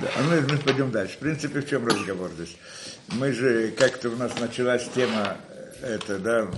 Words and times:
Да, 0.00 0.08
а 0.16 0.22
мы, 0.22 0.40
мы 0.42 0.58
пойдем 0.58 0.90
дальше. 0.90 1.14
В 1.14 1.18
принципе, 1.18 1.60
в 1.60 1.68
чем 1.68 1.86
разговор 1.86 2.30
здесь? 2.32 2.56
Мы 3.08 3.32
же, 3.32 3.72
как-то 3.72 4.10
у 4.10 4.16
нас 4.16 4.38
началась 4.38 4.88
тема, 4.94 5.36
это, 5.82 6.18
да, 6.18 6.48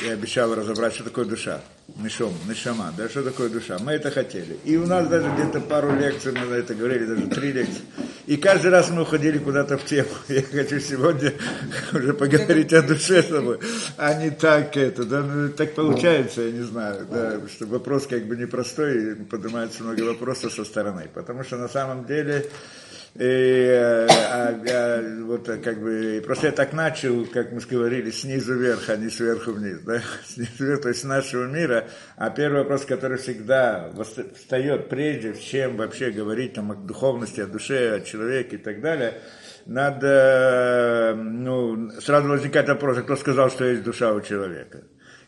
я 0.00 0.12
обещал 0.12 0.54
разобрать, 0.54 0.94
что 0.94 1.04
такое 1.04 1.24
душа. 1.24 1.60
Нишом, 1.96 2.32
нишама, 2.48 2.94
да, 2.96 3.10
что 3.10 3.22
такое 3.22 3.50
душа? 3.50 3.78
Мы 3.78 3.92
это 3.92 4.10
хотели. 4.10 4.56
И 4.64 4.76
у 4.76 4.86
нас 4.86 5.06
даже 5.06 5.30
где-то 5.30 5.60
пару 5.60 5.94
лекций 5.94 6.32
мы 6.32 6.46
на 6.46 6.54
это 6.54 6.74
говорили, 6.74 7.04
даже 7.04 7.26
три 7.26 7.52
лекции. 7.52 7.82
И 8.26 8.38
каждый 8.38 8.70
раз 8.70 8.88
мы 8.88 9.02
уходили 9.02 9.36
куда-то 9.36 9.76
в 9.76 9.84
тему. 9.84 10.08
Я 10.28 10.42
хочу 10.42 10.80
сегодня 10.80 11.34
уже 11.92 12.14
поговорить 12.14 12.72
о 12.72 12.80
душе 12.80 13.22
с 13.22 13.26
тобой, 13.26 13.58
а 13.98 14.14
не 14.14 14.30
так 14.30 14.76
это, 14.78 15.04
да, 15.04 15.20
ну, 15.20 15.50
так 15.50 15.74
получается, 15.74 16.40
я 16.42 16.52
не 16.52 16.62
знаю, 16.62 17.06
да, 17.10 17.40
что 17.48 17.66
вопрос 17.66 18.06
как 18.06 18.24
бы 18.26 18.36
непростой, 18.36 19.12
и 19.12 19.14
поднимается 19.16 19.82
много 19.82 20.02
вопросов 20.02 20.54
со 20.54 20.64
стороны. 20.64 21.10
Потому 21.12 21.44
что 21.44 21.58
на 21.58 21.68
самом 21.68 22.06
деле 22.06 22.46
и, 23.16 23.22
э, 23.22 24.08
а, 24.08 24.60
а, 24.68 25.24
вот 25.24 25.46
как 25.46 25.80
бы, 25.80 26.20
просто 26.26 26.48
я 26.48 26.52
так 26.52 26.72
начал, 26.72 27.24
как 27.26 27.52
мы 27.52 27.60
говорили, 27.60 28.10
снизу 28.10 28.54
вверх, 28.54 28.90
а 28.90 28.96
не 28.96 29.08
сверху 29.08 29.52
вниз, 29.52 29.78
да, 29.86 30.00
снизу 30.26 30.64
вверх, 30.64 30.82
то 30.82 30.88
есть 30.88 31.04
нашего 31.04 31.44
мира, 31.44 31.86
а 32.16 32.30
первый 32.30 32.62
вопрос, 32.62 32.84
который 32.84 33.18
всегда 33.18 33.92
встает 34.34 34.88
прежде, 34.88 35.34
чем 35.34 35.76
вообще 35.76 36.10
говорить 36.10 36.54
там, 36.54 36.72
о 36.72 36.74
духовности, 36.74 37.40
о 37.40 37.46
душе, 37.46 37.94
о 37.94 38.00
человеке 38.00 38.56
и 38.56 38.58
так 38.58 38.80
далее, 38.80 39.14
надо, 39.64 41.14
ну, 41.16 41.92
сразу 42.00 42.28
возникает 42.28 42.68
вопрос, 42.68 42.98
а 42.98 43.02
кто 43.02 43.14
сказал, 43.14 43.48
что 43.48 43.64
есть 43.64 43.84
душа 43.84 44.12
у 44.12 44.20
человека? 44.22 44.82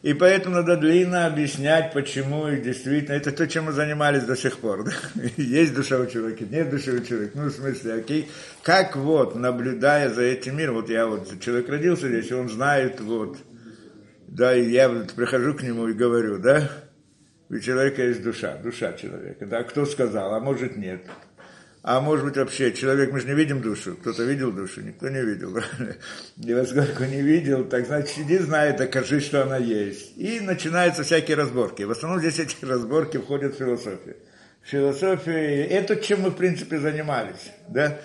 И 0.07 0.15
поэтому 0.15 0.55
надо 0.55 0.77
длинно 0.77 1.27
объяснять, 1.27 1.93
почему 1.93 2.47
и 2.47 2.61
действительно, 2.61 3.17
это 3.17 3.33
то, 3.33 3.49
чем 3.49 3.65
мы 3.65 3.73
занимались 3.73 4.23
до 4.23 4.37
сих 4.37 4.59
пор. 4.59 4.85
Да? 4.85 4.93
Есть 5.37 5.75
душа 5.75 5.99
у 5.99 6.07
человека, 6.07 6.45
нет 6.45 6.71
души 6.71 6.93
у 6.93 7.05
человека. 7.05 7.33
Ну, 7.35 7.47
в 7.47 7.51
смысле, 7.51 7.95
окей. 7.95 8.31
Как 8.63 8.95
вот, 8.95 9.35
наблюдая 9.35 10.09
за 10.11 10.23
этим 10.23 10.59
миром, 10.59 10.77
вот 10.77 10.91
я 10.91 11.09
вот, 11.09 11.41
человек 11.41 11.69
родился 11.69 12.07
здесь, 12.07 12.31
он 12.31 12.49
знает, 12.49 13.01
вот, 13.01 13.37
да, 14.29 14.55
и 14.55 14.71
я 14.71 14.89
вот 14.89 15.13
прихожу 15.15 15.55
к 15.55 15.65
нему 15.65 15.89
и 15.89 15.93
говорю, 15.93 16.39
да, 16.39 16.71
у 17.49 17.59
человека 17.59 18.05
есть 18.05 18.23
душа, 18.23 18.59
душа 18.59 18.93
человека, 18.93 19.45
да, 19.45 19.65
кто 19.65 19.85
сказал, 19.87 20.35
а 20.35 20.39
может 20.39 20.77
нет. 20.77 21.01
А 21.89 22.01
может 22.01 22.25
быть 22.25 22.37
вообще, 22.37 22.73
человек, 22.73 23.13
мы 23.13 23.21
же 23.21 23.29
не 23.29 23.35
видим 23.35 23.63
душу. 23.63 23.95
Кто-то 23.95 24.25
видел 24.25 24.51
душу? 24.51 24.81
Никто 24.81 25.09
не 25.09 25.23
видел. 25.23 25.57
И 26.37 26.53
поскольку 26.53 27.05
не 27.05 27.23
видел, 27.23 27.65
так 27.65 27.87
значит, 27.87 28.09
сиди, 28.09 28.39
знай, 28.39 28.77
докажи, 28.77 29.21
что 29.21 29.45
она 29.45 29.57
есть. 29.59 30.17
И 30.17 30.41
начинаются 30.41 31.05
всякие 31.05 31.37
разборки. 31.37 31.85
В 31.85 31.93
основном 31.93 32.19
здесь 32.19 32.41
эти 32.41 32.65
разборки 32.65 33.19
входят 33.19 33.55
в 33.55 33.59
философию. 33.59 34.17
Философия, 34.65 35.65
это 35.65 35.95
чем 35.95 36.23
мы, 36.23 36.31
в 36.31 36.35
принципе, 36.35 36.81
занимались. 36.81 37.53
Да? 37.69 37.97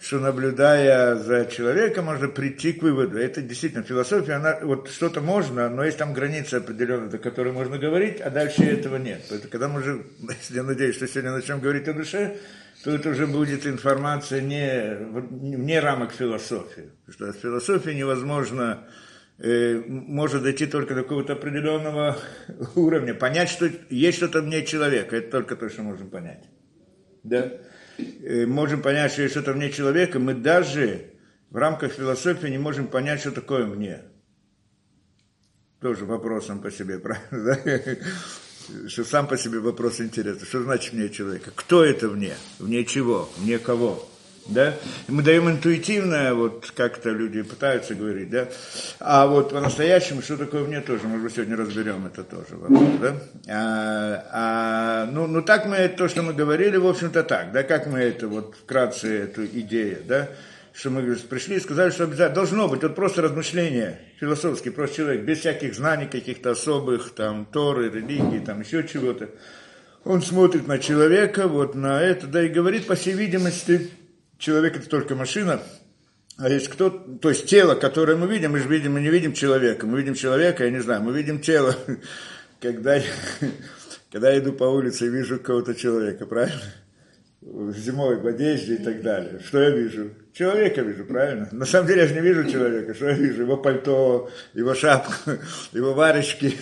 что 0.00 0.20
наблюдая 0.20 1.16
за 1.16 1.46
человеком, 1.46 2.04
можно 2.04 2.28
прийти 2.28 2.72
к 2.72 2.82
выводу. 2.82 3.18
Это 3.18 3.42
действительно 3.42 3.82
философия, 3.82 4.34
она, 4.34 4.58
вот 4.62 4.88
что-то 4.90 5.20
можно, 5.20 5.68
но 5.68 5.84
есть 5.84 5.98
там 5.98 6.12
границы 6.12 6.54
определенные, 6.54 7.10
до 7.10 7.18
которой 7.18 7.52
можно 7.52 7.78
говорить, 7.78 8.20
а 8.20 8.30
дальше 8.30 8.62
этого 8.62 8.96
нет. 8.96 9.24
Поэтому, 9.28 9.50
когда 9.50 9.68
мы 9.68 9.80
уже, 9.80 10.06
я 10.50 10.62
надеюсь, 10.62 10.94
что 10.94 11.08
сегодня 11.08 11.32
начнем 11.32 11.58
говорить 11.58 11.88
о 11.88 11.94
душе, 11.94 12.36
то 12.84 12.92
это 12.92 13.10
уже 13.10 13.26
будет 13.26 13.66
информация 13.66 14.40
не 14.40 15.56
вне 15.56 15.80
рамок 15.80 16.12
философии. 16.12 16.90
Потому 17.06 17.32
что 17.32 17.40
философия 17.40 17.94
невозможно, 17.94 18.86
э, 19.38 19.82
может 19.86 20.42
дойти 20.42 20.66
только 20.66 20.94
до 20.94 21.02
какого-то 21.02 21.32
определенного 21.32 22.18
уровня. 22.76 23.14
Понять, 23.14 23.48
что 23.48 23.68
есть 23.90 24.18
что-то 24.18 24.42
вне 24.42 24.64
человека, 24.64 25.16
это 25.16 25.30
только 25.30 25.56
то, 25.56 25.68
что 25.68 25.82
можем 25.82 26.08
понять. 26.08 26.44
Да? 27.24 27.52
Э, 27.98 28.46
можем 28.46 28.80
понять, 28.80 29.12
что 29.12 29.22
есть 29.22 29.34
что-то 29.34 29.52
вне 29.52 29.70
человека, 29.70 30.20
мы 30.20 30.34
даже 30.34 31.14
в 31.50 31.56
рамках 31.56 31.92
философии 31.92 32.48
не 32.48 32.58
можем 32.58 32.86
понять, 32.86 33.20
что 33.20 33.32
такое 33.32 33.66
мне. 33.66 34.02
Тоже 35.80 36.04
вопросом 36.04 36.60
по 36.60 36.70
себе, 36.70 36.98
правильно? 37.00 37.58
Что 38.88 39.04
сам 39.04 39.26
по 39.26 39.36
себе 39.36 39.60
вопрос 39.60 40.00
интересный. 40.00 40.46
Что 40.46 40.62
значит 40.62 40.92
вне 40.92 41.08
человека? 41.08 41.50
Кто 41.54 41.84
это 41.84 42.08
вне? 42.08 42.34
Вне 42.58 42.84
чего? 42.84 43.28
Вне 43.38 43.58
кого? 43.58 44.08
Да? 44.48 44.74
И 45.08 45.12
мы 45.12 45.22
даем 45.22 45.50
интуитивное, 45.50 46.32
вот 46.32 46.72
как-то 46.74 47.10
люди 47.10 47.42
пытаются 47.42 47.94
говорить, 47.94 48.30
да? 48.30 48.48
А 48.98 49.26
вот 49.26 49.50
по-настоящему, 49.50 50.22
что 50.22 50.38
такое 50.38 50.62
вне 50.62 50.80
тоже, 50.80 51.06
может 51.06 51.24
быть, 51.24 51.34
сегодня 51.34 51.56
разберем 51.56 52.06
это 52.06 52.24
тоже 52.24 52.56
вопрос, 52.56 52.88
да? 52.98 53.16
А, 53.46 54.24
а, 54.32 55.10
ну, 55.12 55.26
ну, 55.26 55.42
так 55.42 55.66
мы, 55.66 55.86
то, 55.88 56.08
что 56.08 56.22
мы 56.22 56.32
говорили, 56.32 56.78
в 56.78 56.86
общем-то, 56.86 57.24
так, 57.24 57.52
да? 57.52 57.62
Как 57.62 57.86
мы 57.86 57.98
это, 57.98 58.26
вот, 58.26 58.54
вкратце, 58.56 59.24
эту 59.24 59.44
идею, 59.44 59.98
да? 60.06 60.30
Что 60.78 60.90
мы 60.90 61.02
пришли 61.16 61.56
и 61.56 61.60
сказали, 61.60 61.90
что 61.90 62.04
обязательно 62.04 62.36
должно 62.36 62.68
быть, 62.68 62.84
вот 62.84 62.94
просто 62.94 63.20
размышление 63.20 63.98
философский, 64.20 64.70
просто 64.70 64.98
человек, 64.98 65.22
без 65.22 65.40
всяких 65.40 65.74
знаний 65.74 66.06
каких-то 66.06 66.52
особых, 66.52 67.10
там, 67.16 67.46
Торы, 67.46 67.90
религии, 67.90 68.38
там, 68.38 68.60
еще 68.60 68.86
чего-то. 68.86 69.28
Он 70.04 70.22
смотрит 70.22 70.68
на 70.68 70.78
человека, 70.78 71.48
вот 71.48 71.74
на 71.74 72.00
это, 72.00 72.28
да, 72.28 72.44
и 72.44 72.48
говорит, 72.48 72.86
по 72.86 72.94
всей 72.94 73.14
видимости, 73.14 73.90
человек 74.38 74.76
это 74.76 74.88
только 74.88 75.16
машина, 75.16 75.60
а 76.36 76.48
есть 76.48 76.68
кто, 76.68 76.90
то 76.90 77.28
есть 77.28 77.46
тело, 77.46 77.74
которое 77.74 78.16
мы 78.16 78.28
видим, 78.28 78.52
мы 78.52 78.60
же 78.60 78.68
видим, 78.68 78.92
мы 78.92 79.00
не 79.00 79.10
видим 79.10 79.32
человека, 79.32 79.84
мы 79.84 79.98
видим 79.98 80.14
человека, 80.14 80.64
я 80.64 80.70
не 80.70 80.78
знаю, 80.78 81.02
мы 81.02 81.12
видим 81.12 81.40
тело, 81.40 81.74
когда 82.60 82.94
я, 82.94 83.02
когда 84.12 84.30
я 84.30 84.38
иду 84.38 84.52
по 84.52 84.62
улице 84.62 85.06
и 85.06 85.10
вижу 85.10 85.40
кого-то 85.40 85.74
человека, 85.74 86.24
правильно? 86.24 86.62
Зимой 87.40 88.20
в 88.20 88.26
одежде 88.26 88.74
и 88.76 88.78
так 88.78 89.02
далее. 89.02 89.40
Что 89.44 89.60
я 89.60 89.70
вижу? 89.70 90.12
Человека 90.38 90.82
вижу, 90.82 91.04
правильно? 91.04 91.48
На 91.50 91.66
самом 91.66 91.88
деле 91.88 92.02
я 92.02 92.06
же 92.06 92.14
не 92.14 92.20
вижу 92.20 92.48
человека. 92.48 92.94
Что 92.94 93.08
я 93.08 93.14
вижу? 93.14 93.42
Его 93.42 93.56
пальто, 93.56 94.30
его 94.54 94.72
шапку, 94.72 95.32
его 95.72 95.94
варежки, 95.94 96.54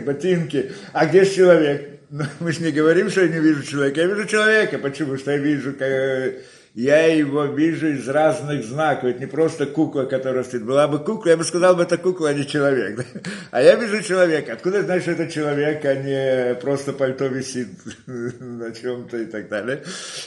ботинки. 0.04 0.72
А 0.92 1.06
где 1.06 1.24
же 1.24 1.36
человек? 1.36 2.00
Ну, 2.10 2.24
мы 2.40 2.52
же 2.52 2.62
не 2.62 2.72
говорим, 2.72 3.08
что 3.08 3.22
я 3.22 3.28
не 3.28 3.40
вижу 3.40 3.62
человека. 3.62 4.02
Я 4.02 4.06
вижу 4.06 4.26
человека. 4.26 4.76
Почему? 4.76 5.16
Что 5.16 5.30
я 5.30 5.38
вижу, 5.38 5.72
как 5.72 6.34
я 6.74 7.04
его 7.04 7.44
вижу 7.44 7.88
из 7.88 8.08
разных 8.08 8.64
знаков. 8.64 9.04
Это 9.04 9.20
не 9.20 9.26
просто 9.26 9.66
кукла, 9.66 10.04
которая 10.04 10.42
стоит. 10.42 10.64
Была 10.64 10.88
бы 10.88 11.00
кукла, 11.00 11.30
я 11.30 11.36
бы 11.36 11.44
сказал, 11.44 11.76
бы 11.76 11.82
это 11.82 11.98
кукла, 11.98 12.30
а 12.30 12.34
не 12.34 12.46
человек. 12.46 13.04
А 13.50 13.60
я 13.60 13.74
вижу 13.74 14.02
человека. 14.02 14.54
Откуда 14.54 14.78
я 14.78 14.84
знаю, 14.84 15.02
что 15.02 15.10
это 15.10 15.30
человек, 15.30 15.84
а 15.84 15.94
не 15.94 16.54
просто 16.54 16.94
пальто 16.94 17.26
висит 17.26 17.68
на 18.06 18.72
чем-то 18.72 19.18
и 19.18 19.26
так 19.26 19.50
далее. 19.50 19.82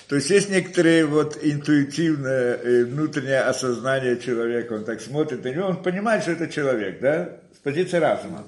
То 0.07 0.15
есть 0.15 0.29
есть 0.29 0.49
некоторые 0.51 1.05
вот 1.05 1.39
интуитивное 1.41 2.55
э, 2.57 2.83
внутреннее 2.83 3.41
осознание 3.41 4.17
человека. 4.17 4.73
Он 4.73 4.85
так 4.85 5.01
смотрит 5.01 5.43
на 5.43 5.49
него, 5.49 5.67
он 5.67 5.81
понимает, 5.81 6.21
что 6.21 6.33
это 6.33 6.47
человек, 6.47 6.99
да, 7.01 7.39
с 7.55 7.57
позиции 7.63 7.97
разума. 7.97 8.45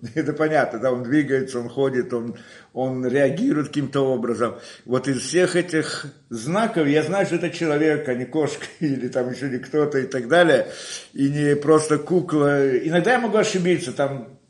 Это 0.14 0.32
понятно, 0.32 0.78
да, 0.78 0.92
он 0.92 1.02
двигается, 1.02 1.58
он 1.58 1.68
ходит, 1.68 2.12
он, 2.12 2.36
он 2.72 3.06
реагирует 3.06 3.68
каким-то 3.68 4.00
образом. 4.00 4.56
Вот 4.84 5.08
из 5.08 5.20
всех 5.22 5.56
этих 5.56 6.06
знаков 6.28 6.86
я 6.86 7.02
знаю, 7.02 7.26
что 7.26 7.36
это 7.36 7.50
человек, 7.50 8.08
а 8.08 8.14
не 8.14 8.24
кошка 8.24 8.66
или 8.80 9.08
там 9.08 9.30
еще 9.30 9.48
не 9.48 9.58
кто-то 9.58 9.98
и 9.98 10.06
так 10.06 10.28
далее, 10.28 10.68
и 11.12 11.28
не 11.28 11.56
просто 11.56 11.98
кукла. 11.98 12.78
Иногда 12.78 13.12
я 13.12 13.18
могу 13.18 13.36
ошибиться, 13.36 13.92
там 13.92 14.40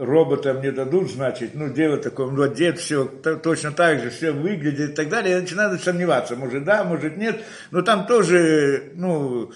робота 0.00 0.54
мне 0.54 0.72
дадут, 0.72 1.10
значит, 1.10 1.50
ну, 1.54 1.68
дело 1.68 1.98
такое, 1.98 2.30
ну, 2.30 2.42
одет, 2.42 2.78
все 2.78 3.04
точно 3.04 3.72
так 3.72 4.00
же, 4.00 4.10
все 4.10 4.32
выглядит 4.32 4.90
и 4.90 4.94
так 4.94 5.10
далее, 5.10 5.34
я 5.34 5.40
начинаю 5.40 5.78
сомневаться, 5.78 6.36
может 6.36 6.64
да, 6.64 6.84
может 6.84 7.18
нет, 7.18 7.40
но 7.70 7.82
там 7.82 8.06
тоже, 8.06 8.92
ну, 8.94 9.52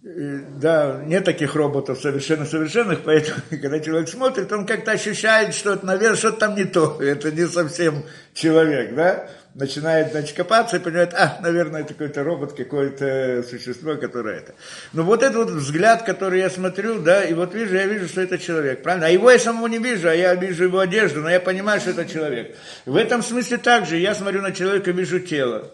да, 0.00 1.02
нет 1.06 1.24
таких 1.24 1.56
роботов 1.56 1.98
совершенно 2.00 2.44
совершенных, 2.44 3.00
поэтому, 3.04 3.40
когда 3.50 3.80
человек 3.80 4.08
смотрит, 4.08 4.50
он 4.52 4.64
как-то 4.64 4.92
ощущает, 4.92 5.54
что 5.54 5.72
это, 5.72 5.84
наверное, 5.84 6.16
что-то 6.16 6.38
там 6.38 6.54
не 6.54 6.64
то, 6.64 6.98
это 7.02 7.32
не 7.32 7.46
совсем 7.46 8.04
человек, 8.32 8.94
да, 8.94 9.28
начинает, 9.54 10.12
значит, 10.12 10.36
копаться 10.36 10.76
и 10.76 10.78
понимает, 10.78 11.14
а, 11.14 11.40
наверное, 11.42 11.80
это 11.80 11.94
какой-то 11.94 12.22
робот, 12.22 12.52
какое-то 12.52 13.44
существо, 13.48 13.96
которое 13.96 14.38
это. 14.38 14.54
Но 14.92 15.02
вот 15.02 15.24
этот 15.24 15.36
вот 15.36 15.50
взгляд, 15.50 16.04
который 16.04 16.38
я 16.38 16.48
смотрю, 16.48 17.00
да, 17.00 17.24
и 17.24 17.34
вот 17.34 17.52
вижу, 17.54 17.74
я 17.74 17.86
вижу, 17.86 18.06
что 18.06 18.20
это 18.20 18.38
человек, 18.38 18.84
правильно? 18.84 19.06
А 19.06 19.10
его 19.10 19.32
я 19.32 19.38
самого 19.40 19.66
не 19.66 19.78
вижу, 19.78 20.08
а 20.08 20.14
я 20.14 20.34
вижу 20.36 20.64
его 20.64 20.78
одежду, 20.78 21.22
но 21.22 21.30
я 21.30 21.40
понимаю, 21.40 21.80
что 21.80 21.90
это 21.90 22.06
человек. 22.06 22.54
В 22.86 22.94
этом 22.94 23.20
смысле 23.20 23.56
также 23.58 23.96
я 23.96 24.14
смотрю 24.14 24.42
на 24.42 24.52
человека, 24.52 24.92
вижу 24.92 25.18
тело. 25.18 25.72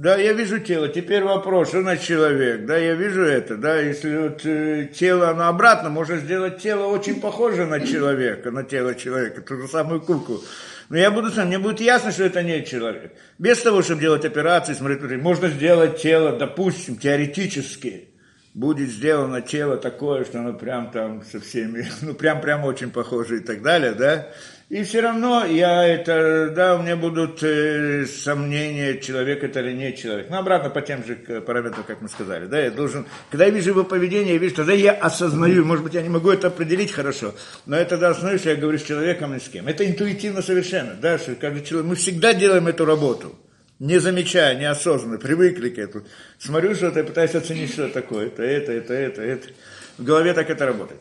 Да, 0.00 0.16
я 0.16 0.32
вижу 0.32 0.58
тело. 0.60 0.88
Теперь 0.88 1.22
вопрос, 1.22 1.68
что 1.68 1.82
на 1.82 1.98
человек? 1.98 2.64
Да, 2.64 2.78
я 2.78 2.94
вижу 2.94 3.22
это. 3.22 3.58
Да, 3.58 3.78
если 3.78 4.16
вот 4.16 4.46
э, 4.46 4.88
тело, 4.94 5.28
оно 5.28 5.48
обратно, 5.48 5.90
можно 5.90 6.16
сделать 6.16 6.56
тело 6.56 6.86
очень 6.86 7.20
похоже 7.20 7.66
на 7.66 7.80
человека, 7.80 8.50
на 8.50 8.64
тело 8.64 8.94
человека, 8.94 9.42
ту 9.42 9.58
же 9.58 9.68
самую 9.68 10.00
куклу. 10.00 10.42
Но 10.88 10.96
я 10.96 11.10
буду 11.10 11.28
сам, 11.28 11.48
мне 11.48 11.58
будет 11.58 11.82
ясно, 11.82 12.12
что 12.12 12.24
это 12.24 12.42
не 12.42 12.64
человек. 12.64 13.12
Без 13.38 13.60
того, 13.60 13.82
чтобы 13.82 14.00
делать 14.00 14.24
операции, 14.24 14.72
смотреть, 14.72 15.20
можно 15.20 15.50
сделать 15.50 16.00
тело, 16.00 16.34
допустим, 16.34 16.96
теоретически, 16.96 18.08
будет 18.54 18.88
сделано 18.88 19.42
тело 19.42 19.76
такое, 19.76 20.24
что 20.24 20.38
оно 20.38 20.54
прям 20.54 20.90
там 20.90 21.22
со 21.30 21.40
всеми, 21.40 21.86
ну 22.00 22.14
прям 22.14 22.40
прям 22.40 22.64
очень 22.64 22.90
похоже 22.90 23.36
и 23.36 23.40
так 23.40 23.60
далее, 23.60 23.92
да, 23.92 24.28
и 24.70 24.84
все 24.84 25.00
равно 25.00 25.44
я 25.44 25.84
это, 25.84 26.52
да, 26.54 26.76
у 26.76 26.82
меня 26.82 26.96
будут 26.96 27.42
э, 27.42 28.06
сомнения, 28.06 29.00
человек 29.00 29.42
это 29.42 29.58
или 29.58 29.72
не 29.72 29.96
человек. 29.96 30.28
Ну, 30.30 30.36
обратно 30.36 30.70
по 30.70 30.80
тем 30.80 31.04
же 31.04 31.16
параметрам, 31.16 31.82
как 31.82 32.00
мы 32.00 32.08
сказали. 32.08 32.46
Да, 32.46 32.60
я 32.60 32.70
должен, 32.70 33.04
когда 33.30 33.46
я 33.46 33.50
вижу 33.50 33.70
его 33.70 33.82
поведение, 33.82 34.34
я 34.34 34.38
вижу, 34.38 34.54
тогда 34.54 34.72
я 34.72 34.92
осознаю, 34.92 35.64
может 35.64 35.82
быть, 35.82 35.94
я 35.94 36.02
не 36.02 36.08
могу 36.08 36.30
это 36.30 36.46
определить 36.46 36.92
хорошо, 36.92 37.34
но 37.66 37.76
это 37.76 37.90
тогда 37.90 38.10
остановлюсь, 38.10 38.46
я 38.46 38.54
говорю 38.54 38.78
с 38.78 38.84
человеком 38.84 39.34
и 39.34 39.40
с 39.40 39.48
кем. 39.48 39.66
Это 39.66 39.84
интуитивно 39.84 40.40
совершенно, 40.40 40.94
да, 40.94 41.18
что 41.18 41.34
каждый 41.34 41.64
человек, 41.64 41.88
мы 41.90 41.96
всегда 41.96 42.32
делаем 42.32 42.68
эту 42.68 42.84
работу 42.84 43.36
не 43.80 43.98
замечая, 43.98 44.56
неосознанно, 44.56 45.18
привыкли 45.18 45.70
к 45.70 45.78
этому. 45.78 46.04
Смотрю 46.38 46.74
что-то 46.74 47.00
и 47.00 47.02
пытаюсь 47.02 47.34
оценить, 47.34 47.72
что 47.72 47.88
такое. 47.88 48.26
Это, 48.26 48.42
это, 48.42 48.72
это, 48.72 48.92
это, 48.92 49.22
это. 49.22 49.48
В 49.96 50.04
голове 50.04 50.34
так 50.34 50.50
это 50.50 50.66
работает. 50.66 51.00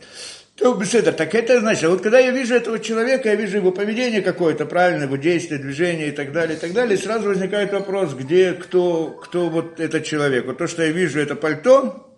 Беседа, 0.59 1.13
так 1.13 1.35
это 1.35 1.61
значит, 1.61 1.89
вот 1.89 2.01
когда 2.01 2.19
я 2.19 2.31
вижу 2.31 2.53
этого 2.53 2.79
человека, 2.79 3.29
я 3.29 3.35
вижу 3.35 3.57
его 3.57 3.71
поведение 3.71 4.21
какое-то, 4.21 4.65
правильное 4.65 5.05
его 5.05 5.15
действие, 5.15 5.57
движение 5.57 6.09
и 6.09 6.11
так 6.11 6.33
далее, 6.33 6.57
и 6.57 6.59
так 6.59 6.73
далее, 6.73 6.97
и 6.97 7.01
сразу 7.01 7.29
возникает 7.29 7.71
вопрос, 7.71 8.13
где, 8.13 8.51
кто, 8.51 9.07
кто 9.11 9.49
вот 9.49 9.79
этот 9.79 10.03
человек. 10.03 10.45
Вот 10.45 10.57
то, 10.57 10.67
что 10.67 10.83
я 10.83 10.91
вижу, 10.91 11.19
это 11.19 11.35
пальто, 11.35 12.13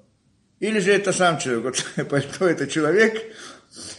или 0.60 0.80
же 0.80 0.92
это 0.92 1.14
сам 1.14 1.38
человек. 1.38 1.64
Вот 1.98 2.08
пальто 2.10 2.48
это 2.48 2.66
человек, 2.66 3.22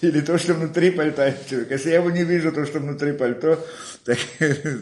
или 0.00 0.20
то, 0.20 0.36
что 0.38 0.54
внутри 0.54 0.90
пальто 0.90 1.22
это 1.22 1.48
человек. 1.48 1.70
Если 1.70 1.90
я 1.90 1.96
его 1.96 2.10
не 2.10 2.24
вижу, 2.24 2.50
то, 2.50 2.66
что 2.66 2.80
внутри 2.80 3.12
пальто, 3.12 3.64
так, 4.04 4.18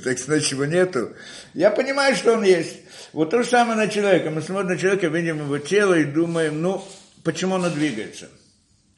так 0.02 0.18
значит 0.18 0.52
его 0.52 0.64
нету. 0.64 1.10
Я 1.52 1.70
понимаю, 1.70 2.16
что 2.16 2.32
он 2.32 2.44
есть. 2.44 2.76
Вот 3.12 3.28
то 3.28 3.42
же 3.42 3.48
самое 3.48 3.76
на 3.76 3.88
человека. 3.88 4.30
Мы 4.30 4.40
смотрим 4.40 4.70
на 4.70 4.78
человека, 4.78 5.08
видим 5.08 5.40
его 5.40 5.58
тело 5.58 5.98
и 5.98 6.04
думаем, 6.04 6.62
ну, 6.62 6.82
почему 7.24 7.56
оно 7.56 7.68
двигается 7.68 8.28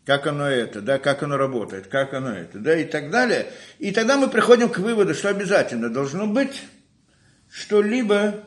как 0.04 0.26
оно 0.26 0.48
это, 0.48 0.80
да, 0.80 0.98
как 0.98 1.22
оно 1.22 1.36
работает, 1.36 1.86
как 1.86 2.12
оно 2.14 2.34
это, 2.34 2.58
да, 2.58 2.76
и 2.76 2.84
так 2.84 3.10
далее. 3.10 3.46
И 3.78 3.92
тогда 3.92 4.16
мы 4.16 4.28
приходим 4.28 4.68
к 4.68 4.78
выводу, 4.78 5.14
что 5.14 5.28
обязательно 5.28 5.88
должно 5.88 6.26
быть 6.26 6.62
что-либо, 7.50 8.44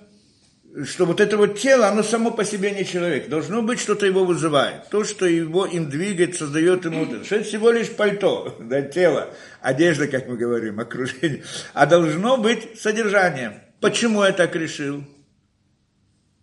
что 0.83 1.05
вот 1.05 1.21
это 1.21 1.37
вот 1.37 1.57
тело, 1.57 1.87
оно 1.87 2.03
само 2.03 2.31
по 2.31 2.43
себе 2.43 2.71
не 2.71 2.85
человек. 2.85 3.29
Должно 3.29 3.61
быть, 3.61 3.79
что-то 3.79 4.05
его 4.05 4.25
вызывает. 4.25 4.89
То, 4.89 5.05
что 5.05 5.25
его 5.25 5.65
им 5.65 5.89
двигает, 5.89 6.35
создает 6.35 6.83
ему. 6.83 7.23
Что 7.23 7.37
это 7.37 7.45
всего 7.45 7.71
лишь 7.71 7.89
пальто, 7.91 8.57
да, 8.59 8.81
тело, 8.81 9.33
одежда, 9.61 10.07
как 10.07 10.27
мы 10.27 10.35
говорим, 10.35 10.79
окружение. 10.79 11.43
А 11.73 11.85
должно 11.85 12.35
быть 12.37 12.81
содержание. 12.81 13.63
Почему 13.79 14.23
я 14.23 14.33
так 14.33 14.55
решил? 14.55 15.05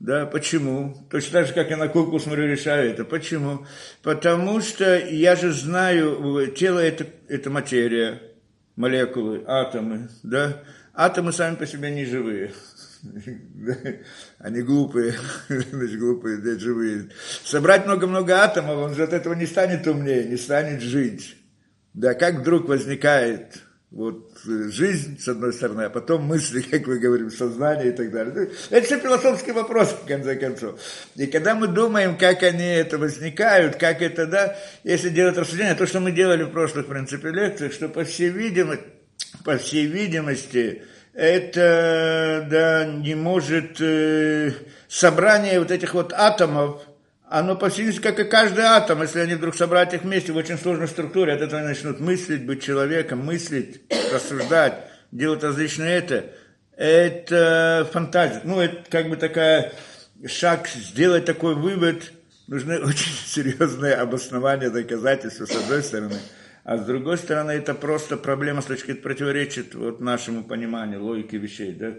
Да, 0.02 0.26
почему? 0.26 0.96
Точно 1.10 1.30
так 1.30 1.46
же, 1.46 1.52
как 1.54 1.70
я 1.70 1.76
на 1.76 1.86
куклу 1.86 2.18
смотрю, 2.18 2.48
решаю 2.48 2.90
это. 2.90 3.04
Почему? 3.04 3.64
Потому 4.02 4.60
что 4.60 4.98
я 4.98 5.36
же 5.36 5.52
знаю, 5.52 6.52
тело 6.56 6.80
это, 6.80 7.06
это 7.28 7.50
материя, 7.50 8.20
молекулы, 8.74 9.44
атомы, 9.46 10.08
да? 10.24 10.64
Атомы 10.92 11.32
сами 11.32 11.54
по 11.54 11.68
себе 11.68 11.92
не 11.92 12.04
живые. 12.04 12.52
Они 14.40 14.62
глупые, 14.62 15.14
значит, 15.48 16.00
глупые, 16.00 16.38
да, 16.38 16.58
живые. 16.58 17.10
Собрать 17.44 17.86
много-много 17.86 18.38
атомов, 18.38 18.78
он 18.78 18.96
же 18.96 19.04
от 19.04 19.12
этого 19.12 19.34
не 19.34 19.46
станет 19.46 19.86
умнее, 19.86 20.24
не 20.24 20.36
станет 20.36 20.82
жить. 20.82 21.36
Да, 21.94 22.14
как 22.14 22.40
вдруг 22.40 22.66
возникает 22.66 23.62
вот 23.92 24.38
э, 24.48 24.70
жизнь, 24.70 25.20
с 25.20 25.28
одной 25.28 25.52
стороны, 25.52 25.82
а 25.82 25.90
потом 25.90 26.24
мысли, 26.24 26.62
как 26.70 26.86
мы 26.86 26.98
говорим, 26.98 27.30
сознание 27.30 27.88
и 27.88 27.92
так 27.92 28.10
далее. 28.10 28.32
Ну, 28.34 28.48
это 28.70 28.86
все 28.86 28.98
философский 28.98 29.52
вопрос, 29.52 29.90
в 29.90 30.06
конце 30.06 30.34
концов. 30.36 30.80
И 31.16 31.26
когда 31.26 31.54
мы 31.54 31.68
думаем, 31.68 32.16
как 32.16 32.42
они 32.42 32.64
это 32.64 32.96
возникают, 32.96 33.76
как 33.76 34.00
это, 34.00 34.26
да, 34.26 34.56
если 34.82 35.10
делать 35.10 35.36
рассуждение, 35.36 35.74
то, 35.74 35.86
что 35.86 36.00
мы 36.00 36.10
делали 36.10 36.44
в 36.44 36.50
прошлых, 36.50 36.86
в 36.86 36.88
принципе, 36.88 37.30
лекциях, 37.30 37.72
что, 37.72 37.88
по 37.88 38.04
всей 38.04 38.30
видимости, 38.30 38.84
по 39.44 39.58
всей 39.58 39.86
видимости, 39.86 40.82
это, 41.12 42.46
да, 42.50 42.86
не 42.86 43.14
может, 43.14 43.78
э, 43.80 44.52
собрание 44.88 45.58
вот 45.58 45.70
этих 45.70 45.92
вот 45.92 46.14
атомов, 46.14 46.82
оно 47.32 47.56
почти 47.56 47.90
как 47.92 48.20
и 48.20 48.24
каждый 48.24 48.64
атом, 48.64 49.00
если 49.00 49.20
они 49.20 49.34
вдруг 49.34 49.54
собрать 49.54 49.94
их 49.94 50.02
вместе 50.02 50.32
в 50.32 50.36
очень 50.36 50.58
сложной 50.58 50.86
структуре, 50.86 51.32
от 51.32 51.40
этого 51.40 51.60
они 51.60 51.68
начнут 51.70 51.98
мыслить, 51.98 52.44
быть 52.44 52.62
человеком, 52.62 53.20
мыслить, 53.24 53.80
рассуждать, 54.12 54.74
делать 55.12 55.42
различные 55.42 55.96
это, 55.96 56.26
это 56.76 57.88
фантазия. 57.90 58.42
Ну, 58.44 58.60
это 58.60 58.84
как 58.90 59.08
бы 59.08 59.16
такая 59.16 59.72
шаг, 60.26 60.68
сделать 60.68 61.24
такой 61.24 61.54
вывод, 61.54 62.12
нужны 62.48 62.78
очень 62.84 63.12
серьезные 63.26 63.94
обоснования, 63.94 64.68
доказательства, 64.68 65.46
с 65.46 65.56
одной 65.56 65.82
стороны. 65.82 66.18
А 66.64 66.76
с 66.76 66.84
другой 66.84 67.16
стороны, 67.16 67.52
это 67.52 67.72
просто 67.74 68.18
проблема 68.18 68.60
с 68.60 68.66
точки 68.66 68.92
противоречит 68.92 69.74
вот 69.74 70.00
нашему 70.00 70.44
пониманию 70.44 71.02
логики 71.02 71.36
вещей. 71.36 71.72
Да? 71.72 71.92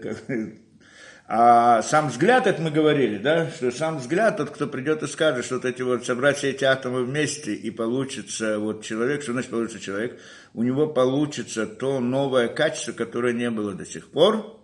А 1.26 1.80
сам 1.80 2.08
взгляд, 2.08 2.46
это 2.46 2.60
мы 2.60 2.70
говорили, 2.70 3.16
да, 3.16 3.50
что 3.50 3.70
сам 3.70 3.96
взгляд, 3.96 4.36
тот, 4.36 4.50
кто 4.50 4.66
придет 4.66 5.02
и 5.02 5.06
скажет, 5.06 5.46
что 5.46 5.54
вот 5.54 5.64
эти 5.64 5.80
вот, 5.80 6.04
собрать 6.04 6.36
все 6.36 6.50
эти 6.50 6.64
атомы 6.64 7.02
вместе, 7.02 7.54
и 7.54 7.70
получится 7.70 8.58
вот 8.58 8.84
человек, 8.84 9.22
что 9.22 9.32
значит 9.32 9.50
получится 9.50 9.80
человек, 9.80 10.20
у 10.52 10.62
него 10.62 10.86
получится 10.86 11.66
то 11.66 11.98
новое 11.98 12.48
качество, 12.48 12.92
которое 12.92 13.32
не 13.32 13.50
было 13.50 13.72
до 13.72 13.86
сих 13.86 14.08
пор, 14.08 14.60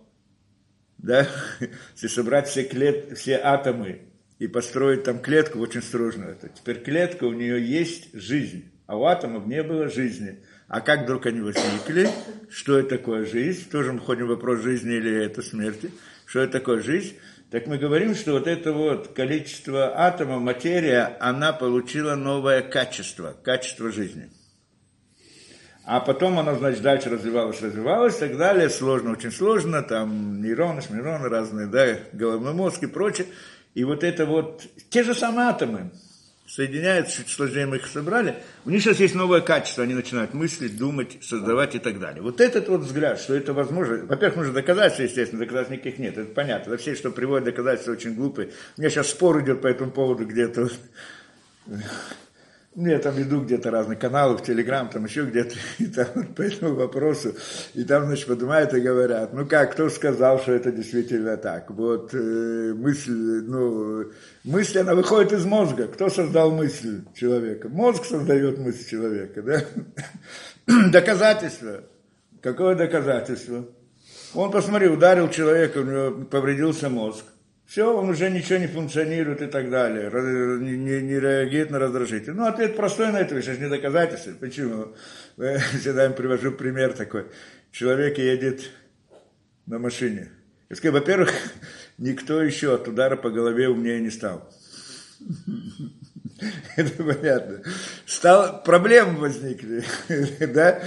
да, 0.99 1.27
если 1.95 2.07
собрать 2.07 2.47
все, 2.47 2.63
клет, 2.63 3.17
все 3.17 3.37
атомы 3.37 4.01
и 4.37 4.45
построить 4.45 5.03
там 5.03 5.17
клетку 5.17 5.57
очень 5.57 5.81
сложную, 5.81 6.35
то 6.35 6.47
теперь 6.47 6.83
клетка, 6.83 7.23
у 7.23 7.33
нее 7.33 7.59
есть 7.59 8.13
жизнь, 8.13 8.71
а 8.85 8.97
у 8.97 9.05
атомов 9.05 9.47
не 9.47 9.63
было 9.63 9.89
жизни. 9.89 10.43
А 10.67 10.79
как 10.79 11.03
вдруг 11.03 11.25
они 11.25 11.41
возникли? 11.41 12.07
Что 12.49 12.77
это 12.77 12.97
такое 12.97 13.25
жизнь? 13.25 13.69
Тоже 13.69 13.91
мы 13.93 13.99
ходим 13.99 14.27
вопрос 14.27 14.61
жизни 14.61 14.93
или 14.93 15.25
это 15.25 15.41
смерти 15.41 15.91
что 16.31 16.39
это 16.39 16.59
такое 16.59 16.81
жизнь, 16.81 17.17
так 17.49 17.67
мы 17.67 17.77
говорим, 17.77 18.15
что 18.15 18.31
вот 18.31 18.47
это 18.47 18.71
вот 18.71 19.09
количество 19.09 19.99
атомов, 19.99 20.41
материя, 20.41 21.17
она 21.19 21.51
получила 21.51 22.15
новое 22.15 22.61
качество, 22.61 23.35
качество 23.43 23.91
жизни. 23.91 24.29
А 25.83 25.99
потом 25.99 26.39
оно, 26.39 26.55
значит, 26.55 26.83
дальше 26.83 27.09
развивалось, 27.09 27.61
развивалось 27.61 28.15
и 28.15 28.19
так 28.19 28.37
далее, 28.37 28.69
сложно, 28.69 29.11
очень 29.11 29.33
сложно, 29.33 29.83
там 29.83 30.41
нейроны, 30.41 30.81
шмироны 30.81 31.27
разные, 31.27 31.67
да, 31.67 31.97
головной 32.13 32.53
мозг 32.53 32.81
и 32.81 32.87
прочее. 32.87 33.27
И 33.73 33.83
вот 33.83 34.05
это 34.05 34.25
вот, 34.25 34.63
те 34.89 35.03
же 35.03 35.13
самые 35.13 35.49
атомы, 35.49 35.91
соединяются, 36.53 37.19
чуть 37.19 37.29
сложнее 37.29 37.65
мы 37.65 37.77
их 37.77 37.87
собрали, 37.87 38.35
у 38.65 38.69
них 38.69 38.81
сейчас 38.81 38.99
есть 38.99 39.15
новое 39.15 39.39
качество, 39.39 39.83
они 39.83 39.93
начинают 39.93 40.33
мыслить, 40.33 40.77
думать, 40.77 41.17
создавать 41.21 41.75
и 41.75 41.79
так 41.79 41.97
далее. 41.99 42.21
Вот 42.21 42.41
этот 42.41 42.67
вот 42.67 42.81
взгляд, 42.81 43.19
что 43.19 43.33
это 43.33 43.53
возможно, 43.53 44.05
во-первых, 44.05 44.37
нужно 44.37 44.53
доказательства, 44.53 45.03
естественно, 45.03 45.39
доказательств 45.39 45.71
никаких 45.71 45.99
нет, 45.99 46.17
это 46.17 46.33
понятно, 46.33 46.75
все, 46.75 46.95
что 46.95 47.11
приводят 47.11 47.45
доказательства, 47.45 47.93
очень 47.93 48.15
глупые. 48.15 48.49
У 48.77 48.81
меня 48.81 48.89
сейчас 48.89 49.09
спор 49.09 49.41
идет 49.41 49.61
по 49.61 49.67
этому 49.67 49.91
поводу 49.91 50.25
где-то 50.25 50.69
ну, 52.73 52.87
я 52.87 52.99
там 52.99 53.15
веду 53.15 53.41
где-то 53.41 53.69
разные 53.69 53.97
каналы, 53.97 54.37
в 54.37 54.43
Телеграм, 54.43 54.89
там 54.89 55.03
еще 55.03 55.25
где-то, 55.25 55.55
и 55.77 55.87
там 55.87 56.07
по 56.35 56.41
этому 56.41 56.75
вопросу, 56.75 57.35
и 57.73 57.83
там, 57.83 58.05
значит, 58.05 58.27
поднимают 58.27 58.73
и 58.73 58.79
говорят, 58.79 59.33
ну 59.33 59.45
как, 59.45 59.73
кто 59.73 59.89
сказал, 59.89 60.39
что 60.39 60.53
это 60.53 60.71
действительно 60.71 61.35
так? 61.35 61.69
Вот 61.71 62.13
э, 62.13 62.73
мысль, 62.73 63.11
ну, 63.11 64.05
мысль, 64.45 64.79
она 64.79 64.95
выходит 64.95 65.33
из 65.33 65.45
мозга. 65.45 65.87
Кто 65.87 66.09
создал 66.09 66.51
мысль 66.51 67.01
человека? 67.13 67.67
Мозг 67.67 68.05
создает 68.05 68.57
мысль 68.57 68.89
человека, 68.89 69.41
да? 69.41 69.63
Доказательство. 70.91 71.83
Какое 72.41 72.75
доказательство? 72.75 73.65
Он, 74.33 74.49
посмотри, 74.49 74.87
ударил 74.87 75.29
человека, 75.29 75.79
у 75.79 75.83
него 75.83 76.25
повредился 76.25 76.89
мозг 76.89 77.25
все, 77.71 77.97
он 77.97 78.09
уже 78.09 78.29
ничего 78.29 78.59
не 78.59 78.67
функционирует 78.67 79.41
и 79.41 79.47
так 79.47 79.69
далее, 79.69 80.11
не, 80.59 80.75
не, 80.75 81.01
не 81.01 81.17
реагирует 81.17 81.71
на 81.71 81.79
раздражитель. 81.79 82.33
Ну, 82.33 82.45
ответ 82.45 82.75
простой 82.75 83.13
на 83.13 83.21
это, 83.21 83.41
же 83.41 83.57
не 83.57 83.69
доказательство. 83.69 84.33
Почему? 84.33 84.93
Я 85.37 85.57
всегда 85.57 86.05
им 86.05 86.13
привожу 86.13 86.51
пример 86.51 86.91
такой. 86.91 87.27
Человек 87.71 88.17
едет 88.17 88.69
на 89.67 89.79
машине. 89.79 90.29
Я 90.69 90.75
скажу, 90.75 90.95
во-первых, 90.95 91.31
никто 91.97 92.43
еще 92.43 92.75
от 92.75 92.89
удара 92.89 93.15
по 93.15 93.29
голове 93.29 93.69
умнее 93.69 94.01
не 94.01 94.09
стал. 94.09 94.53
Это 96.75 97.03
понятно. 97.03 97.61
Стал, 98.05 98.63
проблемы 98.63 99.19
возникли, 99.19 99.83
да, 100.53 100.81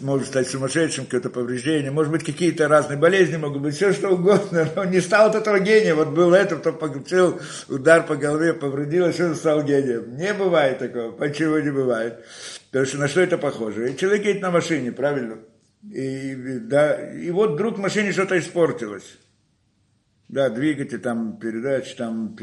может 0.00 0.28
стать 0.28 0.48
сумасшедшим, 0.48 1.04
какое-то 1.04 1.30
повреждение, 1.30 1.90
может 1.90 2.12
быть, 2.12 2.24
какие-то 2.24 2.68
разные 2.68 2.98
болезни 2.98 3.36
могут 3.36 3.62
быть, 3.62 3.74
все 3.74 3.92
что 3.92 4.10
угодно, 4.10 4.68
но 4.74 4.84
не 4.84 5.00
стал 5.00 5.28
от 5.28 5.34
этого 5.34 5.60
гения, 5.60 5.94
вот 5.94 6.08
был 6.08 6.32
это, 6.32 6.56
кто 6.56 6.72
получил 6.72 7.40
удар 7.68 8.06
по 8.06 8.16
голове, 8.16 8.54
повредилось, 8.54 9.20
он 9.20 9.34
стал 9.34 9.62
гением. 9.62 10.16
Не 10.16 10.32
бывает 10.34 10.78
такого, 10.78 11.12
почему 11.12 11.58
не 11.58 11.70
бывает? 11.70 12.24
Потому 12.70 12.86
что 12.86 12.98
на 12.98 13.08
что 13.08 13.20
это 13.20 13.38
похоже? 13.38 13.94
Человек 13.94 14.24
едет 14.24 14.42
на 14.42 14.50
машине, 14.50 14.92
правильно? 14.92 15.38
И, 15.82 16.34
да, 16.62 16.94
и 17.12 17.30
вот 17.30 17.52
вдруг 17.52 17.76
в 17.76 17.80
машине 17.80 18.12
что-то 18.12 18.38
испортилось. 18.38 19.18
Да, 20.28 20.50
двигатель, 20.50 21.00
там, 21.00 21.38
передач, 21.38 21.94
там, 21.94 22.36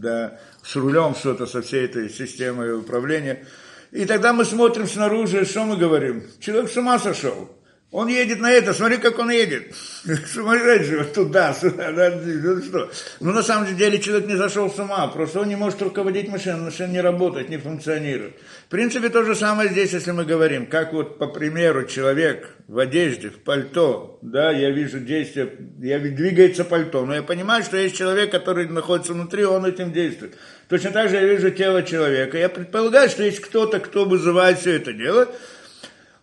да, 0.00 0.38
с 0.62 0.76
рулем 0.76 1.14
что-то 1.14 1.46
со 1.46 1.62
всей 1.62 1.86
этой 1.86 2.10
системой 2.10 2.76
управления. 2.76 3.44
И 3.90 4.04
тогда 4.04 4.32
мы 4.32 4.44
смотрим 4.44 4.86
снаружи, 4.86 5.44
что 5.44 5.64
мы 5.64 5.76
говорим? 5.76 6.24
Человек 6.40 6.70
с 6.70 6.76
ума 6.76 6.98
сошел. 6.98 7.50
Он 7.92 8.08
едет 8.08 8.40
на 8.40 8.50
это, 8.50 8.72
смотри, 8.72 8.96
как 8.96 9.18
он 9.18 9.30
едет. 9.30 9.74
Сумасшедший, 10.26 11.04
туда, 11.04 11.52
сюда, 11.52 11.92
да, 11.92 12.10
ну 12.10 12.62
что. 12.62 12.90
Ну, 13.20 13.32
на 13.32 13.42
самом 13.42 13.76
деле, 13.76 14.00
человек 14.00 14.26
не 14.26 14.34
зашел 14.34 14.70
с 14.70 14.78
ума, 14.78 15.06
просто 15.08 15.40
он 15.40 15.48
не 15.48 15.56
может 15.56 15.82
руководить 15.82 16.30
машиной, 16.30 16.62
машина 16.62 16.90
не 16.90 17.02
работает, 17.02 17.50
не 17.50 17.58
функционирует. 17.58 18.32
В 18.66 18.70
принципе, 18.70 19.10
то 19.10 19.22
же 19.24 19.34
самое 19.34 19.68
здесь, 19.68 19.92
если 19.92 20.10
мы 20.12 20.24
говорим, 20.24 20.64
как 20.64 20.94
вот, 20.94 21.18
по 21.18 21.26
примеру, 21.26 21.84
человек 21.84 22.56
в 22.66 22.78
одежде, 22.78 23.28
в 23.28 23.40
пальто, 23.40 24.18
да, 24.22 24.50
я 24.52 24.70
вижу 24.70 24.98
действие, 24.98 25.52
я 25.78 25.98
двигается 25.98 26.64
пальто, 26.64 27.04
но 27.04 27.14
я 27.14 27.22
понимаю, 27.22 27.62
что 27.62 27.76
есть 27.76 27.94
человек, 27.94 28.30
который 28.30 28.68
находится 28.68 29.12
внутри, 29.12 29.44
он 29.44 29.66
этим 29.66 29.92
действует. 29.92 30.38
Точно 30.70 30.92
так 30.92 31.10
же 31.10 31.16
я 31.16 31.26
вижу 31.26 31.50
тело 31.50 31.82
человека. 31.82 32.38
Я 32.38 32.48
предполагаю, 32.48 33.10
что 33.10 33.22
есть 33.22 33.40
кто-то, 33.40 33.80
кто 33.80 34.06
вызывает 34.06 34.60
все 34.60 34.76
это 34.76 34.94
дело, 34.94 35.28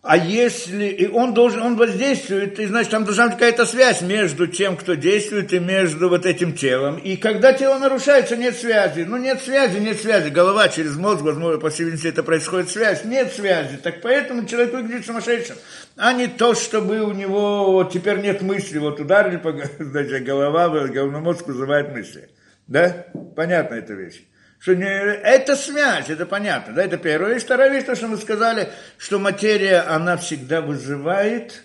а 0.02 0.16
если 0.16 0.86
и 0.86 1.06
он 1.08 1.34
должен, 1.34 1.60
он 1.60 1.76
воздействует, 1.76 2.58
и 2.58 2.64
значит 2.64 2.90
там 2.90 3.04
должна 3.04 3.26
быть 3.26 3.34
какая-то 3.34 3.66
связь 3.66 4.00
между 4.00 4.46
тем, 4.46 4.78
кто 4.78 4.94
действует, 4.94 5.52
и 5.52 5.58
между 5.58 6.08
вот 6.08 6.24
этим 6.24 6.54
телом. 6.54 6.96
И 6.96 7.16
когда 7.16 7.52
тело 7.52 7.78
нарушается, 7.78 8.34
нет 8.34 8.56
связи. 8.56 9.02
Ну 9.02 9.18
нет 9.18 9.42
связи, 9.42 9.76
нет 9.78 10.00
связи. 10.00 10.30
Голова 10.30 10.70
через 10.70 10.96
мозг, 10.96 11.20
возможно, 11.20 11.60
по 11.60 11.68
всей 11.68 11.84
видимости, 11.84 12.08
это 12.08 12.22
происходит 12.22 12.70
связь. 12.70 13.04
Нет 13.04 13.34
связи. 13.34 13.76
Так 13.76 14.00
поэтому 14.00 14.46
человек 14.46 14.72
выглядит 14.72 15.04
сумасшедшим. 15.04 15.56
А 15.96 16.14
не 16.14 16.28
то, 16.28 16.54
чтобы 16.54 17.02
у 17.02 17.12
него 17.12 17.72
вот 17.72 17.92
теперь 17.92 18.20
нет 18.20 18.40
мысли. 18.40 18.78
Вот 18.78 19.00
ударили 19.00 19.36
по 19.36 19.52
значит, 19.78 20.24
голова, 20.24 20.70
головной 20.88 21.20
мозг 21.20 21.46
вызывает 21.46 21.92
мысли. 21.92 22.30
Да? 22.66 23.06
Понятна 23.36 23.74
эта 23.74 23.92
вещь 23.92 24.22
что 24.60 24.76
не, 24.76 24.86
это 24.86 25.56
связь, 25.56 26.10
это 26.10 26.26
понятно, 26.26 26.74
да, 26.74 26.84
это 26.84 26.98
первое. 26.98 27.36
И 27.36 27.38
вторая 27.38 27.70
вещь, 27.70 27.84
то, 27.84 27.96
что 27.96 28.08
мы 28.08 28.18
сказали, 28.18 28.68
что 28.98 29.18
материя, 29.18 29.80
она 29.80 30.18
всегда 30.18 30.60
вызывает, 30.60 31.62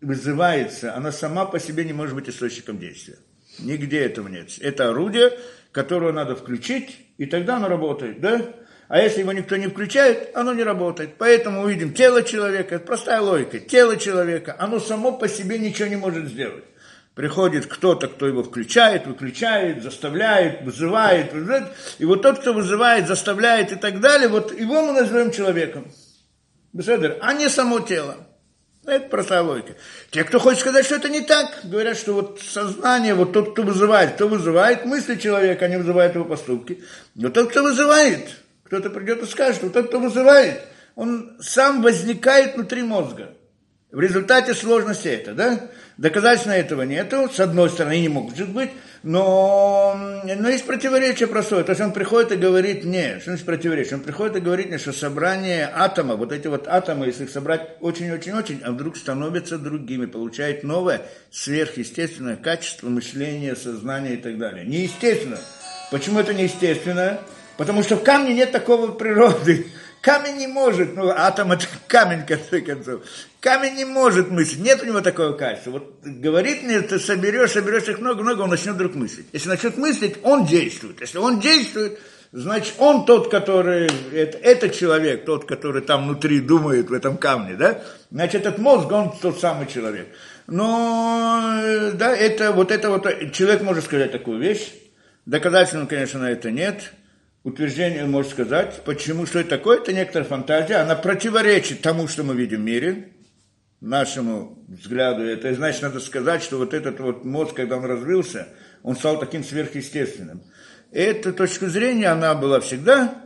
вызывается, 0.00 0.94
она 0.94 1.10
сама 1.10 1.46
по 1.46 1.58
себе 1.58 1.84
не 1.84 1.92
может 1.92 2.14
быть 2.14 2.28
источником 2.28 2.78
действия. 2.78 3.16
Нигде 3.58 4.00
этого 4.00 4.28
нет. 4.28 4.50
Это 4.60 4.90
орудие, 4.90 5.32
которое 5.72 6.12
надо 6.12 6.36
включить, 6.36 6.96
и 7.18 7.26
тогда 7.26 7.56
оно 7.56 7.68
работает, 7.68 8.20
да? 8.20 8.40
А 8.86 9.00
если 9.00 9.20
его 9.20 9.32
никто 9.32 9.56
не 9.56 9.66
включает, 9.66 10.30
оно 10.36 10.52
не 10.54 10.62
работает. 10.62 11.14
Поэтому 11.18 11.62
мы 11.62 11.72
видим 11.72 11.92
тело 11.92 12.22
человека, 12.22 12.76
это 12.76 12.86
простая 12.86 13.20
логика, 13.20 13.58
тело 13.58 13.96
человека, 13.96 14.54
оно 14.58 14.78
само 14.78 15.12
по 15.12 15.26
себе 15.28 15.58
ничего 15.58 15.88
не 15.88 15.96
может 15.96 16.28
сделать 16.28 16.64
приходит 17.14 17.66
кто-то, 17.66 18.08
кто 18.08 18.26
его 18.26 18.42
включает, 18.42 19.06
выключает, 19.06 19.82
заставляет, 19.82 20.62
вызывает, 20.62 21.32
вызывает. 21.32 21.68
И 21.98 22.04
вот 22.04 22.22
тот, 22.22 22.40
кто 22.40 22.52
вызывает, 22.52 23.06
заставляет 23.06 23.72
и 23.72 23.76
так 23.76 24.00
далее, 24.00 24.28
вот 24.28 24.58
его 24.58 24.82
мы 24.82 24.92
назовем 24.92 25.30
человеком. 25.30 25.92
Беседер, 26.72 27.18
а 27.20 27.34
не 27.34 27.48
само 27.48 27.80
тело. 27.80 28.16
Это 28.84 29.08
простая 29.08 29.42
логика. 29.42 29.74
Те, 30.10 30.24
кто 30.24 30.40
хочет 30.40 30.60
сказать, 30.60 30.84
что 30.84 30.96
это 30.96 31.08
не 31.08 31.20
так, 31.20 31.60
говорят, 31.64 31.96
что 31.96 32.14
вот 32.14 32.40
сознание, 32.40 33.14
вот 33.14 33.32
тот, 33.32 33.52
кто 33.52 33.62
вызывает, 33.62 34.14
кто 34.14 34.26
вызывает 34.26 34.84
мысли 34.86 35.14
человека, 35.16 35.66
они 35.66 35.76
вызывают 35.76 36.16
его 36.16 36.24
поступки. 36.24 36.82
Но 37.14 37.28
тот, 37.28 37.50
кто 37.50 37.62
вызывает, 37.62 38.28
кто-то 38.64 38.90
придет 38.90 39.22
и 39.22 39.26
скажет, 39.26 39.62
вот 39.62 39.74
тот, 39.74 39.88
кто 39.88 40.00
вызывает, 40.00 40.62
он 40.96 41.36
сам 41.40 41.80
возникает 41.82 42.56
внутри 42.56 42.82
мозга. 42.82 43.34
В 43.92 44.00
результате 44.00 44.54
сложности 44.54 45.08
это, 45.08 45.34
да? 45.34 45.70
Доказательства 45.98 46.52
этого 46.52 46.82
нету, 46.82 47.28
с 47.32 47.38
одной 47.38 47.68
стороны, 47.68 48.00
не 48.00 48.08
может 48.08 48.48
быть, 48.48 48.70
но, 49.02 49.94
но 50.24 50.48
есть 50.48 50.64
противоречие 50.64 51.26
простое. 51.26 51.64
То 51.64 51.72
есть 51.72 51.82
он 51.82 51.92
приходит 51.92 52.32
и 52.32 52.36
говорит, 52.36 52.84
не, 52.84 53.18
что 53.20 53.30
значит 53.30 53.44
противоречие? 53.44 53.96
Он 53.96 54.00
приходит 54.00 54.36
и 54.36 54.40
говорит 54.40 54.68
мне, 54.68 54.78
что 54.78 54.92
собрание 54.92 55.70
атома, 55.74 56.16
вот 56.16 56.32
эти 56.32 56.46
вот 56.46 56.66
атомы, 56.66 57.06
если 57.06 57.24
их 57.24 57.30
собрать 57.30 57.76
очень-очень-очень, 57.80 58.62
а 58.64 58.70
вдруг 58.70 58.96
становятся 58.96 59.58
другими, 59.58 60.06
получает 60.06 60.62
новое 60.62 61.02
сверхъестественное 61.30 62.36
качество 62.36 62.88
мышления, 62.88 63.54
сознания 63.54 64.14
и 64.14 64.18
так 64.18 64.38
далее. 64.38 64.64
Неестественно. 64.64 65.38
Почему 65.90 66.20
это 66.20 66.32
неестественно? 66.32 67.18
Потому 67.58 67.82
что 67.82 67.96
в 67.96 68.02
камне 68.02 68.34
нет 68.34 68.50
такого 68.50 68.92
природы. 68.92 69.66
Камень 70.00 70.36
не 70.36 70.46
может, 70.46 70.96
ну, 70.96 71.10
атом 71.10 71.52
это 71.52 71.66
камень, 71.86 72.22
в 72.22 72.26
конце 72.26 72.60
концов. 72.60 73.02
Камень 73.42 73.74
не 73.74 73.84
может 73.84 74.30
мыслить, 74.30 74.60
нет 74.60 74.84
у 74.84 74.86
него 74.86 75.00
такого 75.00 75.32
качества. 75.32 75.72
Вот 75.72 76.00
говорит 76.04 76.62
мне, 76.62 76.80
ты 76.80 77.00
соберешь, 77.00 77.50
соберешь 77.50 77.88
их 77.88 77.98
много-много, 77.98 78.42
он 78.42 78.50
начнет 78.50 78.76
вдруг 78.76 78.94
мыслить. 78.94 79.26
Если 79.32 79.48
начнет 79.48 79.76
мыслить, 79.76 80.14
он 80.22 80.46
действует. 80.46 81.00
Если 81.00 81.18
он 81.18 81.40
действует, 81.40 81.98
значит, 82.30 82.74
он 82.78 83.04
тот, 83.04 83.32
который, 83.32 83.90
это, 84.12 84.38
этот 84.38 84.76
человек, 84.76 85.24
тот, 85.24 85.44
который 85.44 85.82
там 85.82 86.04
внутри 86.04 86.38
думает 86.38 86.88
в 86.88 86.92
этом 86.92 87.16
камне, 87.16 87.56
да? 87.56 87.82
Значит, 88.12 88.42
этот 88.42 88.58
мозг, 88.58 88.92
он 88.92 89.12
тот 89.20 89.40
самый 89.40 89.66
человек. 89.66 90.06
Но, 90.46 91.42
да, 91.94 92.14
это 92.14 92.52
вот 92.52 92.70
это 92.70 92.90
вот, 92.90 93.08
человек 93.32 93.62
может 93.62 93.82
сказать 93.82 94.12
такую 94.12 94.38
вещь, 94.38 94.72
доказательно, 95.26 95.86
конечно, 95.86 96.20
на 96.20 96.30
это 96.30 96.52
нет, 96.52 96.92
утверждение 97.42 98.04
можно 98.04 98.30
сказать. 98.30 98.82
Почему? 98.84 99.26
Что 99.26 99.40
это 99.40 99.50
такое? 99.50 99.78
Это 99.78 99.92
некоторая 99.92 100.28
фантазия. 100.28 100.76
Она 100.76 100.94
противоречит 100.94 101.80
тому, 101.80 102.06
что 102.06 102.22
мы 102.22 102.36
видим 102.36 102.60
в 102.60 102.64
мире, 102.64 103.08
нашему 103.82 104.64
взгляду. 104.68 105.24
Это 105.24 105.52
значит, 105.54 105.82
надо 105.82 106.00
сказать, 106.00 106.42
что 106.42 106.56
вот 106.56 106.72
этот 106.72 107.00
вот 107.00 107.24
мозг, 107.24 107.54
когда 107.54 107.76
он 107.76 107.84
развился, 107.84 108.48
он 108.82 108.96
стал 108.96 109.18
таким 109.18 109.44
сверхъестественным. 109.44 110.42
Эта 110.92 111.32
точка 111.32 111.68
зрения, 111.68 112.08
она 112.08 112.34
была 112.34 112.60
всегда, 112.60 113.22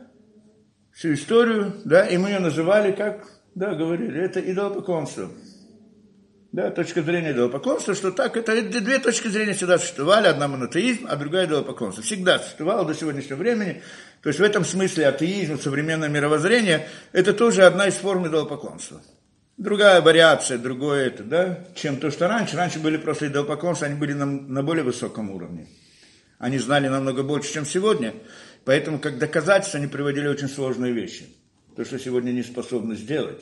всю 0.92 1.12
историю, 1.12 1.74
да, 1.84 2.06
и 2.06 2.16
мы 2.16 2.30
ее 2.30 2.38
называли, 2.38 2.92
как, 2.92 3.28
да, 3.54 3.74
говорили, 3.74 4.20
это 4.20 4.40
идолопоклонство. 4.40 5.30
Да, 6.52 6.70
точка 6.70 7.02
зрения 7.02 7.32
идолопоклонства, 7.32 7.94
что 7.94 8.12
так, 8.12 8.34
это 8.38 8.62
две 8.62 8.98
точки 8.98 9.28
зрения 9.28 9.52
всегда 9.52 9.78
существовали, 9.78 10.28
одна 10.28 10.48
монотеизм, 10.48 11.06
а 11.06 11.16
другая 11.16 11.46
идолопоклонство. 11.46 12.02
Всегда 12.02 12.38
существовало 12.38 12.86
до 12.86 12.94
сегодняшнего 12.94 13.36
времени. 13.36 13.82
То 14.22 14.30
есть 14.30 14.40
в 14.40 14.42
этом 14.42 14.64
смысле 14.64 15.08
атеизм, 15.08 15.58
современное 15.58 16.08
мировоззрение, 16.08 16.88
это 17.12 17.34
тоже 17.34 17.64
одна 17.64 17.88
из 17.88 17.94
форм 17.94 18.26
идолопоклонства. 18.26 19.02
Другая 19.56 20.02
вариация, 20.02 20.58
другое 20.58 21.06
это, 21.06 21.24
да, 21.24 21.64
чем 21.74 21.98
то, 21.98 22.10
что 22.10 22.28
раньше. 22.28 22.56
Раньше 22.56 22.78
были 22.78 22.98
просто 22.98 23.28
идолопоклонцы, 23.28 23.84
они 23.84 23.94
были 23.94 24.12
на, 24.12 24.26
на 24.26 24.62
более 24.62 24.84
высоком 24.84 25.30
уровне. 25.30 25.66
Они 26.38 26.58
знали 26.58 26.88
намного 26.88 27.22
больше, 27.22 27.54
чем 27.54 27.64
сегодня. 27.64 28.12
Поэтому, 28.66 28.98
как 28.98 29.18
доказательство, 29.18 29.78
они 29.78 29.88
приводили 29.88 30.28
очень 30.28 30.48
сложные 30.48 30.92
вещи. 30.92 31.26
То, 31.74 31.84
что 31.86 31.98
сегодня 31.98 32.32
не 32.32 32.42
способны 32.42 32.96
сделать. 32.96 33.40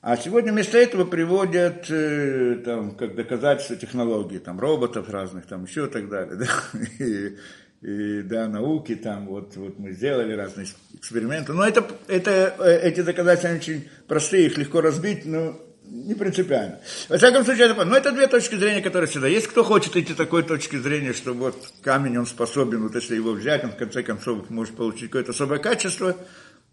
А 0.00 0.16
сегодня 0.16 0.50
вместо 0.50 0.78
этого 0.78 1.04
приводят 1.04 1.90
э, 1.90 2.62
там, 2.64 2.96
как 2.96 3.14
доказательство 3.14 3.76
технологии, 3.76 4.38
там, 4.38 4.58
роботов 4.58 5.10
разных, 5.10 5.44
там, 5.46 5.64
еще 5.64 5.84
и 5.84 5.90
так 5.90 6.08
далее. 6.08 6.36
Да? 6.36 6.46
И, 7.04 7.36
и, 7.82 8.22
да, 8.22 8.46
науки, 8.48 8.94
там, 8.94 9.26
вот, 9.26 9.56
вот 9.56 9.78
мы 9.78 9.92
сделали 9.92 10.34
разные 10.34 10.66
эксперименты. 10.94 11.52
Но 11.52 11.66
это, 11.66 11.86
это, 12.08 12.54
э, 12.58 12.88
эти 12.88 13.00
доказательства 13.00 13.56
очень 13.56 13.88
простые, 14.06 14.46
их 14.46 14.58
легко 14.58 14.80
разбить, 14.80 15.24
но 15.24 15.58
не 15.84 16.14
принципиально. 16.14 16.80
Во 17.08 17.16
всяком 17.16 17.44
случае, 17.44 17.70
это, 17.70 17.84
но 17.84 17.96
это 17.96 18.12
две 18.12 18.26
точки 18.26 18.54
зрения, 18.54 18.82
которые 18.82 19.08
всегда 19.08 19.28
есть. 19.28 19.46
Кто 19.46 19.64
хочет 19.64 19.96
идти 19.96 20.14
такой 20.14 20.42
точки 20.42 20.76
зрения, 20.76 21.12
что 21.12 21.32
вот 21.32 21.56
камень, 21.82 22.18
он 22.18 22.26
способен, 22.26 22.82
вот 22.82 22.94
если 22.94 23.16
его 23.16 23.32
взять, 23.32 23.64
он 23.64 23.72
в 23.72 23.76
конце 23.76 24.02
концов 24.02 24.50
может 24.50 24.76
получить 24.76 25.06
какое-то 25.06 25.32
особое 25.32 25.58
качество, 25.58 26.16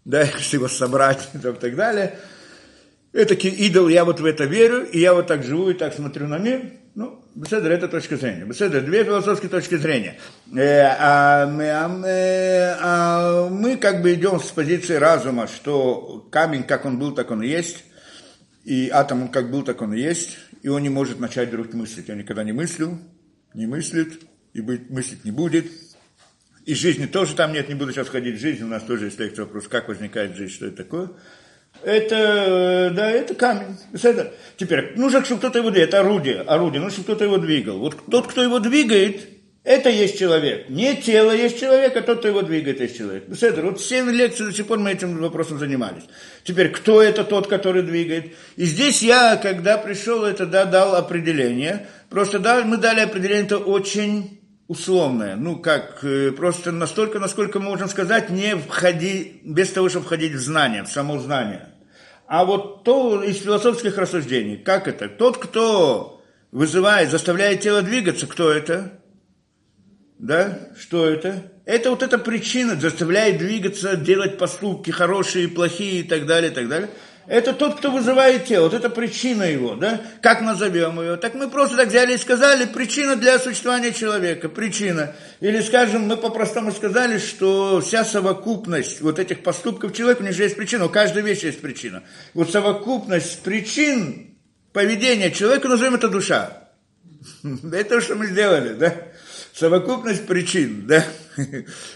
да, 0.04 0.22
если 0.38 0.56
его 0.56 0.68
собрать 0.68 1.28
и 1.34 1.38
так 1.38 1.74
далее– 1.74 2.18
это 3.12 3.34
идол, 3.34 3.88
я 3.88 4.04
вот 4.04 4.20
в 4.20 4.24
это 4.24 4.44
верю, 4.44 4.84
и 4.84 5.00
я 5.00 5.14
вот 5.14 5.26
так 5.26 5.42
живу 5.42 5.70
и 5.70 5.74
так 5.74 5.94
смотрю 5.94 6.28
на 6.28 6.38
мир. 6.38 6.72
Беседер, 7.38 7.70
это 7.70 7.86
точка 7.86 8.16
зрения. 8.16 8.44
Беседер, 8.44 8.84
две 8.84 9.04
философские 9.04 9.48
точки 9.48 9.76
зрения. 9.76 10.18
Э, 10.52 10.88
а, 10.98 11.46
э, 11.46 12.76
а 12.80 13.48
мы 13.48 13.76
как 13.76 14.02
бы 14.02 14.12
идем 14.12 14.40
с 14.40 14.50
позиции 14.50 14.94
разума, 14.94 15.46
что 15.46 16.26
камень, 16.32 16.64
как 16.64 16.84
он 16.84 16.98
был, 16.98 17.14
так 17.14 17.30
он 17.30 17.44
и 17.44 17.46
есть, 17.46 17.84
и 18.64 18.90
атом, 18.92 19.28
как 19.28 19.52
был, 19.52 19.62
так 19.62 19.80
он 19.82 19.94
и 19.94 20.00
есть, 20.00 20.36
и 20.64 20.68
он 20.68 20.82
не 20.82 20.88
может 20.88 21.20
начать 21.20 21.50
вдруг 21.50 21.72
мыслить. 21.74 22.10
Он 22.10 22.18
никогда 22.18 22.42
не 22.42 22.50
мыслил, 22.50 22.98
не 23.54 23.68
мыслит, 23.68 24.20
и 24.52 24.60
быть, 24.60 24.90
мыслить 24.90 25.24
не 25.24 25.30
будет. 25.30 25.66
И 26.66 26.74
жизни 26.74 27.06
тоже 27.06 27.36
там 27.36 27.52
нет, 27.52 27.68
не 27.68 27.76
буду 27.76 27.92
сейчас 27.92 28.08
ходить 28.08 28.34
в 28.34 28.40
жизнь, 28.40 28.64
у 28.64 28.66
нас 28.68 28.82
тоже 28.82 29.04
есть 29.04 29.20
лекция 29.20 29.44
вопрос, 29.44 29.68
как 29.68 29.86
возникает 29.86 30.34
жизнь, 30.34 30.54
что 30.54 30.66
это 30.66 30.78
такое 30.78 31.10
это, 31.84 32.92
да, 32.94 33.10
это 33.10 33.34
камень. 33.34 33.76
Это. 33.92 34.32
Теперь, 34.56 34.92
нужно, 34.96 35.24
чтобы 35.24 35.38
кто-то 35.38 35.58
его 35.58 35.70
двигал, 35.70 35.88
это 35.88 36.00
орудие, 36.00 36.40
орудие, 36.40 36.80
нужно, 36.80 36.92
чтобы 36.92 37.04
кто-то 37.04 37.24
его 37.24 37.38
двигал. 37.38 37.78
Вот 37.78 37.96
тот, 38.10 38.26
кто 38.26 38.42
его 38.42 38.58
двигает, 38.58 39.26
Это 39.68 39.90
есть 39.90 40.18
человек. 40.18 40.70
Не 40.70 40.96
тело 40.96 41.30
есть 41.30 41.60
человек, 41.60 41.94
а 41.94 42.00
тот, 42.00 42.20
кто 42.20 42.28
его 42.28 42.40
двигает, 42.40 42.80
есть 42.80 42.96
человек. 42.96 43.24
Это, 43.28 43.60
вот 43.60 43.82
7 43.82 44.10
лекций 44.10 44.46
до 44.46 44.52
сих 44.54 44.66
пор 44.66 44.78
мы 44.78 44.92
этим 44.92 45.18
вопросом 45.18 45.58
занимались. 45.58 46.04
Теперь, 46.42 46.70
кто 46.70 47.02
это 47.02 47.22
тот, 47.22 47.48
который 47.48 47.82
двигает? 47.82 48.32
И 48.56 48.64
здесь 48.64 49.02
я, 49.02 49.36
когда 49.36 49.76
пришел, 49.76 50.24
это 50.24 50.46
да, 50.46 50.64
дал 50.64 50.94
определение. 50.94 51.86
Просто 52.08 52.38
да, 52.38 52.64
мы 52.64 52.78
дали 52.78 53.00
определение, 53.00 53.44
это 53.44 53.58
очень 53.58 54.37
условное. 54.68 55.34
Ну, 55.34 55.58
как, 55.58 56.04
э, 56.04 56.30
просто 56.30 56.70
настолько, 56.70 57.18
насколько 57.18 57.58
мы 57.58 57.70
можем 57.70 57.88
сказать, 57.88 58.30
не 58.30 58.54
входи, 58.54 59.40
без 59.42 59.70
того, 59.72 59.88
чтобы 59.88 60.04
входить 60.04 60.34
в 60.34 60.38
знание, 60.38 60.84
в 60.84 60.88
само 60.88 61.18
знание. 61.18 61.70
А 62.26 62.44
вот 62.44 62.84
то 62.84 63.22
из 63.22 63.40
философских 63.40 63.96
рассуждений, 63.96 64.58
как 64.58 64.86
это? 64.86 65.08
Тот, 65.08 65.38
кто 65.38 66.22
вызывает, 66.52 67.10
заставляет 67.10 67.62
тело 67.62 67.80
двигаться, 67.80 68.26
кто 68.26 68.52
это? 68.52 69.00
Да? 70.18 70.58
Что 70.78 71.08
это? 71.08 71.50
Это 71.64 71.90
вот 71.90 72.02
эта 72.02 72.18
причина 72.18 72.76
заставляет 72.76 73.38
двигаться, 73.38 73.96
делать 73.96 74.36
поступки 74.36 74.90
хорошие, 74.90 75.48
плохие 75.48 76.00
и 76.00 76.02
так 76.02 76.26
далее, 76.26 76.50
и 76.50 76.54
так 76.54 76.68
далее. 76.68 76.90
Это 77.28 77.52
тот, 77.52 77.76
кто 77.76 77.90
вызывает 77.90 78.46
тело, 78.46 78.64
вот 78.64 78.74
это 78.74 78.88
причина 78.88 79.42
его, 79.42 79.74
да? 79.74 80.00
Как 80.22 80.40
назовем 80.40 80.98
ее? 80.98 81.16
Так 81.16 81.34
мы 81.34 81.50
просто 81.50 81.76
так 81.76 81.88
взяли 81.88 82.14
и 82.14 82.18
сказали, 82.18 82.64
причина 82.64 83.16
для 83.16 83.38
существования 83.38 83.92
человека, 83.92 84.48
причина. 84.48 85.14
Или, 85.40 85.60
скажем, 85.60 86.08
мы 86.08 86.16
по-простому 86.16 86.72
сказали, 86.72 87.18
что 87.18 87.82
вся 87.82 88.04
совокупность 88.04 89.02
вот 89.02 89.18
этих 89.18 89.42
поступков 89.42 89.92
человека, 89.92 90.22
у 90.22 90.24
них 90.24 90.34
же 90.34 90.44
есть 90.44 90.56
причина, 90.56 90.86
у 90.86 90.88
каждой 90.88 91.22
вещи 91.22 91.44
есть 91.46 91.60
причина. 91.60 92.02
Вот 92.32 92.50
совокупность 92.50 93.42
причин 93.42 94.38
поведения 94.72 95.30
человека, 95.30 95.68
назовем 95.68 95.96
это 95.96 96.08
душа. 96.08 96.70
Это 97.42 97.84
то, 97.84 98.00
что 98.00 98.14
мы 98.14 98.26
сделали, 98.26 98.72
да? 98.72 98.94
Совокупность 99.58 100.26
причин, 100.26 100.86
да. 100.86 101.04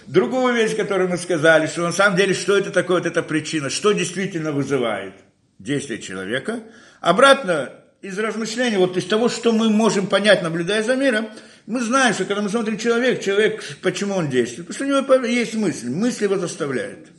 Другую 0.07 0.55
вещь, 0.55 0.77
которую 0.77 1.09
мы 1.09 1.17
сказали, 1.17 1.67
что 1.67 1.83
на 1.83 1.93
самом 1.93 2.17
деле, 2.17 2.35
что 2.35 2.57
это 2.57 2.71
такое, 2.71 2.99
вот 2.99 3.07
эта 3.07 3.23
причина, 3.23 3.71
что 3.71 3.93
действительно 3.93 4.53
вызывает 4.53 5.15
действие 5.59 6.01
человека. 6.01 6.65
Обратно, 7.01 7.73
из 8.01 8.19
размышлений, 8.19 8.79
вот 8.79 8.97
из 8.97 9.05
того, 9.05 9.29
что 9.29 9.53
мы 9.53 9.71
можем 9.71 10.09
понять, 10.09 10.43
наблюдая 10.43 10.83
за 10.83 10.97
миром, 10.97 11.29
мы 11.67 11.81
знаем, 11.81 12.15
что 12.15 12.25
когда 12.25 12.43
мы 12.43 12.49
смотрим 12.49 12.79
человек, 12.79 13.23
человек, 13.23 13.63
почему 13.81 14.17
он 14.17 14.29
действует? 14.29 14.67
Потому 14.67 14.75
что 14.75 14.99
у 14.99 15.15
него 15.15 15.25
есть 15.25 15.55
мысль, 15.55 15.89
мысль 15.89 16.25
его 16.25 16.37
заставляет. 16.37 17.12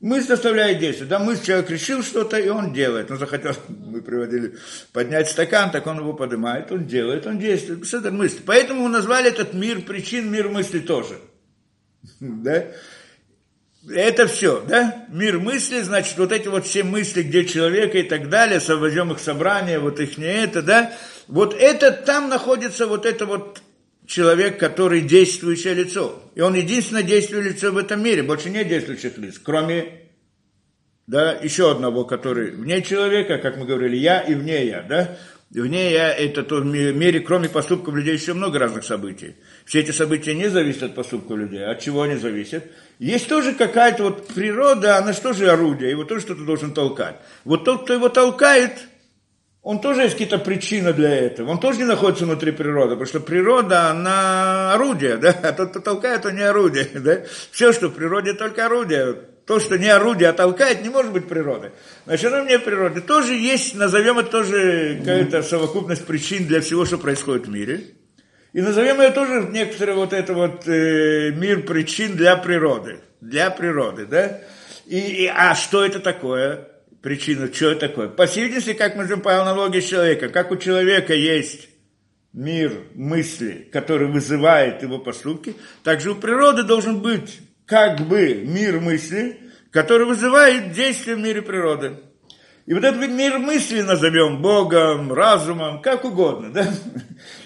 Мысль 0.00 0.28
заставляет 0.28 0.78
действовать. 0.78 1.10
Да, 1.10 1.18
мысль, 1.18 1.44
человек 1.44 1.68
решил 1.68 2.02
что-то, 2.02 2.38
и 2.38 2.48
он 2.48 2.72
делает. 2.72 3.10
Он 3.10 3.18
захотел, 3.18 3.52
мы 3.68 4.00
приводили, 4.00 4.56
поднять 4.92 5.28
стакан, 5.28 5.70
так 5.70 5.86
он 5.86 5.98
его 5.98 6.14
поднимает, 6.14 6.72
он 6.72 6.86
делает, 6.86 7.26
он 7.26 7.38
действует. 7.38 7.86
Что 7.86 7.98
это 7.98 8.10
мысль? 8.10 8.40
Поэтому 8.46 8.88
назвали 8.88 9.28
этот 9.28 9.52
мир 9.52 9.82
причин, 9.82 10.30
мир 10.30 10.48
мысли 10.48 10.78
тоже. 10.78 11.18
Да? 12.20 12.64
Это 13.88 14.26
все, 14.26 14.62
да? 14.68 15.06
Мир 15.08 15.38
мысли, 15.38 15.80
значит, 15.80 16.18
вот 16.18 16.32
эти 16.32 16.48
вот 16.48 16.66
все 16.66 16.82
мысли, 16.82 17.22
где 17.22 17.46
человека 17.46 17.96
и 17.96 18.02
так 18.02 18.28
далее, 18.28 18.60
совозем 18.60 19.10
их 19.12 19.18
собрание, 19.18 19.78
вот 19.78 20.00
их 20.00 20.18
не 20.18 20.26
это, 20.26 20.62
да? 20.62 20.92
Вот 21.28 21.54
это, 21.54 21.90
там 21.90 22.28
находится 22.28 22.86
вот 22.86 23.06
это 23.06 23.24
вот 23.24 23.62
человек, 24.10 24.58
который 24.58 25.02
действующее 25.02 25.74
лицо. 25.74 26.20
И 26.34 26.40
он 26.40 26.54
единственное 26.54 27.04
действующее 27.04 27.52
лицо 27.52 27.70
в 27.70 27.78
этом 27.78 28.02
мире. 28.02 28.24
Больше 28.24 28.50
нет 28.50 28.68
действующих 28.68 29.16
лиц, 29.18 29.38
кроме 29.42 30.00
да, 31.06 31.32
еще 31.32 31.70
одного, 31.70 32.04
который 32.04 32.50
вне 32.50 32.82
человека, 32.82 33.38
как 33.38 33.56
мы 33.56 33.66
говорили, 33.66 33.96
я 33.96 34.20
и 34.20 34.34
вне 34.34 34.66
я. 34.66 34.82
Да? 34.82 35.16
Вне 35.50 35.92
я, 35.92 36.12
это 36.12 36.44
то 36.44 36.56
в 36.56 36.64
мире, 36.64 37.20
кроме 37.20 37.48
поступков 37.48 37.94
людей, 37.94 38.14
еще 38.14 38.34
много 38.34 38.58
разных 38.58 38.84
событий. 38.84 39.34
Все 39.64 39.80
эти 39.80 39.90
события 39.90 40.34
не 40.34 40.48
зависят 40.48 40.84
от 40.84 40.94
поступков 40.94 41.36
людей. 41.36 41.64
От 41.64 41.80
чего 41.80 42.02
они 42.02 42.16
зависят? 42.16 42.64
Есть 43.00 43.28
тоже 43.28 43.54
какая-то 43.54 44.04
вот 44.04 44.28
природа, 44.28 44.98
она 44.98 45.12
же 45.12 45.20
тоже 45.20 45.50
орудие, 45.50 45.90
его 45.90 46.04
тоже 46.04 46.24
кто-то 46.24 46.44
должен 46.44 46.74
толкать. 46.74 47.16
Вот 47.44 47.64
тот, 47.64 47.84
кто 47.84 47.94
его 47.94 48.08
толкает, 48.08 48.72
он 49.62 49.80
тоже 49.80 50.02
есть 50.02 50.14
какие-то 50.14 50.38
причины 50.38 50.92
для 50.94 51.14
этого. 51.14 51.50
Он 51.50 51.60
тоже 51.60 51.78
не 51.78 51.84
находится 51.84 52.24
внутри 52.24 52.50
природы, 52.50 52.90
потому 52.90 53.06
что 53.06 53.20
природа, 53.20 53.90
она 53.90 54.72
орудие, 54.72 55.16
да, 55.18 55.36
а 55.42 55.52
тот, 55.52 55.70
кто 55.70 55.80
толкает, 55.80 56.24
он 56.24 56.36
не 56.36 56.42
орудие, 56.42 56.88
да. 56.94 57.20
Все, 57.50 57.72
что 57.72 57.88
в 57.88 57.94
природе, 57.94 58.32
только 58.32 58.66
орудие. 58.66 59.16
То, 59.46 59.58
что 59.58 59.76
не 59.78 59.88
орудие, 59.88 60.28
а 60.28 60.32
толкает, 60.32 60.82
не 60.82 60.88
может 60.90 61.12
быть 61.12 61.28
природой. 61.28 61.72
Значит, 62.06 62.32
оно 62.32 62.44
вне 62.44 62.58
природы. 62.58 63.00
Тоже 63.00 63.34
есть, 63.34 63.74
назовем 63.74 64.18
это 64.18 64.30
тоже 64.30 64.98
какая-то 65.00 65.42
совокупность 65.42 66.06
причин 66.06 66.46
для 66.46 66.60
всего, 66.60 66.84
что 66.84 66.98
происходит 66.98 67.46
в 67.46 67.50
мире. 67.50 67.80
И 68.52 68.60
назовем 68.60 69.00
ее 69.00 69.10
тоже 69.10 69.48
некоторый 69.50 69.94
вот 69.94 70.12
это 70.12 70.34
вот 70.34 70.68
э, 70.68 71.32
мир 71.32 71.62
причин 71.62 72.16
для 72.16 72.36
природы. 72.36 73.00
Для 73.20 73.50
природы, 73.50 74.06
да. 74.06 74.40
И, 74.86 74.98
и, 74.98 75.26
а 75.26 75.54
что 75.54 75.84
это 75.84 75.98
такое? 75.98 76.69
Причину, 77.02 77.52
что 77.52 77.74
такое. 77.74 78.08
По 78.08 78.26
всей 78.26 78.44
видимости, 78.44 78.72
как 78.72 78.96
мы 78.96 79.04
живем 79.04 79.20
по 79.20 79.40
аналогии 79.40 79.80
человека, 79.80 80.28
как 80.28 80.50
у 80.50 80.56
человека 80.56 81.14
есть 81.14 81.68
мир 82.32 82.72
мысли, 82.94 83.68
который 83.72 84.08
вызывает 84.08 84.82
его 84.82 84.98
поступки, 84.98 85.54
также 85.82 86.12
у 86.12 86.14
природы 86.14 86.62
должен 86.62 87.00
быть 87.00 87.40
как 87.66 88.00
бы 88.00 88.42
мир 88.44 88.80
мысли, 88.80 89.38
который 89.70 90.06
вызывает 90.06 90.72
действие 90.72 91.16
в 91.16 91.20
мире 91.20 91.42
природы. 91.42 91.96
И 92.66 92.74
вот 92.74 92.84
этот 92.84 93.10
мир 93.10 93.38
мысли 93.38 93.80
назовем 93.80 94.42
Богом, 94.42 95.12
разумом, 95.12 95.82
как 95.82 96.04
угодно, 96.04 96.52
да? 96.52 96.72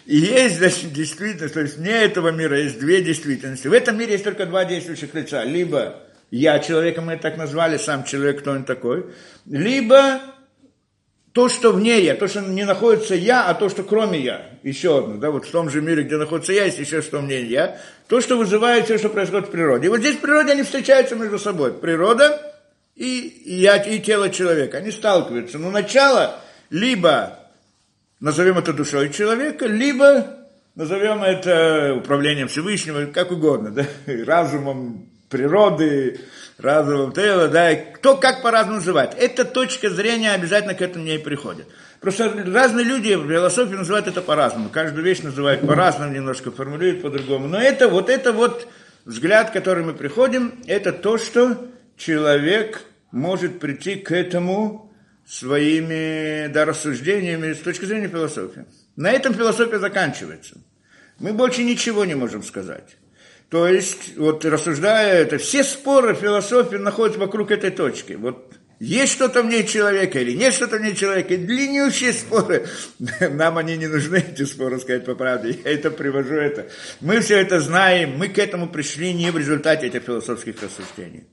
И 0.05 0.19
есть, 0.19 0.59
значит, 0.59 0.93
действительность, 0.93 1.55
то 1.55 1.61
есть 1.61 1.79
вне 1.79 1.93
этого 1.93 2.29
мира 2.29 2.59
есть 2.61 2.79
две 2.79 3.03
действительности. 3.03 3.69
В 3.69 3.73
этом 3.73 3.97
мире 3.99 4.13
есть 4.13 4.25
только 4.25 4.45
два 4.45 4.67
действующих 4.67 5.15
лица. 5.15 5.45
Либо 5.45 6.03
я 6.31 6.59
человеком, 6.59 7.07
мы 7.07 7.17
так 7.17 7.37
назвали, 7.37 7.77
сам 7.77 8.05
человек, 8.05 8.41
кто 8.41 8.53
он 8.53 8.65
такой, 8.65 9.07
либо 9.47 10.21
то, 11.33 11.49
что 11.49 11.73
вне 11.73 12.01
я, 12.01 12.15
то, 12.15 12.29
что 12.29 12.41
не 12.41 12.65
находится 12.65 13.15
я, 13.15 13.49
а 13.49 13.55
то, 13.55 13.69
что 13.69 13.83
кроме 13.83 14.21
я, 14.21 14.51
еще 14.63 14.99
одно, 14.99 15.17
да, 15.17 15.31
вот 15.31 15.45
в 15.45 15.51
том 15.51 15.69
же 15.69 15.83
мире, 15.83 16.05
где 16.05 16.17
находится 16.17 16.53
я, 16.53 16.67
есть 16.67 16.79
еще 16.79 17.03
что 17.03 17.21
мне 17.21 17.43
я, 17.43 17.79
то, 18.09 18.21
что 18.21 18.37
вызывает 18.37 18.85
все, 18.85 18.99
что 18.99 19.09
происходит 19.09 19.49
в 19.49 19.51
природе. 19.51 19.87
И 19.87 19.89
вот 19.89 19.99
здесь 19.99 20.17
в 20.17 20.21
природе 20.21 20.53
они 20.53 20.63
встречаются 20.63 21.17
между 21.17 21.39
собой. 21.39 21.73
Природа 21.73 22.55
и 22.95 23.43
я, 23.45 23.77
и 23.79 23.99
тело 23.99 24.31
человека, 24.31 24.79
они 24.79 24.93
сталкиваются. 24.93 25.59
Но 25.59 25.71
начало 25.71 26.41
либо 26.71 27.39
назовем 28.21 28.59
это 28.59 28.73
душой 28.73 29.11
человека, 29.11 29.67
либо 29.67 30.39
назовем 30.77 31.23
это 31.23 31.95
управлением 31.97 32.49
Всевышнего, 32.49 33.07
как 33.07 33.33
угодно, 33.33 33.71
да, 33.71 33.87
разумом 34.25 35.11
природы, 35.35 36.21
разумом 36.59 37.13
тела, 37.13 37.49
да, 37.49 37.75
кто 37.75 38.17
как 38.17 38.43
по-разному 38.43 38.79
называет. 38.79 39.15
Эта 39.19 39.45
точка 39.45 39.91
зрения 39.91 40.31
обязательно 40.31 40.75
к 40.75 40.81
этому 40.81 41.05
не 41.05 41.19
приходит. 41.19 41.67
Просто 42.01 42.33
разные 42.47 42.85
люди 42.85 43.15
в 43.15 43.27
философии 43.27 43.75
называют 43.75 44.07
это 44.07 44.23
по-разному. 44.23 44.69
Каждую 44.69 45.05
вещь 45.05 45.23
называют 45.23 45.67
по-разному, 45.67 46.15
немножко 46.15 46.53
формулируют 46.53 47.03
по-другому. 47.03 47.49
Но 47.49 47.61
это 47.61 47.89
вот 47.89 48.09
это 48.09 48.33
вот 48.33 48.69
взгляд, 49.05 49.51
к 49.51 49.55
которому 49.55 49.87
мы 49.87 49.95
приходим, 49.95 50.63
это 50.67 50.93
то, 50.93 51.19
что 51.19 51.67
человек 51.97 52.83
может 53.11 53.59
прийти 53.59 53.97
к 53.97 54.13
этому 54.13 54.93
своими 55.27 56.47
да, 56.47 56.65
рассуждениями 56.65 57.55
с 57.55 57.59
точки 57.59 57.87
зрения 57.87 58.09
философии. 58.09 58.67
На 58.95 59.11
этом 59.11 59.35
философия 59.35 59.81
заканчивается. 59.81 60.59
Мы 61.19 61.33
больше 61.33 61.65
ничего 61.65 62.05
не 62.05 62.15
можем 62.15 62.45
сказать. 62.45 62.97
То 63.55 63.69
есть, 63.69 64.17
вот 64.17 64.45
рассуждая 64.45 65.23
это, 65.23 65.39
все 65.39 65.63
споры 65.63 66.17
философии 66.17 66.75
находятся 66.75 67.21
вокруг 67.21 67.53
этой 67.53 67.71
точки. 67.71 68.15
Вот 68.15 68.53
есть 68.81 69.13
что-то 69.13 69.45
в 69.45 69.47
ней 69.47 69.65
человека 69.65 70.19
или 70.19 70.33
нет 70.33 70.53
что-то 70.53 70.79
в 70.79 70.81
ней 70.81 70.97
человека. 70.97 71.37
Длиннющие 71.37 72.13
споры. 72.13 72.67
Нам 73.21 73.57
они 73.57 73.77
не 73.77 73.87
нужны, 73.87 74.17
эти 74.17 74.43
споры, 74.43 74.81
сказать 74.81 75.05
по 75.05 75.15
правде. 75.15 75.57
Я 75.65 75.71
это 75.71 75.93
привожу 75.93 76.35
это. 76.35 76.67
Мы 77.01 77.21
все 77.21 77.39
это 77.39 77.61
знаем, 77.61 78.19
мы 78.19 78.27
к 78.27 78.41
этому 78.41 78.69
пришли 78.69 79.15
не 79.15 79.31
в 79.31 79.39
результате 79.39 79.87
этих 79.87 80.03
философских 80.03 80.61
рассуждений. 80.61 81.29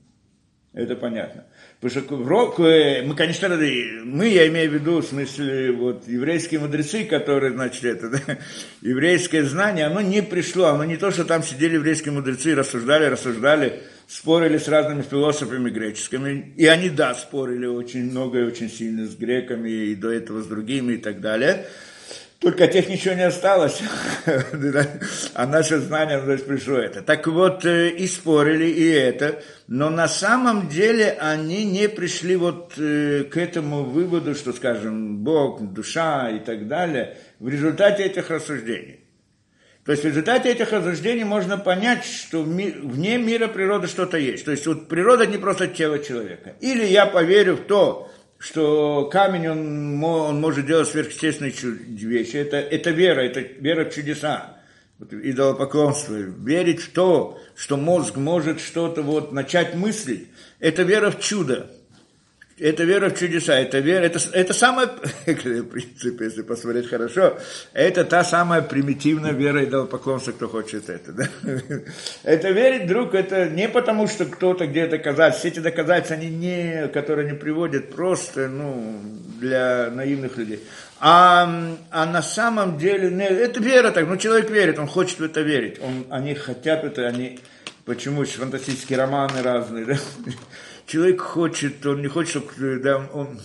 Это 0.74 0.94
понятно. 0.94 1.46
Потому 1.82 2.06
что 2.06 2.64
э, 2.64 3.02
мы, 3.02 3.16
конечно, 3.16 3.48
мы, 3.48 4.28
я 4.28 4.46
имею 4.46 4.70
в 4.70 4.74
виду, 4.74 5.00
в 5.00 5.04
смысле, 5.04 5.72
вот, 5.72 6.06
еврейские 6.06 6.60
мудрецы, 6.60 7.02
которые, 7.02 7.54
значит, 7.54 7.84
это, 7.84 8.08
да, 8.08 8.20
еврейское 8.82 9.44
знание, 9.44 9.86
оно 9.86 10.00
не 10.00 10.22
пришло, 10.22 10.66
оно 10.66 10.84
не 10.84 10.96
то, 10.96 11.10
что 11.10 11.24
там 11.24 11.42
сидели 11.42 11.74
еврейские 11.74 12.12
мудрецы, 12.12 12.54
рассуждали, 12.54 13.06
рассуждали, 13.06 13.82
спорили 14.06 14.58
с 14.58 14.68
разными 14.68 15.02
философами 15.02 15.70
греческими, 15.70 16.54
и 16.56 16.66
они, 16.66 16.88
да, 16.88 17.16
спорили 17.16 17.66
очень 17.66 18.12
много 18.12 18.38
и 18.38 18.44
очень 18.44 18.70
сильно 18.70 19.04
с 19.04 19.16
греками, 19.16 19.68
и 19.68 19.96
до 19.96 20.12
этого 20.12 20.40
с 20.40 20.46
другими 20.46 20.92
и 20.92 20.98
так 20.98 21.20
далее, 21.20 21.66
только 22.42 22.66
тех 22.66 22.88
ничего 22.88 23.14
не 23.14 23.22
осталось, 23.22 23.80
а 25.34 25.46
наше 25.46 25.78
знание 25.78 26.20
значит, 26.20 26.46
пришло 26.46 26.76
это. 26.76 27.00
Так 27.00 27.26
вот, 27.28 27.64
э, 27.64 27.90
и 27.90 28.06
спорили, 28.08 28.66
и 28.66 28.88
это, 28.90 29.42
но 29.68 29.90
на 29.90 30.08
самом 30.08 30.68
деле 30.68 31.16
они 31.20 31.64
не 31.64 31.88
пришли 31.88 32.34
вот 32.34 32.72
э, 32.78 33.24
к 33.30 33.36
этому 33.36 33.84
выводу, 33.84 34.34
что, 34.34 34.52
скажем, 34.52 35.18
Бог, 35.18 35.62
душа 35.72 36.30
и 36.30 36.40
так 36.40 36.66
далее, 36.66 37.16
в 37.38 37.48
результате 37.48 38.02
этих 38.02 38.28
рассуждений. 38.28 38.98
То 39.84 39.92
есть 39.92 40.04
в 40.04 40.06
результате 40.06 40.50
этих 40.50 40.72
рассуждений 40.72 41.24
можно 41.24 41.58
понять, 41.58 42.04
что 42.04 42.42
вне 42.42 43.18
мира 43.18 43.48
природы 43.48 43.88
что-то 43.88 44.16
есть. 44.16 44.44
То 44.44 44.52
есть 44.52 44.66
вот 44.66 44.88
природа 44.88 45.26
не 45.26 45.38
просто 45.38 45.66
тело 45.66 45.98
человека. 45.98 46.54
Или 46.60 46.84
я 46.84 47.06
поверю 47.06 47.56
в 47.56 47.62
то, 47.62 48.11
что 48.42 49.08
камень, 49.10 49.48
он, 49.48 50.02
он 50.02 50.40
может 50.40 50.66
делать 50.66 50.88
сверхъестественные 50.88 51.52
вещи. 51.52 52.36
Это, 52.36 52.56
это 52.56 52.90
вера, 52.90 53.20
это 53.20 53.40
вера 53.40 53.88
в 53.88 53.94
чудеса 53.94 54.58
идолопоклонство, 54.98 56.14
верить 56.14 56.80
в 56.80 56.92
то, 56.92 57.38
что 57.54 57.76
мозг 57.76 58.16
может 58.16 58.60
что-то 58.60 59.02
вот 59.02 59.32
начать 59.32 59.74
мыслить, 59.74 60.28
это 60.58 60.82
вера 60.82 61.10
в 61.10 61.20
чудо. 61.20 61.70
Это 62.58 62.84
вера 62.84 63.08
в 63.08 63.18
чудеса, 63.18 63.58
это 63.58 63.78
вера, 63.78 64.04
это, 64.04 64.20
это 64.32 64.52
самая, 64.52 64.86
в 65.26 65.64
принципе, 65.64 66.24
если 66.24 66.42
посмотреть 66.42 66.88
хорошо, 66.88 67.38
это 67.72 68.04
та 68.04 68.24
самая 68.24 68.60
примитивная 68.60 69.32
вера 69.32 69.64
идолопоклонства, 69.64 70.32
кто 70.32 70.48
хочет 70.48 70.90
это. 70.90 71.12
Да? 71.12 71.28
Это 72.22 72.50
верить, 72.50 72.86
друг, 72.86 73.14
это 73.14 73.48
не 73.48 73.68
потому, 73.68 74.06
что 74.06 74.26
кто-то 74.26 74.66
где-то 74.66 74.98
доказать, 74.98 75.36
все 75.36 75.48
эти 75.48 75.60
доказательства, 75.60 76.16
они 76.16 76.28
не, 76.28 76.88
которые 76.88 77.30
не 77.30 77.36
приводят 77.36 77.90
просто, 77.90 78.48
ну, 78.48 79.00
для 79.40 79.90
наивных 79.90 80.36
людей. 80.36 80.60
А, 81.00 81.76
а 81.90 82.06
на 82.06 82.22
самом 82.22 82.78
деле, 82.78 83.10
не, 83.10 83.24
это 83.24 83.60
вера 83.60 83.90
так, 83.90 84.06
ну 84.06 84.16
человек 84.16 84.50
верит, 84.50 84.78
он 84.78 84.86
хочет 84.86 85.18
в 85.18 85.24
это 85.24 85.40
верить, 85.40 85.80
он, 85.80 86.06
они 86.10 86.34
хотят 86.34 86.84
это, 86.84 87.06
они, 87.06 87.40
почему 87.84 88.24
фантастические 88.24 88.98
романы 88.98 89.42
разные, 89.42 89.84
да? 89.84 89.96
Человек 90.86 91.20
хочет, 91.20 91.84
он 91.86 92.02
не 92.02 92.08
хочет, 92.08 92.42
чтобы, 92.42 92.78
да, 92.78 92.98
он, 93.12 93.40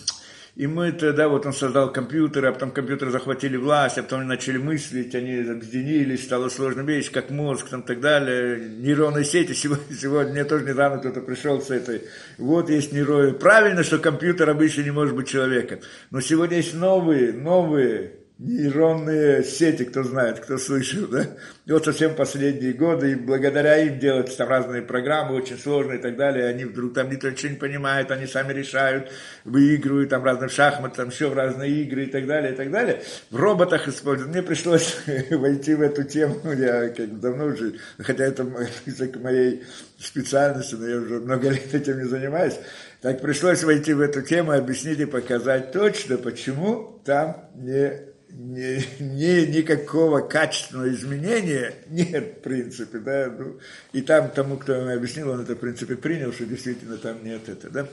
и 0.57 0.65
мы 0.65 0.91
тогда, 0.91 1.27
вот 1.27 1.45
он 1.45 1.53
создал 1.53 1.91
компьютеры, 1.91 2.47
а 2.47 2.51
потом 2.51 2.71
компьютеры 2.71 3.11
захватили 3.11 3.57
власть, 3.57 3.99
а 3.99 4.03
потом 4.03 4.21
они 4.21 4.29
начали 4.29 4.57
мыслить, 4.57 5.13
они 5.13 5.37
объединились, 5.37 6.23
стало 6.23 6.49
сложно 6.49 6.81
вещь, 6.81 7.11
как 7.11 7.29
мозг, 7.29 7.69
там 7.69 7.83
так 7.83 7.99
далее, 7.99 8.67
нейронные 8.79 9.23
сети. 9.23 9.53
Сегодня, 9.55 9.95
сегодня 9.95 10.33
мне 10.33 10.43
тоже 10.45 10.65
недавно 10.65 10.97
кто-то 10.97 11.21
пришел 11.21 11.61
с 11.61 11.69
этой, 11.69 12.01
вот 12.39 12.71
есть 12.71 12.91
нейроны. 12.91 13.33
Правильно, 13.33 13.83
что 13.83 13.99
компьютер 13.99 14.49
обычно 14.49 14.81
не 14.81 14.91
может 14.91 15.15
быть 15.15 15.27
человеком, 15.27 15.79
но 16.09 16.21
сегодня 16.21 16.57
есть 16.57 16.73
новые, 16.73 17.33
новые 17.33 18.13
нейронные 18.39 19.43
сети, 19.43 19.83
кто 19.83 20.03
знает, 20.03 20.39
кто 20.39 20.59
слышал, 20.59 21.07
да? 21.07 21.25
И 21.65 21.71
вот 21.71 21.85
совсем 21.85 22.13
последние 22.13 22.73
годы, 22.73 23.13
и 23.13 23.15
благодаря 23.15 23.77
им 23.77 23.97
делаются 23.97 24.37
там 24.37 24.49
разные 24.49 24.83
программы, 24.83 25.35
очень 25.35 25.57
сложные 25.57 25.97
и 25.97 26.01
так 26.01 26.17
далее, 26.17 26.45
они 26.45 26.65
вдруг 26.65 26.93
там 26.93 27.09
никто 27.09 27.29
ничего 27.29 27.53
не 27.53 27.57
понимает, 27.57 28.11
они 28.11 28.27
сами 28.27 28.53
решают, 28.53 29.11
выигрывают 29.43 30.11
там 30.11 30.23
разные 30.23 30.49
шахматы, 30.49 30.97
там 30.97 31.09
еще 31.09 31.29
в 31.29 31.33
разные 31.33 31.81
игры 31.81 32.03
и 32.03 32.11
так 32.11 32.27
далее, 32.27 32.53
и 32.53 32.55
так 32.55 32.69
далее. 32.69 33.01
В 33.31 33.37
роботах 33.37 33.87
используют. 33.87 34.31
Мне 34.31 34.43
пришлось 34.43 34.97
войти 35.31 35.73
в 35.73 35.81
эту 35.81 36.03
тему, 36.03 36.39
я 36.53 36.89
как 36.89 37.19
давно 37.19 37.45
уже, 37.45 37.79
хотя 37.97 38.23
это 38.25 38.45
язык 38.85 39.15
моей 39.21 39.63
специальности, 39.97 40.75
но 40.75 40.87
я 40.87 40.97
уже 40.97 41.19
много 41.21 41.49
лет 41.49 41.73
этим 41.73 41.97
не 41.97 42.05
занимаюсь, 42.05 42.59
так 43.01 43.19
пришлось 43.19 43.63
войти 43.63 43.93
в 43.93 44.01
эту 44.01 44.21
тему, 44.21 44.51
объяснить 44.51 44.99
и 44.99 45.05
показать 45.05 45.71
точно, 45.71 46.17
почему 46.17 47.01
там 47.03 47.49
не 47.55 48.15
ни, 48.29 48.83
ни, 49.01 49.57
никакого 49.57 50.21
качественного 50.21 50.89
изменения 50.89 51.73
нет, 51.89 52.37
в 52.37 52.41
принципе, 52.41 52.99
да, 52.99 53.33
ну, 53.37 53.59
и 53.93 54.01
там 54.01 54.29
тому, 54.29 54.57
кто 54.57 54.81
мне 54.81 54.93
объяснил, 54.93 55.31
он 55.31 55.41
это, 55.41 55.55
в 55.55 55.59
принципе, 55.59 55.95
принял, 55.95 56.31
что 56.33 56.45
действительно 56.45 56.97
там 56.97 57.23
нет 57.23 57.47
это, 57.49 57.69
да. 57.69 57.87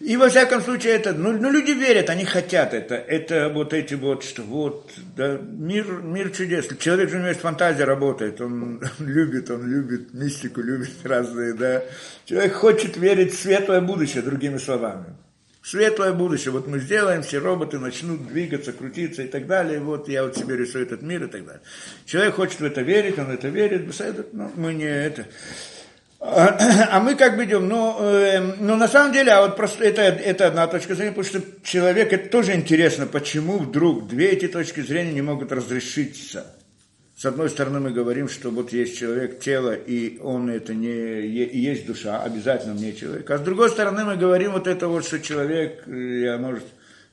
И 0.00 0.16
во 0.16 0.28
всяком 0.28 0.60
случае 0.62 0.94
это, 0.94 1.12
ну, 1.12 1.32
ну 1.32 1.50
люди 1.50 1.70
верят, 1.70 2.10
они 2.10 2.24
хотят 2.24 2.74
это, 2.74 2.96
это 2.96 3.48
вот 3.48 3.72
эти 3.72 3.94
вот, 3.94 4.24
что 4.24 4.42
вот, 4.42 4.90
да, 5.16 5.38
мир, 5.40 6.02
мир 6.02 6.30
чудес. 6.30 6.66
Человек 6.78 7.08
же 7.10 7.16
у 7.16 7.18
него 7.18 7.28
есть 7.28 7.40
фантазия 7.40 7.84
работает, 7.84 8.40
он 8.40 8.82
любит, 8.98 9.50
он 9.50 9.66
любит 9.66 10.12
мистику, 10.12 10.60
любит 10.60 10.90
разные, 11.04 11.54
да. 11.54 11.82
Человек 12.24 12.54
хочет 12.54 12.96
верить 12.96 13.32
в 13.32 13.40
светлое 13.40 13.80
будущее, 13.80 14.22
другими 14.22 14.58
словами 14.58 15.06
светлое 15.62 16.12
будущее. 16.12 16.50
Вот 16.50 16.66
мы 16.66 16.80
сделаем, 16.80 17.22
все 17.22 17.38
роботы 17.38 17.78
начнут 17.78 18.26
двигаться, 18.26 18.72
крутиться 18.72 19.22
и 19.22 19.28
так 19.28 19.46
далее. 19.46 19.80
Вот 19.80 20.08
я 20.08 20.24
вот 20.24 20.36
себе 20.36 20.56
рисую 20.56 20.84
этот 20.84 21.02
мир 21.02 21.24
и 21.24 21.28
так 21.28 21.44
далее. 21.44 21.62
Человек 22.04 22.34
хочет 22.34 22.60
в 22.60 22.64
это 22.64 22.82
верить, 22.82 23.18
он 23.18 23.30
это 23.30 23.48
верит, 23.48 23.86
но 24.32 24.44
ну, 24.44 24.52
мы 24.56 24.74
не 24.74 24.84
это. 24.84 25.26
А, 26.24 27.00
мы 27.00 27.16
как 27.16 27.36
бы 27.36 27.44
идем, 27.44 27.68
ну, 27.68 27.96
э, 28.00 28.38
ну 28.60 28.76
на 28.76 28.86
самом 28.86 29.12
деле, 29.12 29.32
а 29.32 29.42
вот 29.42 29.56
просто 29.56 29.82
это, 29.82 30.02
это 30.02 30.46
одна 30.46 30.68
точка 30.68 30.94
зрения, 30.94 31.10
потому 31.10 31.26
что 31.26 31.42
человек, 31.64 32.12
это 32.12 32.28
тоже 32.28 32.54
интересно, 32.54 33.06
почему 33.06 33.58
вдруг 33.58 34.06
две 34.06 34.30
эти 34.30 34.46
точки 34.46 34.82
зрения 34.82 35.12
не 35.12 35.22
могут 35.22 35.50
разрешиться. 35.50 36.46
С 37.22 37.24
одной 37.24 37.50
стороны, 37.50 37.78
мы 37.78 37.92
говорим, 37.92 38.28
что 38.28 38.50
вот 38.50 38.72
есть 38.72 38.98
человек, 38.98 39.38
тело, 39.38 39.74
и 39.74 40.18
он 40.18 40.50
это 40.50 40.74
не 40.74 41.24
есть 41.24 41.86
душа, 41.86 42.20
обязательно 42.20 42.72
не 42.72 42.96
человек. 42.96 43.30
А 43.30 43.38
с 43.38 43.42
другой 43.42 43.70
стороны, 43.70 44.04
мы 44.04 44.16
говорим 44.16 44.50
вот 44.50 44.66
это 44.66 44.88
вот, 44.88 45.04
что 45.04 45.20
человек, 45.20 45.84
я, 45.86 46.36
может, 46.38 46.64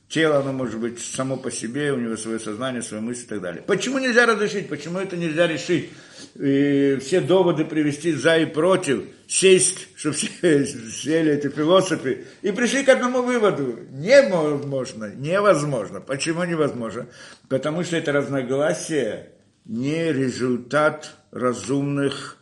тело, 0.08 0.38
оно 0.38 0.52
может 0.52 0.80
быть 0.80 0.98
само 0.98 1.36
по 1.36 1.52
себе, 1.52 1.92
у 1.92 1.96
него 1.96 2.16
свое 2.16 2.40
сознание, 2.40 2.82
свои 2.82 3.00
мысли 3.00 3.22
и 3.22 3.26
так 3.28 3.40
далее. 3.40 3.62
Почему 3.64 4.00
нельзя 4.00 4.26
разрешить? 4.26 4.68
Почему 4.68 4.98
это 4.98 5.16
нельзя 5.16 5.46
решить? 5.46 5.90
И 6.34 6.98
все 7.00 7.20
доводы 7.20 7.64
привести 7.64 8.12
за 8.12 8.38
и 8.38 8.46
против, 8.46 9.04
сесть, 9.28 9.86
чтобы 9.94 10.16
все 10.16 10.66
сели 10.66 11.34
эти 11.34 11.46
философы, 11.46 12.24
и 12.42 12.50
пришли 12.50 12.82
к 12.82 12.88
одному 12.88 13.22
выводу. 13.22 13.78
Невозможно, 13.92 15.12
невозможно. 15.14 16.00
Почему 16.00 16.42
невозможно? 16.42 17.06
Потому 17.48 17.84
что 17.84 17.96
это 17.96 18.10
разногласие 18.10 19.30
не 19.64 20.12
результат 20.12 21.16
разумных, 21.30 22.36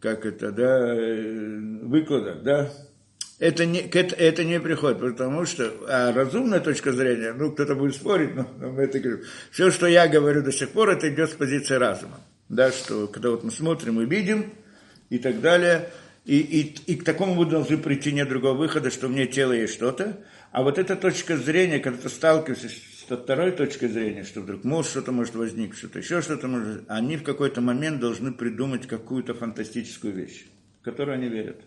как 0.00 0.26
это, 0.26 0.52
да, 0.52 0.94
выкладок, 1.86 2.42
да, 2.42 2.70
это 3.38 3.66
не, 3.66 3.80
это, 3.80 4.16
это 4.16 4.44
не 4.44 4.58
приходит, 4.60 4.98
потому 4.98 5.44
что 5.44 5.70
а 5.88 6.12
разумная 6.12 6.60
точка 6.60 6.92
зрения, 6.92 7.34
ну, 7.34 7.52
кто-то 7.52 7.74
будет 7.74 7.94
спорить, 7.94 8.34
но, 8.34 8.50
но 8.58 8.70
мы 8.70 8.84
это 8.84 8.98
говорим. 8.98 9.24
Все, 9.50 9.70
что 9.70 9.86
я 9.86 10.08
говорю 10.08 10.42
до 10.42 10.52
сих 10.52 10.70
пор, 10.70 10.90
это 10.90 11.12
идет 11.12 11.30
с 11.30 11.34
позиции 11.34 11.74
разума. 11.74 12.18
Да, 12.48 12.72
что 12.72 13.08
когда 13.08 13.30
вот 13.30 13.44
мы 13.44 13.50
смотрим 13.50 14.00
и 14.00 14.06
видим, 14.06 14.52
и 15.10 15.18
так 15.18 15.42
далее, 15.42 15.90
и, 16.24 16.38
и, 16.38 16.92
и 16.92 16.96
к 16.96 17.04
такому 17.04 17.34
мы 17.34 17.44
должны 17.44 17.76
прийти, 17.76 18.10
нет 18.10 18.28
другого 18.28 18.54
выхода, 18.54 18.90
что 18.90 19.08
мне 19.08 19.26
тело 19.26 19.52
есть 19.52 19.74
что-то, 19.74 20.16
а 20.50 20.62
вот 20.62 20.78
эта 20.78 20.96
точка 20.96 21.36
зрения, 21.36 21.78
когда 21.78 22.02
ты 22.02 22.08
сталкиваешься 22.08 22.68
с 23.08 23.16
второй 23.16 23.52
точки 23.52 23.86
зрения, 23.86 24.24
что 24.24 24.40
вдруг 24.40 24.64
может 24.64 24.90
что-то 24.90 25.12
может 25.12 25.34
возникнуть, 25.34 25.78
что-то 25.78 25.98
еще 26.00 26.22
что-то 26.22 26.48
может, 26.48 26.84
они 26.88 27.16
в 27.16 27.22
какой-то 27.22 27.60
момент 27.60 28.00
должны 28.00 28.32
придумать 28.32 28.86
какую-то 28.86 29.34
фантастическую 29.34 30.12
вещь, 30.12 30.46
в 30.80 30.84
которую 30.84 31.14
они 31.14 31.28
верят. 31.28 31.60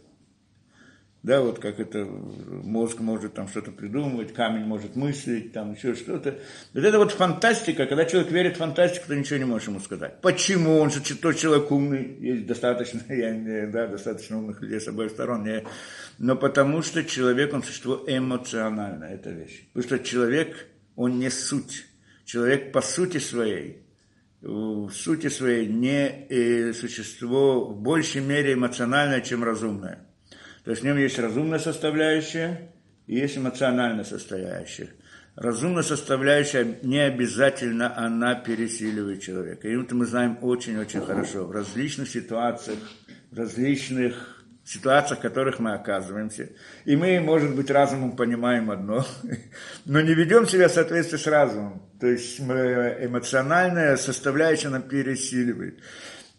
Да, 1.21 1.41
вот 1.41 1.60
как 1.60 1.82
это 1.82 2.06
мозг 2.06 2.99
может 2.99 3.34
там 3.34 3.49
что-то 3.49 3.71
придумывать, 3.71 4.34
камень 4.34 4.63
может 4.63 4.95
мыслить, 4.95 5.52
там 5.52 5.73
еще 5.73 5.93
что-то. 5.93 6.39
Вот 6.73 6.84
это 6.84 6.97
вот 6.97 7.12
фантастика, 7.12 7.88
когда 7.88 8.06
человек 8.06 8.32
верит 8.32 8.56
в 8.56 8.60
фантастику, 8.60 9.08
то 9.08 9.15
ничего 9.17 9.38
не 9.38 9.43
можешь 9.43 9.67
ему 9.67 9.82
сказать. 9.82 10.21
Почему? 10.21 10.78
Он 10.78 10.89
же 10.89 11.02
тот 11.02 11.36
человек 11.36 11.69
умный, 11.71 12.15
есть 12.21 12.47
достаточно, 12.47 13.02
я 13.13 13.67
да, 13.67 13.88
достаточно 13.88 14.38
умных 14.38 14.62
людей 14.62 14.80
с 14.80 14.88
обоих 14.88 15.12
сторон, 15.12 15.43
не, 15.43 15.65
но 16.19 16.38
потому 16.38 16.82
что 16.82 17.04
человек, 17.04 17.54
он 17.54 17.63
существо 17.63 18.02
эмоциональное, 18.08 19.15
это 19.15 19.30
вещь. 19.30 19.67
Потому 19.73 19.97
что 19.97 19.99
человек, 20.08 20.67
он 20.99 21.17
не 21.17 21.29
суть. 21.31 21.85
Человек 22.25 22.73
по 22.73 22.81
сути 22.81 23.19
своей, 23.19 23.83
в 24.41 24.91
сути 24.91 25.29
своей 25.29 25.65
не 25.65 26.27
э, 26.29 26.73
существо 26.73 27.67
в 27.67 27.81
большей 27.81 28.19
мере 28.21 28.53
эмоциональное, 28.53 29.21
чем 29.21 29.45
разумное. 29.45 30.05
То 30.65 30.71
есть 30.71 30.83
в 30.83 30.85
нем 30.85 30.97
есть 30.97 31.17
разумная 31.17 31.59
составляющая 31.59 32.73
и 33.07 33.15
есть 33.15 33.38
эмоциональная 33.38 34.03
составляющая. 34.03 34.89
Разумная 35.38 35.83
составляющая 35.83 36.77
не 36.83 36.99
обязательно 36.99 37.97
она 37.97 38.35
пересиливает 38.35 39.21
человека. 39.21 39.69
И 39.69 39.81
это 39.81 39.95
мы 39.95 40.05
знаем 40.05 40.38
очень-очень 40.41 40.99
хорошо. 40.99 41.45
В 41.45 41.51
различных 41.51 42.09
ситуациях, 42.09 42.79
в 43.31 43.38
различных 43.38 44.38
ситуациях, 44.69 45.19
в 45.19 45.21
которых 45.23 45.60
мы 45.60 45.73
оказываемся. 45.73 46.49
И 46.86 46.95
мы, 46.95 47.19
может 47.19 47.55
быть, 47.55 47.71
разумом 47.71 48.15
понимаем 48.15 48.69
одно, 48.69 49.03
но 49.86 50.01
не 50.01 50.13
ведем 50.13 50.47
себя 50.47 50.67
в 50.67 50.71
соответствии 50.71 51.17
с 51.17 51.25
разумом. 51.25 51.82
То 51.99 52.08
есть 52.08 52.39
эмоциональная 52.39 53.97
составляющая 53.97 54.69
нам 54.69 54.84
пересиливает. 54.84 55.79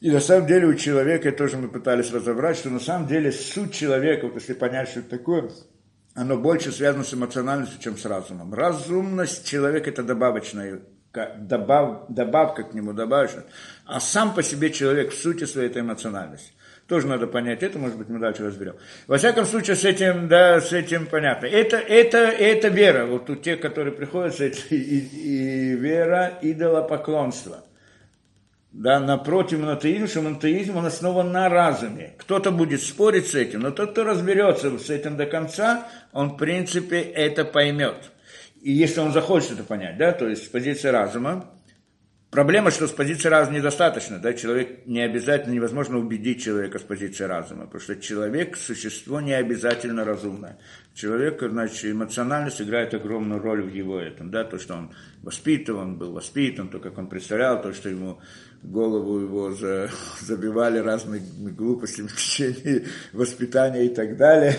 И 0.00 0.10
на 0.10 0.20
самом 0.20 0.46
деле 0.46 0.68
у 0.68 0.74
человека, 0.74 1.32
тоже 1.32 1.56
мы 1.56 1.68
пытались 1.68 2.12
разобрать, 2.12 2.56
что 2.56 2.70
на 2.70 2.80
самом 2.80 3.08
деле 3.08 3.32
суть 3.32 3.74
человека, 3.74 4.26
вот 4.26 4.36
если 4.36 4.54
понять, 4.54 4.88
что 4.88 5.00
это 5.00 5.10
такое, 5.10 5.50
оно 6.14 6.38
больше 6.38 6.72
связано 6.72 7.04
с 7.04 7.12
эмоциональностью, 7.12 7.80
чем 7.80 7.98
с 7.98 8.04
разумом. 8.06 8.54
Разумность 8.54 9.46
человека– 9.46 9.90
это 9.90 10.02
добавочная 10.02 10.80
добав, 11.12 12.06
добавка 12.08 12.62
к 12.62 12.74
нему, 12.74 12.92
добавочная. 12.92 13.44
А 13.84 14.00
сам 14.00 14.34
по 14.34 14.42
себе 14.42 14.70
человек 14.70 15.12
в 15.12 15.20
сути 15.20 15.44
своей– 15.44 15.68
это 15.70 15.80
эмоциональность. 15.80 16.52
Тоже 16.90 17.06
надо 17.06 17.28
понять 17.28 17.62
это, 17.62 17.78
может 17.78 17.96
быть, 17.96 18.08
мы 18.08 18.18
дальше 18.18 18.44
разберем. 18.44 18.74
Во 19.06 19.16
всяком 19.16 19.46
случае, 19.46 19.76
с 19.76 19.84
этим, 19.84 20.26
да, 20.26 20.60
с 20.60 20.72
этим 20.72 21.06
понятно. 21.06 21.46
Это, 21.46 21.76
это, 21.76 22.18
это 22.18 22.66
вера. 22.66 23.06
Вот 23.06 23.30
у 23.30 23.36
тех, 23.36 23.60
которые 23.60 23.94
приходят, 23.94 24.40
это 24.40 24.58
и, 24.70 24.74
и 24.74 25.76
вера 25.76 26.36
идолопоклонства– 26.42 27.64
да, 28.72 29.00
напротив 29.00 29.60
монотеизма, 29.60 30.22
монотеизм, 30.22 30.76
он 30.76 30.86
основан 30.86 31.32
на 31.32 31.48
разуме. 31.48 32.14
Кто-то 32.18 32.50
будет 32.50 32.82
спорить 32.82 33.28
с 33.28 33.34
этим, 33.34 33.60
но 33.60 33.70
тот, 33.70 33.92
кто 33.92 34.04
разберется 34.04 34.76
с 34.78 34.90
этим 34.90 35.16
до 35.16 35.26
конца, 35.26 35.88
он, 36.12 36.30
в 36.30 36.36
принципе, 36.36 37.00
это 37.00 37.44
поймет. 37.44 38.10
И 38.62 38.70
если 38.72 39.00
он 39.00 39.12
захочет 39.12 39.52
это 39.52 39.64
понять, 39.64 39.96
да, 39.96 40.12
то 40.12 40.28
есть 40.28 40.44
с 40.44 40.48
позиции 40.48 40.88
разума, 40.88 41.50
Проблема, 42.30 42.70
что 42.70 42.86
с 42.86 42.92
позиции 42.92 43.28
разума 43.28 43.58
недостаточно. 43.58 44.20
Да? 44.20 44.32
Человек 44.34 44.86
не 44.86 45.00
обязательно, 45.00 45.52
невозможно 45.52 45.98
убедить 45.98 46.40
человека 46.40 46.78
с 46.78 46.82
позиции 46.82 47.24
разума, 47.24 47.64
потому 47.64 47.80
что 47.80 47.96
человек– 47.96 48.56
существо 48.56 49.20
не 49.20 49.32
обязательно 49.32 50.04
разумное. 50.04 50.56
Человек, 50.94 51.42
значит, 51.42 51.90
эмоциональность 51.90 52.62
играет 52.62 52.94
огромную 52.94 53.42
роль 53.42 53.62
в 53.62 53.74
его 53.74 53.98
этом. 53.98 54.30
Да? 54.30 54.44
То, 54.44 54.60
что 54.60 54.74
он 54.74 54.92
воспитан, 55.22 55.96
был 55.96 56.12
воспитан, 56.12 56.68
то, 56.68 56.78
как 56.78 56.98
он 56.98 57.08
представлял, 57.08 57.60
то, 57.60 57.72
что 57.72 57.88
ему 57.88 58.20
голову 58.62 59.20
его 59.20 59.52
за, 59.52 59.90
забивали 60.20 60.78
разными 60.78 61.20
глупостями 61.50 62.08
в 62.08 62.16
течение 62.16 62.84
воспитания 63.12 63.86
и 63.86 63.94
так 63.94 64.16
далее. 64.16 64.56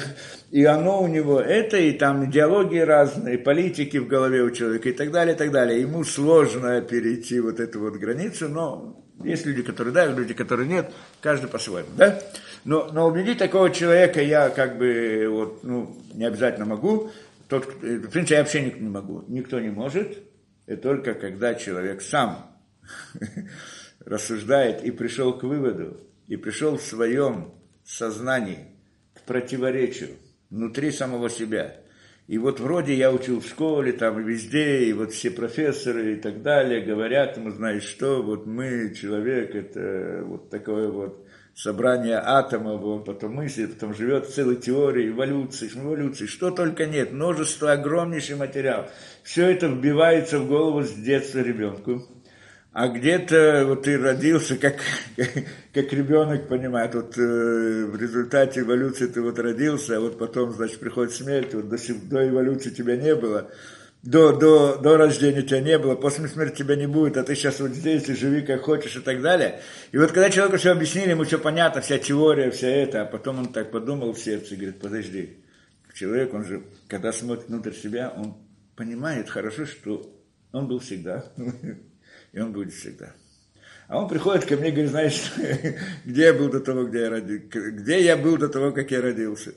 И 0.52 0.66
оно 0.66 1.02
у 1.02 1.08
него 1.08 1.40
это, 1.40 1.78
и 1.78 1.92
там 1.94 2.26
идеологии 2.26 2.80
разные, 2.80 3.38
политики 3.38 3.98
в 3.98 4.08
голове 4.08 4.42
у 4.42 4.52
человека 4.52 4.90
и 4.90 4.94
так 4.94 5.12
далее, 5.12 5.36
и 5.36 5.38
так 5.38 5.52
далее. 5.52 5.82
Ему 5.82 6.04
сложно 6.04 6.82
перейти 6.82 7.40
вот 7.40 7.60
эту 7.60 7.80
вот 7.80 7.96
границу, 7.96 8.50
но 8.50 9.04
есть 9.24 9.46
люди, 9.46 9.62
которые 9.62 9.94
да, 9.94 10.08
люди, 10.08 10.34
которые 10.34 10.68
нет, 10.68 10.92
каждый 11.22 11.50
по-своему, 11.50 11.90
да? 11.96 12.20
Но, 12.64 12.90
но 12.92 13.08
убедить 13.08 13.40
такого 13.40 13.72
человека 13.72 14.22
я 14.22 14.50
как 14.50 14.78
бы 14.78 15.28
вот, 15.30 15.64
ну, 15.64 15.98
не 16.14 16.26
обязательно 16.26 16.66
могу. 16.66 17.10
Тот, 17.48 17.66
в 17.66 18.10
принципе, 18.10 18.36
я 18.36 18.42
вообще 18.42 18.62
не 18.62 18.90
могу. 18.90 19.24
Никто 19.28 19.60
не 19.60 19.70
может. 19.70 20.18
И 20.68 20.76
только 20.76 21.16
когда 21.16 21.56
человек 21.56 22.02
сам 22.02 22.56
рассуждает 24.06 24.84
и 24.84 24.92
пришел 24.92 25.38
к 25.38 25.44
выводу, 25.44 25.98
и 26.28 26.36
пришел 26.36 26.78
в 26.78 26.82
своем 26.82 27.52
сознании 27.84 28.68
к 29.14 29.22
противоречию 29.22 30.12
внутри 30.50 30.92
самого 30.92 31.30
себя. 31.30 31.78
И 32.28 32.38
вот 32.38 32.60
вроде 32.60 32.94
я 32.94 33.12
учил 33.12 33.42
в 33.42 33.48
школе, 33.48 33.92
там 33.92 34.24
везде, 34.24 34.86
и 34.86 34.94
вот 34.94 35.12
все 35.12 35.32
профессоры 35.32 36.14
и 36.14 36.16
так 36.16 36.42
далее 36.42 36.82
говорят 36.82 37.36
ему, 37.36 37.50
знаешь 37.50 37.84
что, 37.84 38.22
вот 38.22 38.46
мы, 38.46 38.94
человек, 38.94 39.54
это 39.54 40.24
вот 40.26 40.50
такое 40.50 40.90
вот 40.90 41.26
собрание 41.56 42.22
атомов, 42.24 42.84
он 42.84 43.04
потом 43.04 43.34
мыслит, 43.34 43.74
потом 43.74 43.94
живет 43.94 44.30
целой 44.30 44.56
теории 44.56 45.10
эволюции, 45.10 45.70
эволюции, 45.74 46.26
что 46.26 46.52
только 46.52 46.86
нет, 46.86 47.12
множество, 47.12 47.74
огромнейший 47.74 48.38
материал. 48.38 48.88
Все 49.24 49.50
это 49.50 49.68
вбивается 49.68 50.40
в 50.40 50.48
голову 50.48 50.84
с 50.84 50.92
детства 50.94 51.40
ребенку 51.40 52.08
а 52.74 52.88
где-то 52.88 53.66
вот 53.68 53.84
ты 53.84 53.98
родился, 53.98 54.56
как, 54.56 54.78
как 55.74 55.92
ребенок 55.92 56.48
понимает, 56.48 56.96
вот 56.96 57.18
э, 57.18 57.86
в 57.86 57.98
результате 57.98 58.62
эволюции 58.62 59.08
ты 59.08 59.22
вот 59.22 59.38
родился, 59.40 59.98
а 59.98 60.00
вот 60.00 60.18
потом, 60.18 60.54
значит, 60.54 60.80
приходит 60.80 61.14
смерть, 61.14 61.54
вот 61.54 61.68
до, 61.68 61.78
до 62.04 62.30
эволюции 62.30 62.70
тебя 62.70 62.96
не 62.96 63.14
было, 63.14 63.52
до, 64.04 64.32
до, 64.32 64.78
до 64.78 64.96
рождения 64.96 65.42
тебя 65.42 65.60
не 65.60 65.78
было, 65.78 65.96
после 65.96 66.30
смерти 66.30 66.60
тебя 66.60 66.78
не 66.78 66.88
будет, 66.88 67.18
а 67.18 67.24
ты 67.24 67.36
сейчас 67.36 67.60
вот 67.60 67.72
здесь 67.72 68.08
и 68.08 68.16
живи 68.16 68.42
как 68.42 68.62
хочешь 68.62 68.96
и 68.96 69.02
так 69.02 69.22
далее. 69.22 69.60
И 69.92 69.98
вот 69.98 70.14
когда 70.14 70.30
человеку 70.30 70.58
все 70.58 70.72
объяснили, 70.72 71.10
ему 71.10 71.26
все 71.26 71.40
понятно, 71.40 71.82
вся 71.82 72.00
теория, 72.00 72.52
вся 72.52 72.70
это, 72.70 73.02
а 73.02 73.06
потом 73.06 73.40
он 73.40 73.48
так 73.52 73.72
подумал 73.72 74.14
в 74.14 74.20
сердце 74.20 74.54
и 74.54 74.58
говорит, 74.58 74.80
подожди, 74.80 75.44
человек, 75.94 76.34
он 76.34 76.46
же, 76.46 76.64
когда 76.88 77.12
смотрит 77.12 77.50
внутрь 77.50 77.74
себя, 77.74 78.14
он 78.16 78.38
понимает 78.78 79.30
хорошо, 79.30 79.66
что 79.66 80.10
он 80.54 80.70
был 80.70 80.80
всегда. 80.80 81.26
и 82.34 82.40
он 82.40 82.52
будет 82.52 82.74
всегда. 82.74 83.14
А 83.88 84.00
он 84.00 84.08
приходит 84.08 84.46
ко 84.46 84.56
мне 84.56 84.70
и 84.70 84.72
говорит, 84.72 84.92
знаешь, 84.92 85.34
где 86.06 86.24
я 86.24 86.34
был 86.34 86.50
до 86.50 86.62
того, 86.62 86.86
где 86.86 87.02
я 87.02 87.10
родился, 87.10 87.72
где 87.72 88.04
я 88.04 88.18
был 88.18 88.38
до 88.38 88.48
того, 88.48 88.72
как 88.72 88.90
я 88.92 89.02
родился. 89.02 89.54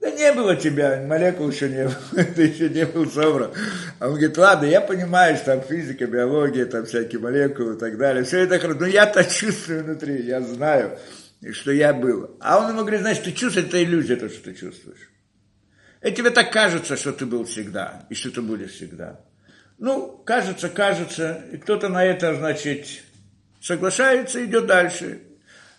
Да 0.00 0.10
не 0.10 0.32
было 0.32 0.54
тебя, 0.56 1.04
молекул 1.06 1.48
еще 1.48 1.68
не 1.68 1.84
было, 1.84 2.24
ты 2.34 2.42
еще 2.42 2.68
не 2.68 2.84
был 2.84 3.08
собран. 3.10 3.52
А 3.98 4.08
он 4.08 4.14
говорит, 4.14 4.36
ладно, 4.36 4.66
я 4.66 4.80
понимаю, 4.80 5.36
что 5.36 5.46
там 5.46 5.62
физика, 5.62 6.06
биология, 6.06 6.66
там 6.66 6.84
всякие 6.84 7.20
молекулы 7.20 7.74
и 7.74 7.78
так 7.78 7.96
далее, 7.96 8.24
все 8.24 8.40
это 8.40 8.58
хорошо, 8.58 8.80
но 8.80 8.86
я-то 8.86 9.24
чувствую 9.30 9.84
внутри, 9.84 10.22
я 10.22 10.40
знаю, 10.42 10.98
что 11.52 11.70
я 11.70 11.94
был. 11.94 12.36
А 12.40 12.58
он 12.58 12.70
ему 12.70 12.80
говорит, 12.80 13.00
знаешь, 13.00 13.18
ты 13.18 13.32
чувствуешь, 13.32 13.68
это 13.68 13.82
иллюзия, 13.82 14.16
то, 14.16 14.28
что 14.28 14.42
ты 14.42 14.54
чувствуешь. 14.54 15.10
И 16.02 16.10
тебе 16.12 16.30
так 16.30 16.52
кажется, 16.52 16.96
что 16.96 17.12
ты 17.12 17.24
был 17.24 17.44
всегда, 17.44 18.06
и 18.10 18.14
что 18.14 18.30
ты 18.30 18.42
будешь 18.42 18.72
всегда. 18.72 19.20
Ну, 19.78 20.22
кажется, 20.24 20.68
кажется, 20.68 21.44
и 21.52 21.58
кто-то 21.58 21.88
на 21.88 22.04
это, 22.04 22.34
значит, 22.34 22.86
соглашается, 23.60 24.44
идет 24.44 24.66
дальше. 24.66 25.20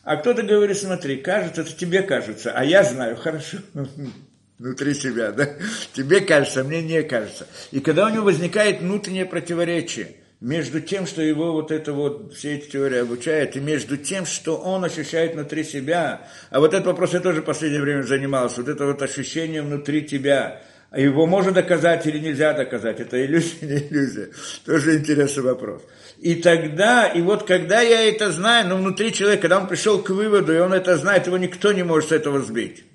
А 0.04 0.18
кто-то 0.18 0.44
говорит, 0.44 0.78
смотри, 0.78 1.18
кажется, 1.18 1.62
это 1.62 1.74
тебе 1.76 2.02
кажется, 2.04 2.52
а 2.54 2.64
я 2.64 2.84
знаю, 2.84 3.16
хорошо, 3.16 3.58
внутри 4.60 4.94
себя, 4.94 5.32
да? 5.32 5.50
Тебе 5.94 6.22
кажется, 6.22 6.64
мне 6.64 6.82
не 6.82 7.04
кажется. 7.04 7.48
И 7.72 7.80
когда 7.80 8.06
у 8.06 8.10
него 8.10 8.26
возникает 8.26 8.82
внутреннее 8.82 9.26
противоречие 9.26 10.16
между 10.40 10.80
тем, 10.80 11.08
что 11.08 11.22
его 11.22 11.52
вот 11.52 11.72
это 11.72 11.94
вот, 11.94 12.36
все 12.36 12.56
эти 12.56 12.70
теории 12.70 13.00
обучают, 13.00 13.56
и 13.56 13.60
между 13.60 13.98
тем, 13.98 14.26
что 14.26 14.58
он 14.58 14.84
ощущает 14.84 15.34
внутри 15.34 15.64
себя, 15.64 16.28
а 16.52 16.60
вот 16.60 16.74
этот 16.74 16.88
вопрос 16.88 17.14
я 17.14 17.20
тоже 17.20 17.42
в 17.42 17.46
последнее 17.46 17.82
время 17.82 18.04
занимался, 18.04 18.62
вот 18.62 18.70
это 18.70 18.86
вот 18.86 19.02
ощущение 19.02 19.64
внутри 19.64 20.06
тебя, 20.06 20.62
его 20.96 21.26
можно 21.26 21.52
доказать 21.52 22.06
или 22.08 22.20
нельзя 22.20 22.54
доказать, 22.54 23.00
это 23.00 23.24
иллюзия, 23.24 23.66
не 23.66 23.78
иллюзия. 23.78 24.30
Тоже 24.66 24.98
интересный 24.98 25.44
вопрос. 25.44 25.82
И 26.20 26.36
тогда, 26.36 27.08
и 27.08 27.22
вот 27.22 27.46
когда 27.46 27.82
я 27.82 28.08
это 28.10 28.32
знаю, 28.32 28.68
ну 28.70 28.78
внутри 28.78 29.14
человека, 29.14 29.44
когда 29.44 29.60
он 29.60 29.68
пришел 29.68 30.02
к 30.02 30.10
выводу, 30.10 30.54
и 30.54 30.60
он 30.60 30.74
это 30.74 30.98
знает, 30.98 31.28
его 31.28 31.38
никто 31.38 31.74
не 31.74 31.84
может 31.84 32.10
с 32.10 32.14
этого 32.14 32.40
сбить. 32.40 32.86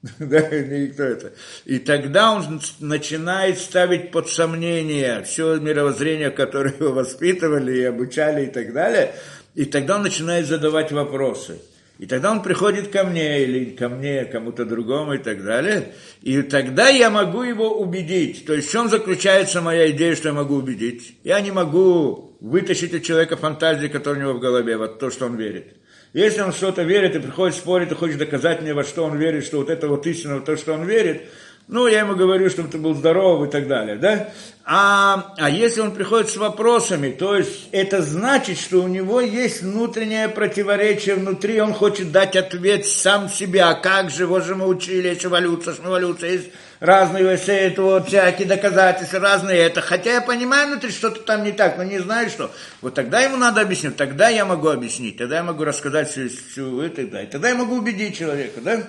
да, 0.18 0.40
никто 0.48 1.02
это. 1.02 1.32
И 1.64 1.78
тогда 1.78 2.32
он 2.32 2.60
начинает 2.78 3.58
ставить 3.58 4.12
под 4.12 4.28
сомнение 4.28 5.22
все 5.24 5.56
мировоззрение, 5.56 6.30
которое 6.30 6.74
его 6.74 6.92
воспитывали 6.92 7.78
и 7.78 7.84
обучали 7.84 8.44
и 8.44 8.50
так 8.50 8.72
далее. 8.72 9.12
И 9.54 9.64
тогда 9.64 9.96
он 9.96 10.02
начинает 10.02 10.46
задавать 10.46 10.92
вопросы. 10.92 11.60
И 11.98 12.06
тогда 12.06 12.30
он 12.30 12.42
приходит 12.42 12.88
ко 12.88 13.02
мне 13.02 13.42
или 13.42 13.70
ко 13.70 13.88
мне, 13.88 14.24
кому-то 14.24 14.64
другому 14.64 15.14
и 15.14 15.18
так 15.18 15.44
далее. 15.44 15.94
И 16.22 16.42
тогда 16.42 16.88
я 16.88 17.10
могу 17.10 17.42
его 17.42 17.80
убедить. 17.80 18.46
То 18.46 18.54
есть 18.54 18.68
в 18.68 18.72
чем 18.72 18.88
заключается 18.88 19.60
моя 19.60 19.90
идея, 19.90 20.14
что 20.14 20.28
я 20.28 20.34
могу 20.34 20.54
убедить? 20.54 21.16
Я 21.24 21.40
не 21.40 21.50
могу 21.50 22.36
вытащить 22.40 22.94
у 22.94 23.00
человека 23.00 23.36
фантазии, 23.36 23.88
которая 23.88 24.20
у 24.20 24.22
него 24.28 24.38
в 24.38 24.40
голове, 24.40 24.76
вот 24.76 25.00
то, 25.00 25.10
что 25.10 25.26
он 25.26 25.36
верит. 25.36 25.74
Если 26.12 26.40
он 26.40 26.52
что-то 26.52 26.82
верит 26.82 27.16
и 27.16 27.18
приходит 27.18 27.56
спорить 27.56 27.90
и 27.90 27.94
хочет 27.94 28.18
доказать 28.18 28.62
мне, 28.62 28.72
во 28.72 28.84
что 28.84 29.04
он 29.04 29.18
верит, 29.18 29.44
что 29.44 29.58
вот 29.58 29.68
это 29.68 29.88
вот 29.88 30.06
истина, 30.06 30.40
то, 30.40 30.56
что 30.56 30.74
он 30.74 30.84
верит, 30.84 31.22
ну, 31.68 31.86
я 31.86 32.00
ему 32.00 32.16
говорю, 32.16 32.48
чтобы 32.48 32.70
ты 32.70 32.78
был 32.78 32.94
здоров 32.94 33.46
и 33.46 33.50
так 33.50 33.68
далее, 33.68 33.96
да? 33.96 34.30
А, 34.64 35.34
а 35.38 35.50
если 35.50 35.80
он 35.80 35.92
приходит 35.92 36.30
с 36.30 36.36
вопросами, 36.36 37.10
то 37.10 37.36
есть 37.36 37.68
это 37.72 38.02
значит, 38.02 38.58
что 38.58 38.82
у 38.82 38.88
него 38.88 39.20
есть 39.20 39.62
внутреннее 39.62 40.28
противоречие 40.28 41.14
внутри, 41.14 41.60
он 41.60 41.72
хочет 41.72 42.10
дать 42.10 42.36
ответ 42.36 42.86
сам 42.86 43.28
себе, 43.28 43.62
а 43.62 43.74
как 43.74 44.10
же, 44.10 44.26
вот 44.26 44.44
же 44.44 44.54
мы 44.54 44.66
учили, 44.66 45.08
есть 45.08 45.24
эволюция, 45.24 45.74
эволюция, 45.74 46.32
есть 46.32 46.48
разные 46.80 47.36
все 47.36 47.52
это 47.52 47.82
вот 47.82 48.08
всякие 48.08 48.48
доказательства, 48.48 49.20
разные 49.20 49.58
это. 49.58 49.80
Хотя 49.80 50.14
я 50.14 50.20
понимаю 50.20 50.68
внутри, 50.68 50.90
что-то 50.90 51.20
там 51.20 51.44
не 51.44 51.52
так, 51.52 51.76
но 51.76 51.84
не 51.84 51.98
знаю 51.98 52.30
что. 52.30 52.50
Вот 52.80 52.94
тогда 52.94 53.20
ему 53.20 53.36
надо 53.36 53.60
объяснить, 53.60 53.96
тогда 53.96 54.28
я 54.28 54.44
могу 54.44 54.68
объяснить, 54.68 55.16
тогда 55.18 55.36
я 55.36 55.42
могу 55.42 55.64
рассказать 55.64 56.10
всю, 56.10 56.28
всю 56.28 56.80
это, 56.80 57.02
и 57.02 57.26
тогда 57.26 57.48
я 57.48 57.54
могу 57.54 57.76
убедить 57.76 58.18
человека, 58.18 58.60
да? 58.62 58.82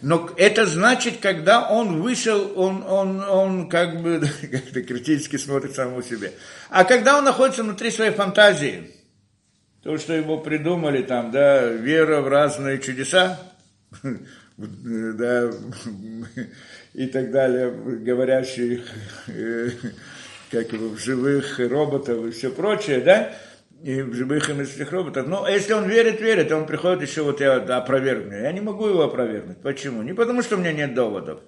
Но 0.00 0.30
это 0.36 0.66
значит, 0.66 1.18
когда 1.20 1.68
он 1.68 2.00
вышел, 2.00 2.52
он, 2.56 2.84
он, 2.86 3.20
он 3.20 3.68
как 3.68 4.00
бы 4.00 4.20
как 4.72 4.86
критически 4.86 5.36
смотрит 5.36 5.74
самому 5.74 6.02
себе. 6.02 6.32
А 6.70 6.84
когда 6.84 7.18
он 7.18 7.24
находится 7.24 7.62
внутри 7.62 7.90
своей 7.90 8.12
фантазии, 8.12 8.94
то, 9.82 9.96
что 9.98 10.12
ему 10.12 10.40
придумали 10.40 11.02
там, 11.02 11.30
да, 11.30 11.66
вера 11.66 12.20
в 12.20 12.28
разные 12.28 12.78
чудеса, 12.78 13.40
да, 14.56 15.50
и 16.94 17.06
так 17.06 17.30
далее, 17.30 17.70
говорящих, 17.70 18.84
э, 19.28 19.70
как 20.50 20.72
его, 20.72 20.96
живых 20.96 21.58
роботов 21.58 22.24
и 22.26 22.30
все 22.30 22.50
прочее, 22.50 23.00
да, 23.00 23.32
и 23.82 24.00
живых 24.12 24.48
мыслях 24.48 24.90
роботов. 24.92 25.26
Но 25.26 25.48
если 25.48 25.72
он 25.72 25.88
верит, 25.88 26.20
верит, 26.20 26.50
он 26.52 26.66
приходит 26.66 27.08
еще 27.08 27.22
вот 27.22 27.40
я 27.40 27.56
опровергну. 27.56 28.34
Я 28.34 28.52
не 28.52 28.60
могу 28.60 28.86
его 28.86 29.02
опровергнуть. 29.02 29.58
Почему? 29.58 30.02
Не 30.02 30.14
потому, 30.14 30.42
что 30.42 30.56
у 30.56 30.58
меня 30.58 30.72
нет 30.72 30.94
доводов, 30.94 31.40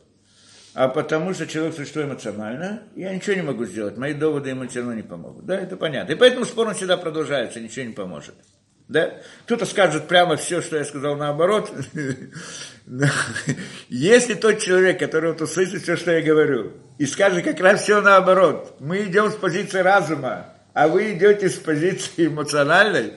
а 0.75 0.89
потому, 0.89 1.35
что 1.35 1.47
человек 1.47 1.75
существо 1.75 2.03
эмоционально, 2.03 2.85
я 2.95 3.13
ничего 3.15 3.35
не 3.35 3.43
могу 3.43 3.65
сделать. 3.65 3.97
Мои 3.97 4.15
доводы 4.15 4.51
ему 4.51 4.69
все 4.69 4.81
равно 4.81 4.95
не 4.95 5.03
помогут. 5.03 5.45
Да, 5.45 5.59
это 5.59 5.77
понятно. 5.77 6.13
И 6.13 6.17
поэтому 6.17 6.45
спор 6.45 6.69
он 6.69 6.75
всегда 6.75 6.97
продолжается, 6.97 7.61
ничего 7.61 7.87
не 7.87 7.93
поможет. 7.93 8.35
Да? 8.87 9.15
Кто-то 9.45 9.67
скажет 9.67 10.09
прямо 10.09 10.37
все, 10.37 10.61
что 10.63 10.77
я 10.77 10.85
сказал 10.85 11.17
наоборот. 11.17 11.73
Если 13.89 14.35
тот 14.35 14.59
человек, 14.59 14.99
который 14.99 15.31
вот 15.31 15.41
услышит 15.41 15.83
все, 15.83 15.97
что 15.97 16.11
я 16.13 16.23
говорю, 16.23 16.73
и 16.99 17.07
скажет 17.07 17.45
как 17.45 17.61
раз 17.61 17.83
все 17.83 18.01
наоборот, 18.01 18.77
мы 18.81 19.05
идем 19.05 19.31
с 19.31 19.35
позиции 19.35 19.79
разума, 19.79 20.55
а 20.81 20.89
вы 20.89 21.13
идете 21.13 21.51
с 21.51 21.57
позиции 21.57 22.29
эмоциональной, 22.29 23.13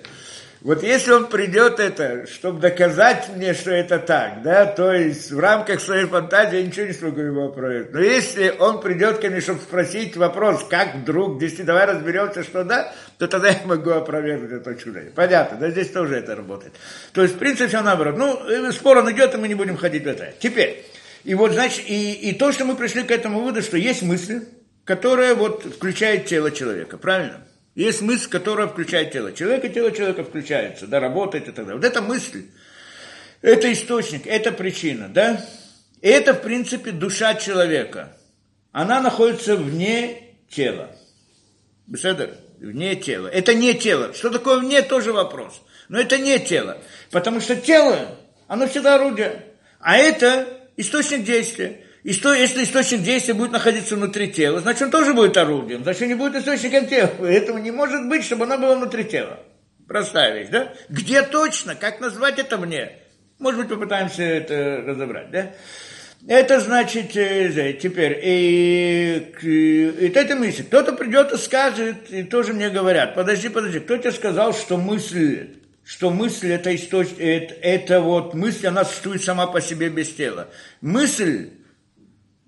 Вот 0.60 0.84
если 0.84 1.12
он 1.12 1.28
придет 1.28 1.80
это, 1.80 2.28
чтобы 2.28 2.60
доказать 2.60 3.30
мне, 3.34 3.54
что 3.54 3.72
это 3.72 4.00
так, 4.00 4.42
да, 4.44 4.66
то 4.66 4.92
есть 4.92 5.32
в 5.32 5.40
рамках 5.40 5.80
своей 5.80 6.06
фантазии 6.06 6.58
я 6.58 6.64
ничего 6.64 6.88
не 6.88 6.94
смогу 6.94 7.22
его 7.22 7.46
опровергнуть. 7.46 7.94
Но 7.94 8.02
если 8.02 8.54
он 8.60 8.82
придет 8.82 9.20
ко 9.20 9.30
мне, 9.30 9.40
чтобы 9.40 9.62
спросить 9.62 10.18
вопрос, 10.18 10.66
как 10.70 10.96
вдруг, 10.96 11.42
если 11.42 11.64
давай 11.64 11.86
разберемся, 11.86 12.44
что 12.44 12.66
да, 12.66 12.94
то 13.18 13.30
тогда 13.30 13.50
я 13.50 13.62
могу 13.64 13.92
опровергнуть 13.92 14.52
это 14.52 14.76
чудо. 14.76 15.02
Понятно, 15.16 15.58
да, 15.58 15.70
здесь 15.70 15.90
тоже 15.90 16.16
это 16.18 16.36
работает. 16.36 16.74
То 17.14 17.24
есть, 17.24 17.36
в 17.36 17.38
принципе, 17.38 17.68
все 17.68 17.82
наоборот. 17.82 18.18
Ну, 18.18 18.46
э, 18.46 18.74
спор 18.74 18.98
он 18.98 19.10
идет, 19.12 19.36
и 19.36 19.38
мы 19.38 19.48
не 19.48 19.56
будем 19.56 19.78
ходить 19.78 20.04
в 20.04 20.08
это. 20.08 20.34
Теперь, 20.38 20.86
и 21.24 21.34
вот, 21.34 21.54
значит, 21.54 21.86
и, 21.88 22.12
и 22.12 22.34
то, 22.34 22.52
что 22.52 22.66
мы 22.66 22.76
пришли 22.76 23.04
к 23.04 23.12
этому 23.12 23.40
выводу, 23.40 23.62
что 23.62 23.78
есть 23.78 24.02
мысль, 24.02 24.42
которая 24.84 25.34
вот 25.34 25.64
включает 25.64 26.26
тело 26.26 26.52
человека, 26.52 26.98
правильно? 26.98 27.46
Есть 27.76 28.02
мысль, 28.02 28.30
которая 28.30 28.68
включает 28.68 29.12
тело 29.12 29.32
человека, 29.32 29.68
тело 29.70 29.92
человека 29.92 30.24
включается, 30.24 30.86
да, 30.86 31.00
работает 31.00 31.48
и 31.48 31.52
так 31.52 31.66
далее. 31.66 31.76
Вот 31.76 31.86
эта 31.86 32.02
мысль, 32.02 32.46
это 33.42 33.72
источник, 33.74 34.28
это 34.28 34.52
причина, 34.52 35.10
да? 35.10 35.44
И 36.02 36.08
это, 36.08 36.34
в 36.34 36.42
принципе, 36.42 36.92
душа 36.92 37.34
человека. 37.36 38.16
Она 38.72 39.02
находится 39.02 39.56
вне 39.56 40.36
тела. 40.50 40.96
Беседер? 41.88 42.36
Вне 42.60 42.96
тела. 42.96 43.28
Это 43.28 43.54
не 43.54 43.74
тело. 43.74 44.14
Что 44.14 44.30
такое 44.30 44.60
вне, 44.60 44.82
тоже 44.82 45.12
вопрос. 45.12 45.62
Но 45.90 46.00
это 46.00 46.18
не 46.18 46.40
тело. 46.40 46.78
Потому 47.12 47.42
что 47.42 47.56
тело, 47.56 48.18
оно 48.48 48.68
всегда 48.68 48.96
орудие. 48.96 49.46
А 49.80 49.98
это 49.98 50.48
источник 50.78 51.24
действия. 51.24 51.86
И 52.04 52.12
что, 52.12 52.34
если 52.34 52.64
источник 52.64 53.02
действия 53.02 53.34
будет 53.34 53.52
находиться 53.52 53.96
внутри 53.96 54.30
тела, 54.32 54.60
значит, 54.60 54.84
он 54.84 54.92
тоже 54.92 55.14
будет 55.14 55.38
орудием, 55.38 55.84
значит, 55.84 56.08
не 56.08 56.16
будет 56.16 56.36
источником 56.36 56.86
тела. 56.86 57.10
Этого 57.26 57.58
не 57.58 57.72
может 57.72 58.10
быть, 58.10 58.26
чтобы 58.26 58.44
оно 58.44 58.58
было 58.58 58.76
внутри 58.76 59.06
тела. 59.06 59.40
Простая 59.88 60.38
вещь, 60.38 60.50
да? 60.50 60.74
Где 60.90 61.22
точно? 61.22 61.76
Как 61.76 62.02
назвать 62.02 62.40
это 62.40 62.58
мне? 62.58 62.92
Может 63.40 63.62
быть, 63.62 63.70
попытаемся 63.70 64.24
это 64.24 64.84
разобрать, 64.86 65.32
да? 65.32 65.52
Это 66.28 66.60
значит, 66.62 67.16
э, 67.18 67.74
теперь, 67.74 68.20
и, 68.24 69.34
и, 69.42 69.48
и 69.48 70.08
эта 70.08 70.36
мысль, 70.38 70.64
кто-то 70.64 70.94
придет 70.94 71.34
и 71.34 71.38
скажет, 71.38 72.10
и 72.10 72.24
тоже 72.24 72.54
мне 72.54 72.70
говорят, 72.70 73.14
подожди, 73.14 73.50
подожди, 73.50 73.80
кто 73.80 73.98
тебе 73.98 74.14
сказал, 74.14 74.54
что 74.54 74.78
мысль, 74.78 75.50
что 75.84 76.12
мысль 76.12 76.52
это, 76.54 76.74
источ... 76.74 77.10
это, 77.18 77.54
это 77.56 78.00
вот 78.00 78.34
мысль, 78.34 78.68
она 78.68 78.86
существует 78.86 79.22
сама 79.22 79.48
по 79.48 79.60
себе 79.60 79.90
без 79.90 80.14
тела. 80.14 80.48
Мысль 80.80 81.50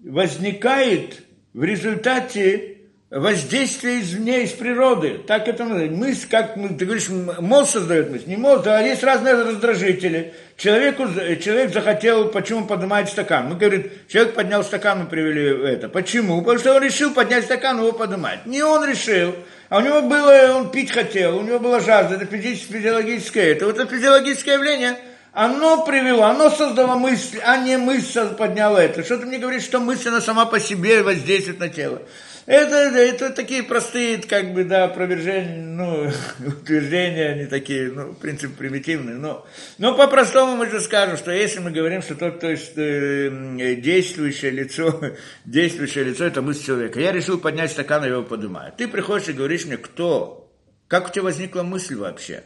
возникает 0.06 1.24
в 1.54 1.64
результате 1.64 2.78
воздействия 3.10 4.02
извне, 4.02 4.44
из 4.44 4.52
природы. 4.52 5.20
Так 5.26 5.48
это 5.48 5.64
называется. 5.64 6.28
Как 6.28 6.56
ты 6.56 6.86
говоришь, 6.86 7.10
мозг 7.10 7.72
создает 7.72 8.12
мысль. 8.12 8.26
Не 8.28 8.38
мозг, 8.38 8.68
а 8.68 8.82
есть 8.82 9.04
разные 9.04 9.36
раздражители. 9.36 10.34
Человеку, 10.58 11.08
человек 11.42 11.74
захотел, 11.74 12.30
почему 12.30 12.66
поднимает 12.66 13.10
стакан. 13.10 13.50
Мы 13.50 13.56
говорим, 13.56 13.90
человек 14.08 14.36
поднял 14.36 14.64
стакан, 14.64 15.00
мы 15.00 15.06
привели 15.06 15.72
это. 15.74 15.90
Почему? 15.90 16.40
Потому 16.42 16.60
что 16.60 16.76
он 16.76 16.84
решил 16.84 17.14
поднять 17.14 17.46
стакан, 17.46 17.78
его 17.78 17.92
поднимать. 17.92 18.46
Не 18.46 18.64
он 18.64 18.88
решил, 18.88 19.36
а 19.70 19.80
у 19.80 19.82
него 19.82 20.02
было, 20.02 20.58
он 20.58 20.72
пить 20.72 20.92
хотел, 20.92 21.38
у 21.38 21.42
него 21.42 21.60
была 21.60 21.80
жажда, 21.80 22.16
это 22.16 22.26
физиологическое. 22.26 23.52
Это 23.52 23.66
вот 23.66 23.78
это 23.78 23.88
физиологическое 23.88 24.56
явление– 24.56 24.98
оно 25.36 25.84
привело, 25.84 26.24
оно 26.24 26.50
создало 26.50 26.96
мысль, 26.96 27.42
а 27.44 27.58
не 27.58 27.78
мысль 27.78 28.30
подняла 28.38 28.82
это. 28.82 29.04
Что 29.04 29.18
ты 29.18 29.26
мне 29.26 29.38
говоришь, 29.38 29.64
что 29.64 29.82
мысль, 29.82 30.08
она 30.08 30.22
сама 30.22 30.46
по 30.46 30.62
себе 30.62 31.04
воздействует 31.04 31.60
на 31.60 31.68
тело. 31.68 32.02
Это, 32.46 32.76
это 32.76 33.32
такие 33.32 33.62
простые, 33.62 34.20
как 34.20 34.54
бы, 34.54 34.64
да, 34.64 34.86
опровержения, 34.86 35.62
ну, 35.62 36.10
утверждения, 36.48 37.32
они 37.32 37.48
такие, 37.48 37.92
ну, 37.92 38.12
в 38.12 38.16
принципе, 38.16 38.56
примитивные. 38.56 39.18
Но, 39.18 39.46
но 39.78 39.98
по-простому 39.98 40.56
мы 40.56 40.70
же 40.70 40.80
скажем, 40.80 41.18
что 41.18 41.32
если 41.32 41.60
мы 41.60 41.72
говорим, 41.72 42.02
что 42.02 42.16
тот, 42.16 42.40
то 42.40 42.50
есть 42.50 42.78
э, 42.78 43.76
действующее 43.76 44.52
лицо, 44.52 45.02
действующее 45.44 46.06
лицо, 46.06 46.24
это 46.24 46.42
мысль 46.42 46.66
человека. 46.66 47.02
Я 47.02 47.12
решил 47.12 47.40
поднять 47.40 47.72
стакан, 47.72 48.06
и 48.06 48.08
его 48.08 48.24
поднимаю. 48.24 48.72
Ты 48.78 48.88
приходишь 48.88 49.28
и 49.28 49.34
говоришь 49.34 49.66
мне, 49.66 49.76
кто? 49.76 50.50
Как 50.88 51.10
у 51.10 51.12
тебя 51.12 51.24
возникла 51.24 51.64
мысль 51.64 51.96
вообще 51.96 52.44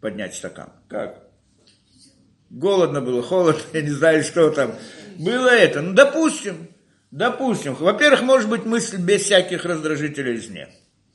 поднять 0.00 0.34
стакан? 0.34 0.70
Как? 0.88 1.25
Голодно 2.50 3.00
было, 3.00 3.22
холодно, 3.22 3.60
я 3.72 3.82
не 3.82 3.90
знаю, 3.90 4.22
что 4.22 4.50
там. 4.50 4.74
Было 5.18 5.48
это. 5.48 5.80
Ну, 5.80 5.94
допустим, 5.94 6.68
допустим. 7.10 7.74
Во-первых, 7.74 8.22
может 8.22 8.48
быть 8.48 8.64
мысль 8.64 8.98
без 8.98 9.22
всяких 9.22 9.64
раздражителей 9.64 10.36
извне. 10.36 10.68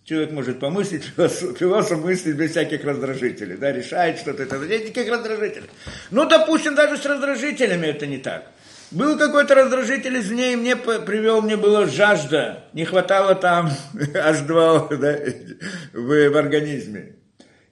Человек 0.04 0.32
может 0.32 0.60
помыслить, 0.60 1.04
философ, 1.16 2.04
мыслит 2.04 2.36
без 2.36 2.52
всяких 2.52 2.84
раздражителей, 2.84 3.56
да, 3.56 3.72
решает 3.72 4.18
что-то, 4.18 4.44
это 4.44 4.58
нет 4.58 4.90
никаких 4.90 5.12
раздражителей. 5.12 5.70
Ну, 6.10 6.28
допустим, 6.28 6.74
даже 6.74 6.98
с 6.98 7.06
раздражителями 7.06 7.88
это 7.88 8.08
не 8.08 8.18
так. 8.18 8.52
Был 8.90 9.18
какой-то 9.18 9.56
раздражитель 9.56 10.18
извне, 10.18 10.54
и 10.54 10.56
мне 10.58 10.76
привел, 10.76 11.42
мне 11.42 11.56
была 11.56 11.86
жажда, 11.86 12.66
не 12.74 12.84
хватало 12.84 13.36
там 13.36 13.70
H2 13.94 14.98
да, 14.98 15.18
в, 15.94 16.30
в 16.30 16.38
организме. 16.38 17.16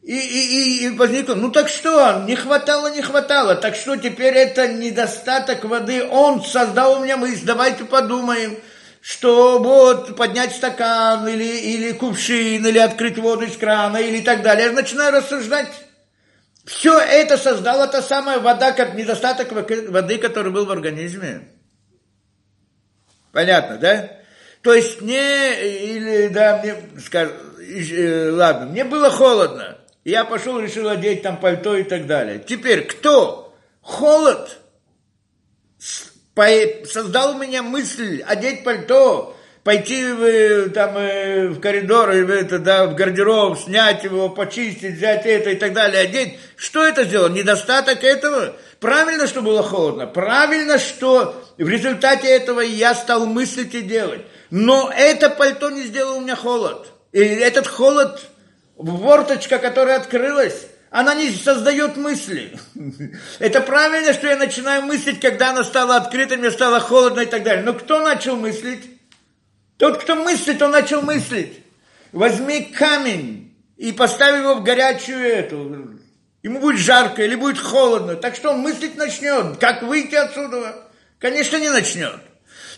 И, 0.10 0.18
и, 0.18 0.86
и 0.86 0.90
возникло, 0.90 1.36
ну 1.36 1.52
так 1.52 1.70
что, 1.70 2.24
не 2.26 2.36
хватало, 2.36 2.92
не 2.96 3.04
хватало, 3.04 3.54
так 3.54 3.76
что 3.76 3.96
теперь 3.96 4.34
это 4.34 4.68
недостаток 4.68 5.66
воды, 5.66 6.04
он 6.04 6.44
создал 6.44 6.94
у 6.94 7.04
меня 7.04 7.16
мысль, 7.16 7.46
давайте 7.46 7.86
подумаем, 7.86 8.58
что 9.02 9.60
вот 9.60 10.16
поднять 10.16 10.56
стакан 10.56 11.28
или, 11.28 11.44
или 11.44 11.92
кувшин, 11.92 12.66
или 12.66 12.80
открыть 12.80 13.20
воду 13.20 13.46
из 13.46 13.56
крана, 13.56 13.98
или 13.98 14.22
так 14.22 14.42
далее. 14.42 14.70
Я 14.70 14.72
начинаю 14.72 15.14
рассуждать. 15.14 15.70
Все 16.66 16.98
это 17.00 17.38
создала 17.38 17.86
та 17.86 18.02
самая 18.02 18.40
вода, 18.40 18.72
как 18.72 18.96
недостаток 18.96 19.52
воды, 19.52 20.18
который 20.18 20.52
был 20.52 20.66
в 20.66 20.72
организме. 20.72 21.50
Понятно, 23.32 23.78
да? 23.78 24.10
То 24.64 24.74
есть 24.74 25.02
мне, 25.02 25.86
или, 25.86 26.30
да, 26.30 26.58
мне, 26.64 26.78
скажем, 27.00 27.36
э, 27.60 28.32
ладно, 28.32 28.66
мне 28.66 28.84
было 28.84 29.12
холодно. 29.12 29.76
Я 30.04 30.26
пошел, 30.26 30.60
решил 30.60 30.88
одеть 30.90 31.22
там 31.22 31.38
пальто 31.38 31.76
и 31.76 31.84
так 31.84 32.08
далее. 32.08 32.44
Теперь 32.46 32.86
кто? 32.86 33.54
Холод 33.82 34.60
создал 36.86 37.36
у 37.36 37.38
меня 37.38 37.64
мысль 37.64 38.24
одеть 38.26 38.64
пальто, 38.64 39.36
пойти 39.64 40.04
в, 40.04 40.70
там, 40.70 40.98
э, 40.98 41.48
в 41.50 41.60
коридор, 41.60 42.10
в, 42.10 42.30
это, 42.30 42.60
да, 42.60 42.86
в 42.86 42.96
гардероб, 42.96 43.60
снять 43.60 44.04
его, 44.04 44.30
почистить, 44.30 44.96
взять 44.96 45.26
это 45.26 45.50
и 45.50 45.56
так 45.56 45.74
далее, 45.74 46.04
одеть. 46.04 46.40
Что 46.56 46.86
это 46.86 47.04
сделало? 47.04 47.30
Недостаток 47.30 48.04
этого? 48.04 48.56
Правильно, 48.80 49.28
что 49.28 49.42
было 49.42 49.62
холодно. 49.62 50.08
Правильно, 50.08 50.80
что 50.80 51.36
в 51.58 51.68
результате 51.68 52.30
этого 52.30 52.62
я 52.62 52.96
стал 52.96 53.26
мыслить 53.26 53.76
и 53.76 53.82
делать. 53.82 54.22
Но 54.50 54.92
это 54.96 55.30
пальто 55.30 55.70
не 55.70 55.84
сделало 55.84 56.16
у 56.16 56.22
меня 56.22 56.38
холод. 56.38 56.88
И 57.12 57.20
этот 57.20 57.68
холод 57.68 58.22
Ворточка, 58.80 59.60
которая 59.60 59.98
открылась, 59.98 60.68
она 60.90 61.14
не 61.14 61.32
создает 61.32 61.98
мысли. 61.98 62.58
Это 63.40 63.60
правильно, 63.60 64.14
что 64.14 64.28
я 64.28 64.38
начинаю 64.38 64.84
мыслить, 64.84 65.20
когда 65.20 65.50
она 65.50 65.66
стала 65.66 65.98
открытой, 65.98 66.38
мне 66.38 66.50
стало 66.50 66.80
холодно 66.80 67.20
и 67.20 67.26
так 67.26 67.44
далее. 67.44 67.64
Но 67.64 67.74
кто 67.74 68.00
начал 68.00 68.38
мыслить? 68.38 68.90
Тот, 69.76 70.02
кто 70.02 70.16
мыслит, 70.16 70.62
он 70.62 70.72
начал 70.72 71.02
мыслить. 71.02 71.60
Возьми 72.14 72.62
камень 72.62 73.54
и 73.76 73.92
поставь 73.92 74.40
его 74.40 74.56
в 74.56 74.64
горячую 74.64 75.28
эту. 75.28 76.00
Ему 76.42 76.62
будет 76.62 76.80
жарко 76.80 77.22
или 77.22 77.36
будет 77.36 77.60
холодно. 77.60 78.16
Так 78.16 78.36
что 78.36 78.52
он 78.52 78.60
мыслить 78.60 78.96
начнет. 78.96 79.58
Как 79.58 79.84
выйти 79.84 80.16
отсюда? 80.16 80.86
Конечно, 81.20 81.58
не 81.58 81.70
начнет. 81.70 82.22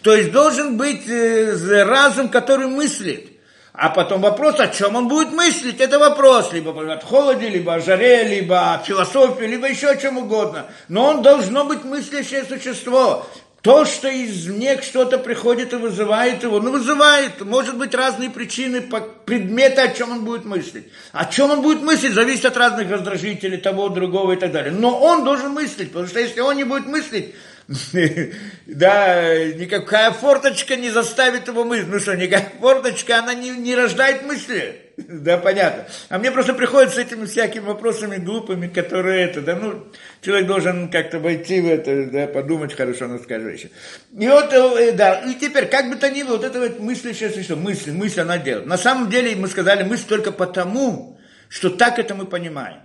То 0.02 0.16
есть 0.16 0.32
должен 0.32 0.78
быть 0.78 1.08
э, 1.08 1.84
разум, 1.84 2.30
который 2.30 2.66
мыслит. 2.66 3.31
А 3.74 3.90
потом 3.90 4.22
вопрос, 4.22 4.60
о 4.60 4.68
чем 4.68 4.96
он 4.96 5.08
будет 5.08 5.32
мыслить, 5.32 5.80
это 5.80 5.98
вопрос, 5.98 6.52
либо 6.52 6.72
о 6.72 7.00
холоде, 7.00 7.48
либо 7.48 7.76
о 7.76 7.80
жаре, 7.80 8.24
либо 8.26 8.74
о 8.74 8.80
философии, 8.80 9.46
либо 9.46 9.68
еще 9.68 9.90
о 9.90 9.98
чем 9.98 10.18
угодно. 10.18 10.66
Но 10.90 11.08
он 11.08 11.22
должно 11.22 11.64
быть 11.64 11.86
мыслящее 11.86 12.44
существо. 12.44 13.26
То, 13.62 13.86
что 13.86 14.08
из 14.08 14.48
них 14.48 14.82
что-то 14.82 15.20
приходит 15.20 15.74
и 15.74 15.76
вызывает 15.76 16.42
его, 16.42 16.60
ну 16.60 16.72
вызывает, 16.72 17.42
может 17.42 17.78
быть 17.78 17.94
разные 17.94 18.32
причины, 18.32 18.82
предметы, 18.82 19.82
о 19.82 19.94
чем 19.94 20.12
он 20.12 20.26
будет 20.26 20.46
мыслить. 20.46 20.88
О 21.12 21.26
чем 21.26 21.52
он 21.52 21.62
будет 21.62 21.84
мыслить, 21.84 22.14
зависит 22.14 22.46
от 22.46 22.58
разных 22.58 22.90
раздражителей, 22.90 23.58
того, 23.58 23.90
другого 23.90 24.32
и 24.32 24.36
так 24.36 24.52
далее. 24.52 24.72
Но 24.72 25.00
он 25.00 25.24
должен 25.24 25.52
мыслить, 25.52 25.90
потому 25.90 26.08
что 26.08 26.20
если 26.20 26.40
он 26.40 26.56
не 26.56 26.64
будет 26.64 26.88
мыслить, 26.88 27.36
да, 28.66 29.46
никакая 29.54 30.12
форточка 30.12 30.76
не 30.76 30.90
заставит 30.90 31.48
его 31.48 31.64
мыслить. 31.64 31.88
Ну 31.88 32.00
что, 32.00 32.16
никакая 32.16 32.52
форточка, 32.60 33.20
она 33.20 33.36
не, 33.36 33.52
не 33.52 33.76
рождает 33.76 34.26
мысли. 34.26 34.91
Да, 35.22 35.38
понятно. 35.38 35.86
А 36.10 36.18
мне 36.18 36.32
просто 36.32 36.54
приходится 36.54 36.98
с 36.98 37.00
этими 37.00 37.26
всякими 37.26 37.66
вопросами 37.66 38.18
глупыми, 38.18 38.68
которые 38.68 39.26
это, 39.26 39.42
да, 39.42 39.56
ну, 39.56 39.88
человек 40.22 40.48
должен 40.48 40.90
как-то 40.90 41.20
войти 41.20 41.62
в 41.62 41.68
это, 41.68 42.06
да, 42.06 42.28
подумать 42.28 42.74
хорошо, 42.74 43.08
но 43.08 43.20
скажу 43.20 43.48
еще. 43.48 43.70
И 44.18 44.28
вот, 44.28 44.54
э, 44.54 44.92
да, 44.94 45.22
и 45.22 45.36
теперь, 45.36 45.68
как 45.68 45.90
бы 45.90 45.96
то 45.96 46.10
ни 46.10 46.24
было, 46.24 46.38
вот 46.38 46.46
это 46.46 46.60
вот 46.60 46.80
мыслящее 46.80 47.30
существо, 47.30 47.56
мысль, 47.56 47.92
мысль 47.92 48.22
она 48.22 48.38
делает. 48.38 48.66
На 48.66 48.78
самом 48.78 49.10
деле, 49.10 49.36
мы 49.36 49.48
сказали, 49.48 49.84
мысль 49.84 50.06
только 50.08 50.32
потому, 50.32 51.20
что 51.50 51.70
так 51.70 52.00
это 52.00 52.16
мы 52.16 52.26
понимаем. 52.26 52.80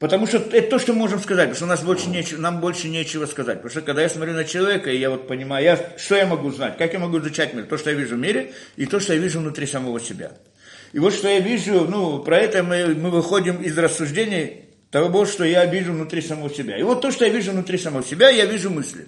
Потому 0.00 0.26
что 0.26 0.38
это 0.38 0.62
то, 0.62 0.78
что 0.78 0.94
мы 0.94 1.00
можем 1.00 1.20
сказать, 1.20 1.50
потому 1.50 1.56
что 1.56 1.64
у 1.66 1.68
нас 1.68 1.82
больше 1.82 2.08
нечего, 2.08 2.40
нам 2.40 2.60
больше 2.60 2.88
нечего 2.88 3.26
сказать. 3.26 3.58
Потому 3.58 3.70
что 3.70 3.82
когда 3.82 4.00
я 4.00 4.08
смотрю 4.08 4.32
на 4.32 4.44
человека, 4.44 4.90
и 4.90 4.96
я 4.96 5.10
вот 5.10 5.28
понимаю, 5.28 5.62
я, 5.62 5.78
что 5.98 6.16
я 6.16 6.26
могу 6.26 6.50
знать, 6.50 6.78
как 6.78 6.94
я 6.94 6.98
могу 6.98 7.18
изучать 7.18 7.52
мир, 7.52 7.66
то, 7.66 7.76
что 7.76 7.90
я 7.90 7.96
вижу 7.96 8.16
в 8.16 8.18
мире, 8.18 8.54
и 8.76 8.86
то, 8.86 8.98
что 8.98 9.12
я 9.12 9.20
вижу 9.20 9.40
внутри 9.40 9.66
самого 9.66 10.00
себя. 10.00 10.32
И 10.92 10.98
вот 10.98 11.14
что 11.14 11.28
я 11.28 11.40
вижу, 11.40 11.84
ну, 11.84 12.18
про 12.18 12.38
это 12.38 12.62
мы, 12.62 12.94
мы 12.94 13.10
выходим 13.10 13.62
из 13.62 13.76
рассуждений 13.78 14.64
того, 14.90 15.24
что 15.24 15.44
я 15.44 15.64
вижу 15.66 15.92
внутри 15.92 16.20
самого 16.20 16.50
себя. 16.50 16.76
И 16.76 16.82
вот 16.82 17.00
то, 17.00 17.10
что 17.10 17.24
я 17.24 17.30
вижу 17.30 17.52
внутри 17.52 17.78
самого 17.78 18.02
себя, 18.02 18.28
я 18.30 18.44
вижу 18.44 18.70
мысли. 18.70 19.06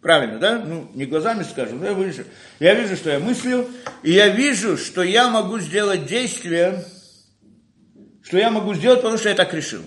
Правильно, 0.00 0.38
да? 0.38 0.58
Ну, 0.64 0.90
не 0.94 1.06
глазами 1.06 1.44
скажу, 1.44 1.76
но 1.76 1.86
я 1.86 1.92
вижу. 1.92 2.24
Я 2.60 2.74
вижу, 2.74 2.96
что 2.96 3.10
я 3.10 3.18
мыслю, 3.18 3.68
и 4.02 4.12
я 4.12 4.28
вижу, 4.28 4.76
что 4.76 5.02
я 5.02 5.28
могу 5.28 5.58
сделать 5.58 6.06
действие, 6.06 6.84
что 8.22 8.38
я 8.38 8.50
могу 8.50 8.74
сделать, 8.74 9.00
потому 9.00 9.18
что 9.18 9.28
я 9.28 9.34
так 9.34 9.52
решил. 9.54 9.82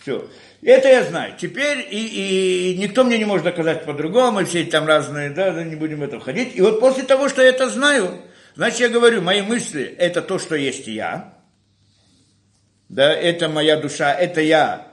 Все. 0.00 0.28
Это 0.62 0.88
я 0.88 1.04
знаю. 1.04 1.34
Теперь 1.38 1.86
и, 1.90 2.72
и 2.72 2.78
никто 2.78 3.04
мне 3.04 3.18
не 3.18 3.24
может 3.24 3.44
доказать 3.44 3.84
по-другому, 3.84 4.44
все 4.44 4.62
эти 4.62 4.70
там 4.70 4.86
разные, 4.86 5.30
да, 5.30 5.62
не 5.64 5.76
будем 5.76 6.00
в 6.00 6.02
это 6.02 6.20
входить. 6.20 6.54
И 6.54 6.60
вот 6.60 6.80
после 6.80 7.02
того, 7.02 7.28
что 7.28 7.42
я 7.42 7.48
это 7.48 7.68
знаю, 7.68 8.22
значит, 8.54 8.80
я 8.80 8.88
говорю, 8.88 9.22
мои 9.22 9.42
мысли– 9.42 9.84
это 9.98 10.22
то, 10.22 10.38
что 10.38 10.54
есть 10.54 10.86
я. 10.86 11.34
Да, 12.88 13.12
это 13.12 13.48
моя 13.48 13.76
душа, 13.76 14.12
это 14.12 14.40
я. 14.40 14.86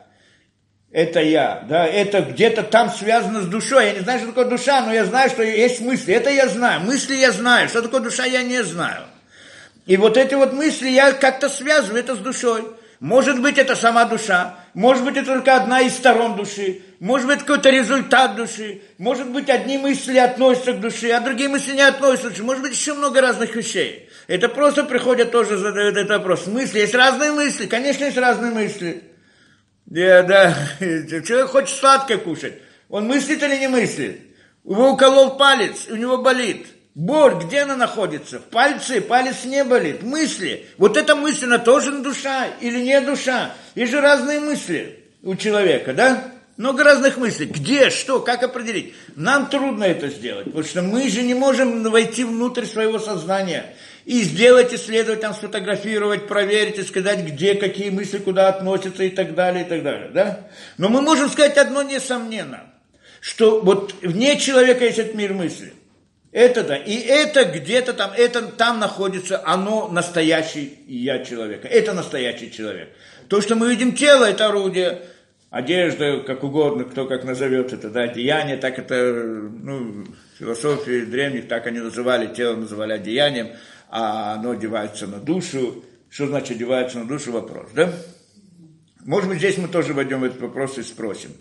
Это 0.92 1.20
я, 1.22 1.64
да, 1.70 1.86
это 1.86 2.22
где-то 2.22 2.64
там 2.64 2.90
связано 2.90 3.44
с 3.44 3.46
душой. 3.46 3.86
Я 3.86 3.94
не 3.94 4.00
знаю, 4.00 4.20
что 4.20 4.30
такое 4.30 4.46
душа, 4.46 4.82
но 4.82 4.92
я 4.92 5.06
знаю, 5.06 5.30
что 5.30 5.44
есть 5.44 5.82
мысли. 5.82 6.16
Это 6.16 6.32
я 6.32 6.48
знаю. 6.48 6.82
Мысли 6.82 7.14
я 7.14 7.32
знаю. 7.32 7.70
Что 7.70 7.84
такое 7.84 8.00
душа, 8.02 8.26
я 8.26 8.42
не 8.42 8.64
знаю. 8.64 9.04
И 9.86 9.98
вот 9.98 10.18
эти 10.18 10.34
вот 10.34 10.54
мысли 10.54 10.90
я 10.90 11.12
как-то 11.12 11.48
связываю 11.48 12.00
это 12.00 12.16
с 12.16 12.20
душой. 12.20 12.64
Может 13.00 13.42
быть, 13.42 13.58
это 13.58 13.76
сама 13.76 14.06
душа, 14.06 14.60
может 14.80 15.04
быть, 15.04 15.18
это 15.18 15.26
только 15.26 15.58
одна 15.58 15.82
из 15.82 15.94
сторон 15.94 16.38
души, 16.38 16.80
может 17.02 17.28
быть, 17.28 17.40
какой-то 17.40 17.70
результат 17.70 18.38
души, 18.38 18.80
может 18.98 19.30
быть, 19.30 19.50
одни 19.50 19.78
мысли 19.78 20.18
относятся 20.18 20.72
к 20.72 20.80
душе, 20.80 21.12
а 21.12 21.20
другие 21.20 21.50
мысли 21.50 21.74
не 21.74 21.82
относятся 21.82 22.42
может 22.44 22.64
быть, 22.64 22.72
еще 22.72 22.94
много 22.94 23.20
разных 23.20 23.54
вещей. 23.58 24.08
Это 24.28 24.48
просто 24.48 24.86
приходят 24.86 25.32
тоже, 25.32 25.58
задают 25.58 25.98
этот 25.98 26.12
вопрос. 26.12 26.48
Мысли, 26.48 26.80
есть 26.80 26.96
разные 26.96 27.34
мысли, 27.34 27.66
конечно, 27.66 28.06
есть 28.06 28.18
разные 28.18 28.52
мысли. 28.52 29.04
Да, 29.86 30.24
да, 30.24 30.56
человек 30.80 31.48
хочет 31.48 31.76
сладкое 31.76 32.18
кушать, 32.18 32.54
он 32.88 33.06
мыслит 33.06 33.44
или 33.44 33.58
не 33.58 33.68
мыслит? 33.68 34.22
Его 34.64 34.92
уколол 34.92 35.36
палец, 35.36 35.88
у 35.90 35.98
него 35.98 36.20
болит– 36.20 36.68
Боль, 37.00 37.36
где 37.46 37.60
она 37.60 37.78
находится? 37.78 38.40
В 38.40 38.44
пальце, 38.44 39.00
палец 39.00 39.46
не 39.46 39.64
болит. 39.64 40.04
Мысли. 40.04 40.66
Вот 40.78 40.98
эта 40.98 41.16
мысль, 41.16 41.46
она 41.46 41.58
тоже 41.58 41.94
душа 41.94 42.48
или 42.60 42.82
не 42.82 43.00
душа? 43.00 43.54
Есть 43.74 43.94
же 43.94 44.02
разные 44.02 44.42
мысли 44.42 45.00
у 45.24 45.38
человека, 45.38 45.94
да? 45.94 46.34
Много 46.58 46.84
разных 46.84 47.16
мыслей. 47.16 47.46
Где, 47.46 47.90
что, 47.90 48.20
как 48.20 48.44
определить? 48.44 48.96
Нам 49.16 49.48
трудно 49.48 49.86
это 49.86 50.10
сделать, 50.10 50.48
потому 50.48 50.66
что 50.66 50.82
мы 50.82 51.08
же 51.08 51.24
не 51.24 51.34
можем 51.34 51.84
войти 51.84 52.26
внутрь 52.26 52.66
своего 52.66 53.00
сознания 53.00 53.74
и 54.04 54.22
сделать, 54.22 54.74
исследовать, 54.74 55.22
там, 55.22 55.34
сфотографировать, 55.34 56.28
проверить 56.28 56.80
и 56.80 56.84
сказать, 56.84 57.20
где, 57.26 57.54
какие 57.56 57.92
мысли, 57.92 58.18
куда 58.18 58.50
относятся 58.50 59.06
и 59.06 59.10
так 59.10 59.36
далее, 59.36 59.64
и 59.64 59.70
так 59.70 59.84
далее, 59.84 60.10
да? 60.14 60.50
Но 60.78 60.90
мы 60.90 61.02
можем 61.02 61.30
сказать 61.30 61.56
одно 61.56 61.82
несомненно, 61.82 62.74
что 63.22 63.62
вот 63.62 63.96
вне 64.02 64.38
человека 64.38 64.84
есть 64.84 65.00
этот 65.00 65.16
мир 65.16 65.32
мысли. 65.34 65.72
Это 66.32 66.64
да. 66.64 66.78
И 66.78 66.96
это 66.96 67.46
где-то 67.46 67.94
там, 67.94 68.12
это 68.16 68.44
там 68.44 68.80
находится, 68.80 69.42
оно 69.46 69.88
настоящий 69.88 70.80
я 70.88 71.24
человека. 71.24 71.68
Это 71.68 71.94
настоящий 71.94 72.52
человек. 72.52 72.90
То, 73.28 73.42
что 73.42 73.56
мы 73.56 73.70
видим 73.70 73.96
тело, 73.96 74.26
это 74.26 74.48
орудие, 74.48 75.02
одежда, 75.50 76.20
как 76.20 76.44
угодно, 76.44 76.84
кто 76.84 77.08
как 77.08 77.24
назовет 77.24 77.74
это, 77.74 77.90
да, 77.90 78.04
одеяние, 78.04 78.58
так 78.58 78.78
это, 78.78 79.14
ну, 79.14 80.06
философии 80.38 81.06
древних, 81.06 81.48
так 81.48 81.66
они 81.66 81.80
называли, 81.80 82.34
тело 82.34 82.56
называли 82.56 82.94
одеянием, 82.94 83.50
а 83.90 84.34
оно 84.34 84.52
одевается 84.52 85.08
на 85.08 85.18
душу. 85.18 85.84
Что 86.10 86.28
значит 86.28 86.58
одевается 86.58 87.00
на 87.00 87.08
душу, 87.08 87.32
вопрос, 87.32 87.70
да? 87.76 87.94
Может 89.06 89.30
быть, 89.30 89.38
здесь 89.40 89.58
мы 89.58 89.68
тоже 89.68 89.94
войдем 89.94 90.22
в 90.22 90.24
этот 90.24 90.42
вопрос 90.42 90.78
и 90.78 90.84
спросим. 90.84 91.32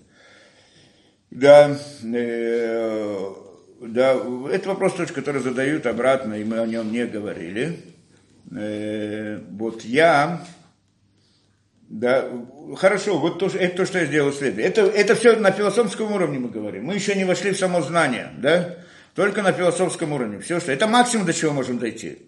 Да, 1.30 1.76
э, 2.02 3.34
да, 3.80 4.16
это 4.50 4.68
вопрос 4.68 4.94
тоже, 4.94 5.12
который 5.12 5.40
задают 5.40 5.86
обратно, 5.86 6.34
и 6.34 6.44
мы 6.44 6.58
о 6.58 6.66
нем 6.66 6.90
не 6.92 7.06
говорили. 7.06 7.78
Э, 8.50 9.40
вот 9.50 9.84
я, 9.84 10.44
да, 11.88 12.28
хорошо, 12.76 13.18
вот 13.18 13.38
то, 13.38 13.46
это 13.46 13.76
то, 13.76 13.86
что 13.86 13.98
я 13.98 14.06
сделал 14.06 14.32
следует. 14.32 14.66
Это, 14.66 14.82
это 14.82 15.14
все 15.14 15.36
на 15.36 15.52
философском 15.52 16.12
уровне 16.12 16.38
мы 16.38 16.48
говорим. 16.48 16.86
Мы 16.86 16.94
еще 16.94 17.14
не 17.14 17.24
вошли 17.24 17.52
в 17.52 17.58
само 17.58 17.82
знание, 17.82 18.32
да, 18.38 18.76
только 19.14 19.42
на 19.42 19.52
философском 19.52 20.12
уровне. 20.12 20.40
Все, 20.40 20.60
что 20.60 20.72
это 20.72 20.86
максимум, 20.86 21.26
до 21.26 21.32
чего 21.32 21.52
можем 21.52 21.78
дойти. 21.78 22.18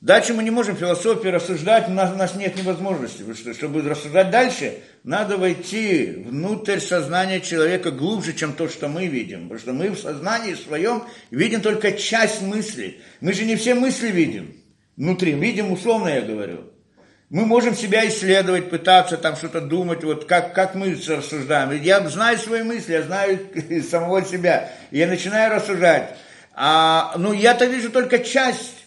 Дальше 0.00 0.34
мы 0.34 0.44
не 0.44 0.50
можем 0.50 0.76
философии 0.76 1.28
рассуждать, 1.28 1.88
у 1.88 1.92
нас, 1.92 2.12
у 2.12 2.16
нас 2.16 2.34
нет 2.34 2.56
невозможности. 2.56 3.24
Что, 3.34 3.54
чтобы 3.54 3.80
рассуждать 3.82 4.30
дальше, 4.30 4.74
надо 5.04 5.38
войти 5.38 6.22
внутрь 6.26 6.80
сознания 6.80 7.40
человека 7.40 7.90
глубже, 7.90 8.34
чем 8.34 8.52
то, 8.52 8.68
что 8.68 8.88
мы 8.88 9.06
видим. 9.06 9.48
Потому 9.48 9.58
что 9.58 9.72
мы 9.72 9.90
в 9.90 9.98
сознании 9.98 10.54
своем 10.54 11.04
видим 11.30 11.62
только 11.62 11.92
часть 11.92 12.42
мысли. 12.42 13.00
Мы 13.20 13.32
же 13.32 13.44
не 13.44 13.56
все 13.56 13.74
мысли 13.74 14.08
видим 14.08 14.54
внутри, 14.96 15.32
видим 15.32 15.72
условно, 15.72 16.08
я 16.08 16.22
говорю. 16.22 16.72
Мы 17.28 17.44
можем 17.44 17.74
себя 17.74 18.06
исследовать, 18.06 18.70
пытаться 18.70 19.16
там 19.16 19.34
что-то 19.34 19.60
думать, 19.60 20.04
вот 20.04 20.26
как, 20.26 20.54
как 20.54 20.74
мы 20.74 20.94
рассуждаем. 20.94 21.72
Я 21.82 22.06
знаю 22.08 22.38
свои 22.38 22.62
мысли, 22.62 22.92
я 22.92 23.02
знаю 23.02 23.40
самого 23.90 24.24
себя. 24.24 24.70
Я 24.90 25.08
начинаю 25.08 25.54
рассуждать. 25.54 26.16
А, 26.54 27.14
ну, 27.18 27.32
я-то 27.32 27.64
вижу 27.64 27.90
только 27.90 28.20
часть 28.20 28.85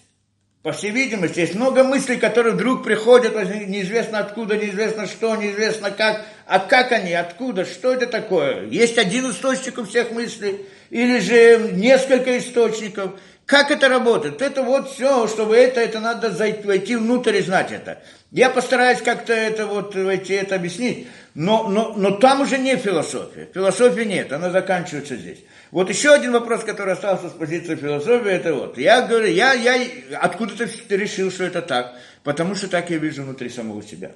по 0.62 0.74
всей 0.74 0.92
видимости, 0.92 1.40
есть 1.40 1.56
много 1.56 1.86
мыслей, 1.86 2.18
которые 2.18 2.54
вдруг 2.54 2.84
приходят, 2.84 3.34
неизвестно 3.34 4.20
откуда, 4.20 4.58
неизвестно 4.58 5.08
что, 5.08 5.38
неизвестно 5.38 5.90
как. 5.90 6.26
А 6.46 6.60
как 6.60 6.92
они, 6.92 7.14
откуда, 7.14 7.64
что 7.64 7.94
это 7.94 8.08
такое? 8.08 8.66
Есть 8.66 8.98
один 8.98 9.30
источник 9.32 9.78
у 9.78 9.86
всех 9.86 10.12
мыслей, 10.12 10.66
или 10.90 11.20
же 11.20 11.72
несколько 11.72 12.38
источников. 12.38 13.12
Как 13.50 13.72
это 13.72 13.90
работает? 13.90 14.44
Это 14.44 14.62
вот 14.62 14.92
все, 14.92 15.28
чтобы 15.28 15.58
это, 15.58 15.82
это 15.82 16.00
надо 16.00 16.30
войти 16.66 16.96
внутрь 16.96 17.38
и 17.38 17.42
знать 17.42 17.72
это. 17.72 18.00
Я 18.30 18.52
постараюсь 18.52 19.02
как-то 19.02 19.34
это 19.34 19.66
вот 19.66 19.96
войти, 19.96 20.34
это 20.34 20.54
объяснить. 20.54 21.08
Но, 21.34 21.68
но, 21.68 21.96
но 21.98 22.12
там 22.12 22.42
уже 22.42 22.60
не 22.60 22.76
философия. 22.76 23.50
Философии 23.52 24.04
нет, 24.04 24.32
она 24.32 24.52
заканчивается 24.52 25.16
здесь. 25.16 25.40
Вот 25.72 25.90
еще 25.90 26.12
один 26.12 26.34
вопрос, 26.34 26.64
который 26.64 26.94
остался 26.94 27.30
с 27.30 27.32
позиции 27.32 27.74
философии, 27.74 28.30
это 28.30 28.54
вот. 28.54 28.78
Я 28.78 29.02
говорю, 29.02 29.26
я, 29.26 29.54
я 29.54 29.84
откуда 30.22 30.54
ты 30.56 30.96
решил, 30.96 31.32
что 31.32 31.44
это 31.44 31.64
так? 31.64 31.96
Потому 32.24 32.54
что 32.54 32.68
так 32.68 32.92
я 32.92 33.00
вижу 33.00 33.24
внутри 33.24 33.50
самого 33.50 33.82
себя. 33.82 34.12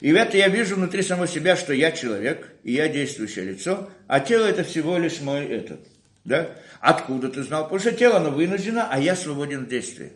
И 0.00 0.10
это 0.10 0.38
я 0.38 0.48
вижу 0.48 0.76
внутри 0.76 1.02
самого 1.02 1.28
себя, 1.28 1.56
что 1.56 1.74
я 1.74 1.92
человек, 1.92 2.48
и 2.62 2.72
я 2.72 2.88
действующее 2.88 3.44
лицо, 3.44 3.90
а 4.06 4.20
тело 4.20 4.46
это 4.46 4.64
всего 4.64 4.96
лишь 4.96 5.20
мой 5.20 5.44
этот. 5.44 5.80
Да? 6.24 6.48
Откуда 6.84 7.30
ты 7.30 7.42
знал? 7.42 7.62
Потому 7.62 7.80
что 7.80 7.92
тело, 7.92 8.18
оно 8.18 8.30
вынуждено, 8.30 8.86
а 8.90 9.00
я 9.00 9.16
свободен 9.16 9.64
в 9.64 9.68
действии. 9.68 10.12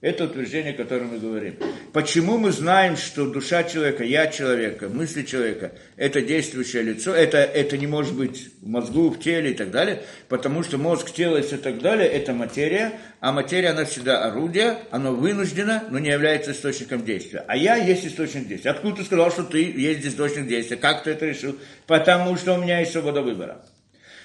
Это 0.00 0.26
утверждение, 0.26 0.72
о 0.72 0.76
котором 0.76 1.08
мы 1.08 1.18
говорим. 1.18 1.56
Почему 1.92 2.38
мы 2.38 2.52
знаем, 2.52 2.96
что 2.96 3.28
душа 3.28 3.64
человека, 3.64 4.04
я 4.04 4.28
человека, 4.28 4.88
мысли 4.88 5.24
человека– 5.24 5.72
это 5.96 6.22
действующее 6.22 6.84
лицо, 6.84 7.12
это, 7.12 7.38
это 7.38 7.76
не 7.76 7.88
может 7.88 8.14
быть 8.14 8.52
в 8.62 8.68
мозгу, 8.68 9.10
в 9.10 9.18
теле 9.18 9.50
и 9.50 9.54
так 9.54 9.72
далее, 9.72 10.04
потому 10.28 10.62
что 10.62 10.78
мозг, 10.78 11.10
тело 11.10 11.38
и 11.38 11.42
так 11.42 11.80
далее– 11.80 12.06
это 12.08 12.32
материя, 12.32 12.92
а 13.18 13.32
материя, 13.32 13.70
она 13.70 13.84
всегда 13.84 14.26
орудие, 14.26 14.78
оно 14.92 15.12
вынуждено, 15.12 15.82
но 15.90 15.98
не 15.98 16.10
является 16.10 16.52
источником 16.52 17.04
действия. 17.04 17.44
А 17.48 17.56
я 17.56 17.74
есть 17.74 18.06
источник 18.06 18.46
действия. 18.46 18.70
Откуда 18.70 18.98
ты 18.98 19.04
сказал, 19.04 19.32
что 19.32 19.42
ты 19.42 19.72
есть 19.72 20.06
источник 20.06 20.46
действия? 20.46 20.76
Как 20.76 21.02
ты 21.02 21.10
это 21.10 21.26
решил? 21.26 21.58
Потому 21.88 22.36
что 22.36 22.54
у 22.54 22.62
меня 22.62 22.78
есть 22.78 22.92
свобода 22.92 23.22
выбора. 23.22 23.60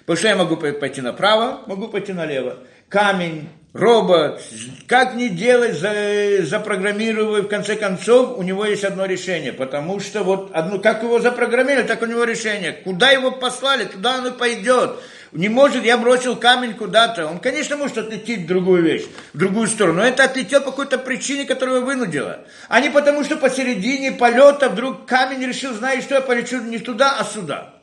Потому 0.05 0.17
что 0.17 0.27
я 0.27 0.35
могу 0.35 0.57
пойти 0.57 1.01
направо, 1.01 1.61
могу 1.65 1.87
пойти 1.87 2.11
налево. 2.11 2.57
Камень, 2.89 3.47
робот, 3.71 4.41
как 4.85 5.15
не 5.15 5.29
делать, 5.29 5.75
за, 5.75 6.43
запрограммируя, 6.45 7.41
в 7.41 7.47
конце 7.47 7.77
концов, 7.77 8.37
у 8.37 8.43
него 8.43 8.65
есть 8.65 8.83
одно 8.83 9.05
решение, 9.05 9.53
потому 9.53 10.01
что 10.01 10.23
вот 10.23 10.51
одно, 10.53 10.79
как 10.79 11.03
его 11.03 11.19
запрограммировали, 11.19 11.87
так 11.87 12.01
у 12.01 12.05
него 12.05 12.25
решение. 12.25 12.73
Куда 12.73 13.11
его 13.11 13.31
послали, 13.31 13.85
туда 13.85 14.17
он 14.17 14.27
и 14.27 14.31
пойдет. 14.31 14.99
Не 15.31 15.49
может, 15.49 15.83
я 15.85 15.97
бросил 15.97 16.35
камень 16.35 16.75
куда-то. 16.75 17.25
Он, 17.25 17.39
конечно, 17.39 17.77
может 17.77 17.97
отлететь 17.97 18.41
в 18.41 18.47
другую 18.47 18.83
вещь, 18.83 19.05
в 19.33 19.37
другую 19.37 19.67
сторону, 19.67 20.01
но 20.01 20.05
это 20.05 20.25
отлетел 20.25 20.61
по 20.61 20.69
какой-то 20.69 20.99
причине, 20.99 21.45
которая 21.45 21.77
его 21.77 21.85
вынудила. 21.87 22.41
А 22.67 22.81
не 22.81 22.89
потому, 22.89 23.23
что 23.23 23.37
посередине 23.37 24.11
полета 24.11 24.69
вдруг 24.69 25.07
камень 25.07 25.47
решил, 25.47 25.73
знаешь 25.73 26.03
что, 26.03 26.15
я 26.15 26.21
полечу 26.21 26.61
не 26.61 26.77
туда, 26.77 27.17
а 27.17 27.23
сюда. 27.23 27.81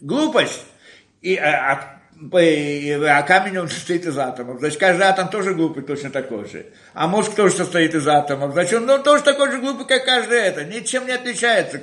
Глупость. 0.00 0.60
И, 1.24 1.36
а, 1.36 1.72
а 1.72 1.94
а 2.30 3.22
камень 3.22 3.58
он 3.58 3.68
состоит 3.68 4.06
из 4.06 4.16
атомов. 4.18 4.58
Значит, 4.60 4.78
каждый 4.78 5.02
атом 5.02 5.30
тоже 5.30 5.54
глупый, 5.54 5.82
точно 5.82 6.10
такой 6.10 6.48
же. 6.48 6.66
А 6.92 7.08
мозг 7.08 7.34
тоже 7.34 7.56
состоит 7.56 7.94
из 7.94 8.06
атомов. 8.06 8.52
Значит, 8.52 8.74
он 8.74 8.86
ну, 8.86 9.02
тоже 9.02 9.24
такой 9.24 9.50
же 9.50 9.58
глупый, 9.58 9.86
как 9.86 10.04
каждый 10.04 10.38
это. 10.38 10.64
Ничем 10.64 11.06
не 11.06 11.12
отличается. 11.12 11.80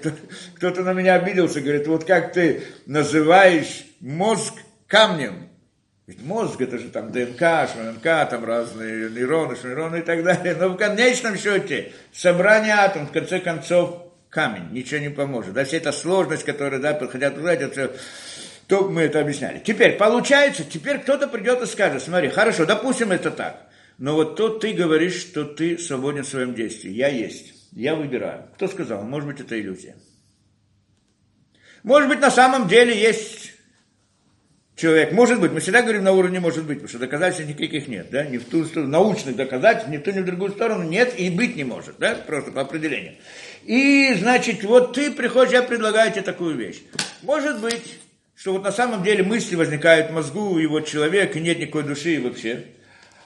Кто-то 0.55 0.83
на 0.83 0.93
меня 0.93 1.15
обиделся, 1.15 1.59
говорит, 1.59 1.87
вот 1.87 2.05
как 2.05 2.33
ты 2.33 2.63
называешь 2.85 3.83
мозг 3.99 4.53
камнем. 4.87 5.49
Ведь 6.05 6.21
мозг 6.21 6.61
это 6.61 6.77
же 6.77 6.89
там 6.89 7.11
ДНК, 7.11 7.67
ШНК, 7.69 8.29
там 8.29 8.45
разные 8.45 9.09
нейроны, 9.09 9.55
шнейроны 9.55 9.97
и 9.97 10.01
так 10.01 10.23
далее. 10.23 10.55
Но 10.55 10.69
в 10.69 10.77
конечном 10.77 11.35
счете 11.35 11.91
собрание 12.13 12.73
атомов, 12.73 13.09
в 13.09 13.13
конце 13.13 13.39
концов, 13.39 14.03
камень, 14.29 14.71
ничего 14.71 15.01
не 15.01 15.09
поможет. 15.09 15.53
Да, 15.53 15.65
вся 15.65 15.77
эта 15.77 15.91
сложность, 15.91 16.45
которая, 16.45 16.79
да, 16.79 16.97
хотят 17.07 17.37
узнать, 17.37 17.61
это 17.61 17.71
все 17.71 17.91
то 18.71 18.87
мы 18.87 19.01
это 19.01 19.19
объясняли. 19.19 19.59
Теперь, 19.59 19.97
получается, 19.97 20.63
теперь 20.63 20.99
кто-то 20.99 21.27
придет 21.27 21.61
и 21.61 21.65
скажет, 21.65 22.01
смотри, 22.01 22.29
хорошо, 22.29 22.65
допустим, 22.65 23.11
это 23.11 23.29
так. 23.29 23.67
Но 23.97 24.15
вот 24.15 24.37
тут 24.37 24.61
ты 24.61 24.71
говоришь, 24.71 25.19
что 25.19 25.43
ты 25.43 25.77
свободен 25.77 26.23
в 26.23 26.29
своем 26.29 26.55
действии. 26.55 26.89
Я 26.89 27.09
есть. 27.09 27.53
Я 27.73 27.95
выбираю. 27.95 28.45
Кто 28.55 28.69
сказал? 28.69 29.03
Может 29.03 29.27
быть, 29.27 29.41
это 29.41 29.59
иллюзия. 29.59 29.97
Может 31.83 32.07
быть, 32.07 32.21
на 32.21 32.31
самом 32.31 32.69
деле 32.69 32.97
есть 32.97 33.51
человек. 34.77 35.11
Может 35.11 35.41
быть, 35.41 35.51
мы 35.51 35.59
всегда 35.59 35.81
говорим 35.81 36.05
на 36.05 36.13
уровне 36.13 36.39
может 36.39 36.63
быть, 36.63 36.77
потому 36.77 36.87
что 36.87 36.99
доказательств 36.99 37.49
никаких 37.49 37.89
нет. 37.89 38.07
Да? 38.09 38.23
Ни 38.23 38.37
в 38.37 38.45
ту 38.45 38.63
сторону, 38.63 38.89
научных 38.89 39.35
доказательств, 39.35 39.89
ни 39.89 39.97
в 39.97 40.01
ту, 40.03 40.11
ни 40.11 40.21
в 40.21 40.25
другую 40.25 40.51
сторону 40.51 40.83
нет 40.83 41.19
и 41.19 41.29
быть 41.29 41.57
не 41.57 41.65
может. 41.65 41.97
Да? 41.99 42.15
Просто 42.15 42.53
по 42.53 42.61
определению. 42.61 43.15
И, 43.65 44.13
значит, 44.13 44.63
вот 44.63 44.93
ты 44.93 45.11
приходишь, 45.11 45.51
я 45.51 45.61
предлагаю 45.61 46.09
тебе 46.09 46.21
такую 46.21 46.55
вещь. 46.55 46.81
Может 47.21 47.59
быть, 47.59 47.99
что 48.41 48.53
вот 48.53 48.63
на 48.63 48.71
самом 48.71 49.03
деле 49.03 49.23
мысли 49.23 49.55
возникают 49.55 50.09
в 50.09 50.13
мозгу, 50.13 50.57
и 50.57 50.65
вот 50.65 50.87
человек, 50.87 51.35
и 51.35 51.39
нет 51.39 51.59
никакой 51.59 51.83
души 51.83 52.19
вообще. 52.19 52.65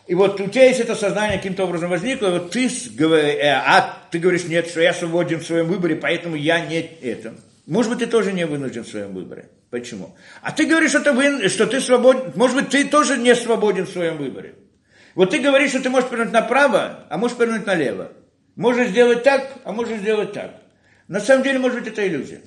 И 0.08 0.14
вот 0.14 0.42
у 0.42 0.48
тебя 0.48 0.66
есть 0.66 0.82
это 0.82 0.94
сознание 0.94 1.38
каким-то 1.38 1.64
образом 1.64 1.90
возникло, 1.90 2.32
вот 2.32 2.52
ты, 2.52 2.68
э, 2.68 3.50
а 3.50 3.98
ты 4.12 4.20
говоришь, 4.20 4.44
нет, 4.44 4.68
что 4.68 4.82
я 4.82 4.94
свободен 4.94 5.40
в 5.40 5.46
своем 5.46 5.68
выборе, 5.68 5.96
поэтому 5.96 6.36
я 6.36 6.60
не 6.66 6.82
это. 6.82 7.34
Может 7.66 7.92
быть, 7.92 8.00
ты 8.00 8.08
тоже 8.08 8.34
не 8.34 8.46
вынужден 8.46 8.84
в 8.84 8.90
своем 8.90 9.14
выборе. 9.14 9.48
Почему? 9.70 10.18
А 10.42 10.52
ты 10.52 10.66
говоришь, 10.66 10.90
что 10.90 11.00
ты, 11.00 11.48
что 11.48 11.66
ты 11.66 11.80
свободен, 11.80 12.34
может 12.36 12.58
быть, 12.58 12.70
ты 12.70 12.84
тоже 12.84 13.18
не 13.18 13.36
свободен 13.36 13.86
в 13.86 13.92
своем 13.92 14.18
выборе. 14.18 14.56
Вот 15.16 15.30
ты 15.30 15.40
говоришь, 15.40 15.70
что 15.70 15.80
ты 15.82 15.90
можешь 15.90 16.10
повернуть 16.10 16.34
направо, 16.34 17.06
а 17.10 17.18
можешь 17.18 17.38
повернуть 17.38 17.66
налево. 17.66 18.12
Можешь 18.58 18.90
сделать 18.90 19.24
так, 19.24 19.50
а 19.64 19.72
можешь 19.72 20.00
сделать 20.00 20.34
так. 20.34 20.62
На 21.08 21.22
самом 21.22 21.44
деле, 21.44 21.60
может 21.60 21.80
быть, 21.80 21.88
это 21.88 22.06
иллюзия. 22.06 22.42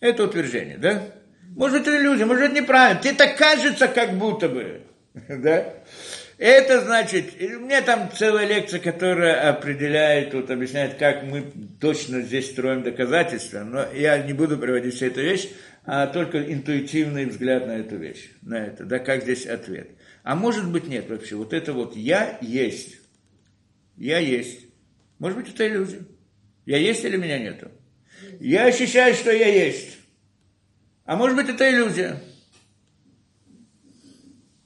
Это 0.00 0.24
утверждение, 0.24 0.78
да? 0.78 1.02
Может, 1.56 1.82
это 1.82 1.96
иллюзия, 1.96 2.26
может, 2.26 2.50
это 2.50 2.54
неправильно. 2.54 3.00
Тебе 3.00 3.14
так 3.14 3.36
кажется, 3.36 3.88
как 3.88 4.14
будто 4.18 4.48
бы. 4.48 4.82
Да? 5.28 5.72
Это 6.38 6.82
значит, 6.82 7.32
у 7.40 7.60
меня 7.60 7.80
там 7.80 8.10
целая 8.14 8.46
лекция, 8.46 8.78
которая 8.78 9.48
определяет, 9.48 10.34
вот 10.34 10.50
объясняет, 10.50 10.96
как 10.98 11.22
мы 11.22 11.50
точно 11.80 12.20
здесь 12.20 12.50
строим 12.50 12.82
доказательства, 12.82 13.60
но 13.60 13.90
я 13.94 14.18
не 14.18 14.34
буду 14.34 14.58
приводить 14.58 14.94
всю 14.94 15.06
эту 15.06 15.22
вещь, 15.22 15.48
а 15.86 16.06
только 16.06 16.52
интуитивный 16.52 17.24
взгляд 17.24 17.66
на 17.66 17.78
эту 17.78 17.96
вещь, 17.96 18.32
на 18.42 18.66
это, 18.66 18.84
да, 18.84 18.98
как 18.98 19.22
здесь 19.22 19.46
ответ. 19.46 19.88
А 20.24 20.34
может 20.34 20.70
быть 20.70 20.88
нет 20.88 21.08
вообще, 21.08 21.36
вот 21.36 21.54
это 21.54 21.72
вот 21.72 21.96
«я 21.96 22.36
есть», 22.42 22.98
«я 23.96 24.18
есть», 24.18 24.66
может 25.18 25.38
быть 25.38 25.54
это 25.54 25.66
иллюзия, 25.66 26.00
«я 26.66 26.76
есть» 26.76 27.02
или 27.02 27.16
меня 27.16 27.38
нету. 27.38 27.70
Я 28.46 28.66
ощущаю, 28.66 29.12
что 29.12 29.32
я 29.32 29.48
есть. 29.48 29.96
А 31.04 31.16
может 31.16 31.34
быть, 31.34 31.48
это 31.48 31.68
иллюзия. 31.68 32.22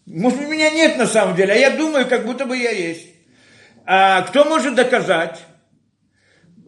Может 0.04 0.38
быть, 0.38 0.48
меня 0.48 0.68
нет 0.68 0.98
на 0.98 1.06
самом 1.06 1.34
деле, 1.34 1.54
а 1.54 1.56
я 1.56 1.70
думаю, 1.70 2.06
как 2.06 2.26
будто 2.26 2.44
бы 2.44 2.58
я 2.58 2.72
есть. 2.72 3.06
А 3.86 4.20
кто 4.20 4.44
может 4.44 4.74
доказать? 4.74 5.40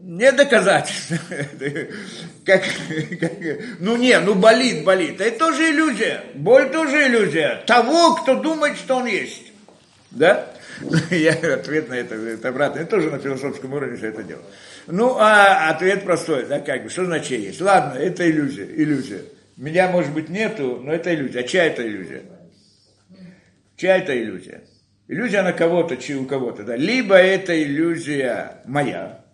Не 0.00 0.32
доказать. 0.32 0.90
как, 2.46 2.62
как, 3.20 3.32
ну 3.78 3.98
не, 3.98 4.18
ну 4.18 4.34
болит, 4.34 4.82
болит. 4.82 5.20
Это 5.20 5.38
тоже 5.38 5.70
иллюзия. 5.70 6.24
Боль 6.32 6.70
тоже 6.70 7.08
иллюзия. 7.08 7.62
Того, 7.66 8.14
кто 8.14 8.36
думает, 8.36 8.78
что 8.78 8.96
он 8.96 9.04
есть. 9.04 9.52
Да? 10.10 10.50
Я 11.11 11.33
ответ 11.55 11.89
на 11.89 11.95
это, 11.95 12.14
это 12.14 12.49
обратно. 12.49 12.80
Я 12.80 12.87
тоже 12.87 13.11
на 13.11 13.18
философском 13.18 13.72
уровне 13.72 13.97
все 13.97 14.09
это 14.09 14.22
делал. 14.22 14.43
Ну, 14.87 15.16
а 15.18 15.70
ответ 15.70 16.05
простой, 16.05 16.47
да, 16.47 16.61
как 16.61 16.85
бы, 16.85 16.91
что 16.91 17.05
значит 17.05 17.39
есть? 17.39 17.61
Ладно, 17.61 17.99
это 17.99 18.28
иллюзия, 18.28 18.64
иллюзия. 18.64 19.22
Меня, 19.57 19.89
может 19.89 20.12
быть, 20.12 20.28
нету, 20.28 20.80
но 20.83 20.93
это 20.93 21.14
иллюзия. 21.14 21.41
А 21.41 21.43
чья 21.45 21.64
это 21.64 21.87
иллюзия? 21.87 22.22
Чья 23.76 23.99
это 23.99 24.16
иллюзия? 24.16 24.62
Иллюзия 25.09 25.43
на 25.43 25.53
кого-то, 25.53 25.97
чи 25.97 26.14
у 26.14 26.26
кого-то, 26.26 26.64
да. 26.64 26.76
Либо 26.76 27.16
это 27.16 27.61
иллюзия 27.62 28.62
моя, 28.64 29.24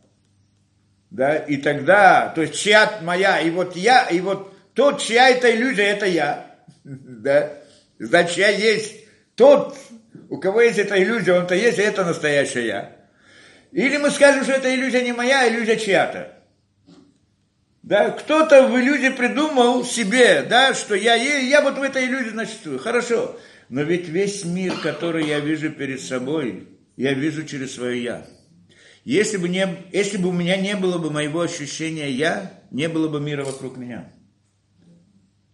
да, 1.11 1.37
и 1.37 1.57
тогда, 1.57 2.29
то 2.35 2.43
есть 2.43 2.55
чья 2.55 3.01
моя, 3.03 3.41
и 3.41 3.51
вот 3.51 3.77
я, 3.77 4.07
и 4.09 4.21
вот 4.21 4.53
тот, 4.75 5.01
чья 5.01 5.31
это 5.31 5.55
иллюзия, 5.55 5.85
это 5.85 6.07
я, 6.07 6.57
да. 6.85 7.53
Значит, 7.99 8.37
я 8.37 8.49
есть 8.49 8.95
тот, 9.35 9.77
у 10.29 10.39
кого 10.39 10.61
есть 10.62 10.79
эта 10.79 11.03
иллюзия, 11.03 11.35
он-то 11.35 11.55
есть, 11.55 11.79
и 11.79 11.83
это 11.83 12.05
настоящая 12.05 12.66
я. 12.66 12.97
Или 13.73 13.97
мы 13.99 14.11
скажем, 14.11 14.45
что 14.45 14.53
это 14.53 14.75
иллюзия 14.75 15.03
не 15.03 15.12
моя, 15.12 15.43
а 15.43 15.49
иллюзия 15.49 15.77
чья-то. 15.77 16.35
Да, 17.83 18.11
кто-то 18.11 18.69
в 18.69 18.79
иллюзии 18.79 19.09
придумал 19.09 19.85
себе, 19.85 20.43
да, 20.43 20.75
что 20.75 20.95
я, 20.95 21.14
я 21.14 21.62
вот 21.62 21.79
в 21.79 21.83
этой 21.83 22.07
иллюзии 22.07 22.37
существую. 22.37 22.79
Хорошо. 22.79 23.39
Но 23.69 23.83
ведь 23.83 24.09
весь 24.09 24.45
мир, 24.45 24.75
который 24.83 25.27
я 25.27 25.41
вижу 25.41 25.71
перед 25.71 26.01
собой, 26.01 26.69
я 26.97 27.12
вижу 27.14 27.45
через 27.45 27.75
свое 27.75 28.03
я. 28.03 28.27
Если 29.05 29.39
бы, 29.39 29.49
не, 29.49 29.66
если 29.93 30.19
бы 30.19 30.29
у 30.29 30.33
меня 30.33 30.57
не 30.57 30.77
было 30.77 30.99
бы 30.99 31.11
моего 31.11 31.41
ощущения 31.41 32.11
я, 32.11 32.61
не 32.71 32.89
было 32.89 33.09
бы 33.09 33.21
мира 33.21 33.45
вокруг 33.45 33.77
меня. 33.77 34.12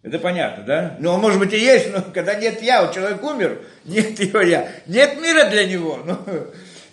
Это 0.04 0.18
понятно, 0.18 0.64
да? 0.64 0.96
Ну, 1.00 1.16
может 1.16 1.40
быть 1.40 1.54
и 1.54 1.58
есть, 1.58 1.90
но 1.90 2.02
когда 2.02 2.34
нет 2.34 2.62
я, 2.62 2.88
у 2.88 2.92
человека 2.92 3.24
умер, 3.24 3.62
нет 3.86 4.20
его 4.20 4.40
я. 4.42 4.70
Нет 4.86 5.18
мира 5.20 5.48
для 5.48 5.66
него. 5.66 5.98
Ну, 6.04 6.18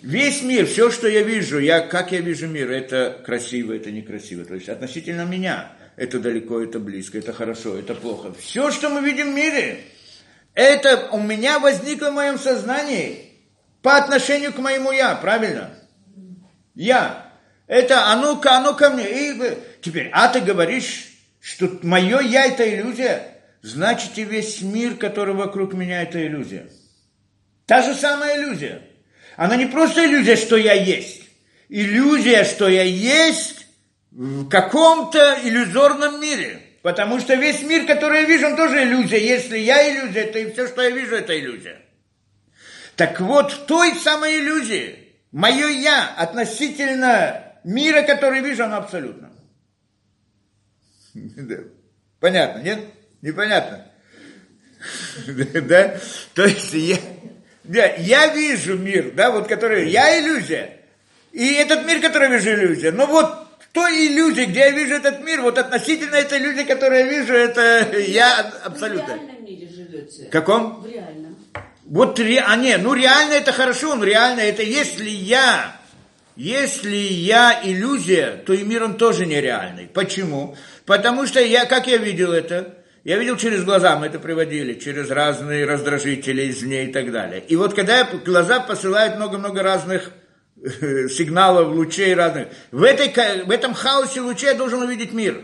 Весь 0.00 0.42
мир, 0.42 0.66
все, 0.66 0.90
что 0.90 1.06
я 1.06 1.22
вижу, 1.22 1.60
я, 1.60 1.80
как 1.80 2.10
я 2.10 2.20
вижу 2.20 2.48
мир, 2.48 2.72
это 2.72 3.22
красиво, 3.24 3.72
это 3.72 3.92
некрасиво. 3.92 4.44
То 4.44 4.54
есть 4.54 4.68
относительно 4.68 5.24
меня, 5.24 5.70
это 5.96 6.18
далеко, 6.18 6.60
это 6.60 6.80
близко, 6.80 7.18
это 7.18 7.32
хорошо, 7.32 7.78
это 7.78 7.94
плохо. 7.94 8.34
Все, 8.34 8.72
что 8.72 8.88
мы 8.88 9.00
видим 9.02 9.32
в 9.32 9.36
мире, 9.36 9.78
это 10.54 11.08
у 11.12 11.20
меня 11.20 11.60
возникло 11.60 12.10
в 12.10 12.14
моем 12.14 12.38
сознании 12.38 13.30
по 13.80 13.96
отношению 13.96 14.52
к 14.52 14.58
моему 14.58 14.90
я, 14.90 15.14
правильно? 15.14 15.70
Я. 16.74 17.30
Это 17.68 18.10
а 18.10 18.16
ну-ка, 18.16 18.56
а 18.56 18.60
ну 18.60 18.74
ко 18.74 18.90
мне. 18.90 19.04
И 19.04 19.40
теперь, 19.82 20.10
а 20.12 20.28
ты 20.28 20.40
говоришь, 20.40 21.11
что 21.42 21.78
мое 21.82 22.20
я 22.20 22.46
это 22.46 22.72
иллюзия, 22.72 23.20
значит 23.62 24.16
и 24.16 24.22
весь 24.22 24.62
мир, 24.62 24.94
который 24.94 25.34
вокруг 25.34 25.74
меня, 25.74 26.02
это 26.02 26.24
иллюзия. 26.24 26.68
Та 27.66 27.82
же 27.82 27.94
самая 27.94 28.38
иллюзия. 28.38 28.82
Она 29.36 29.56
не 29.56 29.66
просто 29.66 30.06
иллюзия, 30.06 30.36
что 30.36 30.56
я 30.56 30.74
есть. 30.74 31.22
Иллюзия, 31.68 32.44
что 32.44 32.68
я 32.68 32.84
есть 32.84 33.66
в 34.12 34.48
каком-то 34.48 35.38
иллюзорном 35.42 36.20
мире. 36.20 36.60
Потому 36.82 37.18
что 37.18 37.34
весь 37.34 37.62
мир, 37.62 37.86
который 37.86 38.20
я 38.20 38.26
вижу, 38.26 38.46
он 38.46 38.56
тоже 38.56 38.84
иллюзия. 38.84 39.18
Если 39.18 39.58
я 39.58 39.90
иллюзия, 39.90 40.24
то 40.24 40.38
и 40.38 40.52
все, 40.52 40.68
что 40.68 40.82
я 40.82 40.90
вижу, 40.90 41.16
это 41.16 41.38
иллюзия. 41.38 41.80
Так 42.94 43.20
вот, 43.20 43.50
в 43.50 43.66
той 43.66 43.94
самой 43.96 44.38
иллюзии, 44.38 44.96
мое 45.32 45.68
я 45.68 46.06
относительно 46.16 47.52
мира, 47.64 48.02
который 48.02 48.42
вижу, 48.42 48.64
оно 48.64 48.76
абсолютно. 48.76 49.32
Понятно, 52.20 52.60
нет? 52.60 52.80
Непонятно? 53.20 53.86
Да? 55.62 55.96
То 56.34 56.44
есть 56.44 56.72
я, 56.72 56.98
да, 57.64 57.86
я 57.94 58.34
вижу 58.34 58.76
мир, 58.76 59.12
да, 59.14 59.30
вот 59.30 59.46
который, 59.46 59.88
я 59.90 60.18
иллюзия. 60.20 60.78
И 61.30 61.52
этот 61.54 61.86
мир, 61.86 62.00
который 62.00 62.28
я 62.28 62.36
вижу, 62.36 62.50
иллюзия. 62.50 62.90
Но 62.90 63.06
вот 63.06 63.42
той 63.72 64.08
иллюзии, 64.08 64.44
где 64.44 64.60
я 64.60 64.70
вижу 64.70 64.94
этот 64.94 65.22
мир, 65.24 65.40
вот 65.42 65.58
относительно 65.58 66.16
этой 66.16 66.38
иллюзии, 66.38 66.64
которую 66.64 67.06
я 67.06 67.08
вижу, 67.08 67.32
это 67.32 67.98
я 68.06 68.40
абсолютно. 68.64 69.14
В 69.14 69.16
реальном 69.16 69.44
мире 69.44 69.68
живете. 69.68 70.28
Каком? 70.30 70.82
В 70.82 70.86
реальном. 70.86 71.36
Вот, 71.84 72.18
а 72.18 72.56
не, 72.56 72.76
ну 72.78 72.94
реально 72.94 73.34
это 73.34 73.52
хорошо, 73.52 73.94
ну 73.96 74.04
реально 74.04 74.40
это 74.40 74.62
если 74.62 75.10
я, 75.10 75.76
если 76.36 76.96
я 76.96 77.60
иллюзия, 77.62 78.42
то 78.46 78.52
и 78.52 78.62
мир 78.62 78.84
он 78.84 78.96
тоже 78.96 79.26
нереальный. 79.26 79.88
Почему? 79.88 80.56
Потому 80.92 81.26
что 81.26 81.40
я, 81.40 81.64
как 81.64 81.86
я 81.86 81.96
видел 81.96 82.34
это, 82.34 82.74
я 83.02 83.16
видел 83.16 83.38
через 83.38 83.64
глаза, 83.64 83.96
мы 83.96 84.08
это 84.08 84.18
приводили, 84.18 84.74
через 84.74 85.08
разные 85.08 85.64
раздражители 85.64 86.50
извне 86.50 86.84
и 86.84 86.92
так 86.92 87.10
далее. 87.10 87.42
И 87.48 87.56
вот 87.56 87.72
когда 87.72 88.04
глаза 88.04 88.60
посылают 88.60 89.16
много-много 89.16 89.62
разных 89.62 90.10
э, 90.62 91.08
сигналов, 91.08 91.68
лучей 91.68 92.14
разных, 92.14 92.48
в, 92.72 92.82
этой, 92.82 93.08
в 93.42 93.50
этом 93.50 93.72
хаосе 93.72 94.20
лучей 94.20 94.48
я 94.48 94.54
должен 94.54 94.82
увидеть 94.82 95.14
мир. 95.14 95.42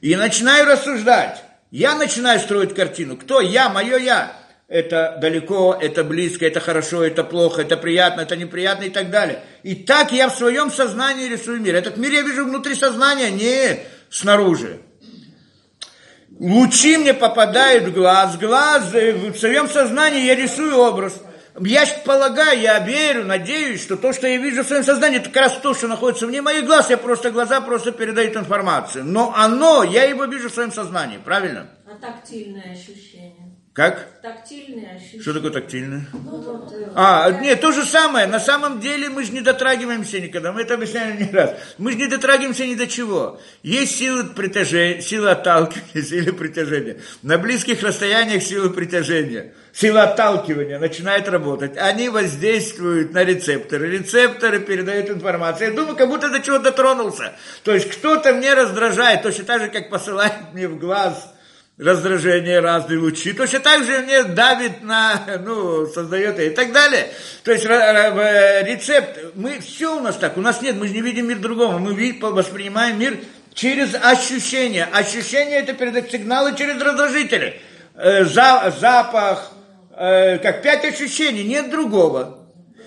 И 0.00 0.14
начинаю 0.14 0.64
рассуждать. 0.66 1.42
Я 1.72 1.96
начинаю 1.96 2.38
строить 2.38 2.72
картину. 2.72 3.16
Кто? 3.16 3.40
Я, 3.40 3.68
мое 3.68 3.96
я. 3.96 4.32
Это 4.68 5.18
далеко, 5.20 5.76
это 5.80 6.04
близко, 6.04 6.46
это 6.46 6.60
хорошо, 6.60 7.04
это 7.04 7.24
плохо, 7.24 7.62
это 7.62 7.76
приятно, 7.76 8.20
это 8.20 8.36
неприятно 8.36 8.84
и 8.84 8.90
так 8.90 9.10
далее. 9.10 9.40
И 9.64 9.74
так 9.74 10.12
я 10.12 10.28
в 10.28 10.36
своем 10.36 10.70
сознании 10.70 11.28
рисую 11.28 11.60
мир. 11.60 11.74
Этот 11.74 11.96
мир 11.96 12.12
я 12.12 12.22
вижу 12.22 12.44
внутри 12.44 12.76
сознания, 12.76 13.30
не 13.32 13.80
снаружи. 14.10 14.80
Лучи 16.38 16.98
мне 16.98 17.14
попадают 17.14 17.84
в 17.84 17.92
глаз, 17.94 18.36
глаз, 18.36 18.94
э, 18.94 19.12
в 19.30 19.38
своем 19.38 19.68
сознании 19.68 20.26
я 20.26 20.34
рисую 20.34 20.76
образ. 20.76 21.14
Я 21.58 21.86
полагаю, 22.04 22.60
я 22.60 22.78
верю, 22.80 23.24
надеюсь, 23.24 23.82
что 23.82 23.96
то, 23.96 24.12
что 24.12 24.26
я 24.26 24.36
вижу 24.36 24.62
в 24.62 24.66
своем 24.66 24.84
сознании, 24.84 25.18
это 25.18 25.30
как 25.30 25.44
раз 25.44 25.58
то, 25.62 25.72
что 25.72 25.88
находится 25.88 26.26
вне 26.26 26.42
моих 26.42 26.66
глаз, 26.66 26.90
я 26.90 26.98
просто 26.98 27.30
глаза 27.30 27.62
просто 27.62 27.92
передают 27.92 28.36
информацию. 28.36 29.04
Но 29.04 29.32
оно, 29.34 29.82
я 29.82 30.04
его 30.04 30.26
вижу 30.26 30.50
в 30.50 30.52
своем 30.52 30.70
сознании, 30.70 31.16
правильно? 31.16 31.70
А 31.86 31.94
тактильное 31.94 32.72
ощущение? 32.72 33.35
Как? 33.76 34.08
Тактильные 34.22 34.96
ощущения. 34.96 35.20
Что 35.20 35.34
такое 35.34 35.50
тактильное? 35.50 36.06
Ну, 36.14 36.66
э, 36.72 36.88
А, 36.94 37.30
нет, 37.30 37.60
то 37.60 37.72
же 37.72 37.84
самое. 37.84 38.26
На 38.26 38.40
самом 38.40 38.80
деле 38.80 39.10
мы 39.10 39.22
же 39.22 39.32
не 39.32 39.42
дотрагиваемся 39.42 40.18
никогда. 40.18 40.50
Мы 40.50 40.62
это 40.62 40.74
объясняли 40.74 41.22
не 41.22 41.30
раз. 41.30 41.54
Мы 41.76 41.92
же 41.92 41.98
не 41.98 42.06
дотрагиваемся 42.06 42.64
ни 42.64 42.74
до 42.74 42.86
чего. 42.86 43.38
Есть 43.62 43.98
сила 43.98 44.22
притяжения, 44.22 45.02
сила 45.02 45.32
отталкивания, 45.32 46.02
сила 46.02 46.32
притяжения. 46.32 46.96
На 47.22 47.36
близких 47.36 47.82
расстояниях 47.82 48.42
сила 48.42 48.70
притяжения. 48.70 49.52
Сила 49.74 50.04
отталкивания 50.04 50.78
начинает 50.78 51.28
работать. 51.28 51.76
Они 51.76 52.08
воздействуют 52.08 53.12
на 53.12 53.24
рецепторы. 53.24 53.90
Рецепторы 53.90 54.60
передают 54.60 55.10
информацию. 55.10 55.68
Я 55.68 55.76
думаю, 55.76 55.96
как 55.96 56.08
будто 56.08 56.30
до 56.30 56.40
чего 56.40 56.58
дотронулся. 56.58 57.34
То 57.62 57.74
есть 57.74 57.90
кто-то 57.90 58.32
мне 58.32 58.54
раздражает, 58.54 59.22
точно 59.22 59.44
так 59.44 59.60
же, 59.60 59.68
как 59.68 59.90
посылает 59.90 60.54
мне 60.54 60.66
в 60.66 60.78
глаз 60.78 61.35
раздражение, 61.78 62.60
разные 62.60 62.98
лучи, 62.98 63.32
точно 63.32 63.60
так 63.60 63.84
же 63.84 64.00
мне 64.00 64.22
давит 64.24 64.82
на, 64.82 65.20
ну, 65.44 65.86
создает 65.86 66.38
и 66.40 66.50
так 66.50 66.72
далее. 66.72 67.08
То 67.44 67.52
есть 67.52 67.66
э, 67.66 68.64
рецепт, 68.66 69.34
мы, 69.34 69.60
все 69.60 69.96
у 69.96 70.00
нас 70.00 70.16
так, 70.16 70.36
у 70.38 70.40
нас 70.40 70.62
нет, 70.62 70.76
мы 70.76 70.88
же 70.88 70.94
не 70.94 71.02
видим 71.02 71.28
мир 71.28 71.38
другого, 71.38 71.78
мы 71.78 71.92
воспринимаем 72.20 72.98
мир 72.98 73.18
через 73.52 73.94
ощущения. 73.94 74.88
Ощущения 74.90 75.58
это 75.58 75.74
передать 75.74 76.10
сигналы 76.10 76.54
через 76.56 76.80
раздражители. 76.80 77.60
Э, 77.94 78.24
за, 78.24 78.74
запах, 78.80 79.52
э, 79.90 80.38
как 80.38 80.62
пять 80.62 80.84
ощущений, 80.86 81.44
нет 81.44 81.70
другого. 81.70 82.38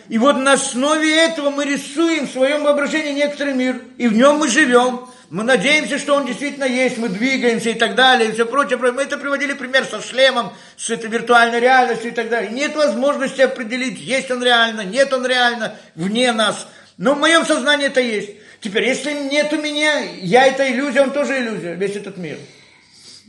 И 0.08 0.18
вот 0.18 0.38
на 0.38 0.54
основе 0.54 1.16
этого 1.16 1.52
мы 1.52 1.66
рисуем 1.66 2.28
в 2.28 2.32
своем 2.32 2.64
воображении 2.64 3.14
некоторый 3.14 3.54
мир, 3.54 3.84
и 4.00 4.08
в 4.08 4.14
нем 4.14 4.38
мы 4.38 4.48
живем. 4.48 5.08
Мы 5.30 5.44
надеемся, 5.44 6.00
что 6.00 6.16
он 6.16 6.26
действительно 6.26 6.64
есть, 6.64 6.98
мы 6.98 7.08
двигаемся 7.08 7.70
и 7.70 7.76
так 7.76 7.94
далее, 7.94 8.30
и 8.30 8.32
все 8.32 8.48
прочее. 8.48 8.78
Мы 8.78 9.04
это 9.04 9.18
приводили 9.18 9.54
пример 9.54 9.86
со 9.86 10.02
шлемом, 10.02 10.54
с 10.76 10.90
этой 10.90 11.08
виртуальной 11.08 11.60
реальностью 11.60 12.10
и 12.10 12.14
так 12.14 12.30
далее. 12.30 12.50
Нет 12.52 12.76
возможности 12.76 13.42
определить, 13.42 14.00
есть 14.00 14.32
он 14.32 14.44
реально, 14.44 14.82
нет 14.82 15.14
он 15.14 15.28
реально, 15.28 15.76
вне 15.94 16.32
нас. 16.32 16.68
Но 16.98 17.14
в 17.14 17.20
моем 17.20 17.46
сознании 17.46 17.88
это 17.88 18.02
есть. 18.02 18.32
Теперь, 18.60 18.86
если 18.86 19.14
нет 19.14 19.54
у 19.54 19.62
меня, 19.62 20.00
я 20.00 20.48
это 20.48 20.68
иллюзия, 20.68 21.04
он 21.04 21.12
тоже 21.12 21.38
иллюзия, 21.38 21.76
весь 21.76 21.96
этот 21.96 22.18
мир. 22.18 22.38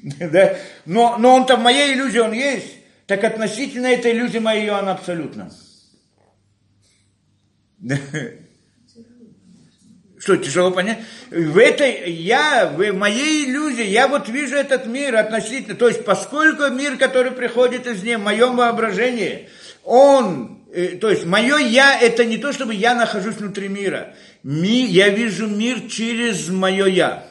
Да? 0.19 0.57
Но, 0.87 1.19
но 1.19 1.35
он-то 1.35 1.57
в 1.57 1.61
моей 1.61 1.93
иллюзии, 1.93 2.19
он 2.19 2.33
есть. 2.33 2.79
Так 3.07 3.23
относительно 3.25 3.89
этой 3.89 4.13
иллюзии 4.13 4.39
моей, 4.39 4.71
он 4.71 4.89
абсолютно. 4.89 5.51
Что, 10.21 10.37
тяжело 10.37 10.71
понять? 10.71 10.99
В 11.31 11.57
этой, 11.57 12.13
я, 12.13 12.71
в 12.77 12.93
моей 12.93 13.47
иллюзии, 13.47 13.87
я 13.87 14.07
вот 14.07 14.29
вижу 14.29 14.55
этот 14.55 14.85
мир 14.85 15.17
относительно, 15.17 15.75
то 15.75 15.89
есть 15.89 16.05
поскольку 16.05 16.69
мир, 16.69 16.99
который 16.99 17.33
приходит 17.33 17.87
из 17.87 18.03
нее, 18.03 18.19
в 18.19 18.23
моем 18.23 18.57
воображении, 18.57 19.49
он, 19.83 20.63
э, 20.75 20.99
то 20.99 21.09
есть 21.09 21.25
мое 21.25 21.57
я, 21.57 21.99
это 21.99 22.27
не 22.27 22.37
то, 22.37 22.53
чтобы 22.53 22.75
я 22.75 22.95
нахожусь 22.95 23.37
внутри 23.37 23.69
мира. 23.69 24.15
Ми, 24.43 24.85
я 24.85 25.09
вижу 25.09 25.47
мир 25.47 25.89
через 25.89 26.51
мое 26.51 26.85
я. 26.85 27.25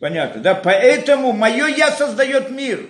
Понятно, 0.00 0.40
да? 0.40 0.56
Поэтому 0.56 1.30
мое 1.30 1.66
я 1.66 1.92
создает 1.92 2.50
мир. 2.50 2.80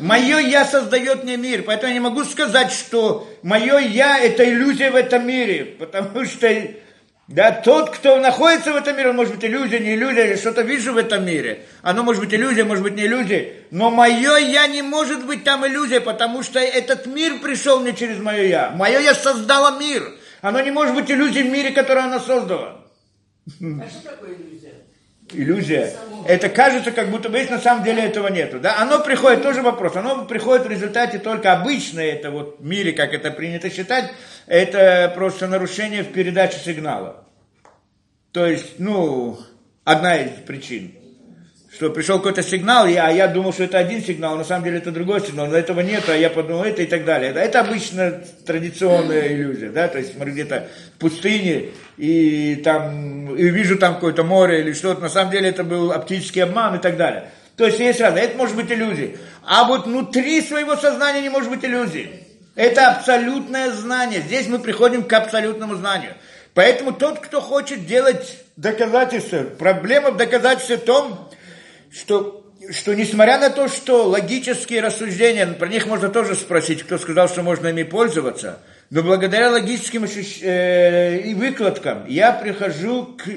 Мое 0.00 0.38
я 0.38 0.64
создает 0.64 1.24
мне 1.24 1.36
мир. 1.36 1.64
Поэтому 1.64 1.88
я 1.88 1.94
не 1.94 2.00
могу 2.00 2.24
сказать, 2.24 2.72
что 2.72 3.28
мое 3.42 3.78
я 3.78 4.18
это 4.18 4.44
иллюзия 4.44 4.90
в 4.90 4.96
этом 4.96 5.26
мире. 5.26 5.64
Потому 5.78 6.24
что 6.24 6.46
да, 7.28 7.52
тот, 7.52 7.90
кто 7.90 8.18
находится 8.18 8.72
в 8.72 8.76
этом 8.76 8.96
мире, 8.96 9.10
он 9.10 9.16
может 9.16 9.34
быть 9.34 9.44
иллюзия, 9.44 9.80
не 9.80 9.94
иллюзия, 9.94 10.30
я 10.30 10.36
что-то 10.38 10.62
вижу 10.62 10.94
в 10.94 10.96
этом 10.96 11.26
мире. 11.26 11.66
Оно 11.82 12.02
может 12.02 12.22
быть 12.24 12.32
иллюзия, 12.32 12.64
может 12.64 12.82
быть 12.82 12.94
не 12.94 13.04
иллюзия. 13.04 13.52
Но 13.70 13.90
мое 13.90 14.38
я 14.38 14.66
не 14.66 14.80
может 14.80 15.26
быть 15.26 15.44
там 15.44 15.66
иллюзия, 15.66 16.00
потому 16.00 16.42
что 16.42 16.58
этот 16.58 17.04
мир 17.04 17.38
пришел 17.40 17.80
мне 17.80 17.92
через 17.92 18.18
мое 18.18 18.44
я. 18.44 18.70
Мое 18.70 19.00
я 19.00 19.14
создало 19.14 19.78
мир. 19.78 20.10
Оно 20.40 20.62
не 20.62 20.70
может 20.70 20.94
быть 20.94 21.10
иллюзией 21.10 21.46
в 21.46 21.52
мире, 21.52 21.72
который 21.72 22.04
она 22.04 22.18
создала. 22.18 22.80
А 23.46 23.88
что 23.90 24.08
такое 24.08 24.30
иллюзия? 24.30 24.67
Иллюзия. 25.32 25.92
Это 26.26 26.48
кажется, 26.48 26.90
как 26.90 27.10
будто 27.10 27.28
бы 27.28 27.38
есть, 27.38 27.50
на 27.50 27.60
самом 27.60 27.84
деле 27.84 28.02
этого 28.02 28.28
нету. 28.28 28.60
Да? 28.60 28.78
Оно 28.78 29.00
приходит, 29.00 29.42
тоже 29.42 29.62
вопрос, 29.62 29.96
оно 29.96 30.24
приходит 30.24 30.66
в 30.66 30.70
результате 30.70 31.18
только 31.18 31.52
обычно, 31.52 32.00
это 32.00 32.30
вот 32.30 32.56
в 32.58 32.64
мире, 32.64 32.92
как 32.92 33.14
это 33.14 33.30
принято 33.30 33.70
считать, 33.70 34.12
это 34.46 35.12
просто 35.14 35.46
нарушение 35.46 36.02
в 36.02 36.12
передаче 36.12 36.58
сигнала. 36.58 37.24
То 38.32 38.46
есть, 38.46 38.78
ну, 38.78 39.38
одна 39.84 40.16
из 40.16 40.30
причин. 40.46 40.97
Что 41.78 41.90
пришел 41.90 42.16
какой-то 42.16 42.42
сигнал, 42.42 42.88
я, 42.88 43.06
а 43.06 43.12
я 43.12 43.28
думал, 43.28 43.52
что 43.52 43.62
это 43.62 43.78
один 43.78 44.02
сигнал, 44.02 44.36
на 44.36 44.42
самом 44.42 44.64
деле 44.64 44.78
это 44.78 44.90
другой 44.90 45.20
сигнал, 45.20 45.46
но 45.46 45.56
этого 45.56 45.78
нет, 45.78 46.02
а 46.08 46.16
я 46.16 46.28
подумал 46.28 46.64
это 46.64 46.82
и 46.82 46.86
так 46.86 47.04
далее. 47.04 47.30
Это, 47.30 47.38
это 47.38 47.60
обычно 47.60 48.20
традиционная 48.44 49.28
иллюзия, 49.28 49.70
да, 49.70 49.86
то 49.86 49.98
есть 49.98 50.18
мы 50.18 50.24
где-то 50.24 50.66
в 50.96 50.98
пустыне 50.98 51.66
и 51.96 52.56
там, 52.64 53.32
и 53.36 53.44
вижу 53.50 53.78
там 53.78 53.94
какое-то 53.94 54.24
море 54.24 54.62
или 54.62 54.72
что-то, 54.72 55.00
на 55.00 55.08
самом 55.08 55.30
деле 55.30 55.50
это 55.50 55.62
был 55.62 55.92
оптический 55.92 56.42
обман 56.42 56.74
и 56.74 56.80
так 56.80 56.96
далее. 56.96 57.30
То 57.54 57.66
есть 57.66 57.78
есть 57.78 58.00
разное, 58.00 58.22
это 58.22 58.36
может 58.36 58.56
быть 58.56 58.72
иллюзия. 58.72 59.16
А 59.46 59.62
вот 59.62 59.86
внутри 59.86 60.42
своего 60.42 60.74
сознания 60.74 61.22
не 61.22 61.28
может 61.28 61.48
быть 61.48 61.64
иллюзии. 61.64 62.10
Это 62.56 62.88
абсолютное 62.88 63.70
знание. 63.70 64.20
Здесь 64.20 64.48
мы 64.48 64.58
приходим 64.58 65.04
к 65.04 65.12
абсолютному 65.12 65.76
знанию. 65.76 66.14
Поэтому 66.54 66.92
тот, 66.92 67.20
кто 67.20 67.40
хочет 67.40 67.86
делать 67.86 68.38
доказательства, 68.56 69.44
проблема 69.44 70.10
в 70.10 70.16
доказательстве 70.16 70.78
в 70.78 70.84
том, 70.84 71.28
что, 71.90 72.52
что 72.70 72.94
несмотря 72.94 73.38
на 73.38 73.50
то, 73.50 73.68
что 73.68 74.04
логические 74.04 74.80
рассуждения, 74.80 75.46
про 75.46 75.68
них 75.68 75.86
можно 75.86 76.08
тоже 76.08 76.34
спросить, 76.34 76.82
кто 76.82 76.98
сказал, 76.98 77.28
что 77.28 77.42
можно 77.42 77.68
ими 77.68 77.82
пользоваться, 77.82 78.60
но 78.90 79.02
благодаря 79.02 79.50
логическим 79.50 80.04
э, 80.04 81.34
выкладкам 81.34 82.06
я 82.06 82.32
прихожу 82.32 83.16
к 83.16 83.28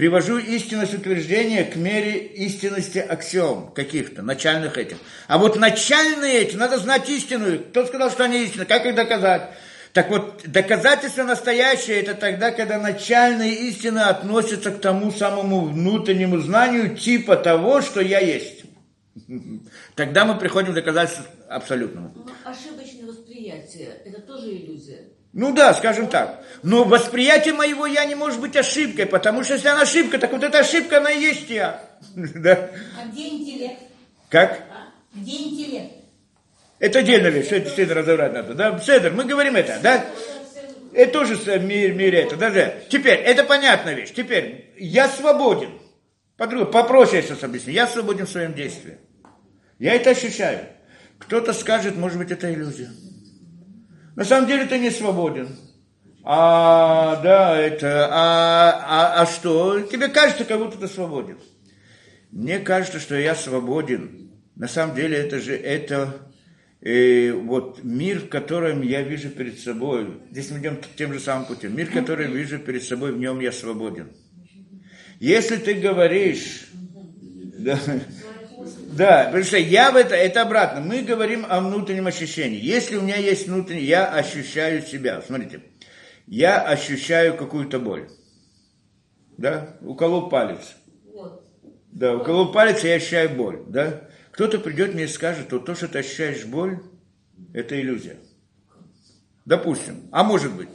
привожу 0.00 0.38
истинность 0.38 0.94
утверждения 0.94 1.62
к 1.64 1.76
мере 1.76 2.16
истинности 2.18 2.98
аксиом 2.98 3.70
каких-то, 3.72 4.22
начальных 4.22 4.78
этих. 4.78 4.96
А 5.28 5.36
вот 5.36 5.56
начальные 5.56 6.38
эти, 6.38 6.56
надо 6.56 6.78
знать 6.78 7.06
истину. 7.10 7.58
Кто 7.58 7.84
сказал, 7.84 8.10
что 8.10 8.24
они 8.24 8.44
истинны? 8.44 8.64
Как 8.64 8.86
их 8.86 8.94
доказать? 8.94 9.50
Так 9.92 10.08
вот, 10.08 10.42
доказательство 10.46 11.24
настоящее– 11.24 12.00
это 12.02 12.14
тогда, 12.14 12.52
когда 12.52 12.78
начальные 12.78 13.54
истины 13.68 13.98
относятся 13.98 14.70
к 14.70 14.80
тому 14.80 15.10
самому 15.10 15.62
внутреннему 15.66 16.38
знанию 16.38 16.96
типа 16.96 17.36
того, 17.36 17.80
что 17.80 18.00
я 18.00 18.20
есть. 18.20 18.64
Тогда 19.96 20.24
мы 20.24 20.38
приходим 20.38 20.72
к 20.72 20.74
доказательству 20.76 21.24
абсолютному. 21.48 22.12
Ну, 22.14 22.24
ошибочное 22.44 23.06
восприятие– 23.06 23.88
это 24.04 24.20
тоже 24.20 24.52
иллюзия. 24.52 25.08
Ну 25.32 25.52
да, 25.54 25.74
скажем 25.74 26.08
так. 26.08 26.44
Но 26.62 26.84
восприятие 26.84 27.54
моего 27.54 27.86
я 27.86 28.04
не 28.04 28.14
может 28.14 28.40
быть 28.40 28.56
ошибкой, 28.56 29.06
потому 29.06 29.44
что 29.44 29.54
если 29.54 29.68
она 29.68 29.82
ошибка, 29.82 30.18
так 30.18 30.32
вот 30.32 30.42
эта 30.42 30.60
ошибка, 30.60 30.98
она 30.98 31.10
и 31.10 31.20
есть 31.20 31.50
я. 31.50 31.84
Да. 32.14 32.70
А 33.00 33.06
где 33.08 33.28
интеллект? 33.28 33.82
Как? 34.28 34.64
А? 34.70 34.88
Где 35.14 35.36
интеллект? 35.36 35.99
Это 36.80 37.00
отдельная 37.00 37.30
вещь, 37.30 37.48
это 37.48 37.66
действительно 37.66 38.00
разобрать 38.00 38.32
надо. 38.32 38.54
Да? 38.54 38.78
Седер, 38.78 39.12
мы 39.12 39.24
говорим 39.24 39.54
это, 39.54 39.78
да? 39.82 40.06
Это 40.94 41.12
тоже 41.12 41.36
в 41.36 41.64
мире, 41.64 41.92
мире 41.92 42.22
это, 42.22 42.36
да, 42.36 42.50
да. 42.50 42.74
Теперь, 42.88 43.18
это 43.18 43.44
понятная 43.44 43.94
вещь. 43.94 44.12
Теперь, 44.12 44.72
я 44.78 45.06
свободен. 45.08 45.70
По-другому, 46.38 46.72
попроще 46.72 47.18
я 47.18 47.22
сейчас 47.22 47.44
объясню. 47.44 47.74
Я 47.74 47.86
свободен 47.86 48.26
в 48.26 48.30
своем 48.30 48.54
действии. 48.54 48.96
Я 49.78 49.94
это 49.94 50.10
ощущаю. 50.10 50.60
Кто-то 51.18 51.52
скажет, 51.52 51.96
может 51.96 52.16
быть, 52.16 52.30
это 52.30 52.52
иллюзия. 52.52 52.88
На 54.16 54.24
самом 54.24 54.48
деле 54.48 54.64
ты 54.64 54.78
не 54.78 54.90
свободен. 54.90 55.54
А, 56.24 57.16
да, 57.22 57.58
это, 57.58 58.08
а, 58.10 58.84
а, 58.86 59.22
а 59.22 59.26
что? 59.26 59.80
Тебе 59.80 60.08
кажется, 60.08 60.44
как 60.44 60.58
будто 60.58 60.78
ты 60.78 60.88
свободен. 60.88 61.38
Мне 62.30 62.58
кажется, 62.58 63.00
что 63.00 63.16
я 63.16 63.34
свободен. 63.34 64.30
На 64.56 64.66
самом 64.66 64.94
деле 64.94 65.18
это 65.18 65.40
же, 65.40 65.54
это 65.54 66.29
э, 66.80 67.32
вот 67.32 67.82
мир, 67.84 68.20
в 68.20 68.28
котором 68.28 68.82
я 68.82 69.02
вижу 69.02 69.30
перед 69.30 69.58
собой. 69.58 70.20
Здесь 70.30 70.50
мы 70.50 70.58
идем 70.58 70.78
тем 70.96 71.12
же 71.12 71.20
самым 71.20 71.46
путем. 71.46 71.76
Мир, 71.76 71.90
который 71.90 72.28
я 72.28 72.34
вижу 72.34 72.58
перед 72.58 72.82
собой, 72.82 73.12
в 73.12 73.18
нем 73.18 73.40
я 73.40 73.52
свободен. 73.52 74.08
Если 75.18 75.56
ты 75.56 75.74
говоришь, 75.74 76.68
да, 77.58 77.78
Да, 78.92 79.24
потому 79.26 79.44
что 79.44 79.56
я 79.56 79.92
в 79.92 79.96
это, 79.96 80.14
это 80.14 80.42
обратно. 80.42 80.80
Мы 80.80 81.02
говорим 81.02 81.46
о 81.48 81.60
внутреннем 81.60 82.06
ощущении. 82.06 82.58
Если 82.58 82.96
у 82.96 83.02
меня 83.02 83.16
есть 83.16 83.46
внутренний, 83.46 83.84
я 83.84 84.06
ощущаю 84.06 84.82
себя. 84.82 85.22
Смотрите, 85.22 85.60
я 86.26 86.60
ощущаю 86.60 87.36
какую-то 87.36 87.78
боль. 87.78 88.08
Да, 89.38 89.76
уколол 89.80 90.28
палец. 90.28 90.76
Да, 91.92 92.16
уколол 92.16 92.52
палец, 92.52 92.84
и 92.84 92.88
я 92.88 92.94
ощущаю 92.96 93.30
боль. 93.30 93.62
Да, 93.68 94.08
кто-то 94.40 94.58
придет 94.58 94.94
мне 94.94 95.04
и 95.04 95.06
скажет, 95.06 95.52
вот 95.52 95.66
то, 95.66 95.74
что 95.74 95.86
ты 95.86 95.98
ощущаешь 95.98 96.46
боль, 96.46 96.78
это 97.52 97.78
иллюзия. 97.78 98.16
Допустим. 99.44 100.08
А 100.12 100.24
может 100.24 100.54
быть. 100.56 100.70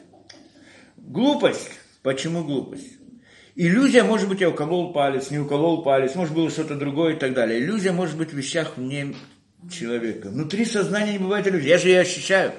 Глупость. 0.97 1.71
Почему 2.03 2.43
глупость? 2.43 2.91
Иллюзия, 3.55 4.03
может 4.03 4.29
быть, 4.29 4.39
я 4.41 4.51
уколол 4.51 4.93
палец, 4.93 5.31
не 5.31 5.39
уколол 5.39 5.81
палец, 5.81 6.13
может, 6.13 6.35
было 6.35 6.51
что-то 6.51 6.75
другое 6.75 7.15
и 7.15 7.17
так 7.17 7.33
далее. 7.33 7.59
Иллюзия 7.59 7.91
может 7.91 8.15
быть 8.17 8.29
в 8.29 8.37
вещах 8.37 8.77
вне 8.77 9.15
человека. 9.71 10.29
Внутри 10.29 10.63
сознания 10.63 11.13
не 11.13 11.17
бывает 11.17 11.47
иллюзии. 11.47 11.67
Я 11.67 11.79
же 11.79 11.87
ее 11.87 12.01
ощущаю. 12.01 12.51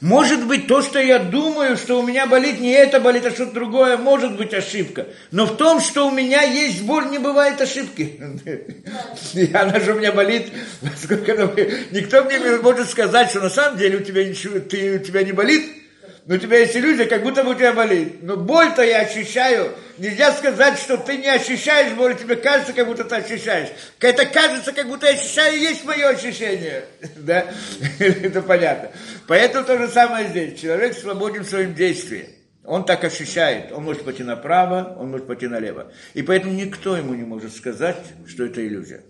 Может 0.00 0.46
быть, 0.46 0.66
то, 0.66 0.80
что 0.80 0.98
я 0.98 1.18
думаю, 1.18 1.76
что 1.76 2.00
у 2.00 2.02
меня 2.02 2.26
болит 2.26 2.58
не 2.58 2.70
это 2.70 3.00
болит, 3.00 3.26
а 3.26 3.30
что-то 3.30 3.52
другое, 3.52 3.98
может 3.98 4.36
быть 4.36 4.54
ошибка. 4.54 5.08
Но 5.30 5.44
в 5.44 5.58
том, 5.58 5.80
что 5.80 6.08
у 6.08 6.10
меня 6.10 6.42
есть 6.42 6.82
боль, 6.82 7.10
не 7.10 7.18
бывает 7.18 7.60
ошибки. 7.60 8.18
Она 9.54 9.78
же 9.78 9.92
у 9.92 9.98
меня 9.98 10.12
болит. 10.12 10.52
Никто 10.80 12.24
мне 12.24 12.38
не 12.38 12.62
может 12.62 12.88
сказать, 12.88 13.28
что 13.28 13.40
на 13.40 13.50
самом 13.50 13.78
деле 13.78 13.98
у 13.98 14.02
тебя, 14.02 14.26
ничего, 14.26 14.58
ты, 14.60 14.96
у 14.96 14.98
тебя 15.00 15.22
не 15.22 15.32
болит, 15.32 15.79
но 16.26 16.34
у 16.34 16.38
тебя 16.38 16.58
есть 16.58 16.76
иллюзия, 16.76 17.06
как 17.06 17.22
будто 17.22 17.42
бы 17.42 17.50
у 17.50 17.54
тебя 17.54 17.72
болит. 17.72 18.22
Но 18.22 18.36
боль-то 18.36 18.82
я 18.82 19.00
ощущаю. 19.00 19.72
Нельзя 19.98 20.32
сказать, 20.32 20.78
что 20.78 20.96
ты 20.96 21.16
не 21.16 21.28
ощущаешь 21.28 21.92
боль, 21.94 22.16
тебе 22.16 22.36
кажется, 22.36 22.72
как 22.72 22.86
будто 22.86 23.04
ты 23.04 23.16
ощущаешь. 23.16 23.68
Это 24.00 24.26
кажется, 24.26 24.72
как 24.72 24.88
будто 24.88 25.06
я 25.06 25.14
ощущаю, 25.14 25.58
есть 25.58 25.84
мое 25.84 26.08
ощущение. 26.08 26.84
Да? 27.16 27.46
Это 27.98 28.42
понятно. 28.42 28.90
Поэтому 29.26 29.64
то 29.64 29.78
же 29.78 29.88
самое 29.88 30.28
здесь. 30.28 30.58
Человек 30.58 30.94
свободен 30.94 31.44
в 31.44 31.48
своем 31.48 31.74
действии. 31.74 32.28
Он 32.64 32.84
так 32.84 33.04
ощущает. 33.04 33.72
Он 33.72 33.84
может 33.84 34.04
пойти 34.04 34.22
направо, 34.22 34.96
он 34.98 35.10
может 35.10 35.26
пойти 35.26 35.46
налево. 35.46 35.92
И 36.14 36.22
поэтому 36.22 36.52
никто 36.52 36.96
ему 36.96 37.14
не 37.14 37.24
может 37.24 37.54
сказать, 37.54 37.98
что 38.26 38.44
это 38.44 38.66
иллюзия. 38.66 39.02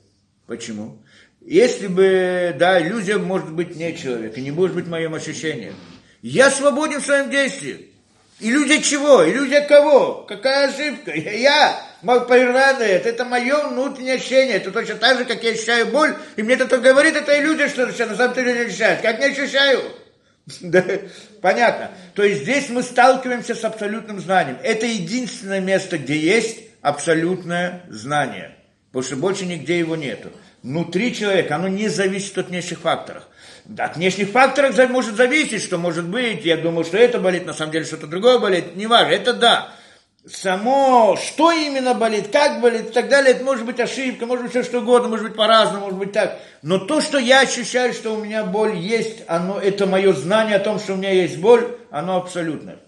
Почему? 0.46 1.02
Если 1.40 1.86
бы, 1.86 2.54
да, 2.58 2.80
иллюзия 2.80 3.16
может 3.16 3.52
быть 3.52 3.74
не 3.76 3.96
человек, 3.96 4.36
и 4.36 4.42
не 4.42 4.50
может 4.50 4.76
быть 4.76 4.86
моим 4.86 5.14
ощущением. 5.14 5.74
Я 6.22 6.50
свободен 6.50 7.00
в 7.00 7.04
своем 7.04 7.30
действии. 7.30 7.90
Иллюзия 8.40 8.82
чего? 8.82 9.28
Иллюзия 9.28 9.60
кого? 9.62 10.24
Какая 10.26 10.68
ошибка? 10.68 11.14
Я, 11.14 11.78
природа, 12.00 12.84
это, 12.84 13.10
это 13.10 13.24
мое 13.24 13.68
внутреннее 13.68 14.14
ощущение. 14.14 14.56
Это 14.56 14.70
точно 14.70 14.96
так 14.96 15.18
же, 15.18 15.24
как 15.26 15.42
я 15.42 15.50
ощущаю 15.50 15.86
боль, 15.86 16.14
и 16.36 16.42
мне 16.42 16.56
кто-то 16.56 16.78
говорит, 16.78 17.16
это 17.16 17.38
иллюзия, 17.38 17.68
что 17.68 17.86
на 17.86 18.16
самом 18.16 18.34
деле 18.34 18.54
не 18.54 18.60
ощущает. 18.60 19.02
Как 19.02 19.18
не 19.18 19.26
ощущаю? 19.26 19.82
Да, 20.60 20.84
понятно. 21.42 21.92
То 22.14 22.24
есть 22.24 22.42
здесь 22.42 22.70
мы 22.70 22.82
сталкиваемся 22.82 23.54
с 23.54 23.62
абсолютным 23.62 24.18
знанием. 24.18 24.58
Это 24.64 24.84
единственное 24.84 25.60
место, 25.60 25.96
где 25.96 26.16
есть 26.16 26.58
абсолютное 26.80 27.82
знание. 27.88 28.56
Потому 28.90 29.04
что 29.04 29.16
больше 29.16 29.46
нигде 29.46 29.78
его 29.78 29.94
нету. 29.94 30.32
Внутри 30.62 31.14
человека 31.14 31.56
оно 31.56 31.68
не 31.68 31.88
зависит 31.88 32.36
от 32.36 32.48
внешних 32.48 32.80
факторов. 32.80 33.24
От 33.78 33.96
внешних 33.96 34.28
факторов 34.28 34.76
может 34.90 35.16
зависеть, 35.16 35.62
что 35.62 35.78
может 35.78 36.06
быть, 36.06 36.44
я 36.44 36.56
думаю, 36.56 36.84
что 36.84 36.98
это 36.98 37.18
болит, 37.18 37.46
на 37.46 37.54
самом 37.54 37.72
деле 37.72 37.84
что-то 37.84 38.06
другое 38.06 38.38
болит, 38.38 38.76
не 38.76 38.86
важно, 38.86 39.12
это 39.12 39.32
да. 39.32 39.72
Само, 40.26 41.16
что 41.16 41.50
именно 41.50 41.94
болит, 41.94 42.28
как 42.30 42.60
болит 42.60 42.90
и 42.90 42.92
так 42.92 43.08
далее, 43.08 43.32
это 43.32 43.42
может 43.42 43.64
быть 43.64 43.80
ошибка, 43.80 44.26
может 44.26 44.44
быть 44.44 44.50
все 44.50 44.62
что 44.62 44.80
угодно, 44.80 45.08
может 45.08 45.26
быть 45.26 45.36
по-разному, 45.36 45.86
может 45.86 45.98
быть 45.98 46.12
так. 46.12 46.38
Но 46.60 46.78
то, 46.78 47.00
что 47.00 47.16
я 47.16 47.40
ощущаю, 47.40 47.94
что 47.94 48.14
у 48.14 48.22
меня 48.22 48.44
боль 48.44 48.76
есть, 48.76 49.22
оно, 49.28 49.58
это 49.58 49.86
мое 49.86 50.12
знание 50.12 50.56
о 50.56 50.60
том, 50.60 50.78
что 50.78 50.92
у 50.92 50.96
меня 50.96 51.10
есть 51.10 51.38
боль, 51.38 51.74
оно 51.90 52.18
абсолютное. 52.18 52.80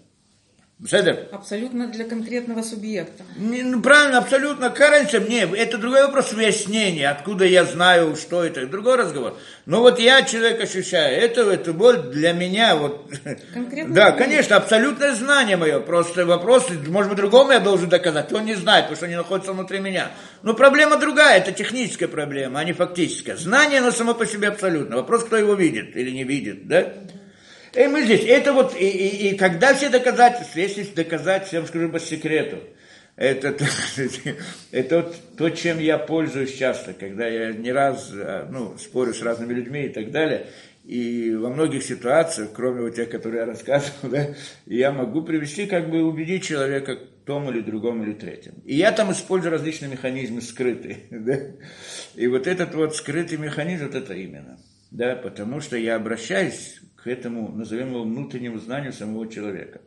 Седер? 0.85 1.29
Абсолютно 1.31 1.87
для 1.87 2.03
конкретного 2.03 2.61
субъекта. 2.61 3.23
Не, 3.37 3.63
ну, 3.63 3.81
правильно, 3.81 4.17
абсолютно. 4.17 4.69
Какая 4.69 5.07
Мне, 5.21 5.43
это 5.43 5.77
другой 5.77 6.03
вопрос 6.03 6.33
выяснения, 6.33 7.09
откуда 7.09 7.45
я 7.45 7.63
знаю, 7.63 8.17
что 8.17 8.43
это. 8.43 8.67
Другой 8.67 8.97
разговор. 8.97 9.37
Но 9.65 9.79
вот 9.79 9.97
я 9.99 10.23
человек 10.23 10.61
ощущаю, 10.61 11.15
это, 11.21 11.49
это 11.49 11.71
боль 11.71 12.11
для 12.11 12.33
меня. 12.33 12.75
Вот. 12.75 13.09
Конкретно? 13.53 13.95
Да, 13.95 14.11
конечно, 14.11 14.57
абсолютное 14.57 15.13
знание 15.13 15.55
мое. 15.55 15.79
Просто 15.79 16.25
вопрос, 16.25 16.67
может 16.87 17.09
быть, 17.09 17.17
другому 17.17 17.51
я 17.51 17.59
должен 17.61 17.87
доказать. 17.87 18.33
Он 18.33 18.43
не 18.43 18.55
знает, 18.55 18.85
потому 18.85 18.97
что 18.97 19.07
не 19.07 19.15
находится 19.15 19.53
внутри 19.53 19.79
меня. 19.79 20.11
Но 20.41 20.53
проблема 20.53 20.97
другая, 20.97 21.37
это 21.37 21.53
техническая 21.53 22.09
проблема, 22.09 22.59
а 22.59 22.63
не 22.65 22.73
фактическая. 22.73 23.37
Знание, 23.37 23.79
оно 23.79 23.91
само 23.91 24.15
по 24.15 24.25
себе 24.25 24.49
абсолютно. 24.49 24.97
Вопрос, 24.97 25.23
кто 25.23 25.37
его 25.37 25.53
видит 25.53 25.95
или 25.95 26.11
не 26.11 26.25
видит, 26.25 26.67
да? 26.67 26.93
И 27.75 27.87
мы 27.87 28.03
здесь, 28.03 28.23
это 28.25 28.53
вот, 28.53 28.75
и, 28.79 28.87
и, 28.87 29.29
и 29.29 29.37
когда 29.37 29.73
все 29.73 29.89
доказательства, 29.89 30.59
если 30.59 30.83
доказать, 30.83 31.51
вам 31.53 31.65
скажу 31.65 31.89
по 31.89 31.99
секрету, 31.99 32.57
это, 33.15 33.55
это 34.71 34.95
вот 34.97 35.15
то, 35.37 35.49
чем 35.49 35.79
я 35.79 35.97
пользуюсь 35.97 36.55
часто, 36.55 36.93
когда 36.93 37.27
я 37.27 37.51
не 37.51 37.71
раз 37.71 38.11
а, 38.13 38.47
ну, 38.51 38.77
спорю 38.77 39.13
с 39.13 39.21
разными 39.21 39.53
людьми 39.53 39.85
и 39.85 39.89
так 39.89 40.11
далее. 40.11 40.47
И 40.83 41.33
во 41.33 41.49
многих 41.49 41.83
ситуациях, 41.83 42.49
кроме 42.53 42.81
вот 42.81 42.95
тех, 42.95 43.09
которые 43.09 43.41
я 43.41 43.45
рассказывал, 43.45 43.93
да, 44.11 44.35
я 44.65 44.91
могу 44.91 45.21
привести, 45.21 45.65
как 45.65 45.89
бы 45.89 46.03
убедить 46.03 46.43
человека 46.43 46.97
в 46.97 47.25
том 47.25 47.49
или 47.49 47.61
другом 47.61 48.03
или 48.03 48.13
третьем. 48.13 48.55
И 48.65 48.75
я 48.75 48.91
там 48.91 49.11
использую 49.11 49.51
различные 49.51 49.89
механизмы 49.89 50.41
скрытые. 50.41 50.97
Да? 51.09 51.39
И 52.15 52.27
вот 52.27 52.47
этот 52.47 52.75
вот 52.75 52.95
скрытый 52.95 53.37
механизм, 53.37 53.85
вот 53.85 53.95
это 53.95 54.13
именно. 54.13 54.59
Да, 54.91 55.15
потому 55.15 55.61
что 55.61 55.77
я 55.77 55.95
обращаюсь 55.95 56.81
к 57.03 57.07
этому, 57.07 57.49
назовем 57.49 57.89
его, 57.89 58.03
внутреннему 58.03 58.59
знанию 58.59 58.93
самого 58.93 59.27
человека. 59.27 59.81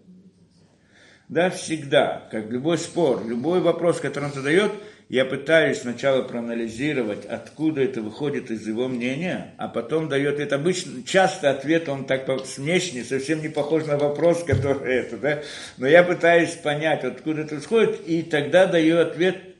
Да, 1.29 1.51
всегда, 1.51 2.29
как 2.31 2.51
любой 2.51 2.79
спор, 2.79 3.27
любой 3.27 3.61
вопрос, 3.61 3.99
который 3.99 4.27
он 4.27 4.33
задает, 4.33 4.71
я 5.09 5.25
пытаюсь 5.25 5.79
сначала 5.79 6.23
проанализировать, 6.23 7.25
откуда 7.27 7.81
это 7.81 8.03
выходит 8.03 8.51
из 8.51 8.67
его 8.67 8.87
мнения, 8.87 9.55
а 9.57 9.67
потом 9.67 10.09
дает 10.09 10.39
это 10.39 10.57
обычно, 10.57 11.03
часто 11.05 11.51
ответ, 11.51 11.89
он 11.89 12.05
так 12.05 12.29
внешне, 12.57 13.03
совсем 13.03 13.41
не 13.41 13.49
похож 13.49 13.87
на 13.87 13.99
вопрос, 13.99 14.45
который 14.45 14.95
это, 14.95 15.17
да, 15.17 15.43
но 15.79 15.87
я 15.89 16.05
пытаюсь 16.05 16.51
понять, 16.51 17.03
откуда 17.03 17.43
это 17.43 17.59
исходит, 17.59 18.07
и 18.07 18.23
тогда 18.23 18.67
даю 18.67 18.99
ответ, 19.01 19.56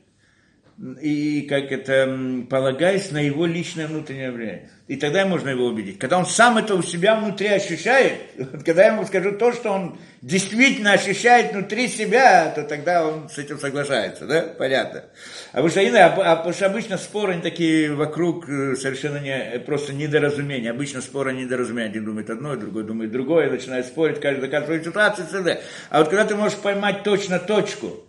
и 1.01 1.41
как 1.41 1.71
это, 1.71 2.45
полагаясь 2.49 3.11
на 3.11 3.19
его 3.19 3.45
личное 3.45 3.87
внутреннее 3.87 4.31
влияние 4.31 4.69
и 4.87 4.95
тогда 4.95 5.25
можно 5.25 5.49
его 5.49 5.65
убедить. 5.65 5.99
Когда 5.99 6.17
он 6.17 6.25
сам 6.25 6.57
это 6.57 6.73
у 6.75 6.81
себя 6.81 7.15
внутри 7.15 7.47
ощущает, 7.47 8.21
когда 8.65 8.85
я 8.85 8.93
ему 8.93 9.05
скажу 9.05 9.33
то, 9.33 9.51
что 9.51 9.71
он 9.71 9.99
действительно 10.21 10.93
ощущает 10.93 11.51
внутри 11.51 11.89
себя, 11.89 12.51
то 12.55 12.63
тогда 12.63 13.05
он 13.05 13.29
с 13.29 13.37
этим 13.37 13.59
соглашается, 13.59 14.25
да? 14.25 14.41
Понятно. 14.41 15.03
А 15.51 15.61
потому 15.61 15.69
что, 15.69 15.81
а, 15.81 16.05
а, 16.05 16.35
потому 16.37 16.53
что 16.53 16.65
обычно 16.65 16.97
споры 16.97 17.33
они 17.33 17.41
такие 17.41 17.93
вокруг 17.93 18.47
э, 18.47 18.75
совершенно 18.75 19.17
не, 19.17 19.59
просто 19.59 19.93
недоразумения. 19.93 20.71
Обычно 20.71 21.01
споры 21.01 21.33
недоразумения. 21.33 21.89
Один 21.89 22.05
думает 22.05 22.29
одно, 22.29 22.55
другой 22.55 22.85
думает 22.85 23.11
другое, 23.11 23.49
начинает 23.49 23.87
спорить, 23.87 24.21
каждый 24.21 24.41
доказывает 24.41 24.85
ситуацию, 24.85 25.27
т.д. 25.27 25.61
А 25.89 25.99
вот 25.99 26.09
когда 26.09 26.23
ты 26.23 26.35
можешь 26.35 26.57
поймать 26.57 27.03
точно 27.03 27.39
точку, 27.39 28.06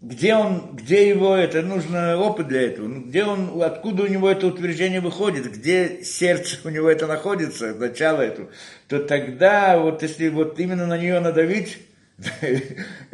где 0.00 0.34
он, 0.34 0.76
где 0.76 1.08
его 1.08 1.34
это, 1.34 1.62
нужно 1.62 2.16
опыт 2.18 2.46
для 2.48 2.62
этого, 2.62 2.86
ну, 2.86 3.00
где 3.02 3.24
он, 3.24 3.60
откуда 3.62 4.04
у 4.04 4.06
него 4.06 4.30
это 4.30 4.46
утверждение 4.46 5.00
выходит, 5.00 5.52
где 5.52 6.04
сердце 6.04 6.56
у 6.64 6.68
него 6.68 6.88
это 6.88 7.08
находится, 7.08 7.74
начало 7.74 8.22
этого, 8.22 8.48
то 8.86 9.00
тогда 9.00 9.78
вот 9.78 10.02
если 10.02 10.28
вот 10.28 10.60
именно 10.60 10.86
на 10.86 10.96
нее 10.96 11.18
надавить, 11.18 11.78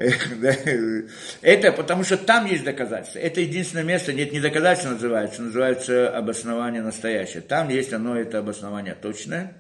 это 1.43 1.73
потому 1.73 2.05
что 2.05 2.17
там 2.17 2.47
есть 2.47 2.65
доказательства. 2.65 3.19
Это 3.19 3.43
единственное 3.43 3.85
место, 3.85 4.15
нет, 4.15 4.33
не 4.33 4.41
доказательство 4.41 4.93
называется, 4.93 5.43
называется 5.43 6.09
обоснование 6.09 6.81
настоящее. 6.81 7.43
Там 7.43 7.69
есть 7.69 7.93
оно, 7.93 8.17
это 8.17 8.39
обоснование 8.39 8.95
точное, 8.95 9.53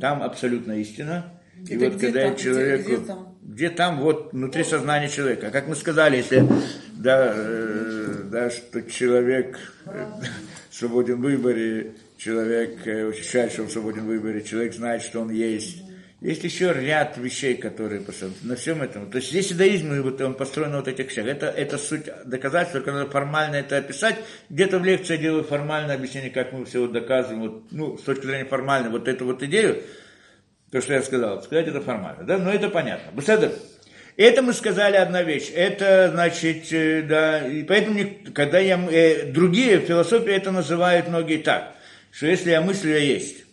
там 0.00 0.22
абсолютно 0.22 0.80
истина. 0.80 1.32
И 1.68 1.76
вот 1.76 2.00
когда 2.00 2.34
человеку 2.34 3.32
где 3.52 3.68
там 3.68 4.00
вот 4.00 4.32
внутри 4.32 4.64
сознания 4.64 5.08
человека. 5.08 5.50
Как 5.50 5.68
мы 5.68 5.76
сказали, 5.76 6.16
если 6.16 6.46
да, 6.92 7.32
э, 7.34 8.22
да, 8.30 8.50
что 8.50 8.82
человек 8.82 9.58
э, 9.84 10.06
свободен 10.70 11.16
в 11.16 11.20
выборе, 11.20 11.92
человек 12.16 12.86
э, 12.86 13.10
ощущает, 13.10 13.52
что 13.52 13.62
он 13.62 13.68
свободен 13.68 14.04
в 14.04 14.06
выборе, 14.06 14.42
человек 14.42 14.74
знает, 14.74 15.02
что 15.02 15.20
он 15.20 15.30
есть. 15.30 15.82
Есть 16.22 16.44
еще 16.44 16.72
ряд 16.72 17.18
вещей, 17.18 17.56
которые 17.56 18.02
на 18.42 18.54
всем 18.54 18.80
этом. 18.80 19.10
То 19.10 19.18
есть 19.18 19.30
здесь 19.30 19.52
иудаизм, 19.52 20.00
вот 20.02 20.20
он 20.20 20.34
построен 20.34 20.70
на 20.70 20.76
вот 20.78 20.86
этих 20.86 21.10
вещах. 21.10 21.26
Это, 21.26 21.46
это 21.46 21.78
суть 21.78 22.04
доказательства, 22.24 22.80
только 22.80 22.92
надо 22.92 23.10
формально 23.10 23.56
это 23.56 23.76
описать. 23.76 24.16
Где-то 24.48 24.78
в 24.78 24.84
лекции 24.84 25.16
я 25.16 25.20
делаю 25.20 25.42
формальное 25.42 25.96
объяснение, 25.96 26.30
как 26.30 26.52
мы 26.52 26.64
все 26.64 26.80
вот 26.80 26.92
доказываем, 26.92 27.40
вот, 27.40 27.64
ну, 27.72 27.98
с 27.98 28.02
точки 28.02 28.24
зрения 28.24 28.44
формальной, 28.44 28.90
вот 28.90 29.08
эту 29.08 29.24
вот 29.24 29.42
идею, 29.42 29.82
то, 30.72 30.80
что 30.80 30.94
я 30.94 31.02
сказал, 31.02 31.42
сказать 31.42 31.68
это 31.68 31.82
формально, 31.82 32.24
да, 32.24 32.38
но 32.38 32.50
это 32.50 32.70
понятно. 32.70 33.12
Беседер. 33.12 33.52
Это 34.16 34.40
мы 34.40 34.54
сказали 34.54 34.96
одна 34.96 35.22
вещь. 35.22 35.50
Это, 35.54 36.10
значит, 36.10 36.72
э, 36.72 37.02
да, 37.02 37.46
и 37.46 37.62
поэтому, 37.62 38.00
когда 38.34 38.58
я, 38.58 38.82
э, 38.90 39.30
другие 39.30 39.78
в 39.78 39.84
философии 39.84 40.32
это 40.32 40.50
называют 40.50 41.08
многие 41.08 41.38
так, 41.38 41.74
что 42.10 42.26
если 42.26 42.50
я 42.50 42.62
мыслю, 42.62 42.90
я 42.90 42.98
есть. 42.98 43.44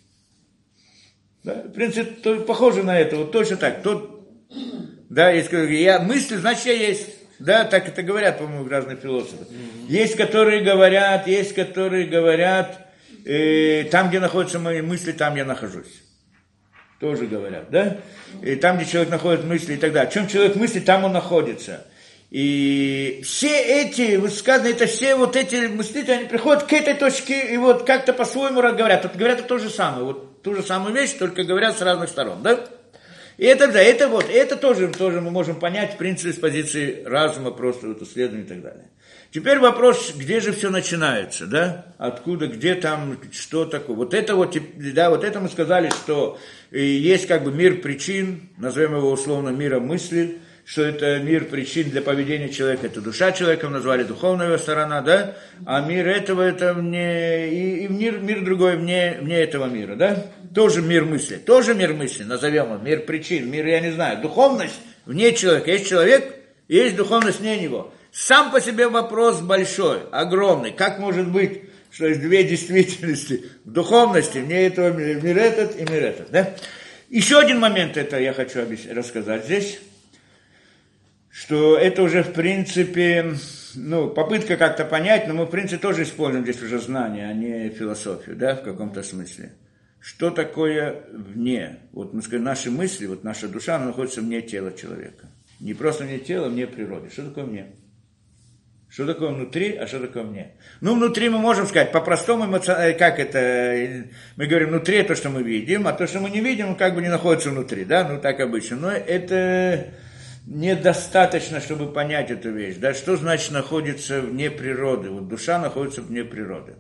Да, 1.44 1.56
в 1.56 1.72
принципе, 1.72 2.06
то, 2.06 2.40
похоже 2.40 2.84
на 2.84 2.98
это, 2.98 3.18
вот 3.18 3.34
точно 3.34 3.58
так. 3.58 3.84
Тот, 3.84 4.26
да, 5.10 5.32
говорит, 5.34 5.80
я 5.80 6.00
мыслю, 6.00 6.40
значит, 6.40 6.66
я 6.68 6.74
есть. 6.74 7.10
Да, 7.40 7.66
так 7.66 7.88
это 7.88 8.02
говорят, 8.02 8.38
по-моему, 8.38 8.68
разные 8.70 8.96
философы. 8.96 9.46
Есть, 9.90 10.16
которые 10.16 10.62
говорят, 10.62 11.28
есть, 11.28 11.54
которые 11.54 12.06
говорят, 12.06 12.94
э, 13.26 13.84
там, 13.92 14.08
где 14.08 14.22
находятся 14.22 14.60
мои 14.60 14.82
мысли, 14.82 15.12
там 15.12 15.36
я 15.36 15.44
нахожусь. 15.44 16.09
Тоже 17.00 17.28
говорят, 17.28 17.70
да? 17.70 17.98
И 18.42 18.56
там, 18.56 18.78
где 18.78 18.86
человек 18.86 19.10
находит 19.10 19.46
мысли 19.46 19.76
и 19.76 19.78
так 19.78 19.94
далее. 19.94 20.10
В 20.10 20.14
чем 20.14 20.28
человек 20.28 20.56
мысли, 20.56 20.80
там 20.80 21.06
он 21.06 21.14
находится. 21.14 21.86
И 22.30 23.22
все 23.24 23.58
эти 23.82 24.18
высказывания, 24.18 24.74
это 24.74 24.86
все 24.86 25.16
вот 25.16 25.36
эти 25.36 25.68
мыслители, 25.68 26.12
они 26.12 26.26
приходят 26.26 26.64
к 26.64 26.74
этой 26.74 26.94
точке 26.94 27.54
и 27.54 27.58
вот 27.58 27.86
как-то 27.86 28.14
по-своему 28.14 28.62
говорят. 28.62 29.04
Вот 29.04 29.16
говорят 29.16 29.48
то 29.48 29.58
же 29.58 29.70
самое, 29.70 30.04
вот 30.04 30.44
ту 30.44 30.54
же 30.54 30.62
самую 30.62 30.94
вещь, 30.94 31.14
только 31.14 31.44
говорят 31.44 31.78
с 31.78 31.82
разных 31.82 32.10
сторон, 32.10 32.44
да? 32.44 32.68
И 33.38 33.46
это, 33.46 33.72
да, 33.72 33.80
это 33.80 34.10
вот, 34.10 34.26
это 34.30 34.58
тоже, 34.58 34.90
тоже 34.90 35.22
мы 35.22 35.32
можем 35.32 35.56
понять, 35.56 35.94
в 35.94 35.98
принципе, 35.98 36.34
с 36.34 36.36
позиции 36.36 37.04
разума, 37.06 37.52
просто 37.52 37.88
вот 37.88 38.02
исследования 38.02 38.44
и 38.44 38.48
так 38.48 38.62
далее. 38.62 38.90
Теперь 39.32 39.60
вопрос, 39.60 40.14
где 40.16 40.40
же 40.40 40.52
все 40.54 40.72
начинается, 40.72 41.46
да? 41.46 41.86
Откуда, 42.00 42.48
где 42.48 42.74
там, 42.74 43.16
что 43.32 43.66
такое? 43.66 43.96
Вот 43.96 44.16
это 44.16 44.36
вот, 44.36 44.58
да, 44.76 45.12
вот 45.12 45.24
это 45.24 45.40
мы 45.40 45.50
сказали, 45.50 45.90
что 45.90 46.40
э, 46.72 46.80
есть 46.80 47.28
как 47.28 47.44
бы 47.44 47.52
мир 47.52 47.80
причин, 47.80 48.50
назовем 48.58 48.96
его 48.96 49.12
условно 49.12 49.50
миром 49.50 49.86
мысли, 49.86 50.40
что 50.66 50.82
это 50.82 51.20
мир 51.20 51.46
причин 51.46 51.92
для 51.92 52.02
поведения 52.02 52.50
человека, 52.50 52.88
это 52.88 53.02
душа 53.02 53.32
человека, 53.32 53.70
назвали 53.70 54.02
духовная 54.02 54.58
сторона, 54.58 55.02
да? 55.02 55.38
А 55.64 55.82
мир 55.82 56.08
этого, 56.08 56.42
это 56.42 56.74
вне, 56.74 57.50
и, 57.50 57.86
и 57.86 57.88
мир, 57.88 58.18
мир 58.22 58.44
другой 58.44 58.78
вне, 58.78 59.20
вне 59.22 59.38
этого 59.38 59.68
мира, 59.68 59.96
да? 59.96 60.26
Тоже 60.56 60.82
мир 60.82 61.06
мысли, 61.06 61.36
тоже 61.36 61.76
мир 61.76 61.94
мысли, 61.94 62.24
назовем 62.24 62.66
его, 62.66 62.78
мир 62.78 63.02
причин, 63.02 63.52
мир, 63.52 63.68
я 63.68 63.80
не 63.80 63.92
знаю, 63.92 64.24
духовность 64.24 64.80
вне 65.06 65.36
человека. 65.36 65.70
Есть 65.70 65.88
человек, 65.88 66.36
есть 66.68 66.96
духовность 66.96 67.42
вне 67.42 67.60
него. 67.60 67.94
Сам 68.20 68.52
по 68.52 68.60
себе 68.60 68.90
вопрос 68.90 69.40
большой, 69.40 70.02
огромный. 70.12 70.72
Как 70.72 71.00
может 71.00 71.32
быть, 71.32 71.64
что 71.90 72.06
есть 72.06 72.20
две 72.20 72.44
действительности 72.44 73.46
в 73.64 73.72
духовности, 73.72 74.40
вне 74.40 74.68
этого 74.68 74.90
мир 74.90 75.38
этот 75.38 75.80
и 75.80 75.90
мир 75.90 76.04
этот, 76.04 76.30
да? 76.30 76.54
Еще 77.10 77.40
один 77.40 77.60
момент 77.60 77.96
это 77.96 78.20
я 78.20 78.34
хочу 78.34 78.60
рассказать 78.92 79.46
здесь 79.46 79.80
что 81.32 81.78
это 81.78 82.04
уже, 82.04 82.24
в 82.24 82.34
принципе, 82.34 83.36
ну, 83.76 84.10
попытка 84.10 84.58
как-то 84.58 84.84
понять, 84.84 85.26
но 85.26 85.34
мы, 85.34 85.46
в 85.46 85.50
принципе, 85.50 85.78
тоже 85.78 86.04
используем 86.04 86.44
здесь 86.44 86.62
уже 86.62 86.80
знания, 86.80 87.30
а 87.30 87.34
не 87.34 87.70
философию, 87.70 88.36
да, 88.36 88.56
в 88.56 88.64
каком-то 88.64 89.02
смысле. 89.04 89.54
Что 90.02 90.32
такое 90.32 91.06
вне? 91.14 91.80
Вот 91.94 92.14
мы 92.14 92.22
скажем, 92.22 92.44
наши 92.44 92.70
мысли, 92.70 93.06
вот 93.06 93.24
наша 93.24 93.48
душа, 93.48 93.78
она 93.78 93.86
находится 93.86 94.20
вне 94.20 94.42
тела 94.42 94.74
человека. 94.74 95.30
Не 95.62 95.74
просто 95.74 96.04
вне 96.04 96.20
тела, 96.20 96.50
вне 96.50 96.68
природы. 96.68 97.10
Что 97.10 97.24
такое 97.30 97.46
вне? 97.46 97.68
Что 98.90 99.06
такое 99.06 99.30
внутри, 99.30 99.76
а 99.76 99.86
что 99.86 100.00
такое 100.00 100.24
вне? 100.24 100.56
Ну, 100.82 100.96
внутри 100.96 101.30
мы 101.30 101.38
можем 101.38 101.68
сказать, 101.68 101.92
по-простому, 101.92 102.52
э, 102.56 102.94
как 102.94 103.20
это, 103.20 103.38
э, 103.38 104.04
мы 104.36 104.48
говорим, 104.48 104.70
внутри 104.70 105.04
то, 105.04 105.16
что 105.16 105.30
мы 105.30 105.44
видим, 105.44 105.88
а 105.88 105.94
то, 105.94 106.08
что 106.08 106.20
мы 106.20 106.32
не 106.32 106.42
видим, 106.42 106.76
как 106.76 106.96
бы 106.96 107.02
не 107.04 107.10
находится 107.10 107.52
внутри, 107.52 107.86
да, 107.86 108.08
ну, 108.10 108.20
так 108.20 108.40
обычно. 108.40 108.78
Но 108.78 108.92
это 108.92 109.92
недостаточно, 110.48 111.62
чтобы 111.62 111.94
понять 111.94 112.32
эту 112.32 112.50
вещь, 112.50 112.78
да, 112.78 112.96
что 112.96 113.16
значит 113.16 113.52
находится 113.52 114.22
вне 114.22 114.50
природы, 114.50 115.12
вот 115.12 115.28
душа 115.28 115.60
находится 115.60 116.02
вне 116.02 116.24
природы, 116.24 116.74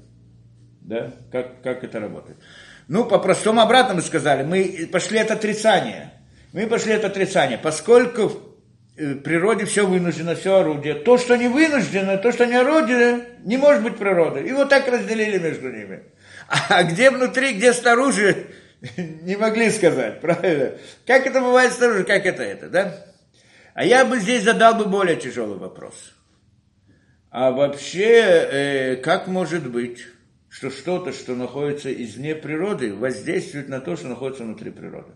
да, 0.81 1.13
как, 1.31 1.61
как 1.61 1.83
это 1.83 1.99
работает. 1.99 2.39
Ну, 2.87 3.05
по-простому 3.05 3.61
обратно 3.61 3.93
мы 3.93 4.01
сказали, 4.01 4.41
мы 4.41 4.89
пошли 4.91 5.19
от 5.19 5.29
отрицания, 5.29 6.11
мы 6.53 6.65
пошли 6.65 6.93
от 6.93 7.05
отрицания, 7.05 7.59
поскольку 7.61 8.48
природе 9.23 9.65
все 9.65 9.85
вынуждено, 9.85 10.35
все 10.35 10.59
орудие. 10.59 10.95
То, 10.95 11.17
что 11.17 11.35
не 11.35 11.47
вынуждено, 11.47 12.17
то, 12.17 12.31
что 12.31 12.45
не 12.45 12.55
орудие, 12.55 13.25
не 13.43 13.57
может 13.57 13.83
быть 13.83 13.97
природой. 13.97 14.47
И 14.47 14.51
вот 14.51 14.69
так 14.69 14.87
разделили 14.87 15.37
между 15.37 15.71
ними. 15.71 16.03
А 16.47 16.83
где 16.83 17.11
внутри, 17.11 17.53
где 17.53 17.73
снаружи, 17.73 18.47
не 18.97 19.35
могли 19.35 19.69
сказать, 19.69 20.19
правильно? 20.21 20.73
Как 21.05 21.25
это 21.27 21.41
бывает 21.41 21.73
снаружи, 21.73 22.03
как 22.03 22.25
это 22.25 22.43
это, 22.43 22.69
да? 22.69 23.05
А 23.73 23.85
я 23.85 24.03
бы 24.03 24.19
здесь 24.19 24.43
задал 24.43 24.75
бы 24.75 24.85
более 24.85 25.15
тяжелый 25.15 25.57
вопрос. 25.57 26.13
А 27.31 27.51
вообще, 27.51 28.21
э, 28.21 28.95
как 28.97 29.27
может 29.27 29.69
быть, 29.69 30.05
что 30.49 30.71
что-то, 30.71 31.13
что 31.13 31.35
находится 31.35 31.93
извне 31.93 32.35
природы, 32.35 32.93
воздействует 32.93 33.69
на 33.69 33.79
то, 33.79 33.95
что 33.95 34.07
находится 34.07 34.43
внутри 34.43 34.71
природы? 34.71 35.13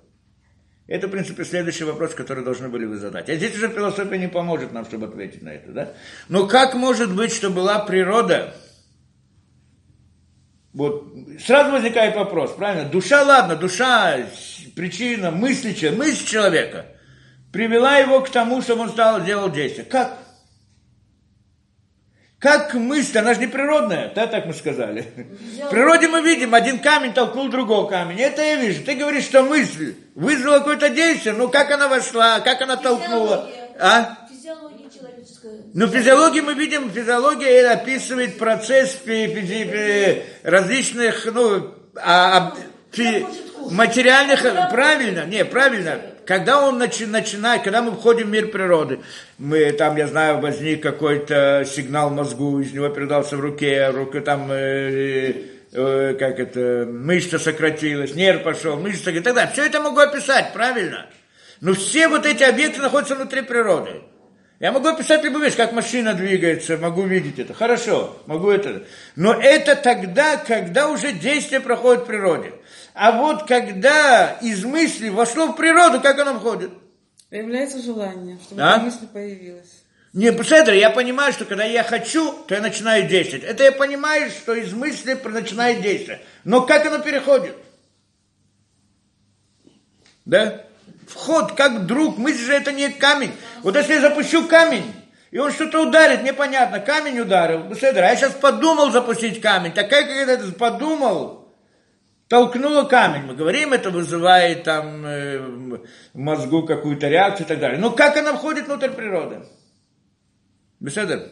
Это, 0.86 1.08
в 1.08 1.12
принципе, 1.12 1.46
следующий 1.46 1.86
вопрос, 1.86 2.14
который 2.14 2.44
должны 2.44 2.68
были 2.68 2.86
вы 2.86 2.98
задать. 2.98 3.30
А 3.30 3.36
здесь 3.36 3.56
уже 3.56 3.70
философия 3.70 4.18
не 4.18 4.28
поможет 4.28 4.74
нам, 4.74 4.86
чтобы 4.86 5.08
ответить 5.08 5.42
на 5.42 5.50
это, 5.50 5.72
да? 5.72 5.94
Но 6.28 6.46
как 6.46 6.74
может 6.76 7.16
быть, 7.16 7.34
что 7.34 7.50
была 7.50 7.80
природа? 7.80 8.54
Вот, 10.74 11.14
сразу 11.46 11.72
возникает 11.72 12.16
вопрос, 12.16 12.54
правильно? 12.54 12.90
Душа, 12.90 13.24
ладно, 13.24 13.56
душа, 13.56 14.18
причина, 14.76 15.32
мысли, 15.32 15.90
мысль 15.90 16.26
человека 16.26 16.88
привела 17.54 17.98
его 17.98 18.20
к 18.22 18.30
тому, 18.30 18.62
чтобы 18.62 18.82
он 18.82 18.90
стал 18.90 19.24
делать 19.24 19.54
действия. 19.54 19.84
Как? 19.84 20.18
Как 22.44 22.74
мысль, 22.74 23.18
она 23.20 23.34
же 23.34 23.40
не 23.40 23.48
природная, 23.48 24.12
да, 24.14 24.28
так 24.28 24.46
мы 24.46 24.54
сказали. 24.54 25.06
В 25.66 25.70
природе 25.70 26.10
мы 26.10 26.22
видим, 26.22 26.54
один 26.54 26.80
камень 26.80 27.14
толкнул 27.14 27.48
другого 27.48 27.88
камня. 27.90 28.26
Это 28.28 28.42
я 28.42 28.58
вижу. 28.58 28.84
Ты 28.84 28.96
говоришь, 28.96 29.24
что 29.24 29.44
мысль 29.44 29.96
вызвала 30.14 30.58
какое-то 30.60 30.90
действие, 30.90 31.36
ну 31.36 31.48
как 31.48 31.72
она 31.72 31.88
вошла, 31.88 32.42
как 32.42 32.62
она 32.62 32.76
толкнула. 32.76 33.50
А? 33.80 34.18
Физиология 34.30 34.90
человеческая. 34.94 35.52
Ну, 35.74 35.86
в 35.86 35.92
физиологии 35.92 36.42
мы 36.42 36.54
видим, 36.56 36.92
физиология 36.92 37.66
описывает 37.70 38.38
процесс 38.38 38.92
фи- 39.06 39.28
физи- 39.28 39.72
фи- 39.72 40.24
различных, 40.44 41.26
ну, 41.34 41.74
а- 41.96 42.38
а- 42.38 42.54
фи- 42.92 43.26
материальных, 43.72 44.42
правильно, 44.70 45.24
не, 45.26 45.46
правильно, 45.46 45.98
когда 46.26 46.66
он 46.66 46.82
начи- 46.82 47.08
начинает, 47.08 47.64
когда 47.64 47.82
мы 47.82 47.92
входим 47.92 48.28
в 48.28 48.32
мир 48.32 48.48
природы, 48.48 49.00
мы 49.38 49.72
там, 49.72 49.96
я 49.98 50.08
знаю, 50.08 50.40
возник 50.40 50.82
какой-то 50.82 51.66
сигнал 51.66 52.10
мозгу, 52.10 52.60
из 52.60 52.74
него 52.74 52.90
передался 52.90 53.38
в 53.38 53.40
руке, 53.40 53.90
рука 53.90 54.22
там, 54.22 54.52
э, 54.52 55.34
э, 55.72 56.16
как 56.20 56.40
это, 56.40 56.88
мышца 56.90 57.40
сократилась, 57.40 58.16
нерв 58.16 58.44
пошел, 58.44 58.78
мышца 58.78 59.12
и 59.12 59.20
так 59.20 59.34
далее. 59.34 59.52
Все 59.54 59.66
это 59.66 59.80
могу 59.80 60.00
описать, 60.00 60.54
правильно? 60.54 61.08
Но 61.62 61.74
все 61.74 62.08
вот 62.08 62.26
эти 62.26 62.44
объекты 62.44 62.82
находятся 62.82 63.16
внутри 63.16 63.42
природы. 63.42 64.02
Я 64.60 64.72
могу 64.72 64.88
описать 64.88 65.24
любую 65.26 65.44
вещь, 65.44 65.58
как 65.58 65.74
машина 65.74 66.14
двигается, 66.14 66.78
могу 66.78 67.02
видеть 67.04 67.38
это. 67.38 67.54
Хорошо, 67.54 68.18
могу 68.28 68.50
это. 68.50 68.84
Но 69.16 69.34
это 69.34 69.76
тогда, 69.76 70.38
когда 70.38 70.88
уже 70.90 71.12
действие 71.12 71.60
проходит 71.60 72.04
в 72.04 72.06
природе. 72.06 72.54
А 72.94 73.12
вот 73.12 73.48
когда 73.48 74.38
из 74.42 74.64
мысли 74.64 75.10
вошло 75.10 75.48
в 75.48 75.56
природу, 75.56 76.00
как 76.00 76.20
оно 76.20 76.40
входит? 76.40 76.72
Появляется 77.30 77.82
желание, 77.82 78.38
чтобы 78.44 78.62
А? 78.62 78.78
мысль 78.78 79.08
появилась. 79.08 79.84
Не, 80.14 80.32
Седр, 80.44 80.74
я 80.74 80.92
понимаю, 80.92 81.34
что 81.34 81.46
когда 81.46 81.64
я 81.64 81.84
хочу, 81.84 82.34
то 82.48 82.54
я 82.54 82.62
начинаю 82.62 83.08
действовать. 83.08 83.44
Это 83.44 83.64
я 83.64 83.72
понимаю, 83.72 84.30
что 84.30 84.54
из 84.54 84.72
мысли 84.72 85.20
начинает 85.24 85.82
действие. 85.82 86.22
Но 86.44 86.62
как 86.62 86.86
оно 86.86 87.00
переходит? 87.00 87.56
Да? 90.26 90.62
Вход, 91.08 91.54
как 91.54 91.88
друг, 91.88 92.20
мысль 92.20 92.46
же 92.46 92.54
это 92.54 92.72
не 92.72 92.90
камень. 92.90 93.32
Вот 93.64 93.76
если 93.76 93.96
я 93.96 94.02
запущу 94.02 94.48
камень, 94.48 94.94
и 95.32 95.40
он 95.40 95.52
что-то 95.52 95.82
ударит, 95.82 96.22
непонятно, 96.22 96.80
камень 96.80 97.20
ударил, 97.20 97.74
Седр, 97.74 98.04
а 98.04 98.10
я 98.10 98.16
сейчас 98.16 98.34
подумал 98.34 98.92
запустить 98.92 99.42
камень, 99.42 99.72
так 99.72 99.90
как 99.90 100.06
я 100.06 100.32
это 100.32 100.52
подумал, 100.52 101.43
толкнуло 102.34 102.86
камень. 102.86 103.28
Мы 103.28 103.36
говорим, 103.36 103.74
это 103.74 103.92
вызывает 103.92 104.64
там 104.64 105.06
э, 105.06 105.40
мозгу 106.16 106.64
какую-то 106.64 107.08
реакцию 107.08 107.46
и 107.46 107.48
так 107.48 107.60
далее. 107.60 107.80
Но 107.80 107.92
как 107.92 108.18
она 108.18 108.34
входит 108.34 108.66
внутрь 108.66 108.90
природы? 108.90 109.44
Беседер? 110.80 111.30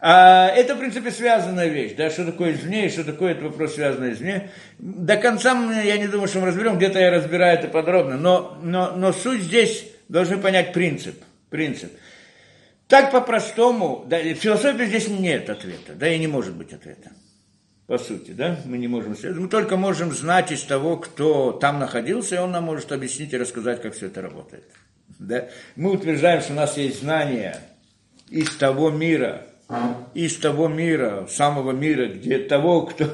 А, 0.00 0.48
это, 0.48 0.74
в 0.74 0.80
принципе, 0.80 1.10
связанная 1.12 1.68
вещь. 1.68 1.94
Да, 1.96 2.10
что 2.10 2.26
такое 2.26 2.52
извне, 2.52 2.84
и 2.84 2.90
что 2.90 3.04
такое 3.04 3.32
это 3.32 3.44
вопрос, 3.44 3.76
связанный 3.76 4.12
извне. 4.12 4.50
До 4.78 5.16
конца 5.16 5.54
я 5.82 5.96
не 5.96 6.08
думаю, 6.08 6.28
что 6.28 6.40
мы 6.40 6.48
разберем, 6.48 6.76
где-то 6.76 6.98
я 6.98 7.10
разбираю 7.10 7.58
это 7.58 7.68
подробно, 7.68 8.18
но, 8.18 8.58
но, 8.62 8.92
но 8.94 9.14
суть 9.14 9.40
здесь 9.40 9.86
должны 10.10 10.36
понять 10.36 10.74
принцип. 10.74 11.24
принцип. 11.48 11.90
Так 12.86 13.12
по-простому, 13.12 14.04
да, 14.06 14.18
в 14.18 14.34
философии 14.34 14.84
здесь 14.84 15.08
нет 15.08 15.48
ответа, 15.48 15.94
да, 15.94 16.06
и 16.06 16.18
не 16.18 16.26
может 16.26 16.54
быть 16.54 16.74
ответа. 16.74 17.12
По 17.86 17.98
сути, 17.98 18.30
да, 18.30 18.58
мы 18.64 18.78
не 18.78 18.88
можем 18.88 19.14
следовать. 19.14 19.42
Мы 19.42 19.48
только 19.48 19.76
можем 19.76 20.12
знать 20.12 20.50
из 20.50 20.62
того, 20.62 20.96
кто 20.96 21.52
там 21.52 21.78
находился, 21.78 22.36
и 22.36 22.38
он 22.38 22.50
нам 22.52 22.64
может 22.64 22.92
объяснить 22.92 23.32
и 23.34 23.38
рассказать, 23.38 23.82
как 23.82 23.94
все 23.94 24.06
это 24.06 24.22
работает. 24.22 24.64
Да? 25.18 25.48
Мы 25.76 25.90
утверждаем, 25.92 26.40
что 26.40 26.54
у 26.54 26.56
нас 26.56 26.78
есть 26.78 27.00
знания 27.00 27.60
из 28.30 28.56
того 28.56 28.90
мира, 28.90 29.46
из 30.14 30.36
того 30.36 30.68
мира, 30.68 31.26
самого 31.28 31.72
мира, 31.72 32.06
где 32.06 32.38
того, 32.38 32.82
кто 32.82 33.06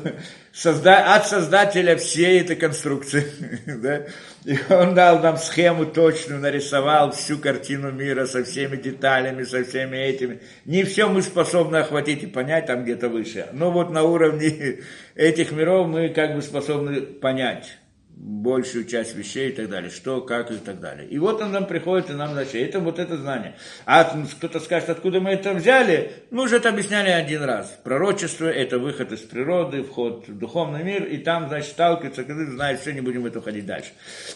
созда... 0.53 1.15
от 1.15 1.27
создателя 1.27 1.97
всей 1.97 2.41
этой 2.41 2.57
конструкции. 2.57 3.27
да? 3.67 4.07
И 4.45 4.59
он 4.69 4.95
дал 4.95 5.21
нам 5.21 5.37
схему 5.39 5.87
точную, 5.87 6.41
нарисовал 6.41 7.13
всю 7.13 7.39
картину 7.39 7.93
мира 7.93 8.27
со 8.27 8.45
всеми 8.45 8.77
деталями, 8.77 9.45
со 9.45 9.65
всеми 9.65 9.97
этими. 9.97 10.41
Не 10.65 10.85
все 10.85 11.09
мы 11.09 11.23
способны 11.23 11.77
охватить 11.77 12.25
и 12.25 12.27
понять 12.27 12.67
там 12.67 12.83
где-то 12.83 13.09
выше. 13.09 13.49
Но 13.53 13.71
вот 13.71 13.91
на 13.91 14.03
уровне 14.03 14.81
этих 15.15 15.53
миров 15.53 15.87
мы 15.87 16.09
как 16.09 16.35
бы 16.35 16.43
способны 16.43 17.01
понять 17.01 17.79
большую 18.23 18.85
часть 18.85 19.17
вещей 19.17 19.49
и 19.49 19.53
так 19.53 19.71
далее, 19.71 19.91
что, 19.91 20.21
как 20.21 20.51
и 20.51 20.57
так 20.57 20.79
далее. 20.79 21.09
И 21.09 21.19
вот 21.19 21.41
он 21.41 21.53
нам 21.53 21.67
приходит 21.67 22.11
и 22.11 22.13
нам 22.13 22.33
значит, 22.33 22.55
это 22.55 22.79
вот 22.79 22.99
это 22.99 23.17
знание. 23.17 23.57
А 23.87 24.05
кто-то 24.05 24.61
скажет, 24.61 24.91
откуда 24.91 25.21
мы 25.21 25.31
это 25.31 25.55
взяли, 25.55 26.13
мы 26.31 26.43
уже 26.43 26.57
это 26.57 26.69
объясняли 26.69 27.09
один 27.09 27.43
раз. 27.43 27.79
Пророчество– 27.83 28.45
это 28.47 28.79
выход 28.79 29.11
из 29.13 29.21
природы, 29.21 29.83
вход 29.83 30.29
в 30.29 30.39
духовный 30.39 30.85
мир, 30.85 31.05
и 31.05 31.17
там, 31.17 31.49
значит, 31.49 31.71
сталкивается, 31.71 32.25
когда 32.25 32.45
знает, 32.45 32.81
все, 32.81 32.93
не 32.93 33.01
будем 33.01 33.23
в 33.23 33.27
это 33.27 33.39
уходить 33.39 33.65
дальше. 33.65 33.91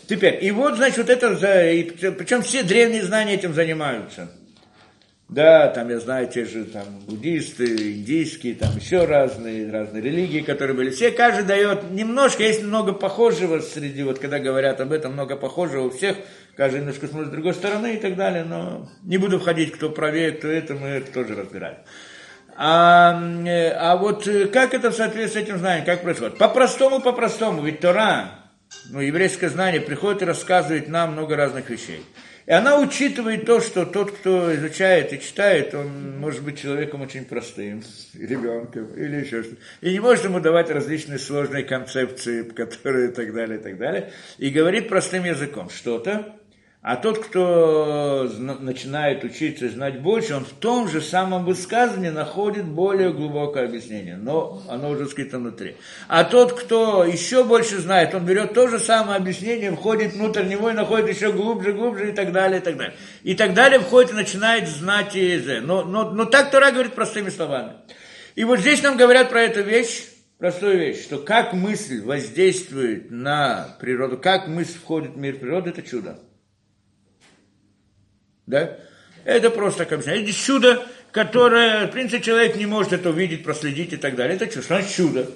Теперь, 0.06 0.42
и 0.42 0.50
вот, 0.50 0.76
значит, 0.76 0.96
вот 0.96 1.10
это, 1.10 1.34
причем 2.12 2.40
все 2.40 2.62
древние 2.62 3.02
знания 3.02 3.34
этим 3.34 3.52
занимаются. 3.52 4.30
Да, 5.28 5.68
там 5.68 5.88
я 5.88 6.00
знаю 6.00 6.28
те 6.28 6.44
же 6.44 6.64
там 6.64 6.84
буддисты, 7.06 7.92
индийские, 7.92 8.54
там 8.54 8.76
еще 8.76 9.06
разные, 9.06 9.70
разные 9.70 10.02
религии, 10.02 10.40
которые 10.40 10.76
были. 10.76 10.90
Все, 10.90 11.10
каждый 11.10 11.44
дает 11.44 11.90
немножко, 11.90 12.42
есть 12.42 12.62
много 12.62 12.92
похожего 12.92 13.60
среди, 13.60 14.02
вот 14.02 14.18
когда 14.18 14.38
говорят 14.38 14.80
об 14.80 14.92
этом, 14.92 15.14
много 15.14 15.36
похожего 15.36 15.86
у 15.86 15.90
всех, 15.90 16.18
каждый 16.56 16.80
немножко 16.80 17.06
смотрит 17.06 17.28
с 17.28 17.32
другой 17.32 17.54
стороны 17.54 17.94
и 17.94 17.96
так 17.96 18.16
далее, 18.16 18.44
но 18.44 18.88
не 19.02 19.16
буду 19.16 19.40
входить, 19.40 19.72
кто 19.72 19.88
правее, 19.88 20.32
кто 20.32 20.48
это, 20.48 20.74
мы 20.74 20.88
это 20.88 21.10
тоже 21.10 21.34
разбираем. 21.34 21.78
А, 22.56 23.18
а 23.18 23.96
вот 23.96 24.28
как 24.52 24.74
это 24.74 24.90
в 24.90 24.94
соответствии 24.94 25.40
с 25.40 25.42
этим 25.42 25.58
знанием, 25.58 25.86
как 25.86 26.02
происходит? 26.02 26.36
По-простому, 26.36 27.00
по-простому, 27.00 27.62
ведь 27.62 27.80
Тора, 27.80 28.28
ну, 28.90 29.00
еврейское 29.00 29.48
знание 29.48 29.80
приходит 29.80 30.22
и 30.22 30.26
рассказывает 30.26 30.88
нам 30.88 31.12
много 31.12 31.34
разных 31.34 31.70
вещей. 31.70 32.04
И 32.46 32.52
она 32.52 32.78
учитывает 32.78 33.46
то, 33.46 33.60
что 33.60 33.86
тот, 33.86 34.12
кто 34.12 34.54
изучает 34.54 35.12
и 35.12 35.20
читает, 35.20 35.74
он 35.74 36.18
может 36.18 36.42
быть 36.42 36.60
человеком 36.60 37.00
очень 37.00 37.24
простым, 37.24 37.82
ребенком 38.12 38.92
или 38.94 39.24
еще 39.24 39.42
что-то. 39.42 39.60
И 39.80 39.92
не 39.92 40.00
может 40.00 40.24
ему 40.24 40.40
давать 40.40 40.70
различные 40.70 41.18
сложные 41.18 41.64
концепции, 41.64 42.42
которые 42.42 43.10
и 43.10 43.12
так 43.12 43.32
далее, 43.32 43.58
и 43.58 43.62
так 43.62 43.78
далее. 43.78 44.12
И 44.36 44.50
говорит 44.50 44.88
простым 44.88 45.24
языком 45.24 45.70
что-то, 45.70 46.36
а 46.86 46.96
тот, 46.96 47.18
кто 47.18 48.30
начинает 48.60 49.24
учиться 49.24 49.64
и 49.64 49.68
знать 49.70 50.02
больше, 50.02 50.34
он 50.34 50.44
в 50.44 50.50
том 50.50 50.86
же 50.86 51.00
самом 51.00 51.46
высказывании 51.46 52.10
находит 52.10 52.66
более 52.66 53.10
глубокое 53.10 53.64
объяснение, 53.64 54.18
но 54.18 54.62
оно 54.68 54.90
уже 54.90 55.06
скрыто 55.06 55.38
внутри. 55.38 55.76
А 56.08 56.24
тот, 56.24 56.52
кто 56.52 57.06
еще 57.06 57.42
больше 57.42 57.78
знает, 57.78 58.14
он 58.14 58.26
берет 58.26 58.52
то 58.52 58.68
же 58.68 58.78
самое 58.78 59.16
объяснение, 59.16 59.74
входит 59.74 60.12
внутрь 60.12 60.44
него 60.44 60.68
и 60.68 60.74
находит 60.74 61.08
еще 61.08 61.32
глубже, 61.32 61.72
глубже 61.72 62.10
и 62.10 62.12
так 62.12 62.32
далее, 62.32 62.60
и 62.60 62.62
так 62.62 62.76
далее. 62.76 62.94
И 63.22 63.34
так 63.34 63.54
далее 63.54 63.80
входит 63.80 64.10
и 64.10 64.16
начинает 64.16 64.68
знать 64.68 65.16
и 65.16 65.42
но, 65.62 65.84
но, 65.84 66.10
но 66.10 66.26
так 66.26 66.50
Тора 66.50 66.70
говорит 66.70 66.92
простыми 66.92 67.30
словами. 67.30 67.76
И 68.34 68.44
вот 68.44 68.58
здесь 68.58 68.82
нам 68.82 68.98
говорят 68.98 69.30
про 69.30 69.40
эту 69.40 69.62
вещь, 69.62 70.04
простую 70.36 70.76
вещь, 70.76 71.02
что 71.02 71.16
как 71.16 71.54
мысль 71.54 72.02
воздействует 72.02 73.10
на 73.10 73.74
природу, 73.80 74.18
как 74.18 74.48
мысль 74.48 74.76
входит 74.76 75.12
в 75.12 75.16
мир 75.16 75.38
природы, 75.38 75.70
это 75.70 75.80
чудо. 75.80 76.18
Да? 78.46 78.76
Это 79.24 79.50
просто 79.50 79.84
как 79.86 80.06
Это 80.06 80.32
чудо, 80.32 80.86
которое, 81.10 81.86
в 81.86 81.90
принципе, 81.90 82.22
человек 82.22 82.56
не 82.56 82.66
может 82.66 82.92
это 82.92 83.10
увидеть, 83.10 83.42
проследить 83.44 83.92
и 83.92 83.96
так 83.96 84.16
далее. 84.16 84.36
Это 84.36 84.50
что? 84.50 84.62
Значит 84.62 84.94
чудо. 84.94 85.30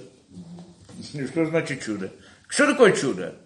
Что 1.31 1.47
значит 1.47 1.85
чудо? 1.85 2.13
Что 2.49 2.67
такое 2.67 2.93
чудо? 2.93 3.37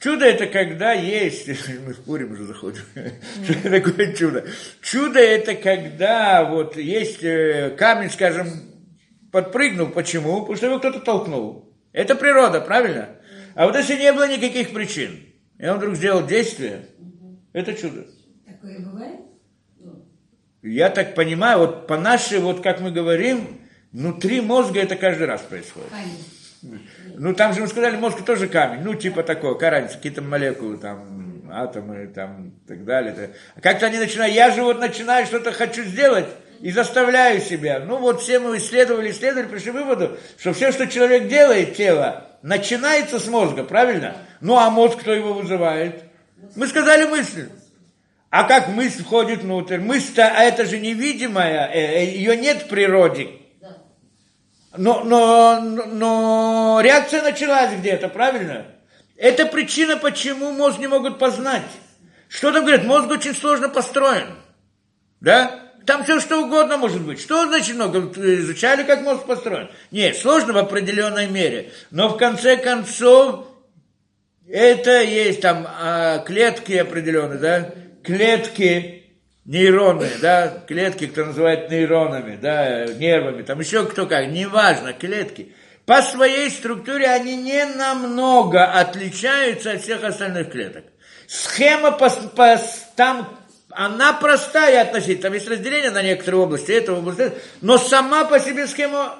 Чудо 0.00 0.24
это 0.24 0.46
когда 0.46 0.92
есть, 0.94 1.46
мы 1.86 1.92
в 1.92 2.00
Пурим 2.04 2.32
уже 2.32 2.44
заходим, 2.44 2.80
что 3.44 3.70
такое 3.70 4.14
чудо? 4.14 4.46
Чудо 4.80 5.18
это 5.18 5.54
когда 5.54 6.44
вот 6.44 6.76
есть 6.76 7.22
э, 7.22 7.74
камень, 7.76 8.08
скажем, 8.08 8.48
подпрыгнул, 9.30 9.88
почему? 9.88 10.40
Потому 10.40 10.56
что 10.56 10.66
его 10.66 10.78
кто-то 10.78 11.00
толкнул. 11.00 11.70
Это 11.92 12.14
природа, 12.14 12.62
правильно? 12.62 13.10
А 13.54 13.66
вот 13.66 13.76
если 13.76 13.96
не 13.96 14.10
было 14.12 14.26
никаких 14.26 14.70
причин, 14.70 15.20
и 15.58 15.66
он 15.66 15.76
вдруг 15.76 15.96
сделал 15.96 16.26
действие, 16.26 16.86
это 17.52 17.74
чудо. 17.74 18.06
Такое 18.60 18.78
бывает? 18.80 19.20
Я 20.62 20.90
так 20.90 21.14
понимаю, 21.14 21.60
вот 21.60 21.86
по 21.86 21.96
нашей, 21.96 22.38
вот 22.38 22.62
как 22.62 22.80
мы 22.80 22.90
говорим, 22.90 23.60
внутри 23.92 24.40
мозга 24.42 24.80
это 24.80 24.96
каждый 24.96 25.26
раз 25.26 25.40
происходит. 25.40 25.88
Камень. 25.90 26.86
Ну, 27.16 27.34
там 27.34 27.54
же 27.54 27.62
мы 27.62 27.68
сказали, 27.68 27.96
мозг 27.96 28.22
тоже 28.22 28.46
камень, 28.46 28.82
ну, 28.82 28.94
типа 28.94 29.22
такого, 29.22 29.54
какая 29.54 29.88
какие-то 29.88 30.20
молекулы, 30.20 30.76
там, 30.76 31.48
атомы, 31.50 32.06
там, 32.08 32.48
и 32.48 32.68
так 32.68 32.84
далее. 32.84 33.34
А 33.54 33.60
как-то 33.62 33.86
они 33.86 33.96
начинают, 33.96 34.34
я 34.34 34.50
же 34.50 34.62
вот 34.62 34.78
начинаю 34.78 35.24
что-то 35.24 35.52
хочу 35.52 35.82
сделать, 35.84 36.26
и 36.60 36.70
заставляю 36.70 37.40
себя. 37.40 37.80
Ну, 37.80 37.96
вот 37.96 38.20
все 38.20 38.38
мы 38.38 38.58
исследовали, 38.58 39.10
исследовали, 39.10 39.48
пришли 39.48 39.70
к 39.70 39.74
выводу, 39.74 40.18
что 40.38 40.52
все, 40.52 40.72
что 40.72 40.86
человек 40.86 41.28
делает, 41.28 41.74
тело, 41.74 42.26
начинается 42.42 43.18
с 43.18 43.26
мозга, 43.26 43.64
правильно? 43.64 44.16
Ну, 44.42 44.58
а 44.58 44.68
мозг 44.68 45.00
кто 45.00 45.14
его 45.14 45.32
вызывает? 45.32 46.02
Мы 46.56 46.66
сказали 46.66 47.06
мысль. 47.06 47.48
А 48.30 48.44
как 48.44 48.68
мысль 48.68 49.02
входит 49.02 49.42
внутрь? 49.42 49.78
Мысль-то, 49.78 50.28
а 50.28 50.44
это 50.44 50.64
же 50.64 50.78
невидимая, 50.78 51.68
э, 51.72 51.78
э, 51.78 52.04
ее 52.12 52.36
нет 52.36 52.62
в 52.62 52.68
природе. 52.68 53.30
Но, 54.76 55.02
но, 55.02 55.60
но 55.60 56.80
реакция 56.80 57.22
началась 57.22 57.72
где-то, 57.74 58.08
правильно? 58.08 58.66
Это 59.16 59.46
причина, 59.46 59.96
почему 59.96 60.52
мозг 60.52 60.78
не 60.78 60.86
могут 60.86 61.18
познать. 61.18 61.66
Что 62.28 62.52
там 62.52 62.62
говорят? 62.62 62.84
Мозг 62.84 63.10
очень 63.10 63.34
сложно 63.34 63.68
построен. 63.68 64.28
Да? 65.20 65.60
Там 65.84 66.04
все 66.04 66.20
что 66.20 66.40
угодно 66.44 66.76
может 66.76 67.02
быть. 67.02 67.20
Что 67.20 67.46
значит 67.46 67.74
много? 67.74 67.98
Изучали, 67.98 68.84
как 68.84 69.02
мозг 69.02 69.24
построен? 69.24 69.68
Нет, 69.90 70.16
сложно 70.16 70.52
в 70.52 70.58
определенной 70.58 71.26
мере. 71.26 71.72
Но 71.90 72.08
в 72.08 72.16
конце 72.16 72.56
концов, 72.56 73.46
это 74.48 75.02
есть 75.02 75.40
там 75.40 75.66
а, 75.68 76.18
клетки 76.20 76.74
определенные, 76.74 77.38
да? 77.38 77.74
Клетки 78.02 79.04
нейронные, 79.44 80.16
да, 80.20 80.62
клетки, 80.66 81.06
кто 81.06 81.24
называет 81.24 81.70
нейронами, 81.70 82.36
да, 82.36 82.86
нервами, 82.86 83.42
там 83.42 83.60
еще 83.60 83.86
кто 83.86 84.06
как, 84.06 84.28
неважно, 84.28 84.92
клетки, 84.92 85.54
по 85.86 86.02
своей 86.02 86.50
структуре 86.50 87.08
они 87.08 87.36
не 87.36 87.64
намного 87.64 88.64
отличаются 88.64 89.72
от 89.72 89.82
всех 89.82 90.04
остальных 90.04 90.52
клеток. 90.52 90.84
Схема 91.26 91.92
по, 91.92 92.10
по, 92.10 92.60
там, 92.96 93.28
она 93.70 94.12
простая 94.12 94.82
относительно, 94.82 95.22
там 95.22 95.32
есть 95.32 95.48
разделение 95.48 95.90
на 95.90 96.02
некоторые 96.02 96.42
области, 96.42 96.70
этого 96.70 96.98
области, 96.98 97.32
но 97.60 97.78
сама 97.78 98.24
по 98.24 98.38
себе 98.38 98.66
схема 98.66 99.18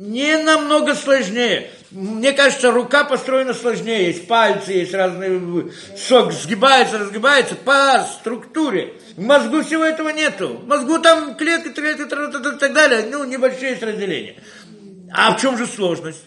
не 0.00 0.38
намного 0.38 0.94
сложнее. 0.94 1.70
Мне 1.90 2.32
кажется, 2.32 2.70
рука 2.70 3.04
построена 3.04 3.52
сложнее. 3.52 4.06
Есть 4.06 4.26
пальцы, 4.26 4.72
есть 4.72 4.94
разные... 4.94 5.70
Сок 5.94 6.32
сгибается, 6.32 6.98
разгибается 6.98 7.54
по 7.54 8.06
структуре. 8.10 8.94
В 9.16 9.20
мозгу 9.20 9.62
всего 9.62 9.84
этого 9.84 10.08
нету. 10.08 10.56
В 10.56 10.66
мозгу 10.66 11.00
там 11.00 11.34
клетки, 11.34 11.68
клетки, 11.68 12.02
и 12.02 12.58
так 12.58 12.72
далее. 12.72 13.08
Ну, 13.10 13.24
небольшие 13.24 13.72
есть 13.72 13.82
разделения. 13.82 14.42
А 15.12 15.36
в 15.36 15.40
чем 15.40 15.58
же 15.58 15.66
сложность? 15.66 16.24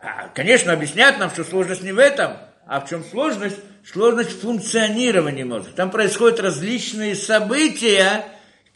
А, 0.00 0.28
конечно, 0.34 0.72
объяснят 0.72 1.16
нам, 1.20 1.30
что 1.30 1.44
сложность 1.44 1.82
не 1.82 1.92
в 1.92 1.98
этом. 1.98 2.32
А 2.66 2.80
в 2.80 2.88
чем 2.88 3.04
сложность? 3.04 3.60
Сложность 3.84 4.40
функционирования 4.40 5.44
мозга. 5.44 5.70
Там 5.76 5.92
происходят 5.92 6.40
различные 6.40 7.14
события, 7.14 8.24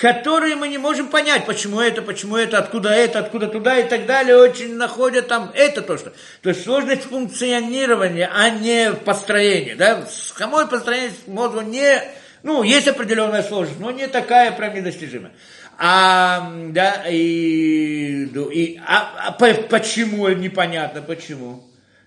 которые 0.00 0.56
мы 0.56 0.68
не 0.68 0.78
можем 0.78 1.08
понять, 1.08 1.44
почему 1.44 1.78
это, 1.78 2.00
почему 2.00 2.36
это, 2.36 2.56
откуда 2.56 2.88
это, 2.88 3.18
откуда 3.18 3.48
туда 3.48 3.78
и 3.78 3.86
так 3.86 4.06
далее, 4.06 4.34
очень 4.34 4.76
находят 4.76 5.28
там 5.28 5.52
это 5.54 5.82
то, 5.82 5.98
что. 5.98 6.14
То 6.40 6.48
есть 6.48 6.64
сложность 6.64 7.02
функционирования, 7.02 8.30
а 8.34 8.48
не 8.48 8.94
построения. 8.94 9.76
Да? 9.76 10.06
Самой 10.06 10.66
построение 10.68 11.12
мозга 11.26 11.60
не, 11.60 12.02
ну, 12.42 12.62
есть 12.62 12.88
определенная 12.88 13.42
сложность, 13.42 13.78
но 13.78 13.90
не 13.90 14.06
такая 14.06 14.52
прям 14.52 14.74
недостижимая. 14.74 15.32
А, 15.76 16.50
да, 16.70 17.04
и, 17.06 18.24
и 18.24 18.80
а, 18.86 19.28
а 19.28 19.32
почему, 19.32 20.28
непонятно 20.28 21.02
почему. 21.02 21.62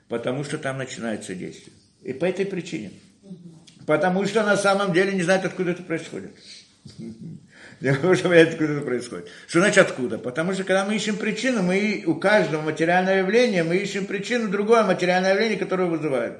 Потому 0.09 0.43
что 0.43 0.57
там 0.57 0.79
начинается 0.79 1.35
действие. 1.35 1.75
И 2.01 2.13
по 2.13 2.25
этой 2.25 2.47
причине. 2.47 2.89
Потому 3.85 4.25
что 4.25 4.41
на 4.41 4.57
самом 4.57 4.93
деле 4.93 5.13
не 5.13 5.21
знают, 5.21 5.45
откуда 5.45 5.71
это 5.71 5.83
происходит. 5.83 6.31
Я 7.83 7.97
уже 8.03 8.23
понять, 8.23 8.53
откуда 8.53 8.73
это 8.73 8.81
происходит. 8.81 9.27
Что 9.45 9.59
значит 9.59 9.77
откуда? 9.79 10.17
Потому 10.17 10.53
что 10.53 10.63
когда 10.63 10.85
мы 10.85 10.95
ищем 10.95 11.17
причину, 11.17 11.63
мы 11.63 12.05
у 12.07 12.15
каждого 12.15 12.61
материального 12.61 13.17
явления 13.17 13.65
мы 13.65 13.75
ищем 13.75 14.05
причину 14.05 14.47
другое 14.47 14.83
материальное 14.83 15.33
явление, 15.33 15.59
которое 15.59 15.89
вызывает. 15.89 16.37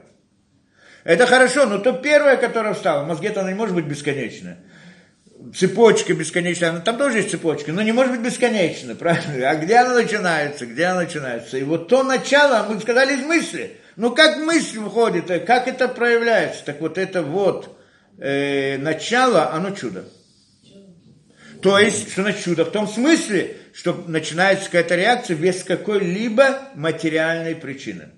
Это 1.04 1.28
хорошо, 1.28 1.66
но 1.66 1.80
то 1.80 1.92
первое, 1.92 2.38
которое 2.38 2.74
встало, 2.74 3.04
в 3.04 3.08
мозге-то 3.08 3.42
оно 3.42 3.50
не 3.50 3.56
может 3.56 3.76
быть 3.76 3.84
бесконечное. 3.84 4.60
Цепочка 5.54 6.14
бесконечная, 6.14 6.70
она, 6.70 6.80
там 6.80 6.98
тоже 6.98 7.18
есть 7.18 7.32
цепочка, 7.32 7.74
но 7.74 7.82
не 7.82 7.92
может 7.92 8.14
быть 8.14 8.22
бесконечно, 8.22 8.96
правильно? 9.00 9.50
А 9.50 9.56
где 9.56 9.76
она 9.76 9.96
начинается, 9.96 10.66
где 10.66 10.86
она 10.86 11.02
начинается? 11.02 11.58
И 11.58 11.64
вот 11.64 11.90
то 11.90 12.04
начало, 12.04 12.66
мы 12.70 12.80
сказали 12.80 13.16
из 13.16 13.26
мысли. 13.26 13.76
Ну 13.98 14.16
как 14.16 14.38
мысль 14.38 14.80
входит, 14.80 15.30
э, 15.30 15.40
как 15.42 15.68
это 15.68 15.90
проявляется? 15.90 16.64
Так 16.64 16.80
вот 16.80 16.98
это 16.98 17.22
вот 17.22 17.78
э, 18.18 18.78
начало, 18.78 19.52
оно 19.52 19.72
чудо. 19.72 20.06
То 21.64 21.80
есть, 21.80 22.12
что 22.12 22.24
на 22.24 22.34
чудо? 22.34 22.66
В 22.66 22.72
том 22.72 22.88
смысле, 22.88 23.56
что 23.74 23.94
начинается 24.08 24.66
какая-то 24.66 24.96
реакция 24.96 25.38
без 25.38 25.64
какой-либо 25.64 26.60
материальной 26.76 27.56
причины. 27.56 28.10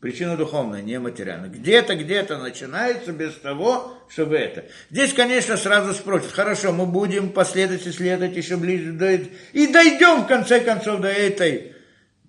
Причина 0.00 0.36
духовная, 0.36 0.82
не 0.82 1.00
материальная. 1.00 1.48
Где-то, 1.48 1.96
где-то 1.96 2.36
начинается 2.36 3.12
без 3.12 3.32
того, 3.36 3.96
чтобы 4.10 4.36
это. 4.36 4.66
Здесь, 4.90 5.14
конечно, 5.14 5.56
сразу 5.56 5.94
спросят, 5.94 6.32
хорошо, 6.32 6.72
мы 6.72 6.84
будем 6.84 7.30
последовать 7.30 7.86
исследовать 7.86 8.36
еще 8.36 8.58
ближе 8.58 8.92
до. 8.92 9.14
И 9.54 9.66
дойдем, 9.66 10.24
в 10.24 10.26
конце 10.26 10.60
концов, 10.60 11.00
до 11.00 11.08
этой 11.08 11.72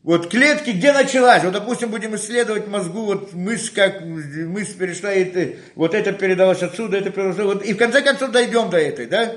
вот 0.03 0.30
клетки, 0.30 0.70
где 0.70 0.93
началась. 0.93 1.43
Вот, 1.43 1.51
допустим, 1.51 1.89
будем 1.89 2.16
исследовать 2.16 2.68
мозгу, 2.68 3.06
вот 3.06 3.34
мысль, 3.34 3.74
как 3.74 4.06
мысль 4.06 4.78
перешла, 4.78 5.12
и 5.12 5.58
вот 5.76 5.93
это 5.93 6.14
передалось 6.14 6.64
отсюда, 6.64 6.97
это 6.97 7.10
передалось, 7.10 7.39
вот, 7.39 7.66
и 7.66 7.74
в 7.74 7.78
конце 7.78 8.01
концов 8.01 8.32
дойдем 8.32 8.70
до 8.70 8.78
этой, 8.78 9.08
да? 9.08 9.36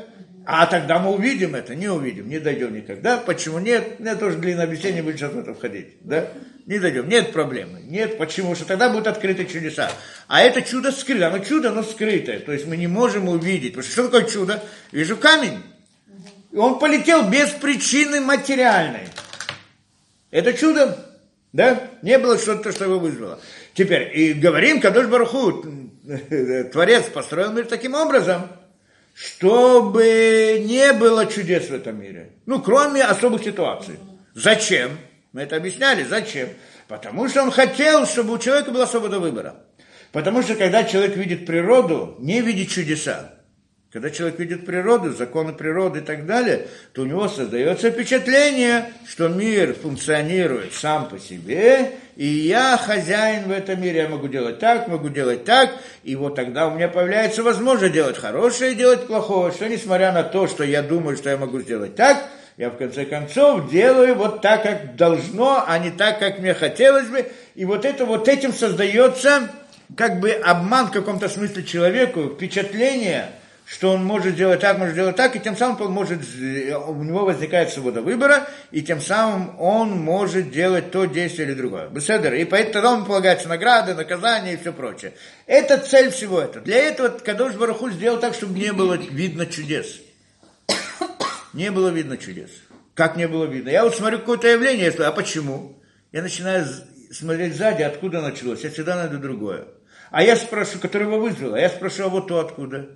А 0.50 0.64
тогда 0.64 0.98
мы 0.98 1.10
увидим 1.10 1.54
это, 1.54 1.74
не 1.74 1.88
увидим, 1.88 2.26
не 2.26 2.38
дойдем 2.38 2.74
никогда. 2.74 3.18
Почему 3.18 3.58
нет? 3.58 4.00
Мне 4.00 4.14
тоже 4.16 4.38
длинное 4.38 4.64
объяснение 4.64 5.02
будет 5.02 5.18
сейчас 5.18 5.34
в 5.34 5.38
это 5.38 5.52
входить. 5.52 5.98
Да? 6.00 6.26
Не 6.64 6.78
дойдем. 6.78 7.06
Нет 7.06 7.34
проблемы. 7.34 7.82
Нет, 7.82 8.16
почему? 8.16 8.54
Что 8.54 8.64
тогда 8.64 8.88
будут 8.88 9.08
открыты 9.08 9.44
чудеса. 9.44 9.92
А 10.26 10.40
это 10.40 10.62
чудо 10.62 10.90
скрыто. 10.90 11.26
Оно 11.26 11.40
чудо, 11.40 11.70
но 11.70 11.82
скрытое. 11.82 12.40
То 12.40 12.52
есть 12.52 12.66
мы 12.66 12.78
не 12.78 12.86
можем 12.86 13.28
увидеть. 13.28 13.74
Потому 13.74 13.82
что 13.82 13.92
что 13.92 14.04
такое 14.08 14.24
чудо? 14.24 14.64
Вижу 14.90 15.18
камень. 15.18 15.62
И 16.50 16.56
он 16.56 16.78
полетел 16.78 17.28
без 17.28 17.50
причины 17.50 18.22
материальной. 18.22 19.06
Это 20.30 20.54
чудо. 20.54 20.96
Да? 21.52 21.90
Не 22.00 22.18
было 22.18 22.38
что-то, 22.38 22.72
что 22.72 22.86
его 22.86 22.98
вызвало. 22.98 23.38
Теперь, 23.74 24.18
и 24.18 24.32
говорим, 24.32 24.80
Кадош 24.80 25.08
Баруху, 25.08 25.62
Творец 26.72 27.04
построил 27.12 27.52
мир 27.52 27.66
таким 27.66 27.92
образом, 27.92 28.48
чтобы 29.18 30.62
не 30.64 30.92
было 30.92 31.26
чудес 31.26 31.68
в 31.68 31.74
этом 31.74 32.00
мире. 32.00 32.30
Ну, 32.46 32.62
кроме 32.62 33.02
особых 33.02 33.42
ситуаций. 33.42 33.96
Зачем? 34.34 34.92
Мы 35.32 35.42
это 35.42 35.56
объясняли. 35.56 36.04
Зачем? 36.04 36.48
Потому 36.86 37.28
что 37.28 37.42
он 37.42 37.50
хотел, 37.50 38.06
чтобы 38.06 38.34
у 38.34 38.38
человека 38.38 38.70
была 38.70 38.86
свобода 38.86 39.18
выбора. 39.18 39.56
Потому 40.12 40.42
что 40.42 40.54
когда 40.54 40.84
человек 40.84 41.16
видит 41.16 41.46
природу, 41.46 42.14
не 42.20 42.40
видит 42.40 42.70
чудеса. 42.70 43.34
Когда 43.90 44.10
человек 44.10 44.38
видит 44.38 44.64
природу, 44.64 45.12
законы 45.12 45.52
природы 45.52 45.98
и 45.98 46.02
так 46.02 46.24
далее, 46.24 46.68
то 46.92 47.02
у 47.02 47.06
него 47.06 47.26
создается 47.26 47.90
впечатление, 47.90 48.92
что 49.08 49.28
мир 49.28 49.74
функционирует 49.74 50.74
сам 50.74 51.08
по 51.08 51.18
себе, 51.18 51.92
и 52.18 52.26
я 52.26 52.76
хозяин 52.76 53.44
в 53.44 53.52
этом 53.52 53.80
мире, 53.80 54.00
я 54.00 54.08
могу 54.08 54.26
делать 54.26 54.58
так, 54.58 54.88
могу 54.88 55.08
делать 55.08 55.44
так, 55.44 55.70
и 56.02 56.16
вот 56.16 56.34
тогда 56.34 56.66
у 56.66 56.74
меня 56.74 56.88
появляется 56.88 57.44
возможность 57.44 57.92
делать 57.92 58.18
хорошее 58.18 58.74
делать 58.74 59.06
плохое, 59.06 59.52
что 59.52 59.68
несмотря 59.68 60.10
на 60.10 60.24
то, 60.24 60.48
что 60.48 60.64
я 60.64 60.82
думаю, 60.82 61.16
что 61.16 61.30
я 61.30 61.36
могу 61.36 61.60
сделать 61.60 61.94
так, 61.94 62.28
я 62.56 62.70
в 62.70 62.76
конце 62.76 63.04
концов 63.04 63.70
делаю 63.70 64.16
вот 64.16 64.42
так, 64.42 64.64
как 64.64 64.96
должно, 64.96 65.62
а 65.64 65.78
не 65.78 65.92
так, 65.92 66.18
как 66.18 66.40
мне 66.40 66.54
хотелось 66.54 67.06
бы, 67.06 67.24
и 67.54 67.64
вот 67.64 67.84
это 67.84 68.04
вот 68.04 68.26
этим 68.26 68.52
создается 68.52 69.48
как 69.96 70.18
бы 70.18 70.32
обман 70.32 70.88
в 70.88 70.90
каком-то 70.90 71.28
смысле 71.28 71.62
человеку, 71.62 72.30
впечатление– 72.34 73.26
что 73.68 73.92
он 73.92 74.02
может 74.02 74.34
делать 74.34 74.60
так, 74.60 74.78
может 74.78 74.94
делать 74.94 75.16
так, 75.16 75.36
и 75.36 75.40
тем 75.40 75.54
самым 75.54 75.82
он 75.82 75.92
может, 75.92 76.20
у 76.20 77.02
него 77.04 77.26
возникает 77.26 77.68
свобода 77.68 78.00
выбора, 78.00 78.48
и 78.70 78.80
тем 78.80 78.98
самым 78.98 79.60
он 79.60 79.90
может 79.90 80.50
делать 80.50 80.90
то 80.90 81.04
действие 81.04 81.48
или 81.48 81.54
другое. 81.54 81.88
Беседер. 81.88 82.32
И 82.32 82.44
поэтому 82.44 82.72
тогда 82.72 82.92
он 82.94 83.04
полагается 83.04 83.46
награды, 83.46 83.94
наказания 83.94 84.54
и 84.54 84.56
все 84.56 84.72
прочее. 84.72 85.12
Это 85.46 85.76
цель 85.76 86.10
всего 86.10 86.40
этого. 86.40 86.64
Для 86.64 86.78
этого 86.78 87.10
Кадош 87.10 87.56
Бараху 87.56 87.90
сделал 87.90 88.18
так, 88.18 88.32
чтобы 88.32 88.58
не 88.58 88.72
было 88.72 88.94
видно 88.94 89.44
чудес. 89.44 90.00
Не 91.52 91.70
было 91.70 91.88
видно 91.88 92.16
чудес. 92.16 92.50
Как 92.94 93.16
не 93.16 93.28
было 93.28 93.44
видно? 93.44 93.68
Я 93.68 93.84
вот 93.84 93.94
смотрю 93.94 94.20
какое-то 94.20 94.48
явление, 94.48 94.92
я 94.96 95.08
а 95.08 95.12
почему? 95.12 95.78
Я 96.10 96.22
начинаю 96.22 96.66
смотреть 97.10 97.54
сзади, 97.54 97.82
откуда 97.82 98.22
началось. 98.22 98.64
Я 98.64 98.70
всегда 98.70 98.96
найду 98.96 99.18
другое. 99.18 99.66
А 100.10 100.22
я 100.22 100.36
спрашиваю, 100.36 100.80
которое 100.80 101.04
его 101.04 101.18
вызвало, 101.18 101.56
я 101.56 101.68
спрашиваю, 101.68 102.06
а 102.06 102.10
вот 102.10 102.28
то 102.28 102.40
откуда? 102.40 102.88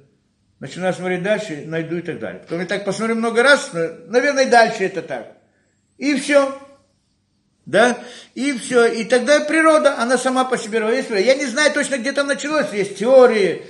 Начинаю 0.63 0.95
смотреть 0.95 1.25
дальше, 1.25 1.65
найду 1.67 1.97
и 1.99 2.03
так 2.03 2.21
далее. 2.21 2.41
Потом 2.41 2.61
я 2.61 2.67
так 2.67 2.85
посмотрю 2.85 3.17
много 3.17 3.43
раз, 3.43 3.73
наверное, 3.73 4.49
дальше 4.49 4.85
это 4.85 5.03
так. 5.03 5.33
И 5.99 6.15
все. 6.15 6.57
Да? 7.67 7.99
И 8.37 8.57
все. 8.57 8.87
И 8.87 9.05
тогда 9.05 9.41
природа, 9.41 9.99
она 9.99 10.17
сама 10.17 10.45
по 10.45 10.57
себе 10.57 10.79
равновесная. 10.79 11.19
Я 11.19 11.35
не 11.35 11.47
знаю 11.47 11.73
точно, 11.73 11.99
где 11.99 12.13
там 12.13 12.29
началось. 12.29 12.73
Есть 12.73 12.97
теории, 12.97 13.63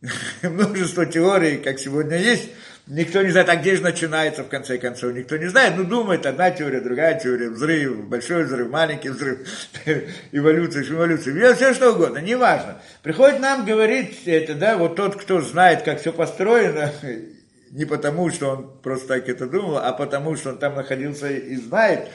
множество 0.42 1.04
теорий, 1.04 1.56
как 1.56 1.80
сегодня 1.80 2.16
есть. 2.16 2.48
Никто 2.88 3.20
не 3.22 3.30
знает, 3.30 3.48
а 3.48 3.56
где 3.56 3.74
же 3.74 3.82
начинается, 3.82 4.44
в 4.44 4.48
конце 4.48 4.78
концов, 4.78 5.12
никто 5.12 5.36
не 5.36 5.46
знает. 5.46 5.74
Ну, 5.76 5.82
думает, 5.82 6.24
одна 6.24 6.52
теория, 6.52 6.80
другая 6.80 7.18
теория, 7.18 7.50
взрыв, 7.50 8.06
большой 8.06 8.44
взрыв, 8.44 8.70
маленький 8.70 9.08
взрыв, 9.08 9.40
эволюция, 10.32 10.84
эволюция, 10.84 11.54
все 11.54 11.74
что 11.74 11.92
угодно, 11.92 12.18
неважно. 12.18 12.80
Приходит 13.02 13.40
нам 13.40 13.64
говорить 13.64 14.22
это, 14.26 14.54
да, 14.54 14.76
вот 14.76 14.94
тот, 14.94 15.16
кто 15.16 15.40
знает, 15.40 15.82
как 15.82 16.00
все 16.00 16.12
построено, 16.12 16.92
не 17.72 17.86
потому, 17.86 18.30
что 18.30 18.50
он 18.50 18.78
просто 18.80 19.08
так 19.08 19.28
это 19.28 19.48
думал, 19.48 19.78
а 19.78 19.92
потому, 19.92 20.36
что 20.36 20.50
он 20.50 20.58
там 20.58 20.76
находился 20.76 21.28
и 21.28 21.56
знает, 21.56 22.08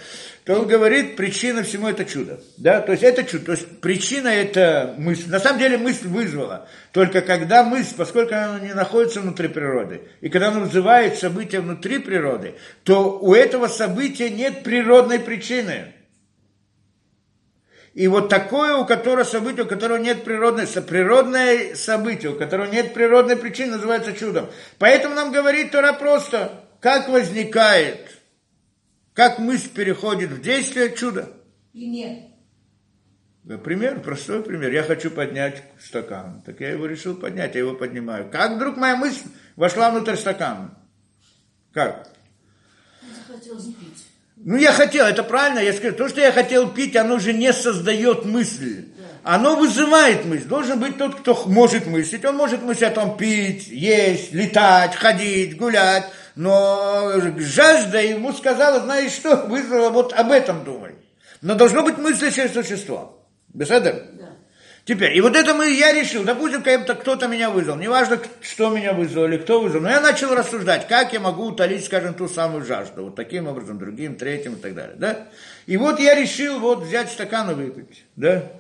то 0.46 0.56
он 0.56 0.68
говорит, 0.68 1.16
причина 1.16 1.62
всему 1.62 1.88
это 1.88 2.04
чудо. 2.04 2.42
Да? 2.58 2.82
То 2.82 2.94
есть 2.94 3.04
это 3.04 3.24
чудо. 3.24 3.46
То 3.46 3.52
есть 3.52 3.80
причина 3.80 4.28
это 4.28 4.96
мысль. 4.98 5.30
На 5.30 5.40
самом 5.40 5.60
деле 5.60 5.78
мысль 5.78 6.08
вызвала. 6.08 6.68
Только 6.92 7.22
когда 7.22 7.64
мысль, 7.64 7.94
поскольку 7.96 8.34
она 8.34 8.60
не 8.60 8.74
находится 8.74 9.22
внутри 9.22 9.50
природы, 9.50 10.02
и 10.20 10.30
когда 10.30 10.48
она 10.48 10.62
вызывает 10.62 11.18
события 11.18 11.60
внутри 11.60 12.00
природы, 12.00 12.56
то 12.84 13.20
у 13.20 13.36
этого 13.36 13.68
события 13.68 14.32
нет 14.32 14.64
природной 14.64 15.20
причины. 15.20 15.94
И 17.94 18.08
вот 18.08 18.30
такое, 18.30 18.78
у 18.78 18.86
которого 18.86 19.24
событие, 19.24 19.66
у 19.66 19.68
которого 19.68 19.98
нет 19.98 20.24
природной, 20.24 20.66
природное 20.66 21.76
событие, 21.76 22.32
у 22.32 22.36
которого 22.36 22.68
нет 22.68 22.94
природной 22.94 23.36
причины, 23.36 23.74
называется 23.74 24.14
чудом. 24.14 24.50
Поэтому 24.80 25.14
нам 25.14 25.32
говорит 25.32 25.72
Тора 25.72 25.94
просто, 25.94 26.64
как 26.80 27.10
возникает 27.10 28.21
как 29.14 29.40
мысль 29.40 29.70
переходит 29.70 30.32
в 30.32 30.42
действие, 30.42 30.96
чудо. 30.96 31.32
Пример. 31.74 32.32
Пример, 33.64 34.00
простой 34.02 34.44
пример. 34.44 34.72
Я 34.72 34.84
хочу 34.84 35.10
поднять 35.10 35.64
стакан. 35.80 36.42
Так 36.46 36.62
я 36.62 36.70
его 36.70 36.86
решил 36.86 37.16
поднять, 37.16 37.56
я 37.56 37.62
его 37.62 37.74
поднимаю. 37.74 38.30
Как 38.30 38.54
вдруг 38.54 38.78
моя 38.78 38.96
мысль 38.96 39.28
вошла 39.56 39.92
внутрь 39.92 40.16
стакана? 40.16 40.78
Как? 41.74 42.08
Захотелось 43.02 43.66
пить. 43.66 44.06
Ну, 44.38 44.56
я 44.56 44.72
хотел, 44.72 45.06
это 45.06 45.24
правильно, 45.24 45.60
я 45.60 45.74
скажу, 45.74 45.96
то, 45.96 46.10
что 46.10 46.22
я 46.22 46.32
хотел 46.32 46.72
пить, 46.72 46.96
оно 46.96 47.20
же 47.20 47.34
не 47.34 47.52
создает 47.54 48.26
мысли. 48.26 48.90
Оно 49.24 49.56
вызывает 49.56 50.26
мысль. 50.26 50.48
Должен 50.48 50.80
быть 50.80 50.98
тот, 50.98 51.20
кто 51.20 51.44
может 51.48 51.86
мыслить. 51.86 52.26
Он 52.26 52.38
может 52.38 52.64
мыслить 52.64 52.90
о 52.90 52.92
том 52.92 53.18
пить, 53.18 53.68
есть, 53.68 54.34
летать, 54.34 54.96
ходить, 54.96 55.58
гулять 55.58 56.12
но 56.36 57.14
жажда 57.38 58.02
ему 58.02 58.34
сказала, 58.34 58.82
знаешь 58.82 59.12
что, 59.12 59.36
вызвала 59.48 59.90
вот 59.90 60.14
об 60.14 60.32
этом 60.32 60.64
думай. 60.64 60.96
Но 61.42 61.56
должно 61.56 61.84
быть 61.84 61.98
мыслящее 61.98 62.50
существо. 62.50 63.26
Беседа? 63.54 64.06
Да. 64.14 64.32
Теперь, 64.84 65.16
и 65.16 65.22
вот 65.22 65.36
это 65.36 65.54
мы, 65.54 65.70
я 65.70 65.94
решил, 65.94 66.24
допустим, 66.24 66.64
как-то 66.64 66.96
кто-то 66.96 67.28
меня 67.28 67.52
вызвал, 67.52 67.76
неважно, 67.78 68.20
что 68.42 68.72
меня 68.72 68.94
вызвал 68.94 69.26
или 69.26 69.38
кто 69.38 69.62
вызвал, 69.62 69.82
но 69.82 69.90
я 69.92 70.02
начал 70.02 70.34
рассуждать, 70.34 70.88
как 70.88 71.14
я 71.14 71.20
могу 71.20 71.46
утолить, 71.46 71.86
скажем, 71.86 72.16
ту 72.16 72.28
самую 72.28 72.66
жажду, 72.66 73.04
вот 73.04 73.16
таким 73.16 73.48
образом, 73.48 73.78
другим, 73.78 74.16
третьим 74.16 74.54
и 74.54 74.56
так 74.56 74.74
далее, 74.74 74.96
да? 74.98 75.28
И 75.68 75.78
вот 75.78 76.00
я 76.00 76.16
решил 76.16 76.60
вот 76.60 76.84
взять 76.84 77.12
стакан 77.12 77.52
и 77.52 77.54
выпить, 77.54 78.06
да? 78.16 78.52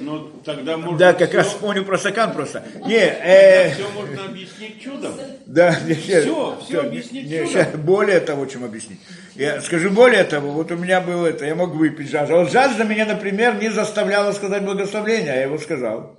Ну, 0.00 0.30
тогда 0.44 0.76
можно... 0.76 0.98
Да, 0.98 1.12
как 1.14 1.28
все... 1.28 1.38
раз 1.38 1.52
понял 1.54 1.84
про 1.84 1.96
стакан 1.96 2.32
просто. 2.32 2.64
Не, 2.86 2.96
э... 2.96 3.72
Все 3.72 3.88
можно 3.90 4.24
объяснить 4.24 4.82
чудом. 4.82 5.12
Да, 5.46 5.78
не, 5.86 5.94
все, 5.94 6.22
все, 6.22 6.58
все 6.64 6.80
объяснить 6.80 7.30
не, 7.30 7.46
чудом. 7.46 7.82
Более 7.82 8.20
того, 8.20 8.46
чем 8.46 8.64
объяснить. 8.64 9.00
Я 9.36 9.60
скажу 9.60 9.90
более 9.90 10.24
того, 10.24 10.50
вот 10.50 10.72
у 10.72 10.76
меня 10.76 11.00
было 11.00 11.28
это, 11.28 11.44
я 11.46 11.54
мог 11.54 11.74
выпить 11.74 12.10
жажду. 12.10 12.34
А 12.34 12.38
вот 12.40 12.50
жажда 12.50 12.84
меня, 12.84 13.06
например, 13.06 13.60
не 13.60 13.70
заставляла 13.70 14.32
сказать 14.32 14.64
благословение, 14.64 15.32
а 15.32 15.36
я 15.36 15.42
его 15.42 15.58
сказал. 15.58 16.18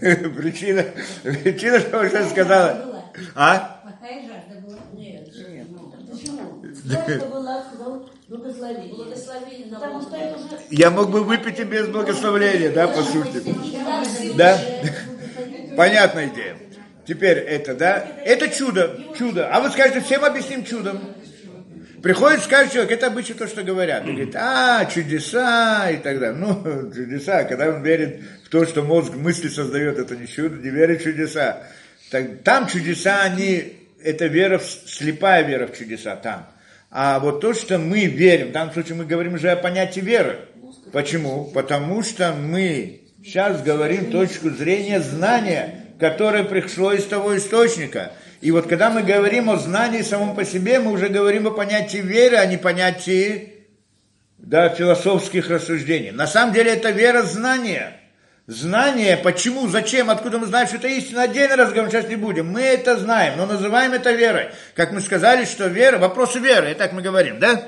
Причина, 0.00 0.84
причина, 1.22 1.80
что 1.80 2.04
я 2.04 2.28
сказала. 2.28 3.04
А? 3.34 3.80
Плохая 3.82 4.20
жажда 4.22 4.60
была. 4.60 4.78
Нет, 4.92 5.28
нет. 5.48 5.66
Почему? 6.10 6.62
Сверху 6.74 7.28
была 7.28 7.64
сказал 8.34 8.40
благословение. 8.40 8.94
Благословение 8.94 9.66
на 9.66 9.80
Потому 9.80 10.02
что 10.02 10.16
это 10.16 10.36
уже... 10.36 10.58
Я 10.70 10.90
мог 10.90 11.10
бы 11.10 11.22
выпить 11.22 11.58
и 11.60 11.64
без 11.64 11.88
благословения, 11.88 12.70
да, 12.70 12.88
по 12.88 13.02
сути. 13.02 13.42
Да? 14.36 14.58
Понятная 15.76 16.28
идея. 16.28 16.56
Теперь 17.06 17.38
это, 17.38 17.74
да? 17.74 18.06
Это 18.24 18.48
чудо, 18.48 18.98
чудо. 19.18 19.48
А 19.52 19.60
вы 19.60 19.70
скажете, 19.70 20.00
всем 20.00 20.24
объясним 20.24 20.64
чудом. 20.64 21.00
Приходит, 22.02 22.42
скажет 22.42 22.72
человек, 22.72 22.92
это 22.92 23.06
обычно 23.06 23.34
то, 23.34 23.46
что 23.46 23.62
говорят. 23.62 24.06
И 24.06 24.12
говорит, 24.12 24.36
а, 24.36 24.84
чудеса 24.86 25.90
и 25.90 25.96
так 25.96 26.18
далее. 26.20 26.36
Ну, 26.36 26.92
чудеса, 26.94 27.44
когда 27.44 27.68
он 27.68 27.82
верит 27.82 28.20
в 28.44 28.50
то, 28.50 28.66
что 28.66 28.82
мозг 28.82 29.14
мысли 29.14 29.48
создает, 29.48 29.98
это 29.98 30.14
не 30.14 30.26
чудо, 30.26 30.56
не 30.56 30.68
верит 30.70 31.00
в 31.00 31.04
чудеса. 31.04 31.62
Так, 32.10 32.42
там 32.42 32.66
чудеса, 32.66 33.22
они, 33.22 33.76
это 34.02 34.26
вера, 34.26 34.58
в- 34.58 34.64
слепая 34.86 35.44
вера 35.44 35.66
в 35.66 35.76
чудеса 35.76 36.16
там. 36.16 36.46
А 36.96 37.18
вот 37.18 37.40
то, 37.40 37.54
что 37.54 37.76
мы 37.78 38.04
верим, 38.04 38.50
в 38.50 38.52
данном 38.52 38.72
случае 38.72 38.94
мы 38.94 39.04
говорим 39.04 39.34
уже 39.34 39.50
о 39.50 39.56
понятии 39.56 39.98
веры. 39.98 40.38
Почему? 40.92 41.46
Потому 41.46 42.04
что 42.04 42.32
мы 42.32 43.00
сейчас 43.20 43.62
говорим 43.62 44.12
точку 44.12 44.50
зрения 44.50 45.00
знания, 45.00 45.86
которое 45.98 46.44
пришло 46.44 46.92
из 46.92 47.04
того 47.04 47.36
источника. 47.36 48.12
И 48.40 48.52
вот 48.52 48.68
когда 48.68 48.90
мы 48.90 49.02
говорим 49.02 49.50
о 49.50 49.56
знании 49.56 50.02
самом 50.02 50.36
по 50.36 50.44
себе, 50.44 50.78
мы 50.78 50.92
уже 50.92 51.08
говорим 51.08 51.48
о 51.48 51.50
понятии 51.50 51.98
веры, 51.98 52.36
а 52.36 52.46
не 52.46 52.58
понятии 52.58 53.54
да, 54.38 54.68
философских 54.68 55.50
рассуждений. 55.50 56.12
На 56.12 56.28
самом 56.28 56.54
деле 56.54 56.74
это 56.74 56.90
вера 56.90 57.22
знания. 57.22 58.03
Знание, 58.46 59.16
почему, 59.16 59.68
зачем, 59.68 60.10
откуда 60.10 60.38
мы 60.38 60.46
знаем, 60.46 60.66
что 60.66 60.76
это 60.76 60.88
истина, 60.88 61.22
отдельный 61.22 61.56
разговор, 61.56 61.90
сейчас 61.90 62.08
не 62.08 62.16
будем. 62.16 62.48
Мы 62.48 62.60
это 62.60 62.98
знаем, 62.98 63.38
но 63.38 63.46
называем 63.46 63.92
это 63.92 64.12
верой. 64.12 64.50
Как 64.74 64.92
мы 64.92 65.00
сказали, 65.00 65.46
что 65.46 65.66
вера, 65.66 65.96
вопросы 65.96 66.40
веры, 66.40 66.70
и 66.70 66.74
так 66.74 66.92
мы 66.92 67.00
говорим, 67.00 67.38
да? 67.38 67.66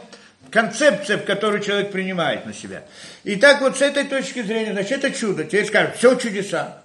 Концепция, 0.50 1.16
которую 1.16 1.62
человек 1.62 1.92
принимает 1.92 2.44
на 2.44 2.52
себя. 2.52 2.84
И 3.24 3.36
так 3.36 3.62
вот 3.62 3.78
с 3.78 3.80
этой 3.80 4.04
точки 4.04 4.42
зрения, 4.42 4.72
значит, 4.72 5.02
это 5.02 5.10
чудо. 5.18 5.44
Теперь 5.44 5.64
скажем, 5.64 5.92
все 5.94 6.14
чудеса. 6.16 6.82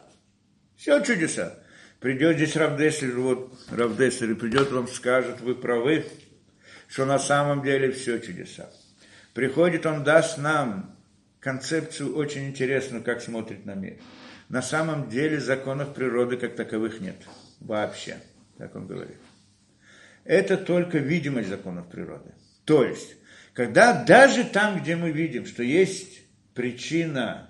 Все 0.78 1.02
чудеса. 1.02 1.60
Придет 2.00 2.38
здесь 2.38 2.56
Равдеслер, 2.56 3.20
вот 3.20 3.54
Равдеслер, 3.70 4.32
и 4.32 4.36
придет 4.36 4.72
вам, 4.72 4.88
скажет, 4.88 5.42
вы 5.42 5.54
правы, 5.54 6.06
что 6.88 7.06
на 7.06 7.20
самом 7.20 7.62
деле 7.62 7.92
все 7.92 8.20
чудеса. 8.20 8.70
Приходит, 9.34 9.86
он 9.86 10.06
даст 10.06 10.38
нам 10.38 10.96
концепцию 11.42 12.16
очень 12.16 12.48
интересную, 12.48 13.04
как 13.04 13.22
смотрит 13.22 13.66
на 13.66 13.74
мир. 13.74 13.98
На 14.48 14.62
самом 14.62 15.10
деле 15.10 15.40
законов 15.40 15.94
природы 15.94 16.38
как 16.38 16.56
таковых 16.56 17.02
нет. 17.02 17.18
Вообще, 17.60 18.18
так 18.58 18.76
он 18.76 18.88
говорит. 18.88 19.18
Это 20.24 20.56
только 20.56 21.00
видимость 21.00 21.50
законов 21.50 21.90
природы. 21.90 22.34
То 22.64 22.86
есть, 22.86 23.16
когда 23.54 24.04
даже 24.04 24.44
там, 24.44 24.80
где 24.80 24.96
мы 24.96 25.12
видим, 25.12 25.46
что 25.46 25.64
есть 25.64 26.22
причина, 26.54 27.50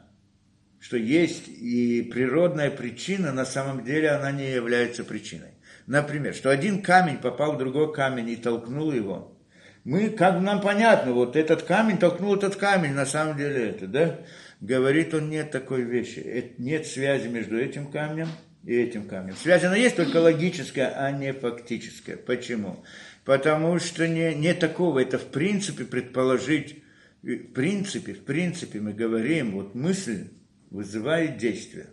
что 0.79 0.97
есть 0.97 1.47
и 1.47 2.01
природная 2.01 2.71
причина, 2.71 3.33
на 3.33 3.45
самом 3.45 3.83
деле 3.83 4.09
она 4.09 4.31
не 4.31 4.51
является 4.51 5.03
причиной. 5.03 5.51
Например, 5.85 6.33
что 6.33 6.49
один 6.49 6.81
камень 6.81 7.17
попал 7.17 7.53
в 7.53 7.57
другой 7.57 7.93
камень 7.93 8.29
и 8.29 8.35
толкнул 8.35 8.91
его. 8.91 9.37
Мы, 9.83 10.09
как 10.09 10.35
бы 10.35 10.41
нам 10.41 10.61
понятно, 10.61 11.13
вот 11.13 11.35
этот 11.35 11.63
камень 11.63 11.97
толкнул 11.97 12.35
этот 12.35 12.55
камень, 12.55 12.93
на 12.93 13.05
самом 13.05 13.37
деле 13.37 13.69
это, 13.69 13.87
да? 13.87 14.19
Говорит 14.59 15.13
он, 15.15 15.29
нет 15.29 15.49
такой 15.49 15.81
вещи, 15.81 16.19
э- 16.19 16.51
нет 16.59 16.85
связи 16.85 17.27
между 17.27 17.57
этим 17.57 17.87
камнем 17.91 18.27
и 18.63 18.75
этим 18.75 19.07
камнем. 19.07 19.35
Связь 19.35 19.63
она 19.63 19.75
есть 19.75 19.95
только 19.95 20.17
логическая, 20.17 20.89
а 20.95 21.11
не 21.11 21.33
фактическая. 21.33 22.15
Почему? 22.15 22.83
Потому 23.25 23.79
что 23.79 24.07
не, 24.07 24.35
не 24.35 24.53
такого, 24.53 24.99
это 24.99 25.17
в 25.17 25.25
принципе 25.25 25.85
предположить, 25.85 26.83
в 27.23 27.37
принципе, 27.53 28.13
в 28.13 28.23
принципе 28.23 28.79
мы 28.79 28.93
говорим, 28.93 29.53
вот 29.53 29.73
мысль 29.73 30.27
вызывает 30.69 31.37
действие. 31.37 31.87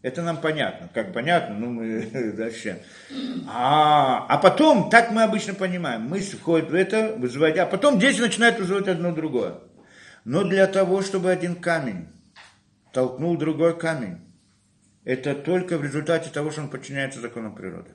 Это 0.00 0.22
нам 0.22 0.40
понятно. 0.40 0.88
Как 0.94 1.12
понятно, 1.12 1.56
ну 1.56 1.70
мы 1.70 2.02
дальше. 2.36 2.82
А, 3.48 4.26
а 4.28 4.38
потом, 4.38 4.90
так 4.90 5.10
мы 5.10 5.24
обычно 5.24 5.54
понимаем, 5.54 6.02
мысль 6.02 6.36
входит 6.36 6.70
в 6.70 6.74
это, 6.74 7.14
вызывает, 7.16 7.58
а 7.58 7.66
потом 7.66 7.98
действие 7.98 8.28
начинает 8.28 8.58
вызывать 8.58 8.86
одно 8.88 9.12
другое. 9.12 9.54
Но 10.24 10.44
для 10.44 10.66
того, 10.66 11.02
чтобы 11.02 11.30
один 11.30 11.56
камень 11.56 12.08
толкнул 12.92 13.36
другой 13.36 13.76
камень, 13.76 14.18
это 15.04 15.34
только 15.34 15.78
в 15.78 15.84
результате 15.84 16.30
того, 16.30 16.50
что 16.50 16.60
он 16.60 16.68
подчиняется 16.68 17.20
законам 17.20 17.54
природы. 17.54 17.90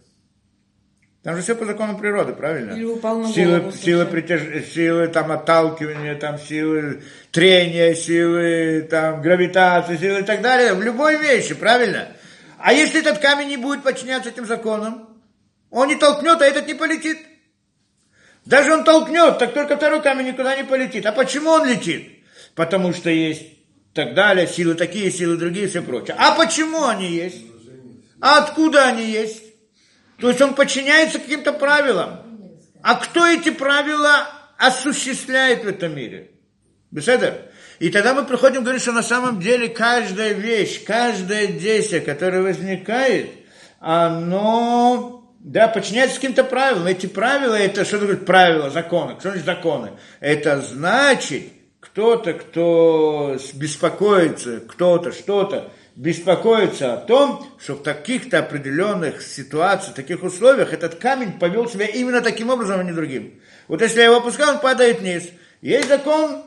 Там 1.23 1.37
же 1.37 1.41
все 1.41 1.55
по 1.55 1.65
законам 1.65 1.97
природы, 1.97 2.33
правильно? 2.33 2.73
Или 2.73 2.83
упал 2.83 3.19
на 3.19 3.31
силы, 3.31 3.59
голову 3.59 3.71
силы, 3.77 4.05
притяж... 4.05 4.41
силы 4.73 5.07
там 5.07 5.31
отталкивания, 5.31 6.15
там 6.15 6.37
силы 6.37 7.01
трения, 7.31 7.93
силы 7.93 8.85
там 8.89 9.21
гравитации, 9.21 9.95
силы 9.95 10.19
и 10.19 10.23
так 10.23 10.41
далее. 10.41 10.73
В 10.73 10.83
любой 10.83 11.17
вещи, 11.17 11.53
правильно? 11.53 12.09
А 12.57 12.73
если 12.73 12.99
этот 12.99 13.19
камень 13.19 13.47
не 13.47 13.57
будет 13.57 13.83
подчиняться 13.83 14.29
этим 14.29 14.45
законам, 14.45 15.09
он 15.69 15.87
не 15.87 15.95
толкнет, 15.95 16.41
а 16.41 16.45
этот 16.45 16.67
не 16.67 16.73
полетит. 16.73 17.17
Даже 18.45 18.73
он 18.73 18.83
толкнет, 18.83 19.39
так 19.39 19.53
только 19.53 19.77
второй 19.77 20.01
камень 20.01 20.27
никуда 20.27 20.57
не 20.57 20.65
полетит. 20.65 21.05
А 21.05 21.13
почему 21.13 21.51
он 21.51 21.65
летит? 21.65 22.09
Потому 22.53 22.93
что 22.93 23.09
есть 23.09 23.43
так 23.93 24.13
далее, 24.13 24.45
силы 24.45 24.75
такие, 24.75 25.09
силы 25.09 25.37
другие, 25.37 25.69
все 25.69 25.81
прочее. 25.81 26.15
А 26.19 26.35
почему 26.35 26.85
они 26.85 27.09
есть? 27.09 27.45
А 28.19 28.43
откуда 28.43 28.87
они 28.87 29.05
есть? 29.05 29.52
То 30.23 30.29
есть 30.29 30.39
он 30.39 30.53
подчиняется 30.53 31.19
каким-то 31.19 31.51
правилам. 31.51 32.21
А 32.81 32.95
кто 32.95 33.27
эти 33.27 33.49
правила 33.49 34.25
осуществляет 34.57 35.65
в 35.65 35.67
этом 35.67 35.93
мире? 35.93 36.31
Беседер? 36.91 37.41
И 37.79 37.89
тогда 37.89 38.13
мы 38.13 38.23
приходим 38.23 38.61
и 38.61 38.63
говорим, 38.63 38.79
что 38.79 38.93
на 38.93 39.03
самом 39.03 39.41
деле 39.41 39.67
каждая 39.67 40.31
вещь, 40.31 40.85
каждое 40.85 41.47
действие, 41.47 41.99
которое 41.99 42.41
возникает, 42.41 43.31
оно 43.81 45.29
да, 45.39 45.67
подчиняется 45.67 46.15
каким-то 46.15 46.45
правилам. 46.45 46.87
Эти 46.87 47.07
правила, 47.07 47.55
это 47.55 47.83
что 47.83 47.99
такое 47.99 48.15
правила, 48.15 48.69
законы? 48.69 49.19
Что 49.19 49.31
значит 49.31 49.45
законы? 49.45 49.91
Это 50.21 50.61
значит, 50.61 51.43
кто-то, 51.81 52.31
кто 52.31 53.35
беспокоится, 53.55 54.61
кто-то, 54.61 55.11
что-то 55.11 55.69
беспокоится 55.95 56.93
о 56.93 56.97
том, 56.97 57.45
что 57.59 57.75
в 57.75 57.83
таких-то 57.83 58.39
определенных 58.39 59.21
ситуациях, 59.21 59.95
таких 59.95 60.23
условиях 60.23 60.73
этот 60.73 60.95
камень 60.95 61.33
повел 61.33 61.69
себя 61.69 61.85
именно 61.85 62.21
таким 62.21 62.49
образом, 62.49 62.79
а 62.79 62.83
не 62.83 62.91
другим. 62.91 63.39
Вот 63.67 63.81
если 63.81 63.99
я 63.99 64.05
его 64.05 64.17
опускаю, 64.17 64.55
он 64.55 64.59
падает 64.59 65.01
вниз. 65.01 65.29
Есть 65.61 65.87
закон 65.87 66.43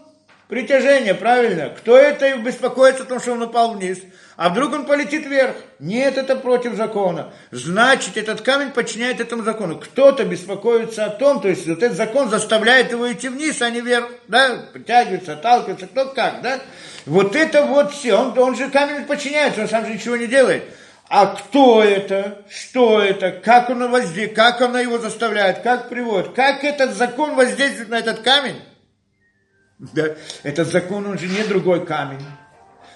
притяжения, 0.48 1.14
правильно? 1.14 1.70
Кто 1.70 1.96
это 1.96 2.36
беспокоится 2.38 3.02
о 3.02 3.06
том, 3.06 3.20
что 3.20 3.32
он 3.32 3.42
упал 3.42 3.74
вниз? 3.74 3.98
А 4.36 4.50
вдруг 4.50 4.74
он 4.74 4.84
полетит 4.84 5.26
вверх? 5.26 5.56
Нет, 5.78 6.18
это 6.18 6.36
против 6.36 6.74
закона. 6.74 7.32
Значит, 7.50 8.16
этот 8.16 8.42
камень 8.42 8.70
подчиняет 8.70 9.20
этому 9.20 9.42
закону. 9.42 9.78
Кто-то 9.78 10.24
беспокоится 10.24 11.06
о 11.06 11.10
том, 11.10 11.40
то 11.40 11.48
есть 11.48 11.66
вот 11.66 11.82
этот 11.82 11.96
закон 11.96 12.28
заставляет 12.28 12.90
его 12.92 13.10
идти 13.10 13.28
вниз, 13.28 13.62
а 13.62 13.70
не 13.70 13.80
вверх, 13.80 14.08
да, 14.28 14.66
притягивается, 14.72 15.32
отталкивается, 15.32 15.86
кто 15.86 16.06
как, 16.06 16.42
да? 16.42 16.60
Вот 17.06 17.34
это 17.34 17.64
вот 17.64 17.92
все, 17.92 18.14
он, 18.14 18.38
он 18.38 18.56
же 18.56 18.68
камень 18.68 19.06
подчиняется, 19.06 19.62
он 19.62 19.68
сам 19.68 19.86
же 19.86 19.94
ничего 19.94 20.16
не 20.16 20.26
делает. 20.26 20.64
А 21.08 21.26
кто 21.26 21.82
это, 21.82 22.42
что 22.50 23.00
это, 23.00 23.30
как 23.30 23.70
он 23.70 23.90
воздействует, 23.90 24.34
как 24.34 24.60
он 24.60 24.76
его 24.76 24.98
заставляет, 24.98 25.60
как 25.60 25.88
приводит, 25.88 26.32
как 26.34 26.64
этот 26.64 26.94
закон 26.94 27.36
воздействует 27.36 27.88
на 27.88 27.98
этот 28.00 28.20
камень? 28.20 28.56
Да, 29.78 30.14
этот 30.42 30.68
закон, 30.68 31.06
он 31.06 31.18
же 31.18 31.26
не 31.26 31.42
другой 31.44 31.84
камень. 31.84 32.24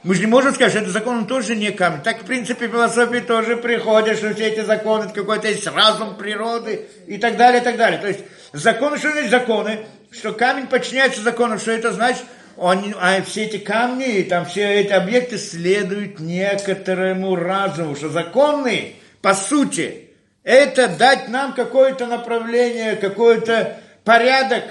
Мы 0.02 0.14
же 0.14 0.20
не 0.20 0.26
можем 0.26 0.54
сказать, 0.54 0.72
что 0.72 0.80
этот 0.80 0.92
закон, 0.94 1.18
он 1.18 1.26
тоже 1.26 1.54
не 1.54 1.72
камень. 1.72 2.00
Так, 2.00 2.22
в 2.22 2.24
принципе, 2.24 2.68
в 2.68 2.70
философии 2.70 3.18
тоже 3.18 3.58
приходит, 3.58 4.16
что 4.16 4.32
все 4.32 4.48
эти 4.48 4.60
законы, 4.60 5.04
это 5.04 5.12
какой-то 5.12 5.48
есть 5.48 5.66
разум 5.66 6.16
природы 6.16 6.88
и 7.06 7.18
так 7.18 7.36
далее, 7.36 7.60
и 7.60 7.64
так 7.64 7.76
далее. 7.76 8.00
То 8.00 8.08
есть, 8.08 8.20
законы, 8.52 8.96
что 8.96 9.10
значит 9.10 9.30
законы? 9.30 9.80
Что 10.10 10.32
камень 10.32 10.68
подчиняется 10.68 11.20
закону, 11.20 11.58
что 11.58 11.70
это 11.70 11.92
значит? 11.92 12.24
Он, 12.56 12.94
а 12.98 13.20
все 13.22 13.44
эти 13.44 13.58
камни, 13.58 14.18
и 14.18 14.22
там 14.24 14.46
все 14.46 14.80
эти 14.80 14.92
объекты 14.92 15.36
следуют 15.38 16.18
некоторому 16.18 17.36
разуму, 17.36 17.94
что 17.94 18.08
законы, 18.08 18.94
по 19.20 19.34
сути, 19.34 20.10
это 20.44 20.88
дать 20.88 21.28
нам 21.28 21.52
какое-то 21.52 22.06
направление, 22.06 22.96
какой-то 22.96 23.78
порядок, 24.04 24.64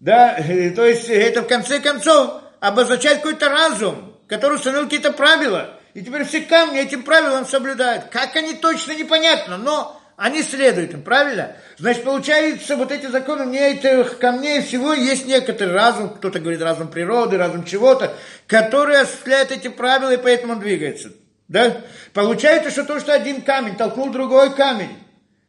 да, 0.00 0.34
то 0.74 0.84
есть 0.84 1.08
это 1.08 1.42
в 1.42 1.46
конце 1.46 1.78
концов 1.80 2.42
обозначает 2.58 3.18
какой-то 3.18 3.48
разум, 3.48 4.16
который 4.26 4.56
установил 4.56 4.84
какие-то 4.84 5.12
правила. 5.12 5.78
И 5.92 6.02
теперь 6.02 6.24
все 6.24 6.40
камни 6.40 6.80
этим 6.80 7.02
правилам 7.02 7.44
соблюдают. 7.44 8.06
Как 8.06 8.34
они 8.36 8.54
точно 8.54 8.92
непонятно, 8.92 9.58
но 9.58 10.00
они 10.16 10.42
следуют 10.42 10.92
им, 10.94 11.02
правильно? 11.02 11.56
Значит, 11.78 12.04
получается, 12.04 12.76
вот 12.76 12.92
эти 12.92 13.06
законы, 13.06 13.44
не 13.44 13.58
этих 13.58 14.18
камней 14.18 14.62
всего 14.62 14.92
есть 14.92 15.26
некоторый 15.26 15.72
разум, 15.72 16.10
кто-то 16.10 16.38
говорит 16.38 16.62
разум 16.62 16.88
природы, 16.88 17.36
разум 17.36 17.64
чего-то, 17.64 18.14
который 18.46 19.00
осуществляет 19.00 19.50
эти 19.50 19.68
правила, 19.68 20.14
и 20.14 20.16
поэтому 20.16 20.54
он 20.54 20.60
двигается. 20.60 21.10
Да? 21.48 21.78
Получается, 22.12 22.70
что 22.70 22.84
то, 22.84 23.00
что 23.00 23.12
один 23.12 23.42
камень 23.42 23.76
толкнул 23.76 24.10
другой 24.10 24.54
камень, 24.54 24.96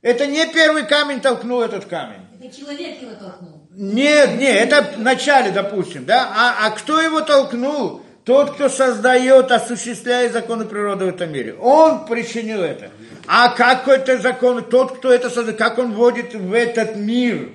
Это 0.02 0.26
не 0.26 0.52
первый 0.52 0.88
камень 0.88 1.22
толкнул 1.22 1.62
этот 1.62 1.86
камень. 1.86 2.26
Это 2.40 2.58
человек 2.58 3.02
его 3.02 3.14
толкнул. 3.14 3.61
Нет, 3.74 4.38
нет, 4.38 4.72
это 4.72 4.98
в 4.98 5.00
начале, 5.00 5.52
допустим, 5.52 6.06
да? 6.06 6.30
А, 6.36 6.68
а 6.68 6.72
кто 6.72 7.00
его 7.00 7.22
толкнул? 7.22 8.02
Тот, 8.26 8.54
кто 8.54 8.70
создает, 8.70 9.52
осуществляет 9.52 10.34
законы 10.34 10.66
природы 10.66 11.06
в 11.06 11.10
этом 11.10 11.32
мире. 11.32 11.56
Он 11.56 12.06
причинил 12.06 12.62
это. 12.62 12.92
А 13.28 13.50
как 13.50 13.88
это 13.88 14.18
закон? 14.18 14.64
Тот, 14.64 14.98
кто 14.98 15.12
это 15.12 15.30
создает, 15.30 15.58
как 15.58 15.80
он 15.80 15.94
вводит 15.94 16.34
в 16.34 16.54
этот 16.54 16.96
мир 16.98 17.50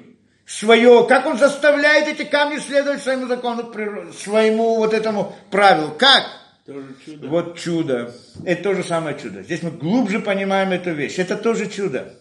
свое, 0.47 1.07
как 1.07 1.27
он 1.27 1.39
заставляет 1.39 2.09
эти 2.09 2.25
камни 2.25 2.59
следовать 2.59 3.03
своему 3.03 3.27
закону, 3.27 3.65
природы, 3.65 4.13
своему 4.13 4.77
вот 4.77 4.95
этому 4.95 5.37
правилу. 5.51 5.93
Как? 5.97 6.25
Тоже 6.65 6.97
чудо. 7.05 7.29
Вот 7.29 7.59
чудо. 7.59 8.15
Это 8.45 8.63
то 8.63 8.75
же 8.75 8.83
самое 8.83 9.19
чудо. 9.19 9.43
Здесь 9.43 9.63
мы 9.63 9.71
глубже 9.71 10.19
понимаем 10.19 10.73
эту 10.73 10.93
вещь. 10.93 11.19
Это 11.19 11.37
тоже 11.37 11.69
чудо. 11.69 12.15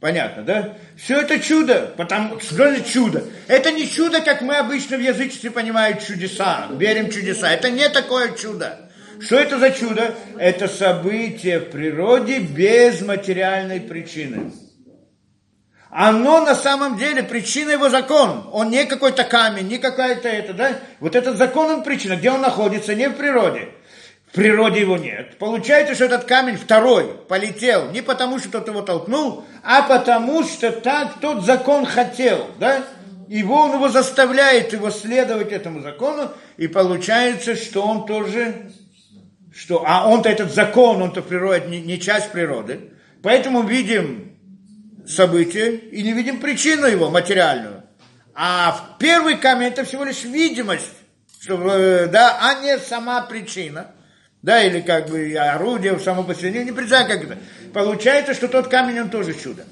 Понятно, 0.00 0.42
да? 0.42 0.74
Все 0.96 1.20
это 1.22 1.40
чудо, 1.40 1.94
потому 1.96 2.38
что 2.40 2.64
это 2.64 2.86
чудо. 2.88 3.24
Это 3.48 3.72
не 3.72 3.88
чудо, 3.88 4.20
как 4.20 4.42
мы 4.42 4.56
обычно 4.56 4.98
в 4.98 5.00
язычестве 5.00 5.50
понимаем 5.50 5.98
чудеса, 5.98 6.68
верим 6.72 7.06
в 7.06 7.14
чудеса. 7.14 7.50
Это 7.50 7.70
не 7.70 7.88
такое 7.88 8.32
чудо. 8.32 8.90
Что 9.20 9.36
это 9.36 9.58
за 9.58 9.70
чудо? 9.70 10.14
Это 10.38 10.68
событие 10.68 11.60
в 11.60 11.70
природе 11.70 12.40
без 12.40 13.00
материальной 13.00 13.80
причины. 13.80 14.52
Оно 15.88 16.44
на 16.44 16.54
самом 16.54 16.98
деле 16.98 17.22
причина 17.22 17.70
его 17.70 17.88
закон. 17.88 18.50
Он 18.52 18.68
не 18.68 18.84
какой-то 18.84 19.24
камень, 19.24 19.68
не 19.68 19.78
какая-то 19.78 20.28
это, 20.28 20.52
да? 20.52 20.78
Вот 21.00 21.16
этот 21.16 21.38
закон 21.38 21.70
он 21.70 21.82
причина. 21.84 22.16
Где 22.16 22.30
он 22.30 22.42
находится? 22.42 22.94
Не 22.94 23.08
в 23.08 23.14
природе. 23.14 23.70
Природе 24.36 24.80
его 24.80 24.98
нет. 24.98 25.38
Получается, 25.38 25.94
что 25.94 26.04
этот 26.04 26.24
камень 26.24 26.58
второй 26.58 27.06
полетел 27.26 27.90
не 27.90 28.02
потому, 28.02 28.38
что 28.38 28.50
кто-то 28.50 28.70
его 28.70 28.82
толкнул, 28.82 29.46
а 29.62 29.80
потому, 29.80 30.44
что 30.44 30.70
так 30.72 31.20
тот 31.22 31.46
закон 31.46 31.86
хотел, 31.86 32.46
да? 32.60 32.84
Его, 33.28 33.62
он 33.62 33.76
его 33.76 33.88
заставляет 33.88 34.74
его 34.74 34.90
следовать 34.90 35.52
этому 35.52 35.80
закону, 35.80 36.30
и 36.58 36.68
получается, 36.68 37.56
что 37.56 37.80
он 37.80 38.04
тоже, 38.04 38.72
что, 39.54 39.82
а 39.86 40.06
он-то 40.06 40.28
этот 40.28 40.52
закон, 40.52 41.00
он-то 41.00 41.22
природа, 41.22 41.66
не, 41.66 41.80
не 41.80 41.98
часть 41.98 42.30
природы. 42.30 42.92
Поэтому 43.22 43.62
видим 43.62 44.36
событие 45.08 45.76
и 45.76 46.02
не 46.02 46.12
видим 46.12 46.40
причину 46.40 46.86
его 46.86 47.08
материальную. 47.08 47.84
А 48.34 48.72
в 48.72 48.98
первый 48.98 49.38
камень 49.38 49.68
это 49.68 49.84
всего 49.84 50.04
лишь 50.04 50.24
видимость, 50.24 50.92
что, 51.40 51.54
э, 51.72 52.06
да, 52.08 52.38
а 52.38 52.62
не 52.62 52.78
сама 52.78 53.22
причина. 53.22 53.92
Да, 54.42 54.62
или 54.62 54.80
как 54.80 55.08
бы 55.08 55.34
орудие 55.34 55.98
само 55.98 56.22
по 56.22 56.34
себе, 56.34 56.64
не 56.64 56.72
представляю, 56.72 57.20
как 57.20 57.30
это. 57.30 57.38
Получается, 57.72 58.34
что 58.34 58.48
тот 58.48 58.68
камень, 58.68 59.00
он 59.00 59.10
тоже 59.10 59.34
чудо. 59.34 59.64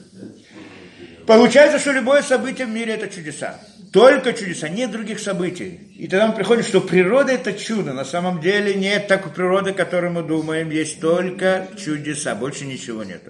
Получается, 1.27 1.79
что 1.79 1.93
любое 1.93 2.23
событие 2.23 2.67
в 2.67 2.71
мире 2.71 2.95
это 2.95 3.09
чудеса. 3.09 3.61
Только 3.93 4.33
чудеса, 4.33 4.69
нет 4.69 4.91
других 4.91 5.21
событий. 5.21 5.95
И 5.97 6.09
тогда 6.09 6.27
мы 6.27 6.35
приходим, 6.35 6.65
что 6.65 6.81
природа 6.81 7.33
это 7.33 7.53
чудо. 7.53 7.93
На 7.93 8.05
самом 8.05 8.41
деле 8.41 8.75
нет 8.75 9.07
такой 9.07 9.31
природы, 9.31 9.73
которой 9.73 10.11
мы 10.11 10.25
думаем. 10.25 10.71
Есть 10.71 11.01
только 11.01 11.69
чудеса, 11.77 12.35
больше 12.35 12.65
ничего 12.65 13.05
нет. 13.05 13.23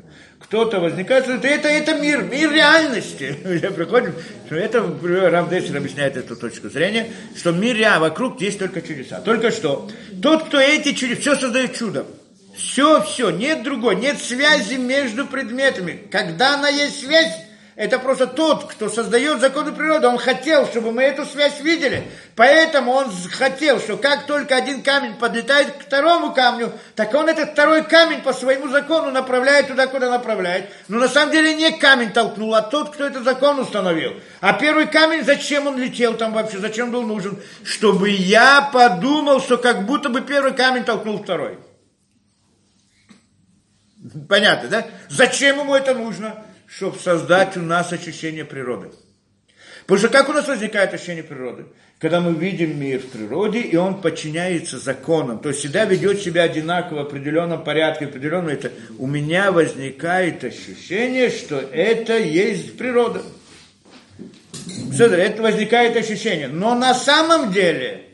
Кто-то 0.45 0.79
возникает, 0.79 1.25
что 1.25 1.35
это, 1.35 1.69
это 1.69 1.95
мир, 1.95 2.23
мир 2.23 2.53
реальности. 2.53 3.37
Приходим, 3.77 4.15
что 4.47 4.57
это, 4.57 4.81
Рав 5.31 5.49
Дессер 5.49 5.77
объясняет 5.77 6.17
эту 6.17 6.37
точку 6.37 6.69
зрения, 6.69 7.11
что 7.35 7.53
мир 7.53 7.77
реальный, 7.77 8.09
вокруг 8.09 8.41
есть 8.41 8.59
только 8.59 8.83
чудеса. 8.83 9.21
Только 9.21 9.51
что. 9.51 9.91
Тот, 10.23 10.45
кто 10.45 10.61
эти 10.61 10.93
чудеса, 10.93 11.21
все 11.21 11.37
создает 11.37 11.75
чудом. 11.75 12.07
Все, 12.57 13.03
все, 13.03 13.31
нет 13.31 13.63
другой, 13.65 13.97
нет 13.97 14.21
связи 14.21 14.75
между 14.75 15.27
предметами. 15.27 16.07
Когда 16.11 16.55
она 16.55 16.69
есть 16.69 17.01
связь, 17.01 17.33
это 17.77 17.99
просто 17.99 18.29
тот, 18.29 18.71
кто 18.71 18.89
создает 18.89 19.41
законы 19.41 19.73
природы, 19.73 20.07
он 20.07 20.17
хотел, 20.17 20.65
чтобы 20.67 20.93
мы 20.93 21.03
эту 21.03 21.27
связь 21.27 21.61
видели. 21.61 22.09
Поэтому 22.37 22.93
он 22.93 23.11
хотел, 23.33 23.81
что 23.81 23.97
как 23.97 24.27
только 24.27 24.55
один 24.55 24.81
камень 24.83 25.15
подлетает 25.17 25.73
к 25.73 25.81
второму 25.81 26.33
камню, 26.33 26.73
так 26.95 27.13
он 27.15 27.29
этот 27.29 27.51
второй 27.51 27.83
камень 27.83 28.23
по 28.23 28.33
своему 28.33 28.69
закону 28.69 29.11
направляет 29.11 29.67
туда, 29.67 29.89
куда 29.89 30.09
направляет. 30.09 30.71
Но 30.87 31.01
на 31.01 31.09
самом 31.09 31.33
деле 31.33 31.55
не 31.55 31.73
камень 31.73 32.13
толкнул, 32.13 32.55
а 32.55 32.63
тот, 32.63 32.95
кто 32.95 33.07
этот 33.07 33.25
закон 33.25 33.59
установил. 33.59 34.13
А 34.41 34.53
первый 34.53 34.87
камень, 34.87 35.25
зачем 35.25 35.67
он 35.67 35.77
летел 35.77 36.15
там 36.15 36.33
вообще, 36.33 36.59
зачем 36.59 36.93
был 36.93 37.03
нужен? 37.03 37.43
Чтобы 37.65 38.09
я 38.11 38.71
подумал, 38.73 39.41
что 39.41 39.59
как 39.59 39.85
будто 39.85 40.11
бы 40.11 40.21
первый 40.21 40.53
камень 40.55 40.85
толкнул 40.85 41.21
второй. 41.21 41.59
Понятно, 44.29 44.69
да? 44.69 44.87
Зачем 45.09 45.59
ему 45.59 45.75
это 45.75 45.95
нужно? 45.95 46.45
Чтобы 46.77 46.99
создать 46.99 47.57
у 47.57 47.63
нас 47.63 47.93
ощущение 47.93 48.45
природы. 48.45 48.91
Потому 49.83 49.99
что 49.99 50.09
как 50.09 50.29
у 50.29 50.33
нас 50.33 50.49
возникает 50.49 50.93
ощущение 50.93 51.23
природы? 51.23 51.67
Когда 52.01 52.21
мы 52.21 52.35
видим 52.35 52.79
мир 52.79 53.01
в 53.01 53.11
природе, 53.11 53.61
и 53.61 53.77
он 53.77 54.01
подчиняется 54.01 54.79
законам, 54.79 55.39
то 55.39 55.51
есть 55.51 55.61
всегда 55.61 55.85
ведет 55.85 56.21
себя 56.21 56.43
одинаково 56.43 56.99
в 56.99 57.07
определенном 57.07 57.63
порядке, 57.63 58.07
определенном 58.07 58.49
это, 58.49 58.73
у 58.99 59.07
меня 59.07 59.53
возникает 59.53 60.43
ощущение, 60.43 61.31
что 61.31 61.59
это 61.59 62.19
есть 62.19 62.77
природа. 62.77 63.23
Смотри, 64.93 65.23
это 65.23 65.43
возникает 65.43 65.97
ощущение. 65.97 66.49
Но 66.49 66.75
на 66.75 66.95
самом 66.95 67.53
деле, 67.53 68.07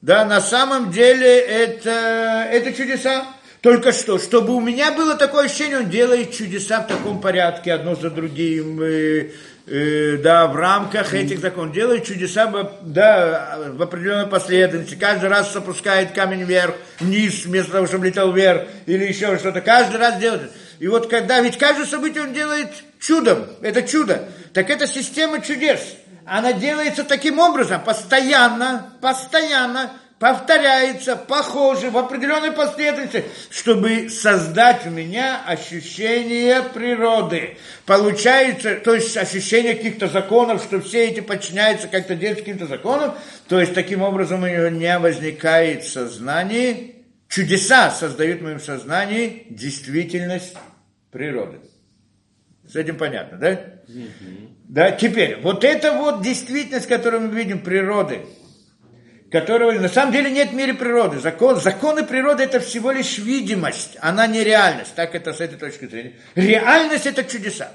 да, 0.00 0.24
на 0.24 0.40
самом 0.40 0.90
деле 0.90 1.38
это, 1.38 2.48
это 2.50 2.72
чудеса. 2.72 3.26
Только 3.64 3.92
что, 3.92 4.18
чтобы 4.18 4.52
у 4.52 4.60
меня 4.60 4.92
было 4.92 5.14
такое 5.14 5.46
ощущение, 5.46 5.78
он 5.78 5.88
делает 5.88 6.32
чудеса 6.32 6.82
в 6.82 6.86
таком 6.86 7.18
порядке, 7.22 7.72
одно 7.72 7.94
за 7.94 8.10
другим, 8.10 8.78
э, 8.82 9.30
э, 9.66 10.18
да, 10.18 10.48
в 10.48 10.54
рамках 10.54 11.14
этих 11.14 11.38
законов. 11.38 11.74
Делает 11.74 12.04
чудеса, 12.04 12.52
да, 12.82 13.58
в 13.72 13.80
определенной 13.80 14.26
последовательности. 14.26 14.96
Каждый 15.00 15.30
раз 15.30 15.56
опускает 15.56 16.12
камень 16.12 16.42
вверх, 16.42 16.74
вниз, 17.00 17.46
вместо 17.46 17.72
того, 17.72 17.86
чтобы 17.86 18.08
летел 18.08 18.32
вверх, 18.32 18.64
или 18.84 19.06
еще 19.06 19.38
что-то. 19.38 19.62
Каждый 19.62 19.96
раз 19.96 20.18
делает. 20.18 20.50
И 20.78 20.86
вот 20.86 21.08
когда, 21.08 21.40
ведь 21.40 21.56
каждое 21.56 21.86
событие 21.86 22.22
он 22.22 22.34
делает 22.34 22.68
чудом, 23.00 23.46
это 23.62 23.80
чудо. 23.80 24.28
Так 24.52 24.68
это 24.68 24.86
система 24.86 25.40
чудес. 25.40 25.80
Она 26.26 26.52
делается 26.52 27.02
таким 27.02 27.38
образом, 27.38 27.82
постоянно, 27.82 28.92
постоянно, 29.00 29.90
повторяется, 30.24 31.16
похоже, 31.16 31.90
в 31.90 31.98
определенной 31.98 32.50
последовательности, 32.50 33.28
чтобы 33.50 34.08
создать 34.08 34.86
у 34.86 34.90
меня 34.90 35.42
ощущение 35.46 36.62
природы. 36.62 37.58
Получается, 37.84 38.76
то 38.76 38.94
есть 38.94 39.14
ощущение 39.18 39.74
каких-то 39.74 40.08
законов, 40.08 40.62
что 40.62 40.80
все 40.80 41.10
эти 41.10 41.20
подчиняются 41.20 41.88
как-то 41.88 42.16
каким-то 42.16 42.66
законам, 42.66 43.12
то 43.48 43.60
есть 43.60 43.74
таким 43.74 44.00
образом 44.00 44.44
у 44.44 44.46
меня 44.46 44.98
возникает 44.98 45.84
сознание, 45.84 46.94
чудеса 47.28 47.90
создают 47.90 48.40
в 48.40 48.44
моем 48.44 48.60
сознании 48.60 49.46
действительность 49.50 50.56
природы. 51.12 51.58
С 52.66 52.76
этим 52.76 52.96
понятно, 52.96 53.36
да? 53.36 53.50
Mm-hmm. 53.50 54.48
Да, 54.68 54.90
теперь, 54.90 55.36
вот 55.42 55.64
это 55.64 55.92
вот 55.92 56.22
действительность, 56.22 56.86
которую 56.86 57.28
мы 57.28 57.36
видим 57.36 57.58
природы, 57.58 58.22
которого 59.34 59.72
на 59.72 59.88
самом 59.88 60.12
деле 60.12 60.30
нет 60.30 60.50
в 60.50 60.54
мире 60.54 60.74
природы. 60.74 61.18
Закон, 61.18 61.60
законы 61.60 62.04
природы 62.04 62.44
это 62.44 62.60
всего 62.60 62.92
лишь 62.92 63.18
видимость, 63.18 63.98
она 64.00 64.28
не 64.28 64.44
реальность. 64.44 64.94
Так 64.94 65.16
это 65.16 65.32
с 65.32 65.40
этой 65.40 65.58
точки 65.58 65.86
зрения. 65.86 66.12
Реальность 66.36 67.04
это 67.04 67.24
чудеса. 67.24 67.72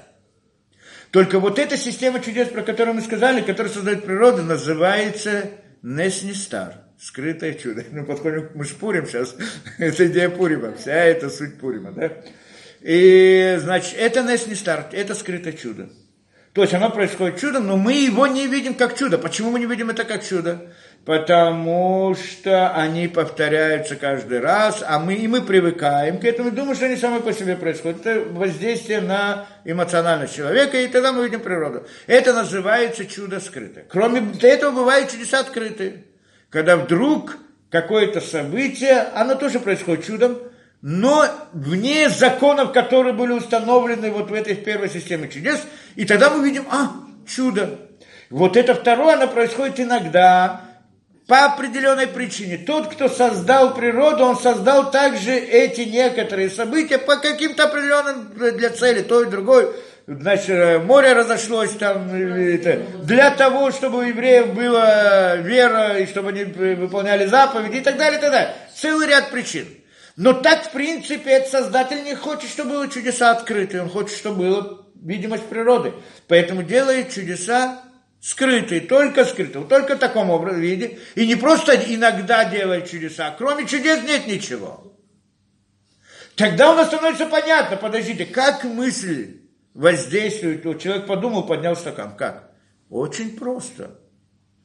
Только 1.10 1.38
вот 1.38 1.58
эта 1.58 1.76
система 1.76 2.20
чудес, 2.20 2.48
про 2.48 2.62
которую 2.62 2.94
мы 2.94 3.02
сказали, 3.02 3.42
которая 3.42 3.70
создает 3.70 4.06
природу, 4.06 4.42
называется 4.42 5.50
Неснистар. 5.82 6.76
Скрытое 6.98 7.52
чудо. 7.52 7.84
Ну, 7.90 8.06
подходим 8.06 8.48
к 8.48 8.54
Мышпурим 8.54 9.06
сейчас. 9.06 9.36
это 9.78 10.06
идея 10.06 10.30
Пурима. 10.30 10.72
Вся 10.76 10.94
эта 10.94 11.28
суть 11.28 11.58
Пурима, 11.58 11.92
да? 11.92 12.10
И, 12.80 13.58
значит, 13.60 13.96
это 13.98 14.22
Неснистар, 14.22 14.86
это 14.92 15.14
скрытое 15.14 15.52
чудо. 15.52 15.90
То 16.52 16.62
есть 16.62 16.74
оно 16.74 16.90
происходит 16.90 17.38
чудом, 17.38 17.66
но 17.66 17.76
мы 17.76 17.92
его 17.92 18.26
не 18.26 18.46
видим 18.48 18.74
как 18.74 18.96
чудо. 18.98 19.18
Почему 19.18 19.50
мы 19.50 19.60
не 19.60 19.66
видим 19.66 19.90
это 19.90 20.04
как 20.04 20.26
чудо? 20.26 20.72
Потому 21.04 22.14
что 22.14 22.74
они 22.74 23.08
повторяются 23.08 23.96
каждый 23.96 24.40
раз, 24.40 24.84
а 24.86 24.98
мы, 24.98 25.14
и 25.14 25.26
мы 25.28 25.40
привыкаем 25.40 26.20
к 26.20 26.24
этому 26.24 26.48
и 26.48 26.52
думаем, 26.52 26.76
что 26.76 26.86
они 26.86 26.96
сами 26.96 27.20
по 27.20 27.32
себе 27.32 27.56
происходят. 27.56 28.04
Это 28.04 28.28
воздействие 28.30 29.00
на 29.00 29.46
эмоциональность 29.64 30.36
человека, 30.36 30.78
и 30.78 30.88
тогда 30.88 31.12
мы 31.12 31.24
видим 31.24 31.40
природу. 31.40 31.86
Это 32.06 32.34
называется 32.34 33.06
чудо 33.06 33.40
скрытое. 33.40 33.86
Кроме 33.88 34.22
этого 34.42 34.72
бывают 34.72 35.10
чудеса 35.10 35.40
открытые. 35.40 36.04
Когда 36.50 36.76
вдруг 36.76 37.38
какое-то 37.70 38.20
событие, 38.20 39.06
оно 39.14 39.36
тоже 39.36 39.58
происходит 39.58 40.04
чудом, 40.04 40.38
но 40.82 41.26
вне 41.52 42.10
законов, 42.10 42.72
которые 42.72 43.14
были 43.14 43.32
установлены 43.32 44.10
вот 44.10 44.30
в 44.30 44.34
этой 44.34 44.54
первой 44.54 44.90
системе 44.90 45.28
чудес, 45.28 45.62
и 45.96 46.04
тогда 46.04 46.28
мы 46.28 46.44
видим, 46.44 46.66
а, 46.70 46.92
чудо. 47.26 47.78
Вот 48.28 48.56
это 48.56 48.74
второе, 48.74 49.14
оно 49.14 49.28
происходит 49.28 49.80
иногда, 49.80 50.69
по 51.30 51.44
определенной 51.44 52.08
причине. 52.08 52.58
Тот, 52.58 52.88
кто 52.88 53.08
создал 53.08 53.72
природу, 53.72 54.24
он 54.24 54.36
создал 54.36 54.90
также 54.90 55.30
эти 55.30 55.82
некоторые 55.82 56.50
события 56.50 56.98
по 56.98 57.18
каким-то 57.18 57.66
определенным 57.66 58.32
для 58.34 58.70
цели, 58.70 59.02
то 59.02 59.22
и 59.22 59.30
другой. 59.30 59.70
Значит, 60.08 60.50
э, 60.50 60.78
море 60.80 61.12
разошлось 61.12 61.70
там 61.70 62.12
э, 62.12 62.56
это, 62.56 62.82
для 63.04 63.30
того, 63.30 63.70
чтобы 63.70 63.98
у 63.98 64.02
евреев 64.02 64.54
была 64.54 65.36
вера, 65.36 65.98
и 65.98 66.06
чтобы 66.06 66.30
они 66.30 66.42
выполняли 66.42 67.26
заповеди 67.26 67.76
и 67.76 67.80
так 67.80 67.96
далее, 67.96 68.18
и 68.18 68.20
так 68.20 68.32
далее. 68.32 68.54
Целый 68.74 69.06
ряд 69.06 69.30
причин. 69.30 69.68
Но 70.16 70.32
так, 70.32 70.64
в 70.64 70.70
принципе, 70.72 71.30
этот 71.30 71.52
Создатель 71.52 72.02
не 72.02 72.16
хочет, 72.16 72.50
чтобы 72.50 72.70
было 72.70 72.88
чудеса 72.88 73.30
открыты. 73.30 73.80
Он 73.80 73.88
хочет, 73.88 74.18
чтобы 74.18 74.38
было 74.38 74.86
видимость 75.00 75.46
природы. 75.46 75.92
Поэтому 76.26 76.64
делает 76.64 77.14
чудеса 77.14 77.84
скрытые, 78.20 78.82
только 78.82 79.24
скрытые, 79.24 79.64
только 79.64 79.96
в 79.96 79.98
таком 79.98 80.30
виде. 80.60 80.98
И 81.14 81.26
не 81.26 81.36
просто 81.36 81.74
иногда 81.74 82.44
делает 82.44 82.90
чудеса, 82.90 83.34
кроме 83.36 83.66
чудес 83.66 84.02
нет 84.04 84.26
ничего. 84.26 84.98
Тогда 86.36 86.72
у 86.72 86.74
нас 86.74 86.88
становится 86.88 87.26
понятно, 87.26 87.76
подождите, 87.76 88.24
как 88.26 88.64
мысль 88.64 89.40
воздействует, 89.74 90.62
человек 90.80 91.06
подумал, 91.06 91.46
поднял 91.46 91.76
стакан, 91.76 92.16
как? 92.16 92.52
Очень 92.88 93.36
просто. 93.36 93.99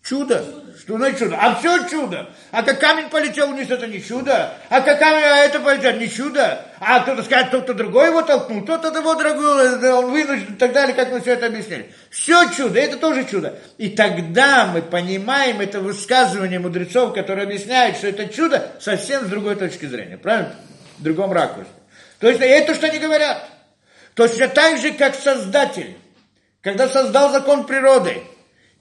Чудо. 0.07 0.45
Что 0.79 0.97
значит 0.97 1.17
чудо? 1.17 1.37
А 1.39 1.55
все 1.55 1.89
чудо. 1.89 2.29
А 2.51 2.61
как 2.61 2.79
камень 2.79 3.09
полетел 3.09 3.51
вниз, 3.51 3.71
это 3.71 3.87
не 3.87 4.03
чудо. 4.03 4.53
А 4.69 4.81
как 4.81 4.99
камень, 4.99 5.23
а 5.23 5.37
это 5.37 5.59
полетел, 5.59 5.97
не 5.97 6.07
чудо. 6.07 6.63
А 6.79 6.99
кто-то 6.99 7.23
скажет, 7.23 7.47
кто-то 7.47 7.73
другой 7.73 8.09
его 8.09 8.21
толкнул, 8.21 8.61
кто-то 8.61 8.89
его 8.89 9.15
другой, 9.15 9.91
он 9.93 10.11
вынужден 10.11 10.53
и 10.53 10.57
так 10.57 10.73
далее, 10.73 10.95
как 10.95 11.11
мы 11.11 11.21
все 11.21 11.31
это 11.31 11.47
объясняли. 11.47 11.91
Все 12.11 12.47
чудо, 12.51 12.79
это 12.79 12.97
тоже 12.97 13.25
чудо. 13.25 13.57
И 13.79 13.89
тогда 13.89 14.67
мы 14.67 14.83
понимаем 14.83 15.59
это 15.59 15.79
высказывание 15.79 16.59
мудрецов, 16.59 17.15
которые 17.15 17.45
объясняют, 17.45 17.97
что 17.97 18.07
это 18.07 18.27
чудо 18.27 18.73
совсем 18.79 19.25
с 19.25 19.29
другой 19.29 19.55
точки 19.55 19.87
зрения. 19.87 20.17
Правильно? 20.17 20.53
В 20.99 21.03
другом 21.03 21.31
ракурсе. 21.31 21.71
То 22.19 22.29
есть 22.29 22.41
это, 22.41 22.75
что 22.75 22.85
они 22.85 22.99
говорят. 22.99 23.43
Точно 24.13 24.49
так 24.49 24.77
же, 24.77 24.91
как 24.91 25.15
Создатель, 25.15 25.97
когда 26.61 26.87
создал 26.87 27.31
закон 27.31 27.65
природы– 27.65 28.21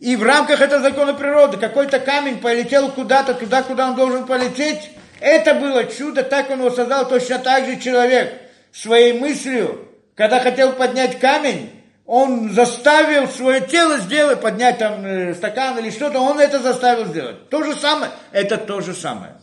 и 0.05 0.17
в 0.17 0.23
рамках 0.23 0.61
этого 0.61 0.83
закона 0.83 1.15
природы 1.15 1.57
какой-то 1.57 1.99
камень 1.99 2.39
полетел 2.39 2.91
куда-то, 2.91 3.33
туда, 3.33 3.63
куда 3.63 3.89
он 3.89 3.95
должен 3.95 4.27
полететь. 4.27 4.91
Это 5.19 5.55
было 5.55 5.85
чудо, 5.85 6.23
так 6.23 6.51
он 6.51 6.59
его 6.59 6.71
создал. 6.71 7.09
Точно 7.09 7.39
так 7.39 7.65
же 7.65 7.81
человек 7.81 8.31
своей 8.71 9.19
мыслью, 9.19 9.89
когда 10.15 10.41
хотел 10.41 10.75
поднять 10.75 11.19
камень, 11.19 11.71
он 12.05 12.53
заставил 12.53 13.29
свое 13.29 13.63
тело 13.63 13.97
сделать, 13.97 14.43
поднять 14.43 14.77
там 14.77 15.07
э, 15.07 15.35
стакан 15.37 15.79
или 15.79 15.89
что-то, 15.89 16.21
он 16.21 16.39
это 16.39 16.59
заставил 16.59 17.07
сделать. 17.07 17.49
То 17.49 17.63
же 17.63 17.75
самое, 17.75 18.11
это 18.31 18.59
то 18.59 18.83
же 18.83 18.93
самое. 18.93 19.37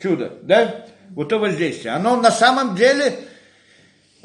Чудо, 0.00 0.32
да? 0.42 0.86
Вот 1.10 1.28
то 1.28 1.38
воздействие. 1.38 1.92
Оно 1.92 2.14
на 2.14 2.30
самом 2.30 2.76
деле 2.76 3.18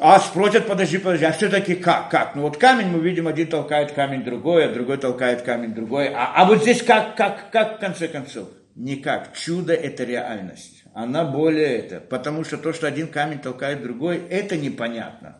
а 0.03 0.19
спросят, 0.19 0.65
подожди, 0.65 0.97
подожди, 0.97 1.25
а 1.25 1.31
все-таки 1.31 1.75
как? 1.75 2.09
Как? 2.09 2.35
Ну 2.35 2.41
вот 2.41 2.57
камень 2.57 2.87
мы 2.87 2.99
видим, 3.01 3.27
один 3.27 3.45
толкает 3.45 3.91
камень 3.91 4.23
другой, 4.23 4.65
а 4.65 4.73
другой 4.73 4.97
толкает 4.97 5.43
камень 5.43 5.75
другой. 5.75 6.07
А, 6.07 6.33
а 6.35 6.45
вот 6.45 6.63
здесь 6.63 6.81
как, 6.81 7.15
как, 7.15 7.51
как 7.51 7.77
в 7.77 7.79
конце 7.79 8.07
концов? 8.07 8.49
Никак. 8.75 9.33
Чудо– 9.37 9.73
это 9.75 10.03
реальность. 10.03 10.83
Она 10.95 11.23
более 11.23 11.77
это. 11.77 11.99
Потому 11.99 12.43
что 12.43 12.57
то, 12.57 12.73
что 12.73 12.87
один 12.87 13.09
камень 13.09 13.37
толкает 13.37 13.83
другой, 13.83 14.23
это 14.27 14.57
непонятно. 14.57 15.37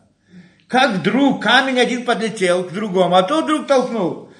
Как 0.68 0.92
вдруг 0.92 1.42
камень 1.42 1.80
один 1.80 2.04
подлетел 2.04 2.62
к 2.62 2.72
другому, 2.72 3.16
а 3.16 3.24
тот 3.24 3.46
вдруг 3.46 3.66
толкнул. 3.66 4.31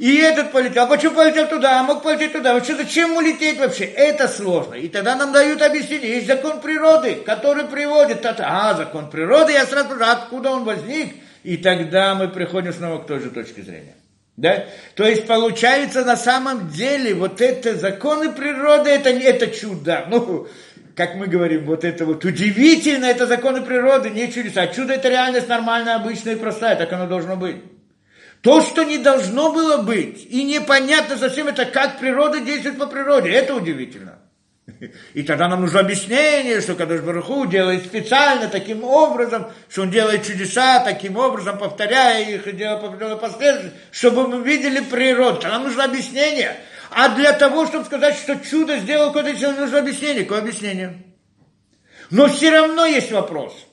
И 0.00 0.16
этот 0.16 0.50
полетел. 0.50 0.84
А 0.84 0.86
почему 0.86 1.14
полетел 1.14 1.46
туда? 1.46 1.78
А 1.78 1.82
мог 1.82 2.02
полететь 2.02 2.32
туда. 2.32 2.58
Что, 2.64 2.74
зачем 2.74 3.10
ему 3.10 3.20
лететь 3.20 3.58
вообще? 3.58 3.84
Это 3.84 4.28
сложно. 4.28 4.72
И 4.72 4.88
тогда 4.88 5.14
нам 5.14 5.30
дают 5.30 5.60
объяснение. 5.60 6.14
Есть 6.14 6.26
закон 6.26 6.62
природы, 6.62 7.16
который 7.16 7.66
приводит. 7.66 8.24
А, 8.24 8.74
закон 8.74 9.10
природы, 9.10 9.52
я 9.52 9.66
сразу 9.66 9.90
откуда 10.00 10.52
он 10.52 10.64
возник? 10.64 11.16
И 11.42 11.58
тогда 11.58 12.14
мы 12.14 12.28
приходим 12.28 12.72
снова 12.72 13.02
к 13.02 13.06
той 13.06 13.20
же 13.20 13.28
точке 13.28 13.60
зрения. 13.60 13.94
Да? 14.38 14.64
То 14.94 15.04
есть 15.04 15.26
получается 15.26 16.02
на 16.02 16.16
самом 16.16 16.70
деле 16.70 17.12
вот 17.14 17.42
это 17.42 17.76
законы 17.76 18.32
природы, 18.32 18.88
это, 18.88 19.10
это 19.10 19.48
чудо. 19.48 20.06
Ну, 20.08 20.48
как 20.96 21.16
мы 21.16 21.26
говорим, 21.26 21.66
вот 21.66 21.84
это 21.84 22.06
вот 22.06 22.24
удивительно, 22.24 23.04
это 23.04 23.26
законы 23.26 23.60
природы, 23.60 24.08
не 24.08 24.32
чудеса. 24.32 24.62
А 24.62 24.68
чудо 24.68 24.94
это 24.94 25.10
реальность 25.10 25.48
нормальная, 25.48 25.96
обычная 25.96 26.36
и 26.36 26.38
простая, 26.38 26.76
так 26.76 26.90
оно 26.90 27.06
должно 27.06 27.36
быть. 27.36 27.56
То, 28.42 28.62
что 28.62 28.84
не 28.84 28.98
должно 28.98 29.52
было 29.52 29.78
быть, 29.82 30.26
и 30.30 30.42
непонятно 30.44 31.18
совсем 31.18 31.48
это, 31.48 31.66
как 31.66 31.98
природа 31.98 32.40
действует 32.40 32.78
по 32.78 32.86
природе, 32.86 33.30
это 33.30 33.54
удивительно. 33.54 34.18
И 35.14 35.22
тогда 35.24 35.48
нам 35.48 35.60
нужно 35.60 35.80
объяснение, 35.80 36.60
что 36.62 36.74
Кадыш 36.74 37.02
Баруху 37.02 37.44
делает 37.46 37.84
специально 37.84 38.48
таким 38.48 38.82
образом, 38.84 39.50
что 39.68 39.82
он 39.82 39.90
делает 39.90 40.24
чудеса 40.24 40.80
таким 40.80 41.16
образом, 41.16 41.58
повторяя 41.58 42.30
их 42.30 42.46
и 42.46 42.52
делая 42.52 42.76
определенную 42.76 43.18
последовательность, 43.18 43.76
чтобы 43.90 44.26
мы 44.28 44.42
видели 44.42 44.80
природу. 44.80 45.40
Тогда 45.40 45.58
нам 45.58 45.64
нужно 45.64 45.84
объяснение. 45.84 46.56
А 46.90 47.14
для 47.14 47.32
того, 47.32 47.66
чтобы 47.66 47.84
сказать, 47.84 48.16
что 48.16 48.36
чудо 48.36 48.78
сделал 48.78 49.12
какое-то 49.12 49.52
нужно 49.52 49.78
объяснение. 49.78 50.22
Какое 50.22 50.40
объяснение? 50.40 51.02
Но 52.10 52.28
все 52.28 52.50
равно 52.50 52.86
есть 52.86 53.12
вопрос– 53.12 53.52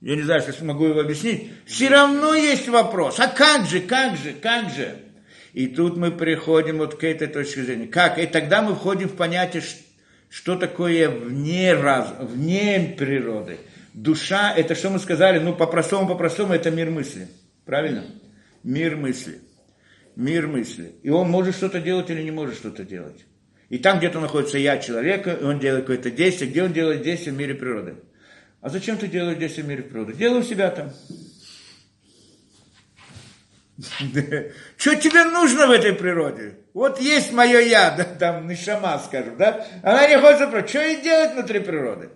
я 0.00 0.16
не 0.16 0.22
знаю, 0.22 0.40
что 0.40 0.52
смогу 0.52 0.86
его 0.86 1.00
объяснить, 1.00 1.50
все 1.66 1.88
равно 1.88 2.34
есть 2.34 2.68
вопрос, 2.68 3.20
а 3.20 3.28
как 3.28 3.66
же, 3.66 3.80
как 3.80 4.16
же, 4.16 4.32
как 4.32 4.70
же? 4.70 4.96
И 5.52 5.66
тут 5.66 5.96
мы 5.96 6.10
приходим 6.10 6.78
вот 6.78 6.94
к 6.96 7.04
этой 7.04 7.26
точке 7.26 7.64
зрения. 7.64 7.88
Как? 7.88 8.18
И 8.18 8.26
тогда 8.26 8.62
мы 8.62 8.74
входим 8.74 9.08
в 9.08 9.16
понятие, 9.16 9.62
что 10.28 10.56
такое 10.56 11.08
вне, 11.10 11.74
раз, 11.74 12.14
вне 12.20 12.94
природы. 12.96 13.58
Душа, 13.92 14.54
это 14.54 14.74
что 14.76 14.90
мы 14.90 15.00
сказали, 15.00 15.40
ну 15.40 15.54
по-простому, 15.54 16.06
по-простому, 16.06 16.54
это 16.54 16.70
мир 16.70 16.90
мысли. 16.90 17.28
Правильно? 17.64 18.04
Мир 18.62 18.96
мысли. 18.96 19.40
Мир 20.14 20.46
мысли. 20.46 20.92
И 21.02 21.10
он 21.10 21.28
может 21.28 21.56
что-то 21.56 21.80
делать 21.80 22.10
или 22.10 22.22
не 22.22 22.30
может 22.30 22.54
что-то 22.54 22.84
делать. 22.84 23.24
И 23.68 23.78
там 23.78 23.98
где-то 23.98 24.20
находится 24.20 24.58
я 24.58 24.78
человека, 24.78 25.32
и 25.32 25.44
он 25.44 25.58
делает 25.58 25.84
какое-то 25.84 26.10
действие, 26.10 26.50
где 26.50 26.62
он 26.62 26.72
делает 26.72 27.02
действие 27.02 27.34
в 27.34 27.38
мире 27.38 27.54
природы. 27.54 27.96
А 28.60 28.68
зачем 28.68 28.98
ты 28.98 29.08
делаешь 29.08 29.36
здесь 29.36 29.56
в 29.56 29.66
мире 29.66 29.82
природы? 29.82 30.12
Делай 30.12 30.40
у 30.40 30.42
себя 30.42 30.70
там. 30.70 30.92
Что 34.76 34.94
тебе 34.96 35.24
нужно 35.24 35.66
в 35.66 35.70
этой 35.70 35.94
природе? 35.94 36.58
Вот 36.74 37.00
есть 37.00 37.32
мое 37.32 37.60
я, 37.60 37.90
да, 37.90 38.04
там, 38.04 38.46
нишама, 38.46 39.00
скажем, 39.04 39.38
да? 39.38 39.66
Она 39.82 40.06
не 40.06 40.20
хочет 40.20 40.40
запросить, 40.40 40.70
что 40.70 40.82
ей 40.82 41.02
делать 41.02 41.32
внутри 41.32 41.60
природы? 41.60 42.10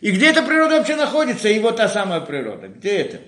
И 0.00 0.10
где 0.10 0.30
эта 0.30 0.42
природа 0.42 0.78
вообще 0.78 0.96
находится, 0.96 1.48
и 1.48 1.58
вот 1.60 1.76
та 1.76 1.88
самая 1.88 2.20
природа? 2.20 2.68
Где 2.68 2.98
это? 2.98 3.20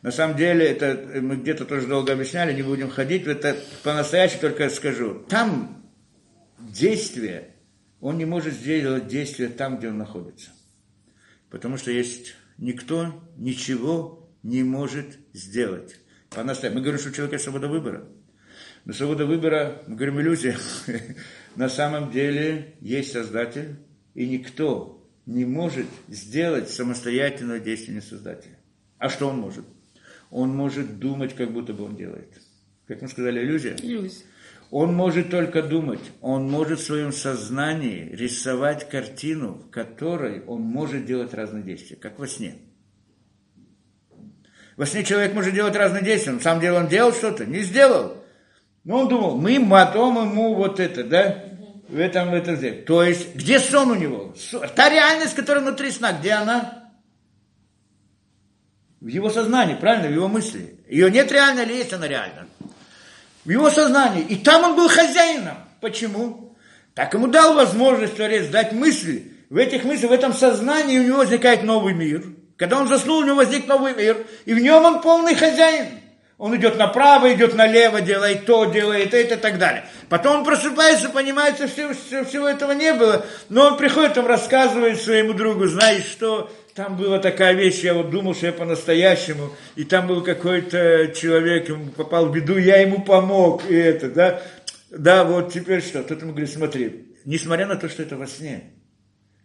На 0.00 0.12
самом 0.12 0.36
деле, 0.36 0.64
это 0.64 1.20
мы 1.20 1.36
где-то 1.36 1.64
тоже 1.64 1.88
долго 1.88 2.12
объясняли, 2.12 2.54
не 2.54 2.62
будем 2.62 2.88
ходить, 2.88 3.26
это 3.26 3.56
по-настоящему 3.82 4.42
только 4.42 4.70
скажу. 4.70 5.24
Там 5.28 5.84
действие, 6.58 7.56
он 8.00 8.16
не 8.16 8.24
может 8.24 8.54
сделать 8.54 9.08
действие 9.08 9.48
там, 9.48 9.78
где 9.78 9.88
он 9.88 9.98
находится. 9.98 10.50
Потому 11.50 11.76
что 11.76 11.90
есть 11.90 12.34
никто 12.58 13.22
ничего 13.36 14.30
не 14.42 14.62
может 14.62 15.18
сделать. 15.32 15.96
По-настоящему. 16.30 16.80
Мы 16.80 16.82
говорим, 16.82 17.00
что 17.00 17.10
у 17.10 17.12
человека 17.12 17.36
есть 17.36 17.44
свобода 17.44 17.68
выбора. 17.68 18.08
Но 18.84 18.92
свобода 18.92 19.26
выбора, 19.26 19.82
мы 19.86 19.96
говорим, 19.96 20.20
иллюзия. 20.20 20.56
На 21.56 21.68
самом 21.68 22.10
деле 22.10 22.74
есть 22.80 23.12
Создатель, 23.12 23.76
и 24.14 24.26
никто 24.28 25.06
не 25.26 25.44
может 25.44 25.86
сделать 26.08 26.70
самостоятельное 26.70 27.60
действие 27.60 28.00
Создателя. 28.00 28.58
А 28.98 29.08
что 29.08 29.28
он 29.28 29.38
может? 29.38 29.64
Он 30.30 30.50
может 30.50 30.98
думать, 30.98 31.34
как 31.34 31.52
будто 31.52 31.72
бы 31.72 31.84
он 31.84 31.96
делает. 31.96 32.40
Как 32.86 33.02
мы 33.02 33.08
сказали, 33.08 33.40
иллюзия? 33.40 33.76
Иллюзия. 33.82 34.24
Он 34.70 34.94
может 34.94 35.30
только 35.30 35.62
думать, 35.62 36.00
он 36.20 36.50
может 36.50 36.80
в 36.80 36.84
своем 36.84 37.12
сознании 37.12 38.10
рисовать 38.10 38.88
картину, 38.88 39.54
в 39.54 39.70
которой 39.70 40.44
он 40.44 40.60
может 40.60 41.06
делать 41.06 41.32
разные 41.32 41.62
действия, 41.62 41.96
как 41.96 42.18
во 42.18 42.26
сне. 42.26 42.56
Во 44.76 44.84
сне 44.84 45.04
человек 45.04 45.32
может 45.32 45.54
делать 45.54 45.74
разные 45.74 46.04
действия, 46.04 46.32
на 46.32 46.40
самом 46.40 46.60
деле 46.60 46.74
он 46.74 46.88
делал 46.88 47.12
что-то, 47.12 47.46
не 47.46 47.60
сделал. 47.60 48.22
Но 48.84 49.00
он 49.00 49.08
думал, 49.08 49.38
мы 49.38 49.58
потом 49.68 50.16
ему 50.30 50.54
вот 50.54 50.80
это, 50.80 51.02
да, 51.02 51.44
в 51.88 51.98
этом, 51.98 52.30
в 52.30 52.34
этом 52.34 52.56
сделать. 52.56 52.84
То 52.84 53.02
есть, 53.02 53.34
где 53.34 53.58
сон 53.58 53.90
у 53.90 53.94
него? 53.94 54.34
Та 54.76 54.90
реальность, 54.90 55.34
которая 55.34 55.64
внутри 55.64 55.90
сна, 55.90 56.12
где 56.12 56.32
она? 56.32 56.90
В 59.00 59.06
его 59.06 59.30
сознании, 59.30 59.76
правильно, 59.76 60.08
в 60.08 60.12
его 60.12 60.28
мысли. 60.28 60.78
Ее 60.88 61.10
нет 61.10 61.32
реально 61.32 61.60
или 61.60 61.72
есть 61.72 61.92
она 61.92 62.06
реально? 62.06 62.46
В 63.48 63.50
его 63.50 63.70
сознании. 63.70 64.26
И 64.28 64.36
там 64.36 64.62
он 64.62 64.76
был 64.76 64.88
хозяином. 64.88 65.56
Почему? 65.80 66.54
Так 66.92 67.14
ему 67.14 67.28
дал 67.28 67.54
возможность 67.54 68.16
Творец 68.16 68.48
дать 68.48 68.72
мысли. 68.72 69.32
В 69.48 69.56
этих 69.56 69.84
мыслях, 69.84 70.10
в 70.10 70.12
этом 70.12 70.34
сознании 70.34 70.98
у 70.98 71.02
него 71.02 71.16
возникает 71.16 71.62
новый 71.62 71.94
мир. 71.94 72.24
Когда 72.58 72.78
он 72.78 72.88
заснул, 72.88 73.20
у 73.20 73.24
него 73.24 73.36
возник 73.36 73.66
новый 73.66 73.94
мир. 73.94 74.18
И 74.44 74.52
в 74.52 74.58
нем 74.58 74.84
он 74.84 75.00
полный 75.00 75.34
хозяин. 75.34 75.86
Он 76.36 76.54
идет 76.56 76.76
направо, 76.76 77.32
идет 77.32 77.54
налево, 77.54 78.02
делает 78.02 78.44
то, 78.44 78.66
делает 78.66 79.14
это 79.14 79.34
и 79.36 79.38
так 79.38 79.58
далее. 79.58 79.86
Потом 80.10 80.40
он 80.40 80.44
просыпается, 80.44 81.08
понимает, 81.08 81.54
что 81.54 81.68
всего, 81.68 81.94
всего 82.24 82.46
этого 82.46 82.72
не 82.72 82.92
было, 82.92 83.24
но 83.48 83.68
он 83.68 83.76
приходит, 83.78 84.18
он 84.18 84.26
рассказывает 84.26 85.00
своему 85.00 85.32
другу, 85.32 85.66
знаешь 85.68 86.04
что, 86.04 86.52
там 86.78 86.96
была 86.96 87.18
такая 87.18 87.54
вещь, 87.54 87.80
я 87.80 87.92
вот 87.92 88.10
думал, 88.10 88.36
что 88.36 88.46
я 88.46 88.52
по-настоящему, 88.52 89.50
и 89.74 89.82
там 89.82 90.06
был 90.06 90.22
какой-то 90.22 91.08
человек, 91.08 91.68
ему 91.68 91.90
попал 91.90 92.28
в 92.28 92.32
беду, 92.32 92.56
я 92.56 92.76
ему 92.76 93.02
помог, 93.02 93.68
и 93.68 93.74
это, 93.74 94.08
да, 94.08 94.42
да, 94.88 95.24
вот 95.24 95.52
теперь 95.52 95.82
что, 95.82 96.04
тут 96.04 96.20
ему 96.22 96.30
говорит, 96.30 96.50
смотри, 96.50 97.16
несмотря 97.24 97.66
на 97.66 97.74
то, 97.74 97.88
что 97.88 98.04
это 98.04 98.16
во 98.16 98.28
сне, 98.28 98.74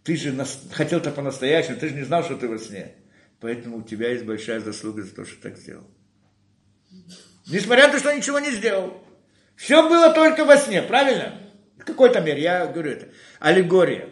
ты 0.03 0.15
же 0.15 0.31
нас, 0.31 0.61
хотел 0.73 0.99
это 0.99 1.09
по-настоящему, 1.09 1.77
ты 1.77 1.89
же 1.89 1.95
не 1.95 2.03
знал, 2.03 2.23
что 2.23 2.35
ты 2.35 2.47
во 2.47 2.59
сне, 2.59 2.93
поэтому 3.39 3.77
у 3.77 3.81
тебя 3.81 4.11
есть 4.11 4.25
большая 4.25 4.59
заслуга 4.59 5.01
за 5.01 5.15
то, 5.15 5.25
что 5.25 5.41
так 5.41 5.57
сделал. 5.57 5.89
Несмотря 7.47 7.87
на 7.87 7.93
то, 7.93 7.97
что 7.97 8.15
ничего 8.15 8.37
не 8.37 8.51
сделал. 8.51 9.03
Все 9.55 9.89
было 9.89 10.13
только 10.13 10.45
во 10.45 10.55
сне, 10.57 10.83
правильно? 10.83 11.33
В 11.79 11.83
какой-то 11.83 12.21
мере, 12.21 12.43
я 12.43 12.67
говорю 12.67 12.91
это. 12.91 13.07
Аллегория. 13.39 14.09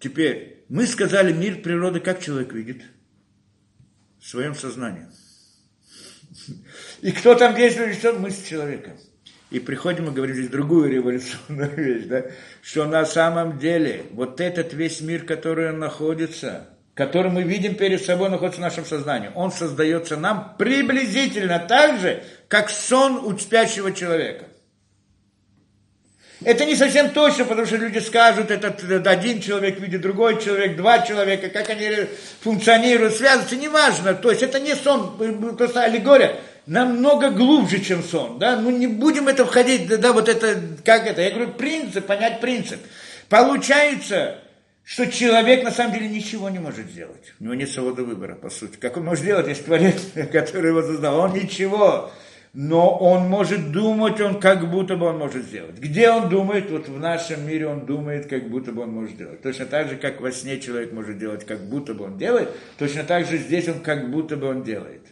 Теперь, 0.00 0.55
мы 0.68 0.86
сказали, 0.86 1.32
мир 1.32 1.62
природы 1.62 2.00
как 2.00 2.20
человек 2.20 2.52
видит? 2.52 2.82
В 4.18 4.26
своем 4.26 4.54
сознании. 4.54 5.06
И 7.02 7.12
кто 7.12 7.34
там 7.34 7.54
действует, 7.54 7.96
что 7.96 8.12
мысль 8.14 8.44
человека. 8.46 8.96
И 9.50 9.60
приходим 9.60 10.08
и 10.08 10.10
говорим 10.10 10.34
здесь 10.34 10.48
другую 10.48 10.90
революционную 10.90 11.70
вещь, 11.76 12.06
да? 12.06 12.24
что 12.62 12.84
на 12.86 13.04
самом 13.06 13.58
деле 13.58 14.06
вот 14.10 14.40
этот 14.40 14.72
весь 14.72 15.00
мир, 15.00 15.24
который 15.24 15.70
он 15.70 15.78
находится, 15.78 16.68
который 16.94 17.30
мы 17.30 17.44
видим 17.44 17.76
перед 17.76 18.04
собой, 18.04 18.28
находится 18.28 18.60
в 18.60 18.64
нашем 18.64 18.84
сознании, 18.84 19.30
он 19.36 19.52
создается 19.52 20.16
нам 20.16 20.56
приблизительно 20.58 21.60
так 21.60 22.00
же, 22.00 22.24
как 22.48 22.70
сон 22.70 23.18
у 23.18 23.38
спящего 23.38 23.92
человека. 23.92 24.46
Это 26.46 26.64
не 26.64 26.76
совсем 26.76 27.10
точно, 27.10 27.44
потому 27.44 27.66
что 27.66 27.74
люди 27.74 27.98
скажут, 27.98 28.52
это 28.52 29.10
один 29.10 29.40
человек 29.40 29.80
видит 29.80 30.00
другой 30.00 30.40
человек, 30.40 30.76
два 30.76 31.00
человека, 31.00 31.48
как 31.48 31.70
они 31.70 32.06
функционируют, 32.40 33.16
связываются, 33.16 33.56
неважно. 33.56 34.14
То 34.14 34.30
есть 34.30 34.44
это 34.44 34.60
не 34.60 34.76
сон, 34.76 35.56
просто 35.56 35.82
аллегория, 35.82 36.36
намного 36.66 37.30
глубже, 37.30 37.80
чем 37.80 38.00
сон. 38.04 38.38
Да? 38.38 38.54
Ну 38.54 38.70
не 38.70 38.86
будем 38.86 39.26
это 39.26 39.44
входить, 39.44 39.88
да, 39.88 39.96
да, 39.96 40.12
вот 40.12 40.28
это, 40.28 40.56
как 40.84 41.08
это, 41.08 41.20
я 41.20 41.30
говорю, 41.30 41.50
принцип, 41.50 42.06
понять 42.06 42.40
принцип. 42.40 42.78
Получается, 43.28 44.38
что 44.84 45.10
человек 45.10 45.64
на 45.64 45.72
самом 45.72 45.94
деле 45.94 46.06
ничего 46.06 46.48
не 46.48 46.60
может 46.60 46.86
сделать. 46.86 47.34
У 47.40 47.42
него 47.42 47.54
нет 47.54 47.70
свободы 47.70 48.04
выбора, 48.04 48.36
по 48.36 48.50
сути. 48.50 48.76
Как 48.76 48.96
он 48.96 49.04
может 49.04 49.24
сделать, 49.24 49.48
если 49.48 49.64
творец, 49.64 50.00
который 50.30 50.68
его 50.68 50.82
создал? 50.82 51.18
Он 51.18 51.34
ничего 51.34 52.12
но 52.58 52.96
он 52.96 53.28
может 53.28 53.70
думать, 53.70 54.18
он 54.18 54.40
как 54.40 54.70
будто 54.70 54.96
бы 54.96 55.04
он 55.04 55.18
может 55.18 55.44
сделать. 55.44 55.78
Где 55.78 56.10
он 56.10 56.30
думает? 56.30 56.70
Вот 56.70 56.88
в 56.88 56.98
нашем 56.98 57.46
мире 57.46 57.68
он 57.68 57.84
думает, 57.84 58.30
как 58.30 58.48
будто 58.48 58.72
бы 58.72 58.80
он 58.84 58.92
может 58.92 59.18
делать. 59.18 59.42
Точно 59.42 59.66
так 59.66 59.90
же, 59.90 59.96
как 59.96 60.22
во 60.22 60.32
сне 60.32 60.58
человек 60.58 60.90
может 60.90 61.18
делать, 61.18 61.44
как 61.44 61.68
будто 61.68 61.92
бы 61.92 62.06
он 62.06 62.16
делает, 62.16 62.48
точно 62.78 63.04
так 63.04 63.26
же 63.26 63.36
здесь 63.36 63.68
он 63.68 63.80
как 63.80 64.10
будто 64.10 64.38
бы 64.38 64.48
он 64.48 64.64
делает. 64.64 65.02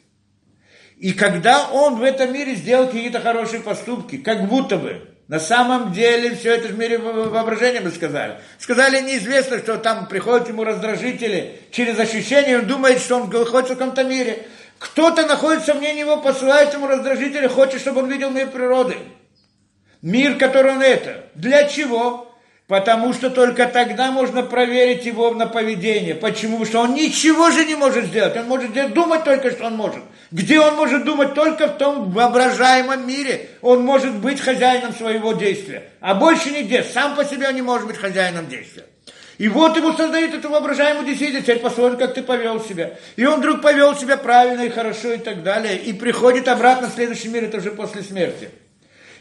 И 0.97 1.13
когда 1.13 1.69
он 1.71 1.97
в 1.97 2.03
этом 2.03 2.33
мире 2.33 2.55
сделал 2.55 2.87
какие-то 2.87 3.21
хорошие 3.21 3.61
поступки, 3.61 4.17
как 4.17 4.49
будто 4.49 4.79
бы, 4.79 5.03
на 5.29 5.39
самом 5.39 5.93
деле 5.93 6.35
все 6.35 6.55
это 6.55 6.69
в 6.69 6.79
мире 6.79 6.97
воображения 6.97 7.81
мы 7.81 7.91
сказали. 7.91 8.37
Сказали 8.59 9.03
неизвестно, 9.03 9.59
что 9.59 9.77
там 9.77 10.09
приходят 10.09 10.49
ему 10.49 10.65
раздражители 10.65 11.61
через 11.73 11.99
ощущение, 11.99 12.61
он 12.61 12.67
думает, 12.67 13.01
что 13.01 13.17
он 13.17 13.29
находится 13.29 13.75
в 13.75 13.79
каком-то 13.79 14.03
мире. 14.05 14.47
Кто-то 14.85 15.27
находится 15.27 15.73
вне 15.73 15.95
него, 15.95 16.19
посылает 16.19 16.75
ему 16.75 16.87
раздражители, 16.87 17.47
хочет, 17.47 17.81
чтобы 17.81 18.03
он 18.03 18.11
видел 18.11 18.29
мир 18.31 18.49
природы. 18.49 18.97
Мир, 20.03 20.37
который 20.37 20.73
он 20.73 20.83
это. 20.83 21.25
Для 21.35 21.67
чего? 21.67 22.31
Потому 22.67 23.15
что 23.15 23.31
только 23.31 23.67
тогда 23.67 24.11
можно 24.11 24.43
проверить 24.43 25.07
его 25.07 25.31
на 25.31 25.47
поведение. 25.47 26.15
Почему? 26.15 26.59
Потому 26.59 26.67
что 26.67 26.81
он 26.81 26.95
ничего 26.95 27.51
же 27.51 27.65
не 27.65 27.77
может 27.77 28.05
сделать. 28.07 28.37
Он 28.37 28.47
может 28.47 28.73
думать 28.93 29.25
только, 29.25 29.53
что 29.53 29.67
он 29.67 29.77
может. 29.77 30.03
Где 30.31 30.61
он 30.61 30.75
может 30.75 31.05
думать? 31.05 31.33
Только 31.33 31.69
в 31.69 31.79
том 31.79 32.11
воображаемом 32.11 33.07
мире. 33.09 33.49
Он 33.63 33.83
может 33.83 34.15
быть 34.17 34.41
хозяином 34.41 34.93
своего 34.93 35.33
действия. 35.33 35.89
А 36.01 36.15
больше 36.15 36.51
нигде. 36.51 36.83
Сам 36.83 37.17
по 37.17 37.25
себе 37.25 37.49
он 37.49 37.55
не 37.55 37.63
может 37.63 37.87
быть 37.87 37.97
хозяином 37.97 38.49
действия. 38.49 38.85
И 39.39 39.49
вот 39.49 39.77
ему 39.77 39.93
создают 39.93 40.35
эту 40.35 40.49
воображаемую 40.49 41.07
действительность, 41.07 41.47
теперь 41.47 41.61
посмотрим, 41.61 41.99
как 41.99 42.15
ты 42.15 42.23
повел 42.23 42.61
себя. 42.61 42.97
И 43.17 43.25
он 43.25 43.41
вдруг 43.41 43.63
повел 43.63 43.97
себя 43.97 44.17
правильно 44.17 44.63
и 44.63 44.71
хорошо 44.71 45.13
и 45.13 45.19
так 45.19 45.43
далее, 45.43 45.77
и 45.77 45.93
приходит 45.93 46.47
обратно 46.49 46.89
в 46.89 46.95
следующий 46.95 47.29
мир, 47.29 47.45
это 47.45 47.59
уже 47.59 47.73
после 47.73 48.03
смерти. 48.03 48.51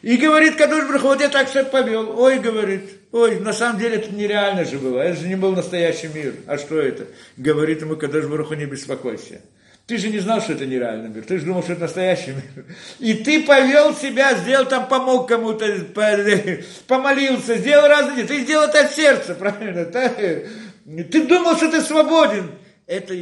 И 0.04 0.18
говорит, 0.18 0.58
Кадуш 0.58 0.86
Браху, 0.86 1.08
вот 1.08 1.22
я 1.22 1.30
так 1.30 1.48
себя 1.48 1.64
повел. 1.64 2.20
Ой, 2.20 2.38
говорит, 2.38 2.84
ой, 3.14 3.40
на 3.40 3.54
самом 3.54 3.80
деле 3.80 3.96
это 3.96 4.14
нереально 4.14 4.66
же 4.66 4.78
было, 4.78 5.00
это 5.00 5.22
же 5.22 5.28
не 5.30 5.38
был 5.38 5.54
настоящий 5.54 6.10
мир. 6.10 6.36
А 6.46 6.58
что 6.58 6.78
это? 6.78 7.08
Говорит 7.38 7.82
ему 7.82 7.96
Кадуш 7.96 8.26
Браху, 8.26 8.54
не 8.54 8.66
беспокойся. 8.66 9.42
Ты 9.86 9.98
же 9.98 10.10
не 10.10 10.20
знал, 10.20 10.42
что 10.42 10.54
это 10.54 10.66
нереальный 10.66 11.10
мир. 11.10 11.26
Ты 11.26 11.40
же 11.40 11.46
думал, 11.46 11.62
что 11.62 11.74
это 11.74 11.82
настоящий 11.82 12.32
мир. 12.32 12.66
И 13.00 13.16
ты 13.16 13.44
повел 13.44 13.94
себя, 13.94 14.34
сделал 14.38 14.66
там, 14.66 14.88
помог 14.88 15.28
кому-то, 15.28 15.66
помолился, 16.88 17.58
сделал 17.58 17.88
разные 17.88 18.26
Ты 18.26 18.42
сделал 18.42 18.70
это 18.70 18.86
от 18.86 18.94
сердца, 18.94 19.36
правильно? 19.40 19.86
Ты 19.86 21.28
думал, 21.28 21.58
что 21.58 21.70
ты 21.70 21.82
свободен. 21.82 22.52
Это, 22.88 23.14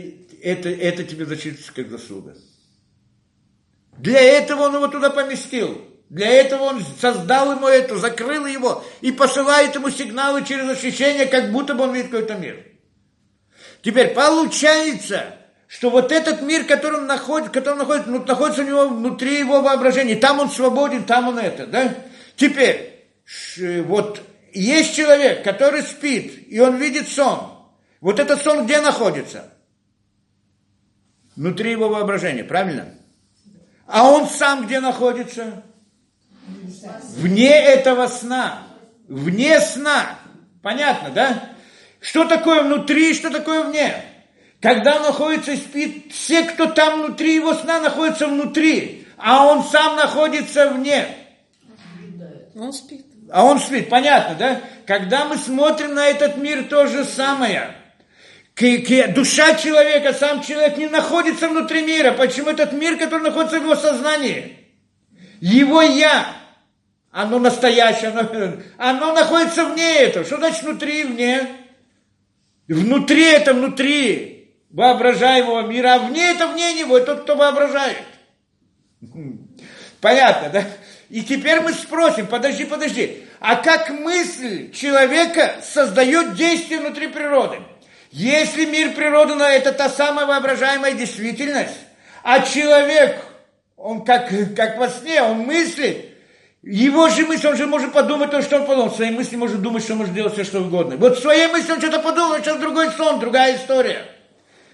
это, 0.41 0.69
это 0.69 1.03
тебе 1.03 1.25
зачитывается 1.25 1.73
как 1.73 1.89
заслуга. 1.89 2.35
Для 3.97 4.19
этого 4.19 4.63
он 4.63 4.75
его 4.75 4.88
туда 4.88 5.09
поместил. 5.09 5.81
Для 6.09 6.27
этого 6.27 6.63
он 6.63 6.83
создал 6.99 7.53
ему 7.53 7.67
это, 7.67 7.97
закрыл 7.97 8.45
его 8.45 8.83
и 8.99 9.11
посылает 9.11 9.73
ему 9.75 9.89
сигналы 9.89 10.43
через 10.43 10.69
ощущение, 10.69 11.25
как 11.25 11.51
будто 11.51 11.73
бы 11.73 11.85
он 11.85 11.93
видит 11.93 12.11
какой-то 12.11 12.35
мир. 12.35 12.65
Теперь 13.81 14.09
получается, 14.09 15.38
что 15.72 15.89
вот 15.89 16.11
этот 16.11 16.41
мир, 16.41 16.65
который 16.65 16.99
он 16.99 17.07
находит, 17.07 17.49
который 17.52 17.76
он 17.76 17.77
находит, 17.80 18.07
ну, 18.07 18.22
находится 18.26 18.61
у 18.61 18.65
него 18.65 18.89
внутри 18.89 19.39
его 19.39 19.61
воображения, 19.61 20.18
там 20.18 20.39
он 20.39 20.52
свободен, 20.52 21.06
там 21.06 21.30
он 21.30 21.39
это, 21.39 21.65
да? 21.65 21.95
Теперь, 22.35 23.07
вот 23.85 24.22
есть 24.52 24.93
человек, 24.93 25.45
который 25.45 25.81
спит, 25.84 26.45
и 26.49 26.60
он 26.60 26.76
видит 26.76 27.07
сон. 27.07 27.69
Вот 28.02 28.19
этот 28.19 28.41
сон 28.41 28.65
где 28.65 28.81
находится? 28.81 29.53
Внутри 31.38 31.72
его 31.72 31.88
воображения, 31.88 32.43
правильно? 32.43 32.89
А 33.88 34.10
он 34.10 34.27
сам 34.27 34.65
где 34.65 34.81
находится? 34.81 35.64
Вне 37.15 37.49
этого 37.49 38.07
сна. 38.07 38.64
Вне 39.07 39.61
сна. 39.61 40.19
Понятно, 40.61 41.11
да? 41.11 41.53
Что 42.02 42.26
такое 42.26 42.61
внутри, 42.64 43.14
что 43.14 43.30
такое 43.30 43.64
вне? 43.64 44.10
Когда 44.61 44.97
он 44.97 45.01
находится 45.03 45.53
и 45.53 45.57
спит, 45.57 46.13
все, 46.13 46.43
кто 46.43 46.67
там 46.67 47.01
внутри 47.01 47.35
его 47.35 47.55
сна, 47.55 47.79
находятся 47.79 48.27
внутри, 48.27 49.07
а 49.17 49.47
он 49.47 49.63
сам 49.63 49.95
находится 49.95 50.69
вне. 50.69 51.07
Он 52.55 52.71
спит. 52.71 53.05
А 53.31 53.43
он 53.45 53.59
спит, 53.59 53.89
понятно, 53.89 54.35
да? 54.35 54.61
Когда 54.85 55.25
мы 55.25 55.38
смотрим 55.38 55.95
на 55.95 56.05
этот 56.05 56.38
мир, 56.38 56.65
то 56.65 56.85
же 56.85 57.05
самое. 57.05 57.75
Душа 59.15 59.55
человека, 59.55 60.13
сам 60.13 60.43
человек 60.43 60.77
не 60.77 60.88
находится 60.88 61.49
внутри 61.49 61.81
мира. 61.81 62.11
Почему 62.11 62.49
этот 62.49 62.73
мир, 62.73 62.97
который 62.97 63.23
находится 63.23 63.59
в 63.59 63.63
его 63.63 63.75
сознании? 63.75 64.57
Его 65.39 65.81
я, 65.81 66.27
оно 67.09 67.39
настоящее, 67.39 68.11
оно, 68.11 68.57
оно 68.77 69.13
находится 69.13 69.65
вне 69.65 70.01
этого. 70.01 70.23
Что 70.23 70.38
значит 70.38 70.61
внутри 70.61 71.01
и 71.01 71.05
вне? 71.05 71.47
Внутри 72.67 73.23
это 73.23 73.55
внутри 73.55 74.31
воображаемого 74.73 75.68
мира, 75.68 75.95
а 75.95 75.99
вне 75.99 76.31
это 76.31 76.48
вне 76.48 76.73
него, 76.73 76.98
и 76.98 77.06
тот, 77.06 77.23
кто 77.23 77.35
воображает. 77.35 78.03
Понятно, 79.99 80.49
да? 80.49 80.64
И 81.10 81.23
теперь 81.23 81.60
мы 81.60 81.73
спросим, 81.73 82.27
подожди, 82.27 82.64
подожди, 82.64 83.23
а 83.39 83.57
как 83.57 83.89
мысль 83.89 84.72
человека 84.72 85.57
создает 85.61 86.35
действие 86.35 86.80
внутри 86.80 87.07
природы? 87.07 87.57
Если 88.11 88.65
мир 88.65 88.93
природы, 88.93 89.35
но 89.35 89.45
это 89.45 89.72
та 89.72 89.89
самая 89.89 90.26
воображаемая 90.26 90.93
действительность, 90.93 91.77
а 92.23 92.41
человек, 92.41 93.22
он 93.77 94.06
как, 94.06 94.30
как 94.56 94.77
во 94.77 94.89
сне, 94.89 95.22
он 95.22 95.39
мыслит, 95.39 96.11
его 96.61 97.10
же 97.10 97.26
мысли, 97.26 97.48
он 97.48 97.57
же 97.57 97.65
может 97.65 97.91
подумать 97.91 98.30
то, 98.30 98.41
что 98.41 98.57
он 98.57 98.65
подумал. 98.65 98.89
В 98.89 98.95
своей 98.95 99.11
мысли 99.11 99.35
может 99.35 99.61
думать, 99.61 99.84
что 99.84 99.95
может 99.95 100.14
делать 100.14 100.34
все, 100.34 100.43
что 100.43 100.60
угодно. 100.61 100.95
Вот 100.98 101.18
в 101.18 101.22
своей 101.22 101.48
мысли 101.48 101.72
он 101.72 101.80
что-то 101.80 101.99
подумал, 101.99 102.38
сейчас 102.38 102.57
другой 102.57 102.91
сон, 102.91 103.19
другая 103.19 103.57
история. 103.57 104.06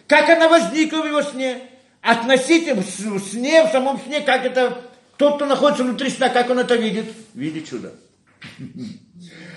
Как 0.08 0.30
она 0.30 0.48
возникла 0.48 1.02
в 1.02 1.08
его 1.08 1.22
сне? 1.22 1.62
Относительно 2.02 2.82
в 2.82 3.20
сне, 3.20 3.64
в 3.64 3.72
самом 3.72 4.00
сне, 4.00 4.22
как 4.22 4.46
это, 4.46 4.82
тот, 5.18 5.36
кто 5.36 5.46
находится 5.46 5.84
внутри 5.84 6.10
сна, 6.10 6.30
как 6.30 6.50
он 6.50 6.60
это 6.60 6.76
видит? 6.76 7.06
Видит 7.34 7.70
чудо. 7.70 7.94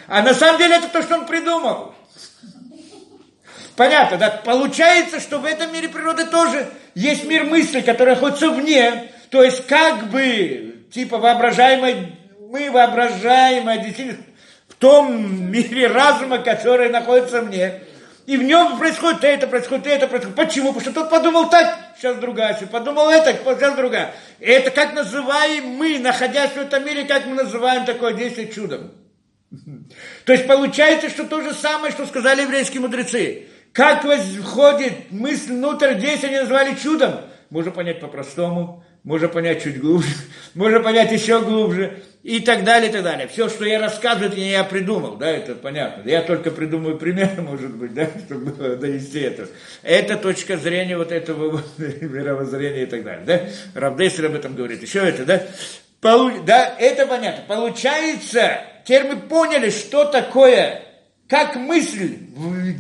А 0.09 0.23
на 0.23 0.35
самом 0.35 0.59
деле 0.59 0.77
это 0.77 0.89
то, 0.89 1.03
что 1.03 1.19
он 1.19 1.27
придумал. 1.27 1.95
Понятно, 3.77 4.19
да? 4.19 4.31
Получается, 4.45 5.21
что 5.21 5.39
в 5.39 5.45
этом 5.45 5.73
мире 5.73 5.89
природы 5.89 6.27
тоже 6.27 6.69
есть 6.95 7.25
мир 7.25 7.45
мысли, 7.45 7.81
который 7.81 8.15
находится 8.15 8.51
вне. 8.51 9.13
То 9.31 9.45
есть 9.45 9.67
как 9.67 10.11
бы, 10.11 10.85
типа, 10.93 11.19
воображаемое, 11.19 12.11
мы 12.51 12.71
воображаемое 12.71 13.79
действительно 13.79 14.25
в 14.69 14.75
том 14.75 15.51
мире 15.51 15.87
разума, 15.87 16.39
который 16.39 16.89
находится 16.91 17.43
мне. 17.43 17.85
И 18.31 18.37
в 18.37 18.45
нем 18.45 18.79
происходит 18.79 19.25
это, 19.25 19.49
происходит 19.49 19.89
это, 19.89 20.07
происходит. 20.07 20.37
Почему? 20.37 20.69
Потому 20.69 20.83
что 20.83 20.93
тот 20.93 21.11
подумал 21.11 21.51
так, 21.51 21.77
сейчас 21.97 22.17
другая, 22.19 22.53
если 22.53 22.67
подумал 22.67 23.11
это, 23.11 23.33
сейчас 23.33 23.75
другая. 23.75 24.15
Это 24.39 24.71
как 24.71 24.95
называем 24.95 25.71
мы, 25.71 25.99
находясь 25.99 26.53
в 26.53 26.59
этом 26.59 26.87
мире, 26.87 27.07
как 27.07 27.27
мы 27.27 27.35
называем 27.35 27.85
такое 27.85 28.13
действие 28.13 28.47
чудом. 28.47 28.93
То 30.27 30.33
есть 30.33 30.47
получается, 30.47 31.11
что 31.11 31.25
то 31.25 31.41
же 31.41 31.53
самое, 31.53 31.91
что 31.91 32.07
сказали 32.07 32.43
еврейские 32.43 32.83
мудрецы. 32.83 33.49
Как 33.73 34.05
входит 34.05 35.11
мысль 35.11 35.51
внутрь 35.51 35.95
действия, 35.95 36.29
они 36.29 36.39
назвали 36.39 36.77
чудом. 36.77 37.23
Можно 37.51 37.73
понять 37.73 37.99
по-простому, 37.99 38.85
можно 39.05 39.29
понять 39.29 39.63
чуть 39.63 39.81
глубже, 39.81 40.11
можно 40.55 40.81
понять 40.81 41.13
еще 41.13 41.41
глубже 41.41 42.03
и 42.23 42.41
так 42.41 42.65
далее, 42.65 42.91
и 42.91 42.93
так 42.93 43.03
далее. 43.03 43.29
Все, 43.29 43.49
что 43.49 43.65
я 43.65 43.81
рассказываю, 43.81 44.29
это 44.29 44.39
не 44.39 44.51
я 44.51 44.63
придумал, 44.65 45.17
да, 45.17 45.31
это 45.31 45.55
понятно. 45.55 46.09
Я 46.09 46.23
только 46.23 46.51
придумаю 46.51 46.99
пример, 46.99 47.31
может 47.41 47.75
быть, 47.75 47.95
да, 47.95 48.09
чтобы 48.27 48.77
донести 48.77 49.21
это. 49.21 49.49
Это 49.83 50.17
точка 50.17 50.57
зрения 50.57 50.97
вот 50.97 51.13
этого 51.13 51.51
вот 51.51 51.67
мировоззрения 51.79 52.83
и 52.83 52.87
так 52.87 53.05
далее, 53.05 53.25
да. 53.25 53.81
Равдесер 53.81 54.27
об 54.27 54.35
этом 54.35 54.55
говорит. 54.55 54.83
Еще 54.83 55.01
это, 55.01 55.25
да. 55.25 55.43
Полу... 56.01 56.43
Да, 56.45 56.75
это 56.79 57.07
понятно. 57.07 57.45
Получается, 57.47 58.63
теперь 58.85 59.05
мы 59.05 59.17
поняли, 59.17 59.71
что 59.71 60.05
такое, 60.05 60.83
как 61.29 61.57
мысль 61.57 62.17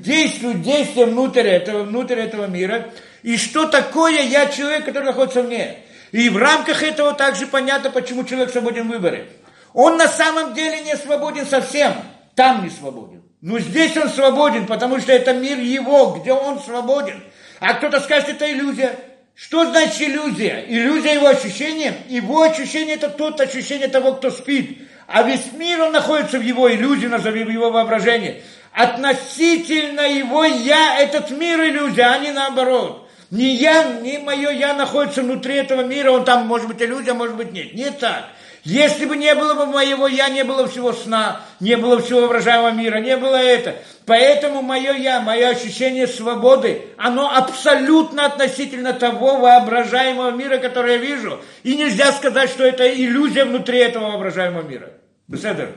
действует 0.03 0.63
действие 0.63 1.07
внутрь 1.07 1.47
этого, 1.47 1.85
внутрь 1.85 2.19
этого 2.19 2.47
мира, 2.47 2.91
и 3.23 3.37
что 3.37 3.67
такое 3.67 4.23
я 4.23 4.47
человек, 4.47 4.87
который 4.87 5.05
находится 5.05 5.43
вне. 5.43 5.79
И 6.13 6.29
в 6.29 6.37
рамках 6.37 6.83
этого 6.83 7.13
также 7.15 7.47
понятно, 7.47 7.91
почему 7.91 8.25
человек 8.25 8.51
свободен 8.51 8.89
в 8.89 8.91
выборе. 8.91 9.29
Он 9.73 9.97
на 9.97 10.09
самом 10.09 10.55
деле 10.55 10.81
не 10.81 10.97
свободен 10.97 11.47
совсем, 11.47 11.95
там 12.35 12.65
не 12.65 12.71
свободен. 12.71 13.23
Но 13.41 13.59
здесь 13.59 13.97
он 13.97 14.09
свободен, 14.09 14.67
потому 14.67 14.99
что 15.01 15.13
это 15.13 15.33
мир 15.33 15.59
его, 15.59 16.19
где 16.21 16.33
он 16.33 16.61
свободен. 16.61 17.23
А 17.61 17.75
кто-то 17.75 18.01
скажет, 18.01 18.31
это 18.31 18.51
иллюзия. 18.51 18.99
Что 19.35 19.65
значит 19.65 20.01
иллюзия? 20.03 20.65
Иллюзия 20.69 21.15
его 21.15 21.29
ощущения. 21.29 21.95
Его 22.09 22.43
ощущение 22.43 22.97
это 22.97 23.09
тот 23.09 23.41
ощущение 23.41 23.89
того, 23.89 24.15
кто 24.15 24.31
спит. 24.31 24.79
А 25.07 25.23
весь 25.23 25.53
мир, 25.53 25.81
он 25.83 25.93
находится 25.93 26.39
в 26.39 26.43
его 26.43 26.71
иллюзии, 26.71 27.07
назови 27.07 27.45
в 27.45 27.49
его 27.49 27.71
воображении. 27.71 28.43
Относительно 28.73 30.03
его 30.03 30.45
я, 30.45 31.01
этот 31.01 31.31
мир 31.31 31.61
иллюзия, 31.61 32.05
а 32.05 32.19
не 32.19 32.33
наоборот. 32.33 33.10
Не 33.31 33.55
я, 33.55 33.85
не 34.01 34.19
мое 34.19 34.51
я 34.51 34.75
находится 34.75 35.23
внутри 35.23 35.55
этого 35.57 35.83
мира, 35.83 36.11
он 36.11 36.25
там 36.25 36.47
может 36.47 36.67
быть 36.67 36.83
иллюзия, 36.83 37.15
может 37.15 37.37
быть 37.37 37.53
нет. 37.53 37.75
Не 37.75 37.91
так. 37.91 38.25
Если 38.65 39.07
бы 39.07 39.17
не 39.17 39.35
было 39.35 39.55
бы 39.55 39.67
моего 39.67 40.07
я, 40.07 40.29
не 40.29 40.45
было 40.45 40.69
всего 40.69 40.93
сна, 40.93 41.41
не 41.61 41.77
было 41.77 42.03
всего 42.03 42.21
воображаемого 42.21 42.73
мира, 42.73 42.99
не 42.99 43.17
было 43.17 43.37
это. 43.37 43.77
Поэтому 44.05 44.61
мое 44.61 44.93
я, 44.93 45.21
мое 45.21 45.49
ощущение 45.49 46.07
свободы, 46.07 46.83
оно 46.99 47.35
абсолютно 47.35 48.27
относительно 48.27 48.93
того 48.93 49.39
воображаемого 49.39 50.33
мира, 50.33 50.59
который 50.59 50.95
я 50.95 50.99
вижу. 50.99 51.41
И 51.63 51.77
нельзя 51.77 52.13
сказать, 52.13 52.51
что 52.51 52.65
это 52.65 52.93
иллюзия 52.93 53.45
внутри 53.45 53.79
этого 53.79 54.11
воображаемого 54.11 54.63
мира. 54.63 54.91
Беседер? 55.27 55.71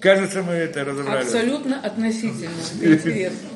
Кажется, 0.00 0.42
мы 0.42 0.54
это 0.54 0.84
разобрали. 0.84 1.22
Абсолютно 1.24 1.80
относительно. 1.80 2.50
Интересно. 2.80 3.48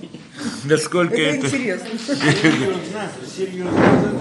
Насколько 0.64 1.14
Это 1.16 1.36
это... 1.36 1.46
интересно. 1.46 1.88
Серьезно, 1.98 3.10
серьезно 3.36 4.00
задача. 4.02 4.16